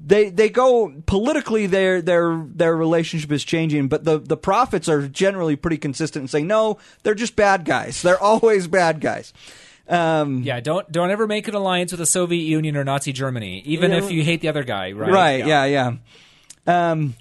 they 0.04 0.30
they 0.30 0.48
go 0.48 0.94
politically 1.06 1.66
their 1.66 2.00
their 2.00 2.40
their 2.46 2.76
relationship 2.76 3.30
is 3.32 3.44
changing 3.44 3.88
but 3.88 4.04
the 4.04 4.18
the 4.18 4.36
prophets 4.36 4.88
are 4.88 5.06
generally 5.08 5.56
pretty 5.56 5.76
consistent 5.76 6.22
and 6.22 6.30
saying 6.30 6.46
no 6.46 6.78
they're 7.02 7.14
just 7.14 7.36
bad 7.36 7.64
guys. 7.64 8.02
They're 8.02 8.22
always 8.30 8.68
bad 8.68 9.00
guys 9.00 9.32
um, 9.88 10.42
Yeah, 10.42 10.60
don't 10.60 10.90
don't 10.90 11.10
ever 11.10 11.26
make 11.26 11.48
an 11.48 11.54
alliance 11.54 11.92
with 11.92 11.98
the 11.98 12.06
Soviet 12.06 12.42
Union 12.44 12.76
or 12.76 12.84
Nazi 12.84 13.12
Germany, 13.12 13.62
even 13.66 13.90
Yeah. 13.90 13.98
if 13.98 14.10
you 14.10 14.22
hate 14.22 14.40
the 14.40 14.48
other 14.48 14.64
guy, 14.64 14.92
right? 14.92 15.10
Right. 15.12 15.46
Yeah. 15.46 15.64
Yeah. 15.64 15.92
Um. 16.66 17.14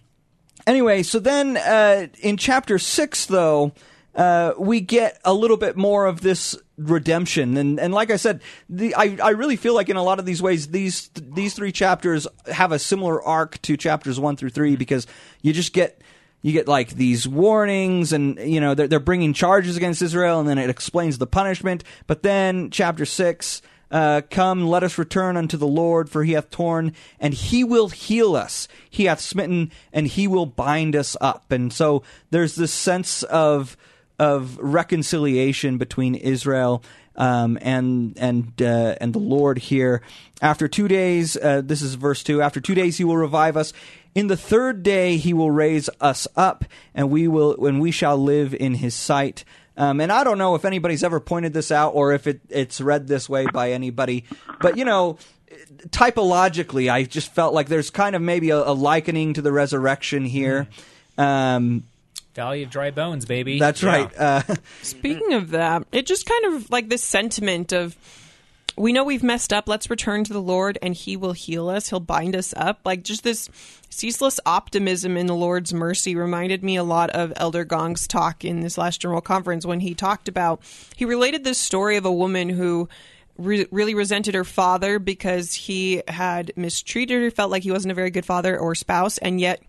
Anyway, 0.67 1.01
so 1.03 1.19
then 1.19 1.57
uh, 1.57 2.07
in 2.21 2.37
chapter 2.37 2.77
six, 2.77 3.25
though, 3.25 3.71
uh, 4.15 4.53
we 4.59 4.79
get 4.79 5.19
a 5.25 5.33
little 5.33 5.57
bit 5.57 5.75
more 5.75 6.05
of 6.05 6.21
this 6.21 6.55
redemption, 6.77 7.57
and 7.57 7.79
and 7.79 7.93
like 7.93 8.11
I 8.11 8.17
said, 8.17 8.41
the 8.69 8.93
I 8.95 9.17
I 9.23 9.29
really 9.31 9.55
feel 9.55 9.73
like 9.73 9.89
in 9.89 9.95
a 9.97 10.03
lot 10.03 10.19
of 10.19 10.25
these 10.25 10.41
ways, 10.41 10.67
these 10.67 11.09
these 11.15 11.55
three 11.55 11.71
chapters 11.71 12.27
have 12.51 12.71
a 12.71 12.77
similar 12.79 13.21
arc 13.23 13.59
to 13.63 13.75
chapters 13.75 14.19
one 14.19 14.35
through 14.35 14.49
three 14.51 14.75
because 14.75 15.07
you 15.41 15.51
just 15.53 15.73
get. 15.73 15.99
You 16.41 16.51
get 16.53 16.67
like 16.67 16.91
these 16.91 17.27
warnings, 17.27 18.13
and 18.13 18.39
you 18.39 18.59
know 18.59 18.73
they're, 18.73 18.87
they're 18.87 18.99
bringing 18.99 19.33
charges 19.33 19.77
against 19.77 20.01
Israel, 20.01 20.39
and 20.39 20.49
then 20.49 20.57
it 20.57 20.69
explains 20.69 21.17
the 21.17 21.27
punishment. 21.27 21.83
But 22.07 22.23
then 22.23 22.71
chapter 22.71 23.05
six, 23.05 23.61
uh, 23.91 24.21
come, 24.29 24.67
let 24.67 24.83
us 24.83 24.97
return 24.97 25.37
unto 25.37 25.57
the 25.57 25.67
Lord, 25.67 26.09
for 26.09 26.23
he 26.23 26.31
hath 26.31 26.49
torn, 26.49 26.93
and 27.19 27.33
he 27.33 27.63
will 27.63 27.89
heal 27.89 28.35
us. 28.35 28.67
He 28.89 29.05
hath 29.05 29.19
smitten, 29.19 29.71
and 29.93 30.07
he 30.07 30.27
will 30.27 30.45
bind 30.45 30.95
us 30.95 31.15
up. 31.21 31.51
And 31.51 31.71
so 31.71 32.01
there's 32.31 32.55
this 32.55 32.73
sense 32.73 33.23
of 33.23 33.77
of 34.17 34.57
reconciliation 34.59 35.77
between 35.77 36.13
Israel 36.13 36.83
um, 37.15 37.57
and 37.61 38.17
and 38.17 38.61
uh, 38.61 38.95
and 39.01 39.13
the 39.13 39.19
Lord 39.19 39.57
here. 39.57 40.01
After 40.41 40.67
two 40.67 40.87
days, 40.87 41.37
uh, 41.37 41.61
this 41.63 41.81
is 41.81 41.95
verse 41.95 42.23
two. 42.23 42.41
After 42.41 42.61
two 42.61 42.75
days, 42.75 42.97
he 42.97 43.03
will 43.03 43.17
revive 43.17 43.57
us. 43.57 43.73
In 44.13 44.27
the 44.27 44.35
third 44.37 44.83
day, 44.83 45.17
he 45.17 45.33
will 45.33 45.51
raise 45.51 45.89
us 46.01 46.27
up, 46.35 46.65
and 46.93 47.09
we 47.09 47.27
will 47.27 47.53
when 47.55 47.79
we 47.79 47.91
shall 47.91 48.17
live 48.17 48.53
in 48.53 48.75
his 48.75 48.93
sight. 48.93 49.43
Um, 49.77 50.01
and 50.01 50.11
I 50.11 50.23
don't 50.25 50.37
know 50.37 50.55
if 50.55 50.65
anybody's 50.65 51.03
ever 51.03 51.19
pointed 51.21 51.53
this 51.53 51.71
out 51.71 51.91
or 51.95 52.11
if 52.13 52.27
it, 52.27 52.41
it's 52.49 52.81
read 52.81 53.07
this 53.07 53.29
way 53.29 53.45
by 53.53 53.71
anybody, 53.71 54.25
but 54.59 54.77
you 54.77 54.83
know, 54.85 55.17
typologically, 55.89 56.91
I 56.91 57.03
just 57.03 57.33
felt 57.33 57.53
like 57.53 57.67
there's 57.69 57.89
kind 57.89 58.15
of 58.15 58.21
maybe 58.21 58.49
a, 58.49 58.57
a 58.57 58.73
likening 58.73 59.33
to 59.33 59.41
the 59.41 59.51
resurrection 59.51 60.25
here. 60.25 60.67
Um, 61.17 61.83
Valley 62.35 62.63
of 62.63 62.69
Dry 62.69 62.91
Bones, 62.91 63.25
baby. 63.25 63.59
that's 63.59 63.83
Yeah. 63.83 63.89
right. 63.89 64.17
Uh, 64.17 64.41
Speaking 64.81 65.33
of 65.33 65.51
that, 65.51 65.83
it 65.91 66.05
just 66.05 66.25
kind 66.25 66.45
of 66.53 66.69
like 66.69 66.89
this 66.89 67.03
sentiment 67.03 67.73
of 67.73 67.95
we 68.77 68.93
know 68.93 69.03
we've 69.03 69.23
messed 69.23 69.51
up. 69.51 69.67
Let's 69.67 69.89
return 69.89 70.23
to 70.23 70.33
the 70.33 70.41
Lord 70.41 70.77
and 70.81 70.93
he 70.93 71.17
will 71.17 71.33
heal 71.33 71.69
us. 71.69 71.89
He'll 71.89 71.99
bind 71.99 72.35
us 72.35 72.53
up. 72.55 72.79
Like 72.85 73.03
just 73.03 73.23
this 73.23 73.49
ceaseless 73.89 74.39
optimism 74.45 75.17
in 75.17 75.27
the 75.27 75.35
Lord's 75.35 75.73
mercy 75.73 76.15
reminded 76.15 76.63
me 76.63 76.77
a 76.77 76.83
lot 76.83 77.09
of 77.11 77.33
Elder 77.35 77.65
Gong's 77.65 78.07
talk 78.07 78.45
in 78.45 78.61
this 78.61 78.77
last 78.77 79.01
general 79.01 79.21
conference 79.21 79.65
when 79.65 79.81
he 79.81 79.93
talked 79.93 80.27
about, 80.27 80.61
he 80.95 81.05
related 81.05 81.43
this 81.43 81.57
story 81.57 81.97
of 81.97 82.05
a 82.05 82.11
woman 82.11 82.49
who 82.49 82.87
re- 83.37 83.67
really 83.71 83.93
resented 83.93 84.35
her 84.35 84.43
father 84.43 84.99
because 84.99 85.53
he 85.53 86.01
had 86.07 86.51
mistreated 86.55 87.21
her, 87.21 87.31
felt 87.31 87.51
like 87.51 87.63
he 87.63 87.71
wasn't 87.71 87.91
a 87.91 87.95
very 87.95 88.11
good 88.11 88.25
father 88.25 88.57
or 88.57 88.75
spouse, 88.75 89.17
and 89.17 89.39
yet 89.39 89.61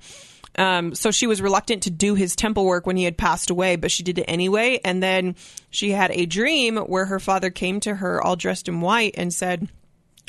um, 0.56 0.94
so 0.94 1.10
she 1.10 1.26
was 1.26 1.40
reluctant 1.40 1.84
to 1.84 1.90
do 1.90 2.14
his 2.14 2.36
temple 2.36 2.64
work 2.64 2.86
when 2.86 2.96
he 2.96 3.04
had 3.04 3.16
passed 3.16 3.50
away, 3.50 3.76
but 3.76 3.90
she 3.90 4.02
did 4.02 4.18
it 4.18 4.24
anyway. 4.24 4.80
And 4.84 5.02
then 5.02 5.36
she 5.70 5.90
had 5.90 6.10
a 6.10 6.26
dream 6.26 6.76
where 6.76 7.06
her 7.06 7.20
father 7.20 7.50
came 7.50 7.80
to 7.80 7.96
her 7.96 8.22
all 8.22 8.36
dressed 8.36 8.68
in 8.68 8.80
white 8.80 9.14
and 9.16 9.32
said, 9.32 9.68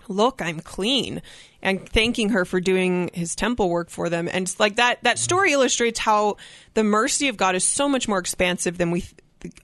Look, 0.10 0.42
I'm 0.42 0.60
clean, 0.60 1.22
and 1.62 1.88
thanking 1.88 2.30
her 2.30 2.44
for 2.44 2.60
doing 2.60 3.10
his 3.14 3.36
temple 3.36 3.70
work 3.70 3.90
for 3.90 4.10
them. 4.10 4.28
And 4.32 4.54
like 4.60 4.76
that, 4.76 5.02
that 5.04 5.18
story 5.18 5.54
illustrates 5.54 6.00
how 6.00 6.36
the 6.74 6.84
mercy 6.84 7.30
of 7.30 7.38
God 7.38 7.56
is 7.56 7.64
so 7.64 7.88
much 7.88 8.08
more 8.08 8.20
expansive 8.20 8.78
than 8.78 8.92
we 8.92 9.06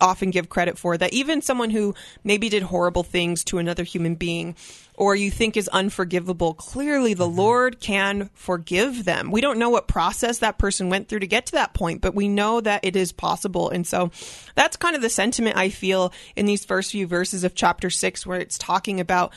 often 0.01 0.31
give 0.31 0.49
credit 0.49 0.77
for. 0.77 0.97
That 0.97 1.13
even 1.13 1.41
someone 1.41 1.69
who 1.69 1.95
maybe 2.23 2.49
did 2.49 2.63
horrible 2.63 3.03
things 3.03 3.43
to 3.45 3.57
another 3.57 3.83
human 3.83 4.15
being 4.15 4.55
or 4.95 5.15
you 5.15 5.31
think 5.31 5.55
is 5.55 5.69
unforgivable, 5.69 6.53
clearly 6.53 7.13
the 7.13 7.25
mm-hmm. 7.25 7.37
Lord 7.37 7.79
can 7.79 8.29
forgive 8.33 9.05
them. 9.05 9.31
We 9.31 9.39
don't 9.39 9.57
know 9.57 9.69
what 9.69 9.87
process 9.87 10.39
that 10.39 10.57
person 10.57 10.89
went 10.89 11.07
through 11.07 11.19
to 11.19 11.27
get 11.27 11.45
to 11.47 11.51
that 11.53 11.73
point, 11.73 12.01
but 12.01 12.13
we 12.13 12.27
know 12.27 12.59
that 12.59 12.83
it 12.83 12.97
is 12.97 13.13
possible. 13.13 13.69
And 13.69 13.87
so 13.87 14.11
that's 14.55 14.75
kind 14.75 14.97
of 14.97 15.01
the 15.01 15.09
sentiment 15.09 15.55
I 15.55 15.69
feel 15.69 16.11
in 16.35 16.45
these 16.45 16.65
first 16.65 16.91
few 16.91 17.07
verses 17.07 17.45
of 17.45 17.55
chapter 17.55 17.89
six, 17.89 18.25
where 18.25 18.39
it's 18.39 18.57
talking 18.57 18.99
about 18.99 19.31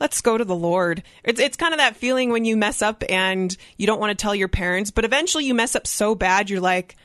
let's 0.00 0.20
go 0.20 0.36
to 0.38 0.44
the 0.44 0.56
Lord. 0.56 1.02
It's 1.22 1.40
it's 1.40 1.56
kind 1.56 1.74
of 1.74 1.78
that 1.78 1.96
feeling 1.96 2.30
when 2.30 2.44
you 2.44 2.56
mess 2.56 2.82
up 2.82 3.04
and 3.08 3.54
you 3.76 3.86
don't 3.86 4.00
want 4.00 4.18
to 4.18 4.20
tell 4.20 4.34
your 4.34 4.48
parents, 4.48 4.90
but 4.90 5.04
eventually 5.04 5.44
you 5.44 5.54
mess 5.54 5.76
up 5.76 5.86
so 5.86 6.14
bad 6.14 6.48
you're 6.48 6.60
like, 6.60 6.96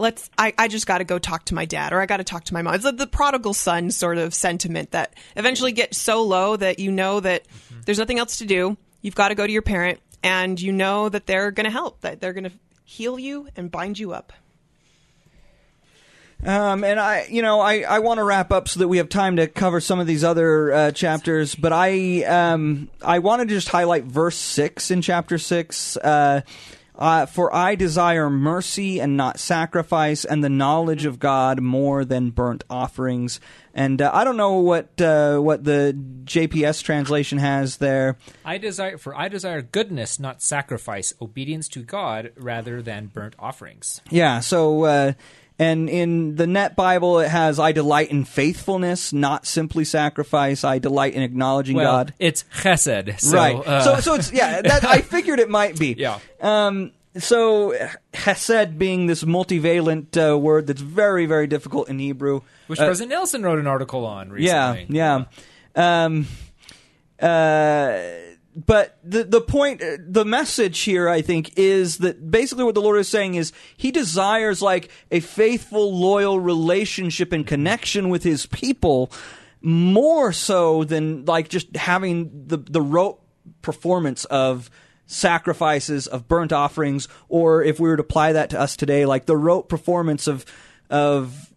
let's 0.00 0.30
I, 0.36 0.52
I 0.58 0.66
just 0.68 0.86
got 0.86 0.98
to 0.98 1.04
go 1.04 1.18
talk 1.18 1.44
to 1.46 1.54
my 1.54 1.66
dad 1.66 1.92
or 1.92 2.00
I 2.00 2.06
got 2.06 2.16
to 2.16 2.24
talk 2.24 2.44
to 2.44 2.54
my 2.54 2.62
mom. 2.62 2.74
It's 2.74 2.84
like 2.84 2.96
the 2.96 3.06
prodigal 3.06 3.54
son 3.54 3.90
sort 3.90 4.18
of 4.18 4.34
sentiment 4.34 4.92
that 4.92 5.14
eventually 5.36 5.72
gets 5.72 5.98
so 5.98 6.22
low 6.22 6.56
that 6.56 6.78
you 6.78 6.90
know 6.90 7.20
that 7.20 7.44
there's 7.84 7.98
nothing 7.98 8.18
else 8.18 8.38
to 8.38 8.46
do. 8.46 8.76
You've 9.02 9.14
got 9.14 9.28
to 9.28 9.34
go 9.34 9.46
to 9.46 9.52
your 9.52 9.62
parent 9.62 10.00
and 10.22 10.60
you 10.60 10.72
know 10.72 11.08
that 11.08 11.26
they're 11.26 11.50
going 11.50 11.64
to 11.64 11.70
help, 11.70 12.00
that 12.00 12.20
they're 12.20 12.32
going 12.32 12.44
to 12.44 12.52
heal 12.84 13.18
you 13.18 13.48
and 13.56 13.70
bind 13.70 13.98
you 13.98 14.12
up. 14.12 14.32
Um, 16.44 16.84
and 16.84 16.98
I, 16.98 17.26
you 17.28 17.42
know, 17.42 17.60
I, 17.60 17.80
I 17.80 17.98
want 17.98 18.16
to 18.16 18.24
wrap 18.24 18.50
up 18.50 18.66
so 18.66 18.80
that 18.80 18.88
we 18.88 18.96
have 18.96 19.10
time 19.10 19.36
to 19.36 19.46
cover 19.46 19.78
some 19.80 20.00
of 20.00 20.06
these 20.06 20.24
other 20.24 20.72
uh, 20.72 20.90
chapters. 20.92 21.54
But 21.54 21.74
I, 21.74 22.22
um, 22.24 22.88
I 23.02 23.18
want 23.18 23.40
to 23.40 23.46
just 23.46 23.68
highlight 23.68 24.04
verse 24.04 24.36
six 24.36 24.90
in 24.90 25.02
chapter 25.02 25.36
six. 25.36 25.98
Uh, 25.98 26.40
uh, 27.00 27.24
for 27.24 27.52
I 27.54 27.74
desire 27.74 28.28
mercy 28.28 29.00
and 29.00 29.16
not 29.16 29.40
sacrifice, 29.40 30.24
and 30.24 30.44
the 30.44 30.50
knowledge 30.50 31.06
of 31.06 31.18
God 31.18 31.60
more 31.60 32.04
than 32.04 32.30
burnt 32.30 32.62
offerings. 32.68 33.40
And 33.72 34.02
uh, 34.02 34.10
I 34.12 34.24
don't 34.24 34.36
know 34.36 34.58
what 34.58 35.00
uh, 35.00 35.38
what 35.38 35.64
the 35.64 35.96
JPS 36.24 36.82
translation 36.82 37.38
has 37.38 37.78
there. 37.78 38.18
I 38.44 38.58
desire 38.58 38.98
for 38.98 39.16
I 39.16 39.28
desire 39.28 39.62
goodness, 39.62 40.20
not 40.20 40.42
sacrifice, 40.42 41.14
obedience 41.22 41.68
to 41.68 41.82
God 41.82 42.32
rather 42.36 42.82
than 42.82 43.06
burnt 43.06 43.34
offerings. 43.38 44.02
Yeah, 44.10 44.40
so 44.40 44.84
uh, 44.84 45.12
and 45.60 45.88
in 45.90 46.36
the 46.36 46.46
Net 46.46 46.74
Bible, 46.74 47.20
it 47.20 47.28
has 47.28 47.58
I 47.60 47.72
delight 47.72 48.10
in 48.10 48.24
faithfulness, 48.24 49.12
not 49.12 49.46
simply 49.46 49.84
sacrifice. 49.84 50.64
I 50.64 50.78
delight 50.78 51.12
in 51.14 51.22
acknowledging 51.22 51.76
Well, 51.76 51.92
God. 51.92 52.14
it's 52.18 52.44
chesed. 52.56 53.20
So, 53.20 53.36
right. 53.36 53.56
uh, 53.56 53.82
so 53.82 54.00
so 54.00 54.14
it's 54.14 54.32
yeah. 54.32 54.62
That, 54.62 54.84
I 54.84 55.00
figured 55.16 55.38
it 55.38 55.50
might 55.50 55.78
be. 55.78 55.94
Yeah. 55.98 56.18
Um. 56.40 56.92
So 57.18 57.74
hesed 58.14 58.78
being 58.78 59.06
this 59.06 59.24
multivalent 59.24 60.16
uh, 60.16 60.38
word 60.38 60.66
that's 60.68 60.80
very 60.80 61.26
very 61.26 61.46
difficult 61.48 61.88
in 61.88 61.98
Hebrew. 61.98 62.40
which 62.68 62.78
Uh, 62.80 62.86
President 62.86 63.10
Nelson 63.10 63.42
wrote 63.42 63.58
an 63.58 63.66
article 63.66 64.06
on 64.06 64.28
yeah, 64.38 64.72
recently. 64.74 64.96
yeah. 64.96 65.24
Um, 65.76 66.26
uh, 67.20 67.98
but 68.54 68.98
the 69.04 69.22
the 69.22 69.40
point, 69.40 69.82
uh, 69.82 69.96
the 70.00 70.24
message 70.24 70.80
here, 70.80 71.08
I 71.08 71.22
think, 71.22 71.56
is 71.56 71.98
that 71.98 72.30
basically 72.30 72.64
what 72.64 72.74
the 72.74 72.80
Lord 72.80 72.98
is 72.98 73.08
saying 73.08 73.34
is 73.34 73.52
He 73.76 73.90
desires 73.92 74.60
like 74.60 74.90
a 75.10 75.20
faithful, 75.20 75.96
loyal 75.96 76.40
relationship 76.40 77.32
and 77.32 77.46
connection 77.46 78.08
with 78.08 78.24
His 78.24 78.46
people, 78.46 79.12
more 79.60 80.32
so 80.32 80.82
than 80.82 81.24
like 81.26 81.48
just 81.48 81.76
having 81.76 82.46
the 82.46 82.56
the 82.56 82.82
rote 82.82 83.20
performance 83.62 84.24
of 84.26 84.68
sacrifices 85.06 86.06
of 86.06 86.28
burnt 86.28 86.52
offerings 86.52 87.08
or 87.28 87.64
if 87.64 87.80
we 87.80 87.88
were 87.88 87.96
to 87.96 88.02
apply 88.02 88.32
that 88.32 88.50
to 88.50 88.60
us 88.60 88.76
today 88.76 89.04
like 89.04 89.26
the 89.26 89.36
rote 89.36 89.68
performance 89.68 90.28
of 90.28 90.44
of 90.88 91.49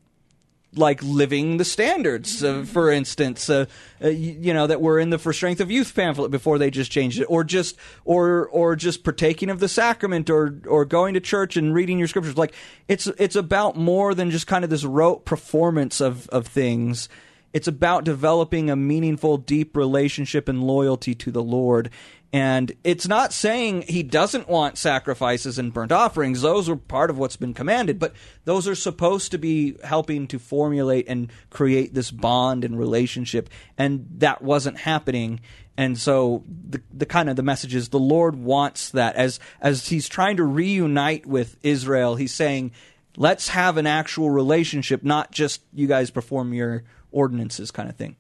like 0.75 1.01
living 1.03 1.57
the 1.57 1.65
standards, 1.65 2.43
uh, 2.43 2.63
for 2.63 2.91
instance, 2.91 3.49
uh, 3.49 3.65
uh, 4.03 4.09
you, 4.09 4.37
you 4.39 4.53
know 4.53 4.67
that 4.67 4.81
were 4.81 4.99
in 4.99 5.09
the 5.09 5.19
For 5.19 5.33
Strength 5.33 5.61
of 5.61 5.71
Youth 5.71 5.93
pamphlet 5.95 6.31
before 6.31 6.57
they 6.57 6.69
just 6.69 6.91
changed 6.91 7.19
it, 7.19 7.25
or 7.25 7.43
just 7.43 7.77
or 8.05 8.47
or 8.47 8.75
just 8.75 9.03
partaking 9.03 9.49
of 9.49 9.59
the 9.59 9.67
sacrament, 9.67 10.29
or 10.29 10.59
or 10.67 10.85
going 10.85 11.13
to 11.13 11.19
church 11.19 11.57
and 11.57 11.73
reading 11.73 11.99
your 11.99 12.07
scriptures. 12.07 12.37
Like 12.37 12.53
it's 12.87 13.07
it's 13.07 13.35
about 13.35 13.75
more 13.75 14.13
than 14.13 14.31
just 14.31 14.47
kind 14.47 14.63
of 14.63 14.69
this 14.69 14.83
rote 14.83 15.25
performance 15.25 16.01
of 16.01 16.27
of 16.29 16.47
things. 16.47 17.09
It's 17.53 17.67
about 17.67 18.03
developing 18.03 18.71
a 18.71 18.75
meaningful, 18.75 19.37
deep 19.37 19.77
relationship 19.77 20.49
and 20.49 20.63
loyalty 20.63 21.13
to 21.15 21.31
the 21.31 21.43
Lord. 21.43 21.91
And 22.33 22.71
it's 22.83 23.07
not 23.07 23.31
saying 23.31 23.83
he 23.83 24.01
doesn't 24.01 24.49
want 24.49 24.79
sacrifices 24.79 25.59
and 25.59 25.71
burnt 25.71 25.91
offerings. 25.91 26.41
Those 26.41 26.67
are 26.67 26.75
part 26.75 27.11
of 27.11 27.17
what's 27.19 27.35
been 27.35 27.53
commanded, 27.53 27.99
but 27.99 28.15
those 28.43 28.67
are 28.67 28.73
supposed 28.73 29.29
to 29.31 29.37
be 29.37 29.75
helping 29.83 30.25
to 30.27 30.39
formulate 30.39 31.07
and 31.07 31.31
create 31.51 31.93
this 31.93 32.09
bond 32.09 32.65
and 32.65 32.79
relationship. 32.79 33.51
And 33.77 34.07
that 34.17 34.41
wasn't 34.41 34.79
happening. 34.79 35.41
And 35.77 35.95
so 35.95 36.43
the 36.47 36.81
the 36.91 37.05
kind 37.05 37.29
of 37.29 37.35
the 37.35 37.43
message 37.43 37.75
is 37.75 37.89
the 37.89 37.99
Lord 37.99 38.35
wants 38.35 38.89
that 38.89 39.15
as 39.15 39.39
as 39.61 39.89
he's 39.89 40.09
trying 40.09 40.37
to 40.37 40.43
reunite 40.43 41.27
with 41.27 41.57
Israel, 41.61 42.15
he's 42.15 42.33
saying, 42.33 42.71
let's 43.15 43.49
have 43.49 43.77
an 43.77 43.85
actual 43.85 44.31
relationship, 44.31 45.03
not 45.03 45.31
just 45.31 45.61
you 45.71 45.85
guys 45.85 46.09
perform 46.09 46.51
your 46.51 46.83
ordinances 47.11 47.69
kind 47.69 47.89
of 47.89 47.95
thing. 47.95 48.15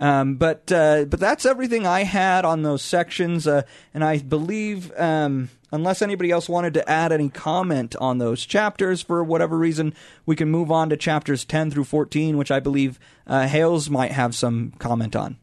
Um, 0.00 0.36
but 0.36 0.70
uh, 0.70 1.06
but 1.06 1.18
that's 1.18 1.44
everything 1.44 1.86
I 1.86 2.04
had 2.04 2.44
on 2.44 2.62
those 2.62 2.82
sections, 2.82 3.48
uh, 3.48 3.62
and 3.92 4.04
I 4.04 4.18
believe 4.18 4.92
um, 4.96 5.50
unless 5.72 6.02
anybody 6.02 6.30
else 6.30 6.48
wanted 6.48 6.74
to 6.74 6.88
add 6.88 7.10
any 7.10 7.28
comment 7.28 7.96
on 7.96 8.18
those 8.18 8.46
chapters 8.46 9.02
for 9.02 9.24
whatever 9.24 9.58
reason, 9.58 9.92
we 10.24 10.36
can 10.36 10.50
move 10.50 10.70
on 10.70 10.88
to 10.90 10.96
chapters 10.96 11.44
ten 11.44 11.72
through 11.72 11.84
fourteen, 11.84 12.36
which 12.36 12.52
I 12.52 12.60
believe 12.60 13.00
uh, 13.26 13.48
Hales 13.48 13.90
might 13.90 14.12
have 14.12 14.36
some 14.36 14.72
comment 14.78 15.16
on. 15.16 15.36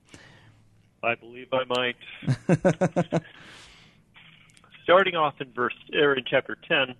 I 1.04 1.16
believe 1.16 1.48
I 1.52 1.66
might. 1.66 3.22
Starting 4.84 5.16
off 5.16 5.34
in 5.42 5.52
verse 5.52 5.76
or 5.94 6.14
in 6.14 6.24
chapter 6.26 6.58
ten, 6.66 6.96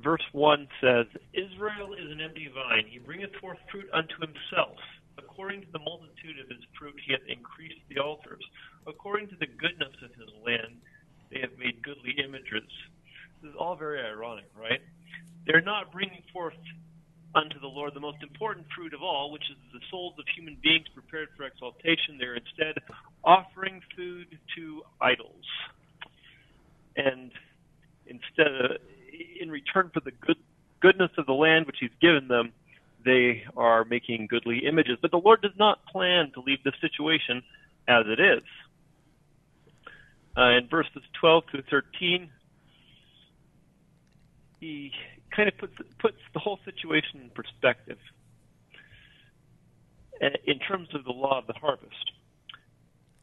verse 0.00 0.22
one 0.30 0.68
says, 0.80 1.06
"Israel 1.32 1.94
is 1.94 2.08
an 2.12 2.20
empty 2.20 2.48
vine; 2.54 2.84
he 2.86 3.00
bringeth 3.00 3.34
forth 3.40 3.58
fruit 3.72 3.88
unto 3.92 4.14
himself." 4.20 4.76
According 5.20 5.60
to 5.62 5.72
the 5.72 5.78
multitude 5.78 6.40
of 6.40 6.48
his 6.48 6.64
fruit, 6.78 6.96
he 7.04 7.12
hath 7.12 7.26
increased 7.28 7.80
the 7.88 8.00
altars. 8.00 8.42
According 8.86 9.28
to 9.28 9.36
the 9.36 9.46
goodness 9.46 9.92
of 10.02 10.10
his 10.16 10.32
land, 10.44 10.80
they 11.30 11.40
have 11.40 11.56
made 11.58 11.82
goodly 11.82 12.16
images. 12.24 12.68
This 13.42 13.50
is 13.50 13.56
all 13.58 13.76
very 13.76 14.00
ironic, 14.00 14.48
right? 14.56 14.80
They're 15.46 15.60
not 15.60 15.92
bringing 15.92 16.22
forth 16.32 16.56
unto 17.34 17.60
the 17.60 17.66
Lord 17.68 17.94
the 17.94 18.00
most 18.00 18.22
important 18.22 18.66
fruit 18.74 18.92
of 18.92 19.02
all, 19.02 19.30
which 19.30 19.44
is 19.50 19.56
the 19.72 19.80
souls 19.90 20.14
of 20.18 20.24
human 20.36 20.56
beings 20.62 20.86
prepared 20.92 21.28
for 21.36 21.44
exaltation. 21.44 22.18
They're 22.18 22.34
instead 22.34 22.74
offering 23.22 23.80
food 23.96 24.38
to 24.56 24.82
idols. 25.00 25.46
And 26.96 27.30
instead, 28.06 28.48
of, 28.48 28.70
in 29.40 29.50
return 29.50 29.90
for 29.94 30.00
the 30.00 30.10
good 30.10 30.38
goodness 30.80 31.10
of 31.18 31.26
the 31.26 31.32
land 31.32 31.66
which 31.66 31.76
He's 31.80 31.94
given 32.00 32.26
them, 32.28 32.52
they 33.04 33.44
are 33.56 33.84
making 33.84 34.26
goodly 34.28 34.66
images. 34.66 34.98
But 35.00 35.10
the 35.10 35.18
Lord 35.18 35.42
does 35.42 35.56
not 35.58 35.84
plan 35.86 36.32
to 36.34 36.40
leave 36.40 36.62
the 36.64 36.72
situation 36.80 37.42
as 37.88 38.04
it 38.06 38.20
is. 38.20 38.42
Uh, 40.36 40.50
in 40.58 40.68
verses 40.68 41.02
12 41.20 41.44
through 41.50 41.62
13, 41.70 42.30
he 44.60 44.92
kind 45.34 45.48
of 45.48 45.56
puts 45.58 45.74
puts 45.98 46.18
the 46.34 46.38
whole 46.38 46.58
situation 46.64 47.20
in 47.22 47.30
perspective 47.30 47.98
in 50.20 50.58
terms 50.58 50.88
of 50.94 51.04
the 51.04 51.12
law 51.12 51.38
of 51.38 51.46
the 51.46 51.54
harvest. 51.54 52.12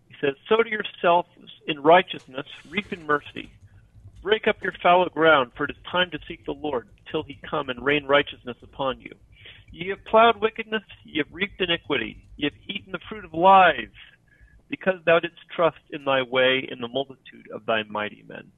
He 0.08 0.16
says, 0.20 0.34
Sow 0.50 0.64
to 0.64 0.70
yourself 0.70 1.28
in 1.68 1.82
righteousness, 1.82 2.48
reap 2.70 2.92
in 2.92 3.06
mercy. 3.06 3.52
Break 4.24 4.48
up 4.48 4.64
your 4.64 4.74
fallow 4.82 5.10
ground, 5.10 5.52
for 5.56 5.66
it 5.66 5.72
is 5.72 5.78
time 5.90 6.10
to 6.12 6.20
seek 6.28 6.46
the 6.46 6.54
Lord, 6.54 6.88
till 7.12 7.24
he 7.24 7.40
come 7.48 7.70
and 7.70 7.86
rain 7.86 8.06
righteousness 8.06 8.58
upon 8.64 9.00
you. 9.00 9.14
Ye 9.72 9.90
have 9.90 10.06
plowed 10.06 10.42
wickedness, 10.42 10.84
ye 11.04 11.18
have 11.18 11.32
reaped 11.32 11.60
iniquity, 11.60 12.30
ye 12.38 12.46
have 12.46 12.60
eaten 12.68 12.92
the 12.92 13.00
fruit 13.10 13.26
of 13.26 13.34
lies, 13.34 13.92
because 14.70 14.96
thou 15.06 15.20
didst 15.20 15.40
trust 15.56 15.82
in 15.92 16.06
thy 16.06 16.22
way 16.22 16.68
in 16.70 16.80
the 16.80 16.88
multitude 16.88 17.50
of 17.54 17.66
thy 17.66 17.84
mighty 17.84 18.24
men. 18.28 18.52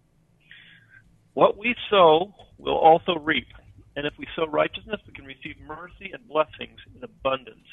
What 1.34 1.58
we 1.58 1.76
sow 1.90 2.34
will 2.58 2.78
also 2.78 3.16
reap, 3.16 3.48
and 3.96 4.06
if 4.06 4.14
we 4.20 4.28
sow 4.36 4.46
righteousness, 4.46 5.02
we 5.08 5.14
can 5.14 5.26
receive 5.26 5.56
mercy 5.66 6.12
and 6.14 6.28
blessings 6.28 6.80
in 6.96 7.04
abundance. 7.04 7.68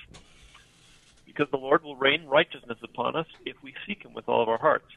Because 1.27 1.49
the 1.51 1.59
Lord 1.59 1.83
will 1.83 1.97
rain 1.97 2.25
righteousness 2.27 2.79
upon 2.83 3.17
us 3.17 3.27
if 3.45 3.57
we 3.63 3.75
seek 3.87 4.03
him 4.03 4.15
with 4.15 4.29
all 4.29 4.43
of 4.43 4.49
our 4.49 4.59
hearts. 4.59 4.89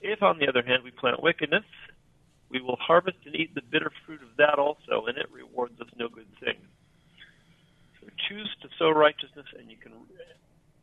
If, 0.00 0.22
on 0.22 0.38
the 0.38 0.48
other 0.48 0.62
hand, 0.62 0.82
we 0.84 0.90
plant 0.90 1.22
wickedness, 1.22 1.64
we 2.50 2.60
will 2.60 2.76
harvest 2.76 3.18
and 3.24 3.34
eat 3.34 3.54
the 3.54 3.62
bitter 3.62 3.90
fruit 4.04 4.22
of 4.22 4.36
that 4.36 4.58
also, 4.58 5.06
and 5.06 5.16
it 5.16 5.30
rewards 5.32 5.80
us 5.80 5.88
no 5.96 6.08
good 6.08 6.28
thing 6.40 6.56
choose 8.28 8.48
to 8.62 8.68
sow 8.78 8.90
righteousness, 8.90 9.46
and 9.58 9.70
you 9.70 9.76
can 9.76 9.92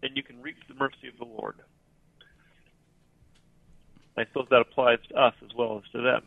and 0.04 0.16
you 0.16 0.24
can 0.24 0.42
reap 0.42 0.58
the 0.68 0.76
mercy 0.76 1.08
of 1.08 1.18
the 1.18 1.26
Lord. 1.26 1.56
I 4.18 4.26
suppose 4.26 4.48
that 4.50 4.62
applies 4.62 5.00
to 5.10 5.16
us 5.16 5.34
as 5.44 5.50
well 5.58 5.82
as 5.84 5.92
to 5.92 6.02
them. 6.02 6.22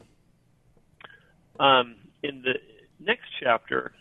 Um, 1.61 1.97
in 2.23 2.43
the 2.43 2.55
next 3.01 3.27
chapter, 3.41 3.93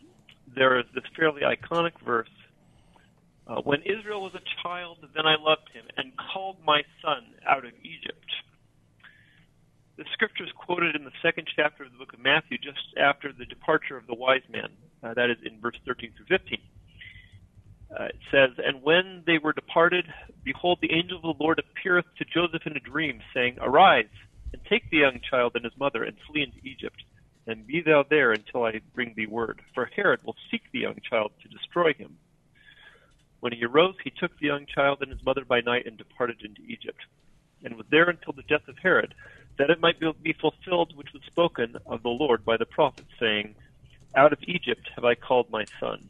there 0.56 0.80
is 0.80 0.86
this 0.94 1.04
fairly 1.16 1.42
iconic 1.42 1.94
verse. 2.06 2.30
Uh, 3.48 3.62
when 3.62 3.82
Israel 3.84 4.22
was 4.22 4.34
a 4.36 4.44
child, 4.64 4.98
then 5.16 5.26
I 5.26 5.36
loved 5.40 5.70
him 5.74 5.86
and 5.96 6.12
called 6.34 6.58
my 6.66 6.82
son 7.02 7.24
out 7.48 7.66
of 7.66 7.72
Egypt. 7.84 8.26
The 9.98 10.06
scripture 10.14 10.44
is 10.44 10.52
quoted 10.52 10.96
in 10.96 11.06
the 11.06 11.16
second 11.24 11.48
chapter 11.56 11.84
of 11.84 11.92
the 11.92 11.98
book 11.98 12.14
of 12.14 12.20
Matthew, 12.20 12.58
just 12.58 12.98
after 13.00 13.32
the 13.32 13.46
departure 13.46 13.98
of 13.98 14.06
the 14.06 14.14
wise 14.14 14.44
man. 14.50 14.70
Uh, 15.02 15.14
that 15.14 15.30
is 15.30 15.38
in 15.46 15.60
verse 15.62 15.78
13 15.86 16.12
through 16.16 16.38
15. 16.38 16.60
Uh, 17.96 18.06
it 18.06 18.20
says, 18.32 18.52
And 18.64 18.84
when 18.84 19.24
they 19.26 19.38
were 19.38 19.54
departed, 19.54 20.06
behold, 20.44 20.80
the 20.82 20.92
angel 20.94 21.18
of 21.18 21.24
the 21.24 21.44
Lord 21.44 21.60
appeareth 21.60 22.06
to 22.18 22.26
Joseph 22.26 22.66
in 22.66 22.76
a 22.76 22.82
dream, 22.82 23.22
saying, 23.34 23.58
Arise, 23.62 24.10
and 24.52 24.62
take 24.66 24.90
the 24.90 24.98
young 24.98 25.20
child 25.22 25.54
and 25.56 25.64
his 25.64 25.78
mother, 25.78 26.04
and 26.04 26.18
flee 26.28 26.44
into 26.44 26.60
Egypt, 26.68 27.04
and 27.46 27.66
be 27.66 27.82
thou 27.82 28.04
there 28.04 28.32
until 28.32 28.64
I 28.64 28.82
bring 28.94 29.14
thee 29.16 29.26
word. 29.26 29.62
For 29.74 29.86
Herod 29.86 30.20
will 30.24 30.36
seek 30.52 30.64
the 30.72 30.80
young 30.80 30.98
child 31.10 31.32
to 31.42 31.48
destroy 31.48 31.94
him. 31.94 32.18
When 33.40 33.54
he 33.54 33.64
arose, 33.64 33.96
he 34.04 34.10
took 34.10 34.38
the 34.38 34.48
young 34.48 34.66
child 34.66 35.02
and 35.02 35.12
his 35.12 35.24
mother 35.24 35.46
by 35.46 35.62
night 35.62 35.86
and 35.86 35.98
departed 35.98 36.42
into 36.44 36.62
Egypt, 36.64 37.00
and 37.64 37.76
was 37.76 37.86
there 37.90 38.10
until 38.10 38.34
the 38.34 38.44
death 38.44 38.68
of 38.68 38.78
Herod, 38.80 39.14
that 39.58 39.70
it 39.70 39.80
might 39.80 40.00
be 40.00 40.34
fulfilled 40.34 40.96
which 40.96 41.14
was 41.14 41.24
spoken 41.24 41.78
of 41.86 42.04
the 42.04 42.10
Lord 42.10 42.44
by 42.44 42.58
the 42.58 42.66
prophet, 42.66 43.06
saying, 43.20 43.56
Out 44.16 44.34
of 44.34 44.40
Egypt 44.44 44.90
have 44.96 45.06
I 45.06 45.16
called 45.16 45.50
my 45.50 45.66
son. 45.80 46.10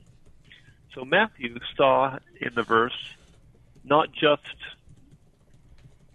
So 0.93 1.05
Matthew 1.05 1.57
saw 1.75 2.17
in 2.41 2.53
the 2.55 2.63
verse 2.63 3.15
not 3.83 4.11
just 4.11 4.41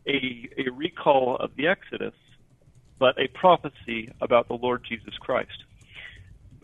a, 0.07 0.49
a 0.59 0.71
recall 0.71 1.37
of 1.37 1.55
the 1.57 1.69
Exodus, 1.69 2.15
but 2.99 3.19
a 3.19 3.29
prophecy 3.29 4.13
about 4.21 4.49
the 4.49 4.55
Lord 4.55 4.85
Jesus 4.89 5.15
Christ. 5.19 5.65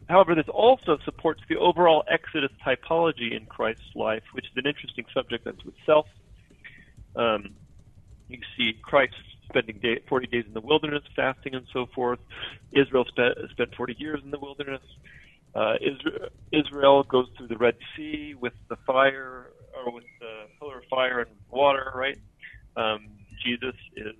However, 0.09 0.35
this 0.35 0.49
also 0.49 0.99
supports 1.05 1.43
the 1.49 1.57
overall 1.57 2.03
Exodus 2.09 2.51
typology 2.65 3.37
in 3.37 3.45
Christ's 3.47 3.95
life, 3.95 4.23
which 4.33 4.47
is 4.47 4.53
an 4.57 4.67
interesting 4.67 5.05
subject 5.13 5.47
unto 5.47 5.69
itself. 5.69 6.07
Um, 7.15 7.55
you 8.29 8.39
see 8.57 8.75
Christ 8.83 9.15
spending 9.49 9.79
day, 9.79 10.01
40 10.09 10.27
days 10.29 10.45
in 10.47 10.55
the 10.55 10.61
wilderness, 10.61 11.03
fasting 11.15 11.55
and 11.55 11.67
so 11.73 11.87
forth. 11.95 12.21
Israel 12.73 13.05
spent, 13.07 13.37
spent 13.51 13.75
40 13.75 13.97
years 13.99 14.21
in 14.25 14.31
the 14.31 14.39
wilderness. 14.39 14.83
Uh, 15.55 15.75
Israel, 16.53 17.03
goes 17.05 17.27
through 17.37 17.49
the 17.49 17.57
Red 17.57 17.75
Sea 17.97 18.35
with 18.41 18.53
the 18.69 18.77
fire 18.87 19.47
or 19.77 19.93
with 19.93 20.05
the 20.21 20.45
pillar 20.59 20.79
of 20.79 20.85
fire 20.91 21.21
and 21.21 21.31
water, 21.51 21.91
right? 21.95 22.19
Um, 22.77 23.09
Jesus 23.45 23.75
is 23.97 24.15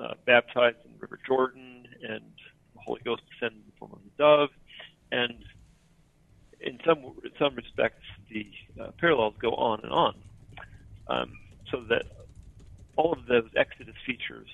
uh, 0.00 0.14
baptized 0.26 0.78
in 0.84 0.92
the 0.92 0.98
River 1.00 1.18
Jordan, 1.26 1.84
and 2.02 2.22
the 2.74 2.80
Holy 2.84 3.00
Ghost 3.04 3.22
descends 3.30 3.60
in 3.60 3.66
the 3.66 3.76
form 3.78 3.92
of 3.92 4.00
a 4.00 4.22
dove. 4.22 4.50
And 5.12 5.44
in 6.60 6.78
some 6.86 6.98
in 7.24 7.30
some 7.38 7.54
respects, 7.54 8.04
the 8.30 8.46
uh, 8.82 8.90
parallels 9.00 9.34
go 9.40 9.50
on 9.50 9.80
and 9.82 9.92
on, 9.92 10.14
um, 11.08 11.32
so 11.70 11.84
that 11.88 12.04
all 12.96 13.12
of 13.12 13.26
those 13.28 13.50
Exodus 13.56 13.94
features, 14.06 14.48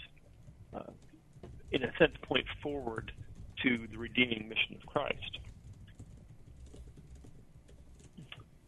uh, 0.75 0.93
in 1.73 1.85
a 1.85 1.93
sense, 1.99 2.15
point 2.23 2.47
forward 2.63 3.13
to 3.63 3.87
the 3.91 3.99
redeeming 3.99 4.49
mission 4.49 4.77
of 4.77 4.87
Christ. 4.87 5.39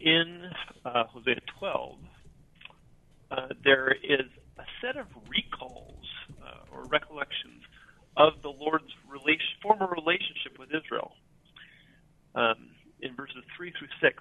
In 0.03 0.51
uh, 0.85 1.05
Hosea 1.05 1.41
12, 1.59 1.99
uh, 3.31 3.47
there 3.65 3.93
is 4.03 4.27
a 4.59 4.65
set 4.81 4.97
of 4.97 5.07
recalls 5.29 6.05
uh, 6.45 6.75
or 6.75 6.85
recollections 6.87 7.63
of 8.17 8.43
the 8.43 8.51
Lord's 8.51 8.93
relation, 9.09 9.47
former 9.63 9.87
relationship 9.87 10.59
with 10.59 10.69
Israel. 10.75 11.13
Um, 12.35 12.73
in 13.03 13.15
verses 13.15 13.45
3 13.57 13.73
through 13.79 13.89
6. 14.01 14.17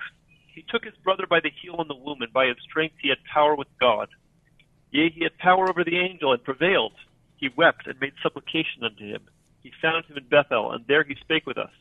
He 0.54 0.66
took 0.68 0.84
his 0.84 0.96
brother 1.04 1.26
by 1.30 1.40
the 1.40 1.52
heel 1.62 1.80
in 1.82 1.88
the 1.88 1.96
womb, 1.96 2.22
and 2.22 2.34
by 2.34 2.48
his 2.48 2.58
strength 2.68 2.96
he 3.02 3.10
had 3.10 3.20
power 3.32 3.56
with 3.56 3.68
God. 3.80 4.10
Yea, 4.92 5.10
he 5.10 5.24
had 5.24 5.38
power 5.38 5.70
over 5.70 5.84
the 5.84 5.98
angel, 5.98 6.34
and 6.34 6.44
prevailed. 6.44 6.94
He 7.38 7.50
wept 7.56 7.88
and 7.88 8.00
made 8.02 8.14
supplication 8.22 8.84
unto 8.84 9.06
him. 9.06 9.22
He 9.64 9.72
found 9.82 10.06
him 10.06 10.18
in 10.18 10.26
Bethel, 10.28 10.74
and 10.74 10.86
there 10.88 11.04
he 11.04 11.16
spake 11.16 11.46
with 11.46 11.58
us. 11.58 11.72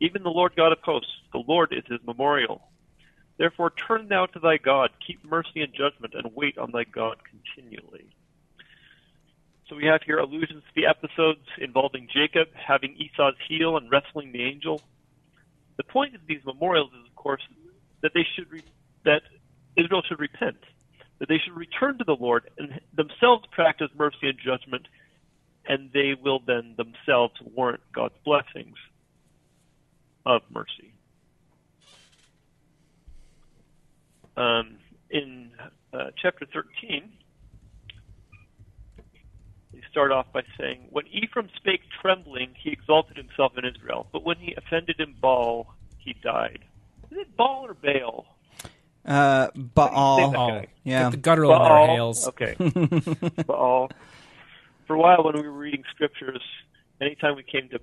Even 0.00 0.22
the 0.22 0.30
Lord 0.30 0.54
God 0.54 0.70
of 0.70 0.78
hosts, 0.80 1.10
the 1.32 1.42
Lord 1.46 1.72
is 1.72 1.84
his 1.88 2.00
memorial. 2.06 2.62
Therefore 3.36 3.70
turn 3.70 4.08
thou 4.08 4.26
to 4.26 4.38
thy 4.38 4.58
God, 4.58 4.90
keep 5.04 5.24
mercy 5.24 5.60
and 5.62 5.72
judgment, 5.72 6.14
and 6.14 6.34
wait 6.34 6.56
on 6.56 6.70
thy 6.70 6.84
God 6.84 7.16
continually. 7.24 8.06
So 9.68 9.76
we 9.76 9.86
have 9.86 10.02
here 10.02 10.18
allusions 10.18 10.62
to 10.62 10.74
the 10.74 10.86
episodes 10.86 11.40
involving 11.58 12.06
Jacob 12.12 12.48
having 12.54 12.94
Esau's 12.96 13.34
heel 13.48 13.76
and 13.76 13.90
wrestling 13.90 14.30
the 14.30 14.42
angel. 14.42 14.80
The 15.76 15.84
point 15.84 16.14
of 16.14 16.20
these 16.26 16.44
memorials 16.44 16.90
is, 16.92 17.06
of 17.08 17.16
course, 17.16 17.42
that 18.02 18.12
they 18.14 18.26
should 18.36 18.50
re- 18.52 18.62
that 19.04 19.22
Israel 19.76 20.02
should 20.06 20.20
repent, 20.20 20.58
that 21.18 21.28
they 21.28 21.38
should 21.38 21.56
return 21.56 21.98
to 21.98 22.04
the 22.04 22.14
Lord 22.14 22.50
and 22.58 22.80
themselves 22.94 23.44
practice 23.50 23.88
mercy 23.96 24.28
and 24.28 24.38
judgment, 24.38 24.86
and 25.66 25.90
they 25.92 26.14
will 26.14 26.40
then 26.46 26.74
themselves 26.76 27.34
warrant 27.54 27.80
God's 27.92 28.14
blessings 28.24 28.76
of 30.24 30.42
mercy. 30.50 30.93
Um, 34.36 34.76
in 35.10 35.50
uh, 35.92 36.10
chapter 36.20 36.46
13, 36.52 37.12
they 39.72 39.80
start 39.90 40.10
off 40.10 40.26
by 40.32 40.42
saying, 40.58 40.88
When 40.90 41.06
Ephraim 41.08 41.48
spake 41.56 41.82
trembling, 42.00 42.54
he 42.60 42.70
exalted 42.70 43.16
himself 43.16 43.52
in 43.56 43.64
Israel, 43.64 44.06
but 44.12 44.24
when 44.24 44.36
he 44.38 44.54
offended 44.56 44.96
in 44.98 45.14
Baal, 45.20 45.74
he 45.98 46.14
died. 46.22 46.60
Is 47.10 47.18
it 47.18 47.36
Baal 47.36 47.66
or 47.66 47.74
Baal? 47.74 48.26
Uh, 49.04 49.48
Baal. 49.54 50.32
Baal. 50.32 50.62
Yeah. 50.82 51.04
Get 51.04 51.10
the 51.12 51.16
guttural 51.18 51.52
in 51.52 51.58
there, 51.58 51.68
Baal. 51.68 51.86
Hales. 51.86 52.28
Okay. 52.28 52.54
Baal. 53.46 53.90
For 54.86 54.94
a 54.94 54.98
while, 54.98 55.24
when 55.24 55.34
we 55.34 55.42
were 55.42 55.50
reading 55.50 55.84
scriptures, 55.94 56.42
anytime 57.00 57.36
we 57.36 57.42
came 57.42 57.68
to 57.70 57.80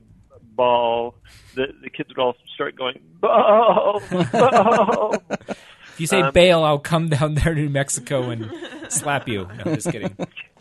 Baal, 0.55 1.15
the 1.55 1.67
the 1.81 1.89
kids 1.89 2.09
would 2.09 2.19
all 2.19 2.35
start 2.53 2.75
going 2.75 2.99
Baal, 3.19 4.01
Baal. 4.31 5.15
If 5.93 5.99
you 5.99 6.07
say 6.07 6.21
Um, 6.21 6.33
bail, 6.33 6.63
I'll 6.63 6.79
come 6.79 7.09
down 7.09 7.35
there 7.35 7.53
to 7.53 7.61
New 7.61 7.69
Mexico 7.69 8.29
and 8.29 8.51
slap 8.89 9.27
you. 9.27 9.43
No, 9.43 9.63
I'm 9.65 9.75
just 9.75 9.91
kidding. 9.91 10.15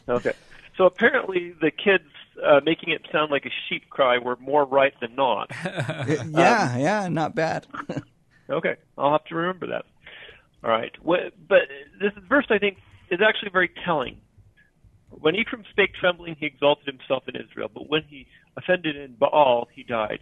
okay. 0.09 0.33
So 0.77 0.87
apparently, 0.87 1.53
the 1.61 1.71
kids 1.71 2.05
uh, 2.45 2.61
making 2.65 2.91
it 2.91 3.03
sound 3.13 3.31
like 3.31 3.45
a 3.45 3.51
sheep 3.69 3.89
cry 3.91 4.19
were 4.19 4.37
more 4.37 4.65
right 4.65 4.95
than 5.01 5.15
not. 5.15 5.51
yeah, 5.65 6.77
yeah, 6.79 7.09
not 7.09 7.35
bad. 7.35 7.67
Okay, 8.49 8.75
I'll 8.99 9.13
have 9.13 9.25
to 9.27 9.37
remember 9.37 9.69
that. 9.69 9.85
All 10.65 10.71
right, 10.71 10.91
Wh- 11.07 11.31
but 11.49 11.61
this 12.01 12.11
verse 12.29 12.47
I 12.51 12.59
think 12.59 12.79
is 13.09 13.21
actually 13.25 13.51
very 13.53 13.71
telling. 13.85 14.17
When 15.11 15.37
Ephraim 15.37 15.63
spake 15.71 15.95
trembling, 15.95 16.35
he 16.37 16.47
exalted 16.47 16.87
himself 16.93 17.29
in 17.29 17.37
Israel, 17.37 17.71
but 17.73 17.89
when 17.89 18.03
he 18.09 18.27
offended 18.57 18.97
in 18.97 19.15
Baal, 19.15 19.69
he 19.73 19.85
died. 19.85 20.19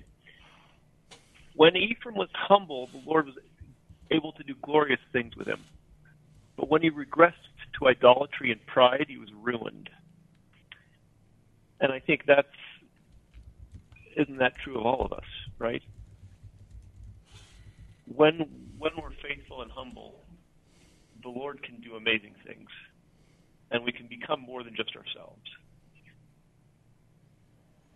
When 1.55 1.75
Ephraim 1.75 2.17
was 2.17 2.29
humble, 2.35 2.89
the 2.93 3.01
Lord 3.07 3.25
was 3.25 3.37
able 4.11 4.33
to 4.33 4.43
do 4.43 4.55
glorious 4.63 5.01
things 5.13 5.37
with 5.37 5.47
him. 5.47 5.61
But 6.57 6.69
when 6.69 6.83
he 6.83 6.91
regressed 6.91 7.35
to 7.79 7.89
idolatry 7.89 8.51
and 8.51 8.65
pride, 8.67 9.07
he 9.09 9.19
was 9.19 9.29
ruined. 9.33 9.91
And 11.81 11.93
I 11.93 12.01
think 12.01 12.25
that's 12.27 12.49
isn't 14.17 14.39
that 14.39 14.55
true 14.65 14.79
of 14.79 14.85
all 14.85 15.05
of 15.05 15.13
us, 15.13 15.27
right? 15.61 15.83
when 18.15 18.47
when 18.79 18.93
we're 19.01 19.11
faithful 19.23 19.63
and 19.63 19.71
humble, 19.71 20.15
the 21.23 21.29
Lord 21.29 21.63
can 21.63 21.81
do 21.81 21.97
amazing 21.97 22.35
things, 22.47 22.69
and 23.71 23.85
we 23.85 23.93
can 23.93 24.07
become 24.07 24.41
more 24.41 24.63
than 24.63 24.75
just 24.75 24.95
ourselves. 24.97 25.43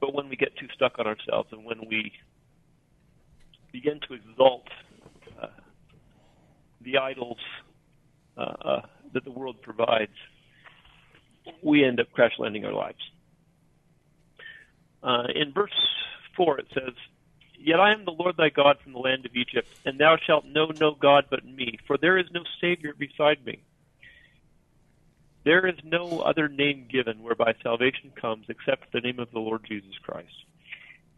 But 0.01 0.13
when 0.13 0.29
we 0.29 0.37
get 0.37 0.57
too 0.57 0.67
stuck 0.75 0.99
on 0.99 1.07
ourselves, 1.07 1.49
and 1.53 1.65
when 1.65 1.87
we 1.89 2.13
begin 3.73 4.01
to 4.09 4.15
exalt 4.15 4.69
the 6.85 6.99
idols 6.99 7.39
uh, 8.37 8.41
uh, 8.41 8.83
that 9.13 9.25
the 9.25 9.31
world 9.31 9.61
provides, 9.63 10.13
we 11.63 11.85
end 11.85 12.01
up 12.01 12.11
crash 12.13 12.33
landing 12.39 12.65
our 12.65 12.73
lives. 12.73 12.99
Uh, 15.03 15.25
in 15.35 15.53
verse 15.53 15.71
4, 16.37 16.61
it 16.61 16.67
says, 16.73 16.95
Yet 17.59 17.79
I 17.79 17.93
am 17.93 18.05
the 18.05 18.13
Lord 18.13 18.37
thy 18.37 18.49
God 18.49 18.79
from 18.83 18.93
the 18.93 18.99
land 18.99 19.27
of 19.27 19.37
Egypt, 19.37 19.69
and 19.85 19.99
thou 19.99 20.17
shalt 20.17 20.45
know 20.45 20.67
no 20.67 20.95
God 20.95 21.27
but 21.31 21.45
me, 21.45 21.79
for 21.87 21.97
there 21.97 22.19
is 22.19 22.27
no 22.33 22.43
Savior 22.61 22.93
beside 22.97 23.45
me. 23.45 23.63
There 25.45 25.67
is 25.67 25.77
no 25.85 26.21
other 26.21 26.49
name 26.49 26.87
given 26.91 27.23
whereby 27.23 27.55
salvation 27.63 28.13
comes 28.15 28.47
except 28.49 28.93
the 28.93 29.01
name 29.01 29.19
of 29.19 29.31
the 29.33 29.41
Lord 29.41 29.65
Jesus 29.67 29.97
Christ. 30.03 30.45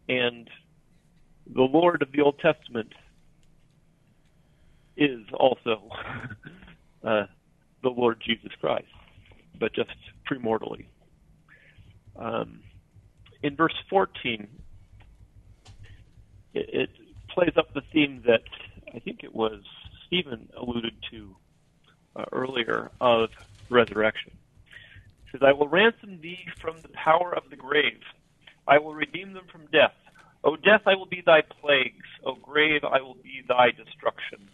And 0.09 0.49
the 1.47 1.61
Lord 1.61 2.01
of 2.01 2.11
the 2.11 2.21
Old 2.21 2.39
Testament 2.39 2.93
is 4.97 5.21
also 5.33 5.89
uh, 7.03 7.25
the 7.83 7.89
Lord 7.89 8.21
Jesus 8.25 8.51
Christ, 8.59 8.87
but 9.59 9.73
just 9.73 9.89
premortally. 10.29 10.85
Um, 12.15 12.61
in 13.43 13.55
verse 13.55 13.75
14, 13.89 14.47
it, 16.53 16.69
it 16.73 16.89
plays 17.29 17.53
up 17.57 17.73
the 17.73 17.81
theme 17.93 18.23
that 18.25 18.43
I 18.93 18.99
think 18.99 19.23
it 19.23 19.35
was 19.35 19.61
Stephen 20.07 20.49
alluded 20.57 20.93
to 21.11 21.35
uh, 22.15 22.25
earlier 22.31 22.91
of 23.01 23.29
resurrection. 23.69 24.31
It 25.25 25.31
says, 25.33 25.41
I 25.43 25.51
will 25.51 25.67
ransom 25.67 26.21
thee 26.21 26.39
from 26.61 26.81
the 26.81 26.89
power 26.89 27.35
of 27.35 27.49
the 27.49 27.55
grave. 27.55 28.01
I 28.67 28.77
will 28.79 28.93
redeem 28.93 29.33
them 29.33 29.45
from 29.51 29.65
death. 29.71 29.93
O 30.43 30.55
death, 30.55 30.83
I 30.85 30.95
will 30.95 31.07
be 31.07 31.21
thy 31.25 31.41
plagues. 31.41 32.05
O 32.23 32.35
grave, 32.35 32.83
I 32.83 33.01
will 33.01 33.15
be 33.15 33.41
thy 33.47 33.71
destruction. 33.71 34.49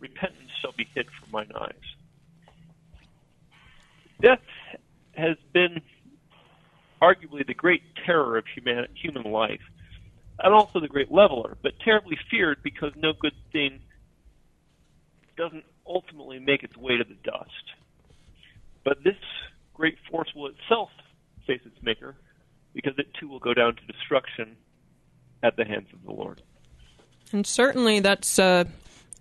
Repentance 0.00 0.50
shall 0.60 0.72
be 0.72 0.88
hid 0.94 1.06
from 1.18 1.30
mine 1.30 1.50
eyes. 1.58 1.72
Death 4.20 4.40
has 5.12 5.36
been 5.52 5.80
arguably 7.00 7.46
the 7.46 7.54
great 7.54 7.82
terror 8.04 8.36
of 8.36 8.44
human, 8.46 8.86
human 8.94 9.30
life 9.30 9.60
and 10.40 10.54
also 10.54 10.80
the 10.80 10.88
great 10.88 11.10
leveler, 11.10 11.56
but 11.62 11.78
terribly 11.80 12.16
feared 12.30 12.62
because 12.62 12.92
no 12.96 13.12
good 13.12 13.34
thing 13.52 13.80
doesn't 15.36 15.64
ultimately 15.86 16.38
make 16.38 16.62
its 16.62 16.76
way 16.76 16.96
to 16.96 17.04
the 17.04 17.16
dust. 17.24 17.50
But 18.84 19.02
this 19.02 19.16
great 19.74 19.96
force 20.10 20.32
will 20.34 20.46
itself 20.46 20.90
face 21.46 21.60
its 21.64 21.82
maker, 21.82 22.14
because 22.74 22.94
it 22.98 23.06
too 23.18 23.28
will 23.28 23.38
go 23.38 23.54
down 23.54 23.74
to 23.74 23.92
destruction 23.92 24.56
at 25.42 25.56
the 25.56 25.64
hands 25.64 25.88
of 25.92 26.04
the 26.04 26.12
Lord. 26.12 26.42
And 27.32 27.46
certainly 27.46 28.00
that's 28.00 28.38
a 28.38 28.66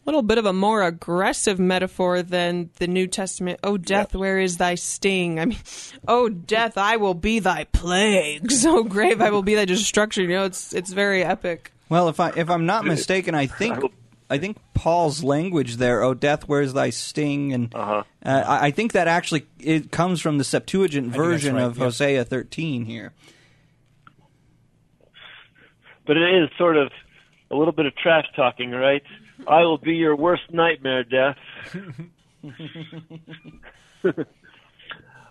little 0.07 0.21
bit 0.21 0.37
of 0.37 0.45
a 0.45 0.53
more 0.53 0.83
aggressive 0.83 1.59
metaphor 1.59 2.21
than 2.23 2.69
the 2.77 2.87
New 2.87 3.07
Testament. 3.07 3.59
Oh, 3.61 3.77
death, 3.77 4.15
where 4.15 4.39
is 4.39 4.55
thy 4.55 4.75
sting? 4.75 5.37
I 5.37 5.45
mean, 5.45 5.57
oh, 6.07 6.29
death, 6.29 6.77
I 6.77 6.95
will 6.95 7.13
be 7.13 7.39
thy 7.39 7.65
plagues. 7.65 8.65
Oh, 8.77 8.83
grave, 8.83 9.21
I 9.21 9.29
will 9.29 9.43
be 9.43 9.55
thy 9.55 9.65
destruction. 9.65 10.23
You 10.23 10.29
know, 10.29 10.45
it's 10.45 10.73
it's 10.73 10.91
very 10.91 11.23
epic. 11.23 11.71
Well, 11.89 12.09
if 12.09 12.19
I 12.19 12.31
if 12.35 12.49
I'm 12.49 12.65
not 12.65 12.85
mistaken, 12.85 13.35
I 13.35 13.47
think 13.47 13.79
I 14.29 14.37
think 14.37 14.57
Paul's 14.73 15.23
language 15.23 15.77
there, 15.77 16.01
"Oh 16.03 16.13
death, 16.13 16.47
where's 16.47 16.73
thy 16.73 16.89
sting?" 16.89 17.53
and 17.53 17.73
Uh-huh. 17.73 18.03
uh, 18.25 18.43
I 18.45 18.67
I 18.67 18.71
think 18.71 18.93
that 18.93 19.07
actually 19.07 19.45
it 19.59 19.91
comes 19.91 20.21
from 20.21 20.37
the 20.37 20.43
Septuagint 20.43 21.07
version 21.13 21.55
right, 21.55 21.63
of 21.63 21.77
yeah. 21.77 21.85
Hosea 21.85 22.25
13 22.25 22.85
here. 22.85 23.13
But 26.05 26.17
it 26.17 26.43
is 26.43 26.49
sort 26.57 26.77
of 26.77 26.91
a 27.51 27.55
little 27.55 27.73
bit 27.73 27.85
of 27.85 27.95
trash 27.95 28.25
talking, 28.35 28.71
right? 28.71 29.03
I 29.47 29.61
will 29.61 29.77
be 29.77 29.95
your 29.95 30.15
worst 30.15 30.43
nightmare, 30.51 31.03
death. 31.03 31.37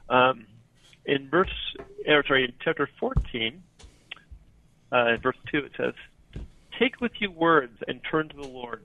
um, 0.09 0.47
in 1.05 1.29
verse, 1.29 1.51
or 2.07 2.25
sorry, 2.27 2.45
in 2.45 2.53
chapter 2.65 2.89
14, 2.99 3.63
uh, 4.93 5.07
in 5.09 5.21
verse 5.21 5.37
2, 5.53 5.59
it 5.59 5.73
says, 5.77 5.93
Take 6.79 7.01
with 7.01 7.13
you 7.21 7.31
words 7.31 7.79
and 7.87 8.01
turn 8.11 8.29
to 8.31 8.37
the 8.37 8.49
Lord. 8.49 8.85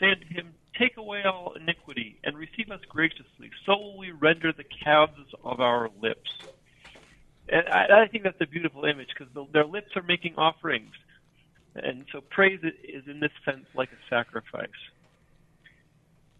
Say 0.00 0.10
unto 0.10 0.26
him, 0.26 0.54
Take 0.78 0.96
away 0.96 1.22
all 1.22 1.54
iniquity 1.54 2.18
and 2.24 2.36
receive 2.36 2.70
us 2.70 2.80
graciously. 2.88 3.50
So 3.64 3.76
will 3.76 3.96
we 3.96 4.10
render 4.10 4.52
the 4.52 4.64
calves 4.64 5.32
of 5.44 5.60
our 5.60 5.88
lips. 6.02 6.30
And 7.48 7.68
I, 7.68 8.02
I 8.02 8.08
think 8.08 8.24
that's 8.24 8.40
a 8.40 8.46
beautiful 8.46 8.84
image 8.84 9.08
because 9.16 9.32
the, 9.34 9.46
their 9.52 9.66
lips 9.66 9.92
are 9.94 10.02
making 10.02 10.34
offerings. 10.36 10.94
And 11.74 12.04
so 12.12 12.20
praise 12.30 12.60
is 12.62 13.02
in 13.06 13.20
this 13.20 13.32
sense 13.44 13.66
like 13.74 13.90
a 13.90 14.08
sacrifice. 14.08 14.68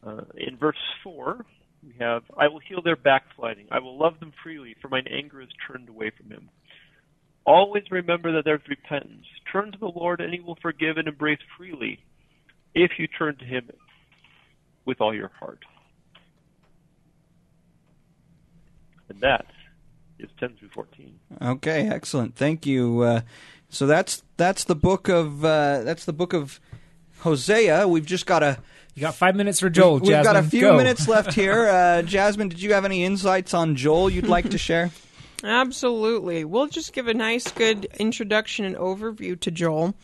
Uh, 0.06 0.22
in 0.36 0.56
verse 0.56 0.76
4, 1.02 1.44
we 1.82 1.94
have, 1.98 2.22
I 2.36 2.48
will 2.48 2.60
heal 2.60 2.82
their 2.82 2.96
backsliding. 2.96 3.66
I 3.70 3.78
will 3.80 3.98
love 3.98 4.20
them 4.20 4.32
freely, 4.42 4.76
for 4.80 4.88
mine 4.88 5.06
anger 5.10 5.40
is 5.40 5.48
turned 5.66 5.88
away 5.88 6.10
from 6.16 6.30
him. 6.30 6.50
Always 7.46 7.84
remember 7.90 8.32
that 8.32 8.44
there's 8.44 8.62
repentance. 8.68 9.26
Turn 9.50 9.72
to 9.72 9.78
the 9.78 9.86
Lord, 9.94 10.20
and 10.20 10.32
he 10.32 10.40
will 10.40 10.58
forgive 10.62 10.96
and 10.96 11.08
embrace 11.08 11.40
freely. 11.58 12.00
if 12.74 12.92
you 12.98 13.06
turn 13.06 13.36
to 13.36 13.44
him 13.44 13.70
with 14.84 15.00
all 15.00 15.14
your 15.14 15.30
heart. 15.38 15.60
And 19.08 19.20
that 19.20 19.46
is 20.18 20.28
10 20.40 20.56
through 20.58 20.70
14. 20.70 21.20
Okay, 21.40 21.88
excellent. 21.88 22.34
Thank 22.36 22.66
you. 22.66 23.00
Uh, 23.00 23.20
so 23.74 23.86
that's 23.86 24.22
that's 24.36 24.64
the 24.64 24.74
book 24.74 25.08
of 25.08 25.44
uh, 25.44 25.82
that's 25.82 26.04
the 26.04 26.12
book 26.12 26.32
of 26.32 26.60
Hosea. 27.20 27.86
We've 27.88 28.06
just 28.06 28.26
got 28.26 28.42
a 28.42 28.58
You 28.94 29.00
got 29.02 29.14
five 29.14 29.34
minutes 29.36 29.60
for 29.60 29.68
Joel. 29.70 29.98
we've 29.98 30.10
got 30.10 30.36
a 30.36 30.42
few 30.42 30.62
Go. 30.62 30.76
minutes 30.76 31.08
left 31.08 31.32
here. 31.42 31.68
Uh, 31.68 32.02
Jasmine, 32.02 32.48
did 32.48 32.62
you 32.62 32.72
have 32.74 32.84
any 32.84 33.04
insights 33.04 33.54
on 33.54 33.76
Joel 33.76 34.10
you'd 34.10 34.28
like 34.28 34.50
to 34.50 34.58
share? 34.58 34.90
Absolutely. 35.42 36.44
We'll 36.44 36.68
just 36.68 36.92
give 36.92 37.06
a 37.08 37.14
nice, 37.14 37.50
good 37.50 37.86
introduction 37.98 38.64
and 38.64 38.76
overview 38.76 39.38
to 39.40 39.50
Joel. 39.50 39.94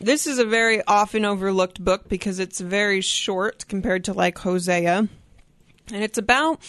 This 0.00 0.26
is 0.26 0.38
a 0.38 0.44
very 0.44 0.82
often 0.86 1.24
overlooked 1.24 1.82
book 1.82 2.08
because 2.08 2.38
it's 2.38 2.60
very 2.60 3.00
short 3.00 3.66
compared 3.68 4.04
to 4.04 4.12
like 4.12 4.38
Hosea. 4.38 5.08
And 5.92 6.02
it's 6.04 6.18
about 6.18 6.60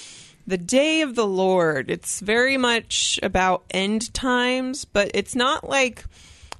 the 0.47 0.57
day 0.57 1.01
of 1.01 1.13
the 1.15 1.27
Lord. 1.27 1.91
It's 1.91 2.21
very 2.21 2.57
much 2.57 3.19
about 3.21 3.65
end 3.69 4.13
times, 4.13 4.85
but 4.85 5.11
it's 5.13 5.35
not 5.35 5.69
like 5.69 6.05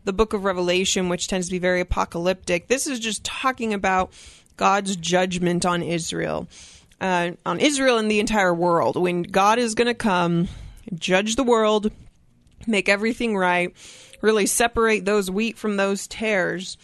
the 0.04 0.14
book 0.14 0.34
of 0.34 0.44
Revelation, 0.44 1.08
which 1.08 1.28
tends 1.28 1.48
to 1.48 1.54
be 1.54 1.60
very 1.60 1.80
apocalyptic. 1.80 2.68
This 2.68 2.86
is 2.86 3.00
just 3.00 3.24
talking 3.24 3.74
about 3.74 4.12
God's 4.58 4.98
judgment 4.98 5.66
on 5.66 5.82
Israel, 5.82 6.48
uh, 7.00 7.32
on 7.46 7.60
Israel 7.60 7.98
and 7.98 8.12
the 8.12 8.20
entire 8.20 8.54
world. 8.54 8.98
When 8.98 9.24
God 9.24 9.58
is 9.58 9.74
going 9.74 9.88
to 9.88 9.94
come, 9.94 10.50
judge 10.94 11.36
the 11.36 11.44
world, 11.44 11.92
make 12.68 12.90
everything 12.90 13.38
right, 13.38 13.74
really 14.22 14.48
separate 14.48 15.06
those 15.06 15.32
wheat 15.32 15.58
from 15.58 15.78
those 15.78 16.08
tares. 16.08 16.78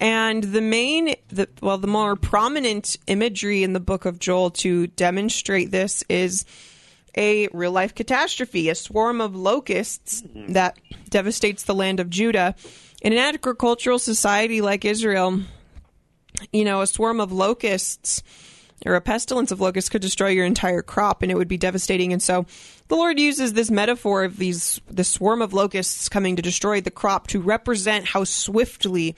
And 0.00 0.44
the 0.44 0.60
main, 0.60 1.14
the, 1.28 1.48
well, 1.62 1.78
the 1.78 1.86
more 1.86 2.16
prominent 2.16 2.96
imagery 3.06 3.62
in 3.62 3.72
the 3.72 3.80
book 3.80 4.04
of 4.04 4.18
Joel 4.18 4.50
to 4.50 4.86
demonstrate 4.88 5.70
this 5.70 6.04
is 6.08 6.44
a 7.16 7.48
real 7.48 7.72
life 7.72 7.94
catastrophe, 7.94 8.68
a 8.68 8.74
swarm 8.74 9.20
of 9.20 9.34
locusts 9.34 10.22
that 10.34 10.78
devastates 11.08 11.64
the 11.64 11.74
land 11.74 11.98
of 11.98 12.10
Judah. 12.10 12.54
In 13.02 13.12
an 13.12 13.18
agricultural 13.18 13.98
society 13.98 14.60
like 14.60 14.84
Israel, 14.84 15.40
you 16.52 16.64
know, 16.64 16.82
a 16.82 16.86
swarm 16.86 17.20
of 17.20 17.32
locusts 17.32 18.22
or 18.84 18.94
a 18.94 19.00
pestilence 19.00 19.50
of 19.50 19.60
locusts 19.60 19.88
could 19.88 20.02
destroy 20.02 20.28
your 20.28 20.44
entire 20.44 20.82
crop 20.82 21.22
and 21.22 21.32
it 21.32 21.36
would 21.36 21.48
be 21.48 21.56
devastating. 21.56 22.12
And 22.12 22.22
so 22.22 22.44
the 22.88 22.96
Lord 22.96 23.18
uses 23.18 23.54
this 23.54 23.70
metaphor 23.70 24.24
of 24.24 24.36
these 24.36 24.80
the 24.88 25.04
swarm 25.04 25.40
of 25.40 25.54
locusts 25.54 26.08
coming 26.08 26.36
to 26.36 26.42
destroy 26.42 26.80
the 26.80 26.90
crop 26.90 27.28
to 27.28 27.40
represent 27.40 28.06
how 28.06 28.24
swiftly 28.24 29.16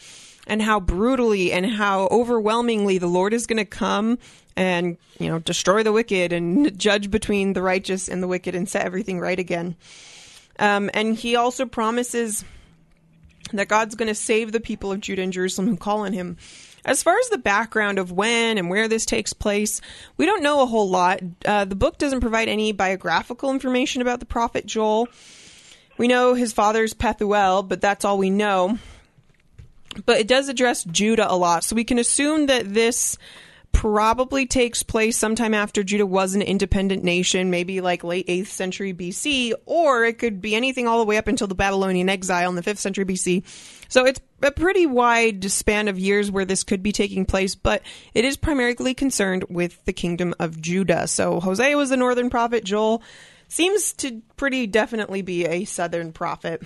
and 0.48 0.60
how 0.60 0.80
brutally 0.80 1.52
and 1.52 1.66
how 1.66 2.08
overwhelmingly 2.10 2.98
the 2.98 3.06
Lord 3.06 3.32
is 3.32 3.46
going 3.46 3.58
to 3.58 3.64
come 3.64 4.18
and, 4.56 4.96
you 5.20 5.28
know, 5.28 5.38
destroy 5.38 5.84
the 5.84 5.92
wicked 5.92 6.32
and 6.32 6.76
judge 6.76 7.10
between 7.10 7.52
the 7.52 7.62
righteous 7.62 8.08
and 8.08 8.22
the 8.22 8.26
wicked 8.26 8.56
and 8.56 8.68
set 8.68 8.84
everything 8.84 9.20
right 9.20 9.38
again. 9.38 9.76
Um, 10.58 10.90
and 10.94 11.14
he 11.14 11.36
also 11.36 11.66
promises 11.66 12.44
that 13.52 13.68
God's 13.68 13.94
going 13.94 14.08
to 14.08 14.14
save 14.14 14.50
the 14.50 14.60
people 14.60 14.90
of 14.90 15.00
Judah 15.00 15.22
and 15.22 15.32
Jerusalem 15.32 15.68
who 15.68 15.76
call 15.76 16.00
on 16.00 16.12
him. 16.12 16.38
As 16.84 17.02
far 17.02 17.18
as 17.18 17.28
the 17.28 17.38
background 17.38 17.98
of 17.98 18.12
when 18.12 18.56
and 18.56 18.70
where 18.70 18.88
this 18.88 19.04
takes 19.04 19.32
place, 19.32 19.80
we 20.16 20.26
don't 20.26 20.42
know 20.42 20.62
a 20.62 20.66
whole 20.66 20.88
lot. 20.88 21.20
Uh, 21.44 21.64
the 21.64 21.76
book 21.76 21.98
doesn't 21.98 22.20
provide 22.20 22.48
any 22.48 22.72
biographical 22.72 23.50
information 23.50 24.00
about 24.00 24.20
the 24.20 24.26
prophet 24.26 24.64
Joel. 24.66 25.08
We 25.98 26.08
know 26.08 26.34
his 26.34 26.52
father's 26.52 26.94
Pethuel, 26.94 27.68
but 27.68 27.80
that's 27.80 28.04
all 28.04 28.16
we 28.18 28.30
know. 28.30 28.78
But 30.04 30.18
it 30.18 30.28
does 30.28 30.48
address 30.48 30.84
Judah 30.84 31.30
a 31.30 31.36
lot, 31.36 31.64
so 31.64 31.74
we 31.74 31.84
can 31.84 31.98
assume 31.98 32.46
that 32.46 32.72
this 32.72 33.16
probably 33.72 34.46
takes 34.46 34.82
place 34.82 35.16
sometime 35.16 35.54
after 35.54 35.82
Judah 35.82 36.06
was 36.06 36.34
an 36.34 36.42
independent 36.42 37.04
nation, 37.04 37.50
maybe 37.50 37.80
like 37.80 38.02
late 38.02 38.26
8th 38.26 38.46
century 38.46 38.92
BC, 38.92 39.52
or 39.66 40.04
it 40.04 40.18
could 40.18 40.40
be 40.40 40.54
anything 40.54 40.88
all 40.88 40.98
the 40.98 41.04
way 41.04 41.16
up 41.16 41.28
until 41.28 41.46
the 41.46 41.54
Babylonian 41.54 42.08
exile 42.08 42.48
in 42.50 42.56
the 42.56 42.62
5th 42.62 42.78
century 42.78 43.04
BC. 43.04 43.44
So 43.88 44.04
it's 44.04 44.20
a 44.42 44.50
pretty 44.50 44.86
wide 44.86 45.44
span 45.50 45.88
of 45.88 45.98
years 45.98 46.30
where 46.30 46.44
this 46.44 46.64
could 46.64 46.82
be 46.82 46.92
taking 46.92 47.24
place, 47.24 47.54
but 47.54 47.82
it 48.14 48.24
is 48.24 48.36
primarily 48.36 48.94
concerned 48.94 49.44
with 49.48 49.84
the 49.84 49.92
kingdom 49.92 50.34
of 50.38 50.60
Judah. 50.60 51.06
So 51.06 51.40
Hosea 51.40 51.76
was 51.76 51.90
the 51.90 51.96
northern 51.96 52.30
prophet, 52.30 52.64
Joel 52.64 53.02
seems 53.48 53.92
to 53.94 54.22
pretty 54.36 54.66
definitely 54.66 55.22
be 55.22 55.46
a 55.46 55.64
southern 55.64 56.12
prophet. 56.12 56.62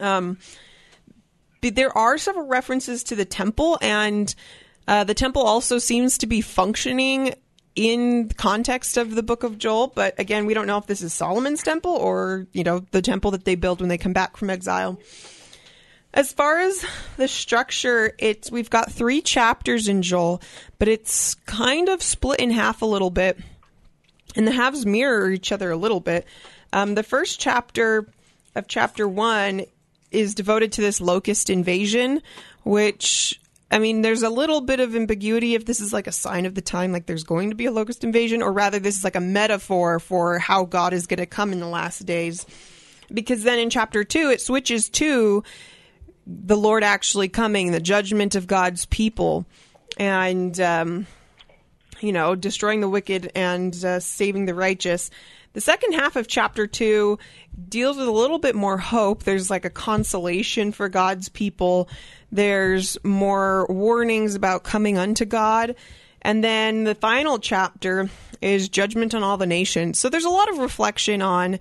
Um, 0.00 0.38
there 1.70 1.96
are 1.96 2.18
several 2.18 2.46
references 2.46 3.04
to 3.04 3.16
the 3.16 3.24
temple, 3.24 3.78
and 3.80 4.34
uh, 4.86 5.04
the 5.04 5.14
temple 5.14 5.42
also 5.42 5.78
seems 5.78 6.18
to 6.18 6.26
be 6.26 6.40
functioning 6.40 7.34
in 7.74 8.28
the 8.28 8.34
context 8.34 8.96
of 8.96 9.14
the 9.14 9.22
book 9.22 9.42
of 9.42 9.58
Joel. 9.58 9.88
But 9.88 10.18
again, 10.18 10.46
we 10.46 10.54
don't 10.54 10.66
know 10.66 10.78
if 10.78 10.86
this 10.86 11.02
is 11.02 11.12
Solomon's 11.12 11.62
temple 11.62 11.92
or 11.92 12.46
you 12.52 12.64
know 12.64 12.84
the 12.90 13.02
temple 13.02 13.32
that 13.32 13.44
they 13.44 13.54
build 13.54 13.80
when 13.80 13.88
they 13.88 13.98
come 13.98 14.12
back 14.12 14.36
from 14.36 14.50
exile. 14.50 14.98
As 16.12 16.32
far 16.32 16.60
as 16.60 16.84
the 17.16 17.26
structure, 17.26 18.14
it's 18.18 18.50
we've 18.50 18.70
got 18.70 18.92
three 18.92 19.20
chapters 19.20 19.88
in 19.88 20.02
Joel, 20.02 20.40
but 20.78 20.86
it's 20.86 21.34
kind 21.46 21.88
of 21.88 22.02
split 22.02 22.38
in 22.38 22.50
half 22.50 22.82
a 22.82 22.86
little 22.86 23.10
bit, 23.10 23.38
and 24.36 24.46
the 24.46 24.52
halves 24.52 24.86
mirror 24.86 25.30
each 25.30 25.50
other 25.50 25.70
a 25.70 25.76
little 25.76 26.00
bit. 26.00 26.24
Um, 26.72 26.94
the 26.94 27.02
first 27.02 27.40
chapter 27.40 28.06
of 28.54 28.68
chapter 28.68 29.08
one 29.08 29.64
is 30.14 30.34
devoted 30.34 30.72
to 30.72 30.80
this 30.80 31.00
locust 31.00 31.50
invasion, 31.50 32.22
which 32.62 33.40
I 33.70 33.78
mean, 33.78 34.02
there's 34.02 34.22
a 34.22 34.30
little 34.30 34.60
bit 34.60 34.78
of 34.78 34.94
ambiguity 34.94 35.54
if 35.54 35.64
this 35.64 35.80
is 35.80 35.92
like 35.92 36.06
a 36.06 36.12
sign 36.12 36.46
of 36.46 36.54
the 36.54 36.60
time, 36.60 36.92
like 36.92 37.06
there's 37.06 37.24
going 37.24 37.50
to 37.50 37.56
be 37.56 37.66
a 37.66 37.72
locust 37.72 38.04
invasion, 38.04 38.40
or 38.40 38.52
rather, 38.52 38.78
this 38.78 38.96
is 38.96 39.02
like 39.02 39.16
a 39.16 39.20
metaphor 39.20 39.98
for 39.98 40.38
how 40.38 40.64
God 40.64 40.92
is 40.92 41.08
going 41.08 41.18
to 41.18 41.26
come 41.26 41.52
in 41.52 41.58
the 41.58 41.66
last 41.66 42.06
days. 42.06 42.46
Because 43.12 43.42
then 43.42 43.58
in 43.58 43.70
chapter 43.70 44.04
two, 44.04 44.30
it 44.30 44.40
switches 44.40 44.88
to 44.90 45.42
the 46.26 46.56
Lord 46.56 46.84
actually 46.84 47.28
coming, 47.28 47.72
the 47.72 47.80
judgment 47.80 48.34
of 48.34 48.46
God's 48.46 48.86
people, 48.86 49.44
and, 49.98 50.58
um, 50.60 51.06
you 52.00 52.12
know, 52.12 52.34
destroying 52.34 52.80
the 52.80 52.88
wicked 52.88 53.32
and 53.34 53.74
uh, 53.84 53.98
saving 53.98 54.46
the 54.46 54.54
righteous. 54.54 55.10
The 55.54 55.60
second 55.60 55.92
half 55.92 56.16
of 56.16 56.26
chapter 56.26 56.66
two 56.66 57.18
deals 57.68 57.96
with 57.96 58.08
a 58.08 58.12
little 58.12 58.40
bit 58.40 58.56
more 58.56 58.76
hope. 58.76 59.22
There's 59.22 59.50
like 59.50 59.64
a 59.64 59.70
consolation 59.70 60.72
for 60.72 60.88
God's 60.88 61.28
people. 61.28 61.88
There's 62.32 62.98
more 63.04 63.64
warnings 63.68 64.34
about 64.34 64.64
coming 64.64 64.98
unto 64.98 65.24
God. 65.24 65.76
And 66.22 66.42
then 66.42 66.82
the 66.82 66.96
final 66.96 67.38
chapter 67.38 68.10
is 68.42 68.68
judgment 68.68 69.14
on 69.14 69.22
all 69.22 69.36
the 69.36 69.46
nations. 69.46 70.00
So 70.00 70.08
there's 70.08 70.24
a 70.24 70.30
lot 70.30 70.50
of 70.50 70.58
reflection 70.58 71.22
on 71.22 71.60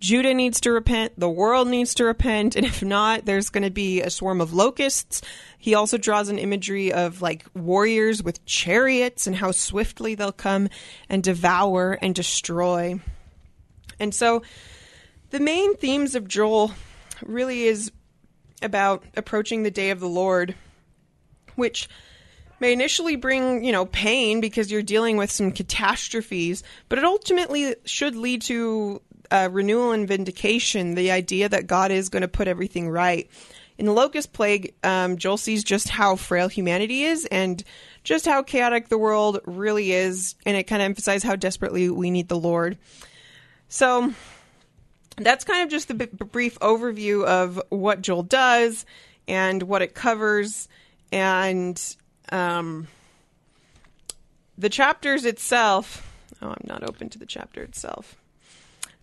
Judah 0.00 0.32
needs 0.32 0.60
to 0.62 0.72
repent, 0.72 1.18
the 1.18 1.28
world 1.28 1.68
needs 1.68 1.94
to 1.94 2.04
repent, 2.04 2.54
and 2.54 2.66
if 2.66 2.82
not, 2.82 3.24
there's 3.24 3.48
going 3.48 3.64
to 3.64 3.70
be 3.70 4.02
a 4.02 4.10
swarm 4.10 4.42
of 4.42 4.52
locusts. 4.52 5.22
He 5.58 5.74
also 5.74 5.96
draws 5.96 6.28
an 6.28 6.38
imagery 6.38 6.92
of 6.92 7.22
like 7.22 7.46
warriors 7.54 8.22
with 8.22 8.44
chariots 8.44 9.26
and 9.26 9.36
how 9.36 9.52
swiftly 9.52 10.14
they'll 10.14 10.32
come 10.32 10.68
and 11.08 11.22
devour 11.22 11.98
and 12.02 12.14
destroy. 12.14 13.00
And 13.98 14.14
so 14.14 14.42
the 15.30 15.40
main 15.40 15.76
themes 15.76 16.14
of 16.14 16.28
Joel 16.28 16.72
really 17.24 17.64
is 17.64 17.90
about 18.62 19.04
approaching 19.16 19.62
the 19.62 19.70
day 19.70 19.90
of 19.90 20.00
the 20.00 20.08
Lord, 20.08 20.54
which 21.56 21.88
may 22.60 22.72
initially 22.72 23.16
bring, 23.16 23.64
you 23.64 23.72
know, 23.72 23.86
pain 23.86 24.40
because 24.40 24.70
you're 24.70 24.82
dealing 24.82 25.16
with 25.16 25.30
some 25.30 25.52
catastrophes, 25.52 26.62
but 26.88 26.98
it 26.98 27.04
ultimately 27.04 27.74
should 27.84 28.16
lead 28.16 28.42
to 28.42 29.02
uh, 29.30 29.48
renewal 29.50 29.92
and 29.92 30.08
vindication, 30.08 30.94
the 30.94 31.10
idea 31.10 31.48
that 31.48 31.66
God 31.66 31.90
is 31.90 32.08
going 32.08 32.22
to 32.22 32.28
put 32.28 32.48
everything 32.48 32.88
right. 32.88 33.28
In 33.78 33.84
the 33.84 33.92
locust 33.92 34.32
plague, 34.32 34.74
um, 34.82 35.18
Joel 35.18 35.36
sees 35.36 35.62
just 35.62 35.90
how 35.90 36.16
frail 36.16 36.48
humanity 36.48 37.02
is 37.02 37.26
and 37.26 37.62
just 38.04 38.24
how 38.24 38.42
chaotic 38.42 38.88
the 38.88 38.96
world 38.96 39.40
really 39.44 39.92
is, 39.92 40.34
and 40.46 40.56
it 40.56 40.64
kind 40.64 40.80
of 40.80 40.86
emphasizes 40.86 41.24
how 41.24 41.36
desperately 41.36 41.90
we 41.90 42.10
need 42.10 42.28
the 42.28 42.38
Lord. 42.38 42.78
So 43.68 44.12
that's 45.16 45.44
kind 45.44 45.62
of 45.62 45.70
just 45.70 45.88
the 45.88 45.94
b- 45.94 46.06
brief 46.06 46.58
overview 46.60 47.24
of 47.24 47.60
what 47.70 48.02
Joel 48.02 48.22
does 48.22 48.86
and 49.28 49.62
what 49.64 49.82
it 49.82 49.94
covers, 49.94 50.68
and 51.10 51.80
um, 52.30 52.86
the 54.56 54.68
chapters 54.68 55.24
itself. 55.24 56.12
Oh, 56.40 56.48
I'm 56.48 56.64
not 56.64 56.82
open 56.82 57.08
to 57.10 57.18
the 57.18 57.26
chapter 57.26 57.62
itself. 57.62 58.16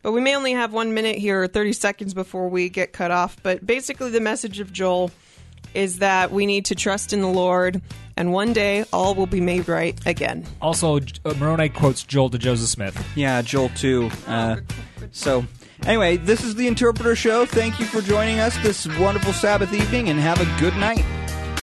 But 0.01 0.11
we 0.11 0.21
may 0.21 0.35
only 0.35 0.51
have 0.51 0.73
one 0.73 0.93
minute 0.93 1.17
here 1.17 1.41
or 1.43 1.47
30 1.47 1.73
seconds 1.73 2.13
before 2.13 2.49
we 2.49 2.69
get 2.69 2.91
cut 2.91 3.09
off. 3.09 3.37
But 3.41 3.65
basically, 3.65 4.11
the 4.11 4.19
message 4.19 4.59
of 4.59 4.71
Joel 4.71 5.11
is 5.73 5.99
that 5.99 6.31
we 6.31 6.45
need 6.45 6.65
to 6.65 6.75
trust 6.75 7.13
in 7.13 7.21
the 7.21 7.27
Lord, 7.27 7.81
and 8.17 8.31
one 8.31 8.53
day 8.53 8.85
all 8.93 9.15
will 9.15 9.27
be 9.27 9.41
made 9.41 9.67
right 9.67 9.97
again. 10.05 10.45
Also, 10.61 10.97
uh, 10.97 11.33
Moroni 11.37 11.69
quotes 11.69 12.03
Joel 12.03 12.29
to 12.29 12.37
Joseph 12.37 12.69
Smith. 12.69 13.07
Yeah, 13.15 13.41
Joel 13.41 13.69
too. 13.69 14.09
Uh, 14.27 14.57
so, 15.11 15.45
anyway, 15.85 16.17
this 16.17 16.43
is 16.43 16.55
the 16.55 16.67
Interpreter 16.67 17.15
Show. 17.15 17.45
Thank 17.45 17.79
you 17.79 17.85
for 17.85 18.01
joining 18.01 18.39
us 18.39 18.57
this 18.59 18.87
wonderful 18.99 19.33
Sabbath 19.33 19.73
evening, 19.73 20.09
and 20.09 20.19
have 20.19 20.41
a 20.41 20.59
good 20.59 20.75
night. 20.77 21.05